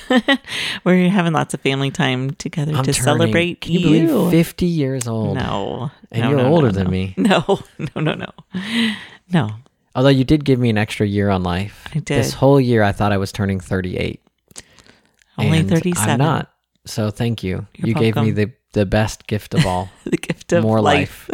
we're 0.84 1.10
having 1.10 1.34
lots 1.34 1.54
of 1.54 1.62
family 1.62 1.92
time 1.92 2.32
together 2.32 2.74
I'm 2.74 2.84
to 2.84 2.92
turning- 2.94 3.04
celebrate 3.04 3.62
Can 3.62 3.74
you, 3.74 4.08
believe 4.08 4.32
50 4.32 4.66
years 4.66 5.08
old? 5.08 5.36
no 5.38 5.92
And 6.12 6.24
No, 6.24 6.30
you're 6.30 6.38
no, 6.40 6.48
older 6.54 6.68
no, 6.68 6.72
than 6.74 6.90
me. 6.90 7.14
no 7.18 7.60
no 7.96 8.02
no 8.02 8.14
no 8.16 8.32
no 9.32 9.50
Although 9.96 10.10
you 10.10 10.24
did 10.26 10.44
give 10.44 10.60
me 10.60 10.70
an 10.70 10.78
extra 10.78 11.08
year 11.08 11.30
on 11.30 11.44
life. 11.44 11.88
I 11.96 12.00
did. 12.00 12.06
This 12.20 12.34
whole 12.34 12.60
year, 12.60 12.84
I 12.84 12.92
thought 12.92 13.14
I 13.14 13.18
was 13.18 13.32
turning 13.32 13.62
38. 13.62 14.22
only 15.38 15.60
and 15.60 15.70
37 15.70 16.10
I'm 16.12 16.18
not. 16.20 16.52
So 16.86 17.12
thank 17.12 17.44
you. 17.44 17.66
You're 17.76 17.88
you 17.90 17.94
gave 17.94 18.16
me 18.18 18.32
the 18.32 18.52
the 18.74 18.86
best 18.86 19.26
gift 19.26 19.54
of 19.54 19.66
all. 19.66 19.90
the 20.04 20.18
gift 20.18 20.52
of 20.52 20.64
More 20.64 20.82
life, 20.82 21.30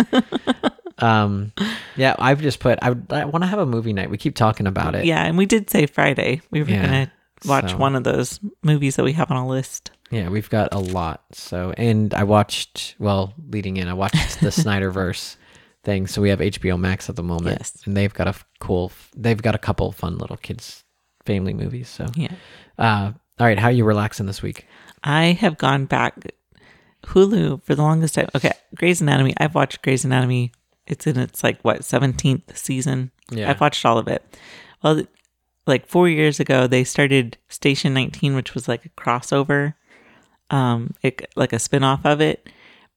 um, 1.02 1.52
yeah, 1.96 2.16
I've 2.20 2.42
just 2.42 2.60
put. 2.60 2.80
I, 2.82 2.96
I 3.10 3.26
want 3.26 3.44
to 3.44 3.48
have 3.48 3.60
a 3.60 3.66
movie 3.66 3.94
night. 3.94 4.10
We 4.10 4.18
keep 4.18 4.36
talking 4.36 4.68
about 4.68 4.96
it. 4.96 5.06
Yeah, 5.06 5.24
and 5.24 5.38
we 5.38 5.46
did 5.46 5.70
say 5.70 5.86
Friday 5.86 6.42
we 6.52 6.62
were 6.64 6.70
Yeah, 6.70 6.86
gonna 6.86 7.12
watch 7.46 7.72
so- 7.72 7.78
one 7.78 7.96
of 7.96 8.04
those 8.04 8.40
movies 8.64 8.96
that 8.98 9.04
we 9.04 9.14
have 9.14 9.32
on 9.32 9.38
a 9.38 9.48
list. 9.48 9.92
Yeah, 10.12 10.28
we've 10.30 10.50
got 10.50 10.74
a 10.74 10.80
lot. 10.80 11.24
So, 11.32 11.74
and 11.78 12.14
I 12.14 12.24
watched. 12.24 12.96
Well, 13.00 13.34
leading 13.50 13.78
in, 13.78 13.88
I 13.88 13.94
watched 13.94 14.42
the 14.42 14.48
Snyderverse 14.50 15.38
thing. 15.84 16.06
So 16.08 16.22
we 16.22 16.30
have 16.30 16.40
HBO 16.40 16.78
Max 16.80 17.10
at 17.10 17.16
the 17.16 17.24
moment, 17.24 17.58
Yes. 17.60 17.82
and 17.86 17.96
they've 17.96 18.14
got 18.14 18.28
a 18.28 18.36
cool. 18.60 18.92
They've 19.16 19.42
got 19.42 19.56
a 19.56 19.60
couple 19.60 19.92
fun 19.94 20.18
little 20.18 20.38
kids 20.38 20.84
family 21.26 21.54
movies. 21.54 21.88
So, 21.88 22.08
Yeah, 22.16 22.34
uh, 22.80 23.12
all 23.40 23.46
right, 23.48 23.58
how 23.60 23.68
are 23.68 23.72
you 23.72 23.86
relaxing 23.86 24.26
this 24.26 24.42
week? 24.42 24.66
I 25.04 25.28
have 25.40 25.58
gone 25.58 25.86
back 25.86 26.16
Hulu 27.06 27.64
for 27.64 27.76
the 27.76 27.82
longest 27.82 28.16
time. 28.16 28.28
Okay, 28.36 28.52
Grey's 28.76 29.02
Anatomy. 29.02 29.34
I've 29.38 29.56
watched 29.56 29.82
Grey's 29.82 30.04
Anatomy. 30.06 30.52
It's 30.88 31.08
in 31.08 31.18
its 31.18 31.44
like 31.44 31.62
what 31.62 31.84
seventeenth 31.84 32.58
season. 32.58 33.12
Yeah. 33.32 33.50
I've 33.50 33.62
watched 33.62 33.86
all 33.86 33.98
of 33.98 34.08
it. 34.08 34.38
Well, 34.84 35.04
like 35.68 35.88
four 35.88 36.10
years 36.10 36.40
ago, 36.40 36.68
they 36.68 36.84
started 36.84 37.38
Station 37.50 37.94
19, 37.94 38.36
which 38.36 38.54
was 38.54 38.68
like 38.68 38.86
a 38.86 38.90
crossover, 38.90 39.76
um, 40.50 40.96
it, 41.02 41.32
like 41.36 41.54
a 41.54 41.60
spin-off 41.60 42.06
of 42.06 42.20
it. 42.20 42.50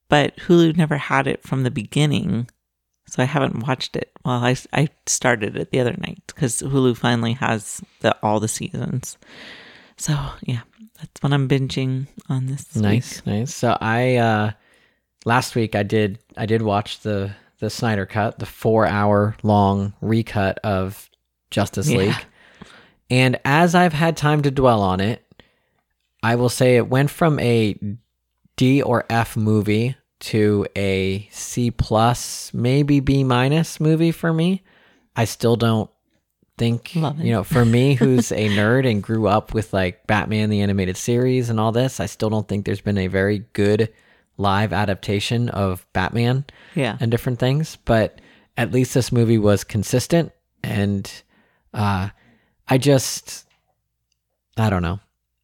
But 0.08 0.36
Hulu 0.36 0.76
never 0.76 0.96
had 0.96 1.26
it 1.26 1.42
from 1.42 1.62
the 1.62 1.70
beginning, 1.70 2.48
so 3.06 3.22
I 3.22 3.26
haven't 3.26 3.66
watched 3.66 3.96
it. 3.96 4.10
Well, 4.24 4.44
I, 4.44 4.56
I 4.72 4.88
started 5.06 5.56
it 5.56 5.70
the 5.70 5.80
other 5.80 5.94
night 5.98 6.22
because 6.26 6.62
Hulu 6.62 6.96
finally 6.96 7.34
has 7.34 7.82
the 8.00 8.16
all 8.22 8.40
the 8.40 8.48
seasons. 8.48 9.18
So 9.96 10.16
yeah, 10.42 10.62
that's 10.98 11.22
what 11.22 11.32
I'm 11.32 11.48
binging 11.48 12.06
on 12.28 12.46
this. 12.46 12.74
Nice, 12.76 13.16
week. 13.16 13.26
nice. 13.26 13.54
So 13.54 13.76
I 13.80 14.16
uh 14.16 14.52
last 15.24 15.54
week 15.54 15.74
I 15.74 15.82
did 15.82 16.18
I 16.36 16.46
did 16.46 16.62
watch 16.62 17.00
the 17.00 17.34
the 17.60 17.70
Snyder 17.70 18.06
cut, 18.06 18.38
the 18.38 18.46
4-hour 18.46 19.36
long 19.42 19.92
recut 20.00 20.58
of 20.64 21.08
Justice 21.50 21.88
Yeah. 21.88 21.98
League. 21.98 22.24
And 23.10 23.38
as 23.44 23.74
I've 23.74 23.92
had 23.92 24.16
time 24.16 24.42
to 24.42 24.50
dwell 24.50 24.80
on 24.80 25.00
it, 25.00 25.22
I 26.22 26.36
will 26.36 26.48
say 26.48 26.76
it 26.76 26.88
went 26.88 27.10
from 27.10 27.38
a 27.38 27.78
D 28.56 28.82
or 28.82 29.04
F 29.10 29.36
movie 29.36 29.96
to 30.20 30.66
a 30.74 31.28
C 31.30 31.70
plus, 31.70 32.52
maybe 32.54 33.00
B 33.00 33.22
minus 33.24 33.78
movie 33.78 34.10
for 34.12 34.32
me. 34.32 34.62
I 35.14 35.26
still 35.26 35.56
don't 35.56 35.90
think 36.56 36.94
you 36.94 37.02
know 37.32 37.42
for 37.42 37.64
me 37.64 37.94
who's 37.96 38.30
a 38.30 38.48
nerd 38.50 38.88
and 38.88 39.02
grew 39.02 39.26
up 39.26 39.52
with 39.52 39.72
like 39.72 40.06
batman 40.06 40.50
the 40.50 40.60
animated 40.60 40.96
series 40.96 41.50
and 41.50 41.58
all 41.58 41.72
this 41.72 41.98
i 41.98 42.06
still 42.06 42.30
don't 42.30 42.46
think 42.46 42.64
there's 42.64 42.80
been 42.80 42.96
a 42.96 43.08
very 43.08 43.40
good 43.54 43.92
live 44.36 44.72
adaptation 44.72 45.48
of 45.50 45.86
batman 45.92 46.44
Yeah. 46.74 46.96
and 47.00 47.10
different 47.10 47.38
things 47.38 47.76
but 47.84 48.20
at 48.56 48.72
least 48.72 48.94
this 48.94 49.10
movie 49.12 49.38
was 49.38 49.64
consistent 49.64 50.32
and 50.62 51.10
uh 51.72 52.08
i 52.68 52.78
just 52.78 53.46
i 54.56 54.68
don't 54.70 54.82
know 54.82 55.00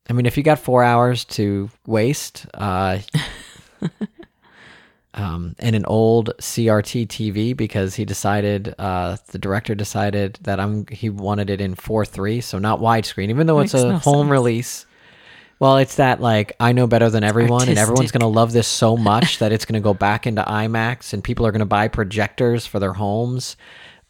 i 0.09 0.13
mean 0.13 0.27
if 0.27 0.37
you 0.37 0.43
got 0.43 0.59
four 0.59 0.83
hours 0.83 1.25
to 1.27 1.71
waste 1.87 2.47
uh 2.55 2.99
um, 5.15 5.57
in 5.59 5.75
an 5.75 5.85
old 5.87 6.31
CRT 6.39 7.09
TV 7.09 7.57
because 7.57 7.95
he 7.97 8.05
decided 8.05 8.75
uh, 8.79 9.17
the 9.29 9.39
director 9.39 9.75
decided 9.75 10.39
that 10.43 10.61
I'm 10.61 10.87
he 10.87 11.11
wanted 11.11 11.51
it 11.51 11.61
in 11.61 11.75
four 11.75 12.05
three, 12.05 12.41
so 12.41 12.59
not 12.59 12.79
widescreen, 12.81 13.29
even 13.31 13.47
though 13.47 13.59
it's 13.61 13.75
a 13.75 13.89
no 13.91 13.99
home 13.99 14.27
sense. 14.27 14.31
release. 14.31 14.87
Well, 15.61 15.77
it's 15.77 15.97
that 15.97 16.21
like 16.21 16.57
I 16.59 16.73
know 16.73 16.87
better 16.87 17.11
than 17.11 17.23
everyone, 17.23 17.69
and 17.69 17.79
everyone's 17.79 18.11
gonna 18.11 18.27
love 18.29 18.53
this 18.53 18.67
so 18.67 18.97
much 19.13 19.39
that 19.39 19.53
it's 19.53 19.67
gonna 19.67 19.81
go 19.81 19.95
back 19.95 20.27
into 20.27 20.43
IMAX, 20.43 21.13
and 21.13 21.23
people 21.23 21.47
are 21.47 21.53
gonna 21.53 21.67
buy 21.67 21.87
projectors 21.87 22.67
for 22.67 22.81
their 22.81 22.95
homes. 22.95 23.57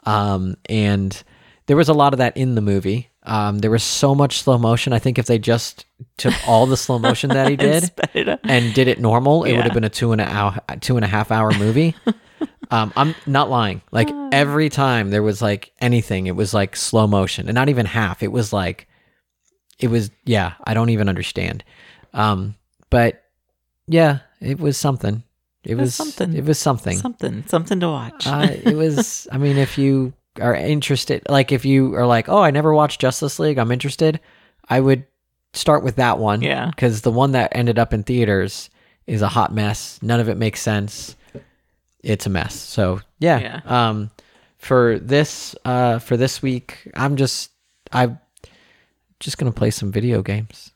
Um, 0.05 0.57
and 0.67 1.23
there 1.67 1.77
was 1.77 1.89
a 1.89 1.93
lot 1.93 2.15
of 2.15 2.19
that 2.19 2.37
in 2.37 2.55
the 2.55 2.61
movie. 2.61 3.11
Um, 3.25 3.59
there 3.59 3.71
was 3.71 3.83
so 3.83 4.15
much 4.15 4.41
slow 4.41 4.59
motion. 4.59 4.93
I 4.93 4.99
think 4.99 5.19
if 5.19 5.27
they 5.27 5.39
just 5.39 5.85
took 6.17 6.33
all 6.49 6.67
the 6.67 6.77
slow 6.77 6.99
motion 6.99 7.31
that 7.31 7.49
he 7.51 7.57
did 8.15 8.29
up. 8.29 8.41
and 8.45 8.73
did 8.73 8.89
it 8.89 8.99
normal, 8.99 9.45
it 9.45 9.55
would 9.55 9.65
have 9.65 9.75
been 9.75 9.85
a 9.85 9.91
two 9.91 10.13
and 10.13 10.21
a 10.21 10.25
hour, 10.25 10.57
two 10.81 10.97
and 10.97 11.05
a 11.05 11.09
half 11.09 11.31
hour 11.31 11.53
movie. 11.53 11.95
um, 12.71 12.93
I'm 12.97 13.15
not 13.27 13.51
lying. 13.51 13.83
Like 13.91 14.09
every 14.33 14.69
time 14.69 15.11
there 15.11 15.23
was 15.23 15.43
like 15.43 15.73
anything, 15.81 16.29
it 16.29 16.37
was 16.37 16.55
like 16.55 16.77
slow 16.77 17.07
motion, 17.07 17.49
and 17.49 17.55
not 17.55 17.69
even 17.69 17.87
half. 17.87 18.23
It 18.23 18.33
was 18.33 18.53
like, 18.53 18.89
it 19.81 19.89
was 19.89 20.11
yeah. 20.25 20.53
I 20.65 20.75
don't 20.75 20.91
even 20.91 21.09
understand. 21.09 21.65
Um, 22.13 22.55
but 22.91 23.25
yeah, 23.87 24.21
it 24.41 24.59
was 24.61 24.77
something. 24.77 25.23
It 25.65 25.75
was 25.75 25.87
was 25.87 25.95
something. 25.95 26.35
It 26.35 26.45
was 26.45 26.59
something. 26.59 26.97
Something, 26.97 27.45
something 27.47 27.81
to 27.81 27.89
watch. 27.89 28.27
uh, 28.27 28.49
it 28.51 28.77
was. 28.77 29.29
I 29.31 29.39
mean, 29.39 29.59
if 29.59 29.77
you 29.77 30.13
are 30.41 30.55
interested, 30.55 31.23
like 31.29 31.53
if 31.53 31.65
you 31.65 31.95
are 31.97 32.07
like, 32.07 32.29
oh, 32.29 32.41
I 32.41 32.51
never 32.51 32.73
watched 32.73 33.01
Justice 33.01 33.39
League, 33.39 33.59
I'm 33.59 33.73
interested. 33.73 34.21
I 34.69 34.81
would 34.81 35.05
start 35.53 35.83
with 35.83 35.97
that 35.97 36.19
one. 36.19 36.43
Yeah. 36.43 36.67
Because 36.71 37.03
the 37.03 37.11
one 37.11 37.33
that 37.33 37.55
ended 37.55 37.79
up 37.79 37.93
in 37.93 38.05
theaters 38.05 38.71
is 39.07 39.23
a 39.23 39.29
hot 39.29 39.53
mess. 39.53 39.99
None 40.03 40.21
of 40.21 40.29
it 40.29 40.37
makes 40.37 40.61
sense. 40.61 41.17
It's 42.03 42.27
a 42.27 42.31
mess. 42.31 42.55
So 42.55 43.01
yeah. 43.19 43.39
Yeah. 43.41 43.61
Um, 43.67 44.11
for 44.59 44.99
this, 44.99 45.55
uh, 45.65 45.99
for 45.99 46.17
this 46.17 46.43
week, 46.43 46.91
I'm 46.95 47.17
just, 47.17 47.51
I'm 47.93 48.19
just 49.21 49.39
gonna 49.39 49.53
play 49.53 49.71
some 49.71 49.93
video 49.93 50.23
games. 50.23 50.73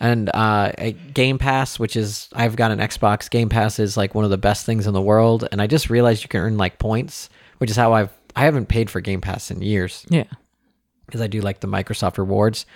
And 0.00 0.30
uh, 0.32 0.72
a 0.78 0.92
Game 0.92 1.38
Pass, 1.38 1.78
which 1.78 1.96
is 1.96 2.28
I've 2.32 2.54
got 2.54 2.70
an 2.70 2.78
Xbox. 2.78 3.28
Game 3.28 3.48
Pass 3.48 3.80
is 3.80 3.96
like 3.96 4.14
one 4.14 4.24
of 4.24 4.30
the 4.30 4.38
best 4.38 4.64
things 4.64 4.86
in 4.86 4.94
the 4.94 5.02
world, 5.02 5.48
and 5.50 5.60
I 5.60 5.66
just 5.66 5.90
realized 5.90 6.22
you 6.22 6.28
can 6.28 6.40
earn 6.40 6.56
like 6.56 6.78
points, 6.78 7.28
which 7.58 7.68
is 7.68 7.76
how 7.76 7.92
I've 7.92 8.10
I 8.36 8.42
haven't 8.44 8.66
paid 8.66 8.88
for 8.88 9.00
Game 9.00 9.20
Pass 9.20 9.50
in 9.50 9.60
years 9.60 10.06
yeah. 10.08 10.24
because 11.06 11.20
I 11.20 11.26
do 11.26 11.40
like 11.40 11.58
the 11.58 11.66
Microsoft 11.66 12.18
rewards. 12.18 12.66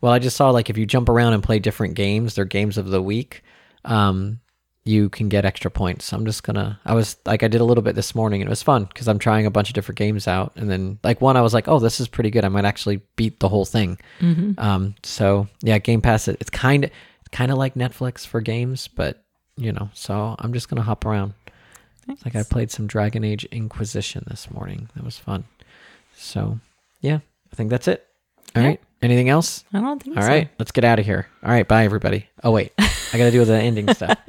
Well, 0.00 0.12
I 0.12 0.18
just 0.18 0.36
saw 0.36 0.50
like 0.50 0.68
if 0.68 0.76
you 0.76 0.86
jump 0.86 1.08
around 1.08 1.34
and 1.34 1.42
play 1.42 1.60
different 1.60 1.94
games, 1.94 2.34
they're 2.34 2.44
games 2.44 2.76
of 2.76 2.88
the 2.88 3.00
week. 3.00 3.44
Um, 3.84 4.40
you 4.86 5.08
can 5.08 5.28
get 5.30 5.44
extra 5.46 5.70
points. 5.70 6.12
I'm 6.12 6.26
just 6.26 6.42
gonna. 6.42 6.78
I 6.84 6.94
was 6.94 7.16
like, 7.24 7.42
I 7.42 7.48
did 7.48 7.60
a 7.60 7.64
little 7.64 7.82
bit 7.82 7.94
this 7.94 8.14
morning, 8.14 8.42
and 8.42 8.48
it 8.48 8.50
was 8.50 8.62
fun 8.62 8.84
because 8.84 9.08
I'm 9.08 9.18
trying 9.18 9.46
a 9.46 9.50
bunch 9.50 9.68
of 9.70 9.74
different 9.74 9.98
games 9.98 10.28
out, 10.28 10.52
and 10.56 10.70
then 10.70 10.98
like 11.02 11.20
one, 11.20 11.36
I 11.36 11.40
was 11.42 11.54
like, 11.54 11.68
oh, 11.68 11.78
this 11.78 12.00
is 12.00 12.08
pretty 12.08 12.30
good. 12.30 12.44
I 12.44 12.48
might 12.48 12.64
actually 12.66 13.00
beat 13.16 13.40
the 13.40 13.48
whole 13.48 13.64
thing. 13.64 13.98
Um, 14.58 14.94
so 15.02 15.48
yeah, 15.62 15.78
Game 15.78 16.00
Pass. 16.02 16.28
It, 16.28 16.36
it's 16.40 16.50
kind 16.50 16.84
of 16.84 16.90
kind 17.32 17.50
of 17.50 17.58
like 17.58 17.74
Netflix 17.74 18.26
for 18.26 18.40
games, 18.40 18.88
but 18.88 19.22
you 19.56 19.72
know. 19.72 19.88
So 19.94 20.36
I'm 20.38 20.52
just 20.52 20.68
gonna 20.68 20.82
hop 20.82 21.04
around. 21.06 21.32
Like 22.24 22.36
I 22.36 22.42
played 22.42 22.70
some 22.70 22.86
Dragon 22.86 23.24
Age 23.24 23.44
Inquisition 23.46 24.24
this 24.28 24.50
morning. 24.50 24.90
That 24.94 25.04
was 25.04 25.16
fun. 25.18 25.44
So 26.14 26.58
yeah, 27.00 27.20
I 27.52 27.56
think 27.56 27.70
that's 27.70 27.88
it. 27.88 28.06
All 28.54 28.62
Yeah. 28.62 28.68
right. 28.68 28.80
Anything 29.02 29.28
else? 29.28 29.64
I 29.74 29.80
don't 29.80 30.02
think 30.02 30.16
All 30.16 30.22
so. 30.22 30.28
right, 30.28 30.48
let's 30.58 30.70
get 30.72 30.84
out 30.84 30.98
of 30.98 31.04
here. 31.04 31.26
All 31.42 31.50
right, 31.50 31.66
bye 31.68 31.84
everybody. 31.84 32.26
Oh 32.42 32.50
wait, 32.52 32.72
I 33.14 33.18
got 33.18 33.26
to 33.26 33.30
do 33.30 33.44
the 33.44 33.54
ending 33.54 33.92
stuff. 33.94 34.18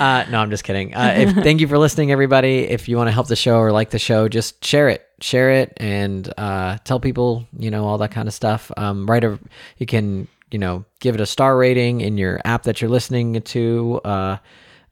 Uh, 0.00 0.26
no, 0.28 0.40
I'm 0.40 0.50
just 0.50 0.64
kidding. 0.64 0.92
Uh, 0.92 1.14
if, 1.18 1.32
thank 1.34 1.60
you 1.60 1.68
for 1.68 1.78
listening, 1.78 2.10
everybody. 2.10 2.64
If 2.64 2.88
you 2.88 2.96
want 2.96 3.06
to 3.06 3.12
help 3.12 3.28
the 3.28 3.36
show 3.36 3.58
or 3.58 3.70
like 3.70 3.90
the 3.90 3.98
show, 4.00 4.28
just 4.28 4.64
share 4.64 4.88
it, 4.88 5.06
share 5.20 5.52
it, 5.52 5.72
and 5.76 6.34
uh, 6.36 6.78
tell 6.82 6.98
people, 6.98 7.46
you 7.56 7.70
know, 7.70 7.86
all 7.86 7.96
that 7.98 8.10
kind 8.10 8.26
of 8.26 8.34
stuff. 8.34 8.72
Um, 8.76 9.06
write 9.06 9.22
a, 9.22 9.38
you 9.78 9.86
can, 9.86 10.26
you 10.50 10.58
know, 10.58 10.84
give 10.98 11.14
it 11.14 11.20
a 11.20 11.26
star 11.26 11.56
rating 11.56 12.00
in 12.00 12.18
your 12.18 12.40
app 12.44 12.64
that 12.64 12.80
you're 12.80 12.90
listening 12.90 13.40
to. 13.40 14.00
Uh, 14.04 14.38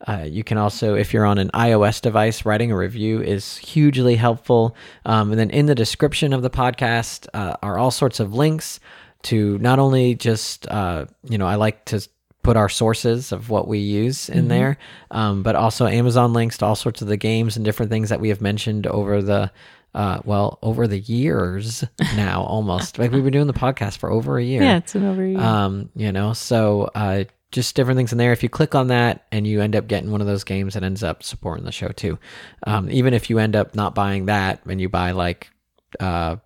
uh, 0.06 0.24
you 0.28 0.44
can 0.44 0.56
also, 0.56 0.94
if 0.94 1.12
you're 1.12 1.26
on 1.26 1.38
an 1.38 1.50
iOS 1.52 2.00
device, 2.00 2.44
writing 2.44 2.70
a 2.70 2.76
review 2.76 3.20
is 3.20 3.56
hugely 3.56 4.14
helpful. 4.14 4.76
Um, 5.04 5.32
and 5.32 5.40
then 5.40 5.50
in 5.50 5.66
the 5.66 5.74
description 5.74 6.32
of 6.32 6.42
the 6.42 6.50
podcast 6.50 7.26
uh, 7.34 7.56
are 7.60 7.76
all 7.76 7.90
sorts 7.90 8.20
of 8.20 8.34
links 8.34 8.78
to 9.22 9.58
not 9.58 9.80
only 9.80 10.14
just, 10.14 10.68
uh, 10.68 11.06
you 11.28 11.38
know, 11.38 11.46
I 11.46 11.56
like 11.56 11.86
to 11.86 12.06
put 12.42 12.56
our 12.56 12.68
sources 12.68 13.32
of 13.32 13.50
what 13.50 13.68
we 13.68 13.78
use 13.78 14.28
in 14.28 14.48
there, 14.48 14.78
um, 15.10 15.42
but 15.42 15.54
also 15.54 15.86
Amazon 15.86 16.32
links 16.32 16.58
to 16.58 16.66
all 16.66 16.74
sorts 16.76 17.00
of 17.02 17.08
the 17.08 17.16
games 17.16 17.56
and 17.56 17.64
different 17.64 17.90
things 17.90 18.08
that 18.08 18.20
we 18.20 18.28
have 18.30 18.40
mentioned 18.40 18.86
over 18.86 19.22
the. 19.22 19.50
Uh, 19.94 20.20
well, 20.24 20.58
over 20.62 20.88
the 20.88 21.00
years 21.00 21.84
now, 22.16 22.42
almost 22.44 22.98
like 22.98 23.12
we've 23.12 23.22
been 23.22 23.32
doing 23.32 23.46
the 23.46 23.52
podcast 23.52 23.98
for 23.98 24.10
over 24.10 24.38
a 24.38 24.42
year. 24.42 24.62
Yeah, 24.62 24.78
it's 24.78 24.94
an 24.94 25.04
over. 25.04 25.38
Um, 25.38 25.90
you 25.94 26.10
know, 26.10 26.32
so 26.32 26.90
uh, 26.94 27.24
just 27.52 27.76
different 27.76 27.98
things 27.98 28.10
in 28.10 28.16
there. 28.18 28.32
If 28.32 28.42
you 28.42 28.48
click 28.48 28.74
on 28.74 28.86
that 28.88 29.26
and 29.30 29.46
you 29.46 29.60
end 29.60 29.76
up 29.76 29.86
getting 29.86 30.10
one 30.10 30.22
of 30.22 30.26
those 30.26 30.44
games, 30.44 30.74
it 30.74 30.82
ends 30.82 31.02
up 31.04 31.22
supporting 31.22 31.66
the 31.66 31.72
show 31.72 31.88
too. 31.88 32.18
Um, 32.66 32.90
even 32.90 33.12
if 33.12 33.28
you 33.28 33.38
end 33.38 33.54
up 33.54 33.74
not 33.74 33.94
buying 33.94 34.26
that 34.26 34.64
and 34.64 34.80
you 34.80 34.88
buy 34.88 35.10
like 35.10 35.50
uh, 36.00 36.36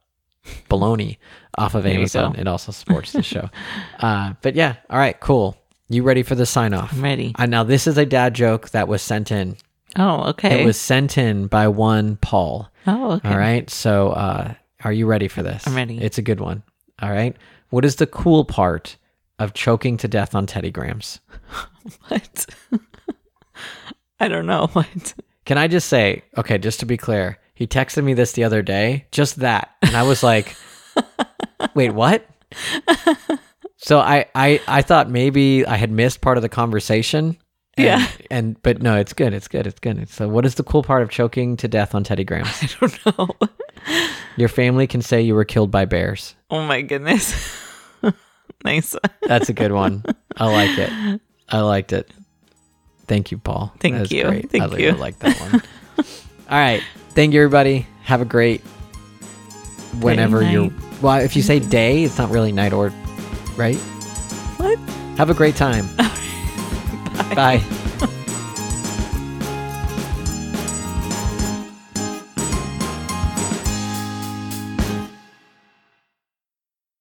bologna 0.69 1.19
off 1.57 1.77
of 1.77 1.85
There 1.85 1.95
Amazon, 1.95 2.35
it 2.37 2.49
also 2.49 2.73
supports 2.73 3.13
the 3.13 3.23
show. 3.23 3.49
Uh, 4.01 4.35
but 4.43 4.55
yeah, 4.55 4.75
all 4.91 4.99
right, 4.99 5.19
cool. 5.21 5.57
You 5.89 6.03
ready 6.03 6.23
for 6.23 6.35
the 6.35 6.47
sign 6.47 6.75
off? 6.75 6.93
I'm 6.93 7.03
ready. 7.03 7.33
Uh, 7.39 7.47
now 7.47 7.63
this 7.63 7.87
is 7.87 7.97
a 7.97 8.07
dad 8.07 8.35
joke 8.35 8.71
that 8.71 8.89
was 8.89 9.03
sent 9.03 9.31
in. 9.31 9.57
Oh, 9.97 10.31
okay. 10.31 10.63
It 10.63 10.67
was 10.67 10.77
sent 10.79 11.17
in 11.17 11.47
by 11.47 11.69
one 11.69 12.17
Paul. 12.17 12.69
Oh, 12.87 13.13
okay. 13.13 13.29
All 13.29 13.39
right. 13.39 13.69
So, 13.71 14.11
uh, 14.11 14.55
are 14.85 14.93
you 14.93 15.07
ready 15.07 15.29
for 15.29 15.43
this? 15.43 15.67
I'm 15.67 15.75
ready. 15.77 15.99
It's 15.99 16.19
a 16.19 16.23
good 16.23 16.41
one. 16.41 16.63
All 17.01 17.11
right. 17.11 17.37
What 17.71 17.85
is 17.85 17.97
the 17.97 18.07
cool 18.07 18.45
part 18.45 18.97
of 19.39 19.55
choking 19.55 19.97
to 19.99 20.09
death 20.09 20.35
on 20.35 20.47
Teddy 20.47 20.71
Grahams? 20.71 21.21
What? 22.09 22.47
I 24.21 24.27
don't 24.27 24.47
know 24.47 24.67
what. 24.73 25.15
Can 25.45 25.57
I 25.57 25.69
just 25.69 25.89
say, 25.89 26.25
okay, 26.37 26.59
just 26.59 26.81
to 26.81 26.87
be 26.87 26.97
clear, 26.97 27.39
he 27.55 27.67
texted 27.69 28.03
me 28.03 28.13
this 28.13 28.33
the 28.33 28.43
other 28.43 28.61
day, 28.61 29.07
just 29.13 29.37
that. 29.37 29.71
And 29.83 29.95
I 29.97 30.03
was 30.03 30.25
like, 30.25 30.57
wait, 31.75 31.91
what? 31.91 32.27
So 33.77 33.99
I, 33.99 34.27
I, 34.35 34.61
I 34.67 34.83
thought 34.83 35.11
maybe 35.11 35.67
I 35.67 35.77
had 35.77 35.91
missed 35.91 36.21
part 36.21 36.39
of 36.39 36.43
the 36.43 36.49
conversation. 36.49 37.37
And, 37.77 37.87
Yeah. 37.87 38.09
And, 38.31 38.61
but 38.63 38.81
no, 38.83 38.97
it's 38.97 39.13
good. 39.13 39.35
It's 39.35 39.49
good. 39.49 39.67
It's 39.67 39.79
good. 39.81 40.09
So, 40.09 40.29
what 40.29 40.47
is 40.47 40.55
the 40.55 40.63
cool 40.63 40.83
part 40.83 41.03
of 41.03 41.11
choking 41.11 41.57
to 41.59 41.69
death 41.69 41.95
on 41.95 42.05
Teddy 42.05 42.25
Grahams? 42.25 42.49
I 42.63 42.69
don't 42.81 43.19
know. 43.19 43.49
Your 44.37 44.49
family 44.49 44.87
can 44.87 45.03
say 45.03 45.21
you 45.21 45.35
were 45.35 45.45
killed 45.45 45.71
by 45.71 45.85
bears. 45.85 46.35
Oh 46.51 46.63
my 46.63 46.83
goodness. 46.83 47.35
nice. 48.65 48.97
That's 49.23 49.49
a 49.49 49.53
good 49.53 49.73
one. 49.73 50.05
I 50.37 50.47
like 50.47 50.79
it. 50.79 51.21
I 51.49 51.61
liked 51.61 51.93
it. 51.93 52.11
Thank 53.07 53.31
you, 53.31 53.39
Paul. 53.39 53.73
Thank 53.79 54.11
you. 54.11 54.25
Great. 54.25 54.51
Thank 54.51 54.73
I 54.73 54.77
you. 54.79 54.93
like 54.93 55.19
that 55.21 55.39
one. 55.39 55.63
All 56.51 56.59
right. 56.59 56.83
Thank 57.11 57.35
you, 57.35 57.41
everybody. 57.43 57.87
Have 58.03 58.21
a 58.21 58.25
great 58.25 58.63
whenever 60.01 60.43
you're. 60.43 60.71
Well, 61.01 61.21
if 61.21 61.37
you 61.37 61.43
say 61.43 61.61
day, 61.61 62.05
it's 62.05 62.19
not 62.19 62.31
really 62.31 62.53
night 62.53 62.73
or 62.73 62.93
right. 63.57 63.79
What? 64.59 64.79
Have 65.19 65.31
a 65.31 65.35
great 65.35 65.57
time. 65.57 65.89
Bye. 67.35 67.63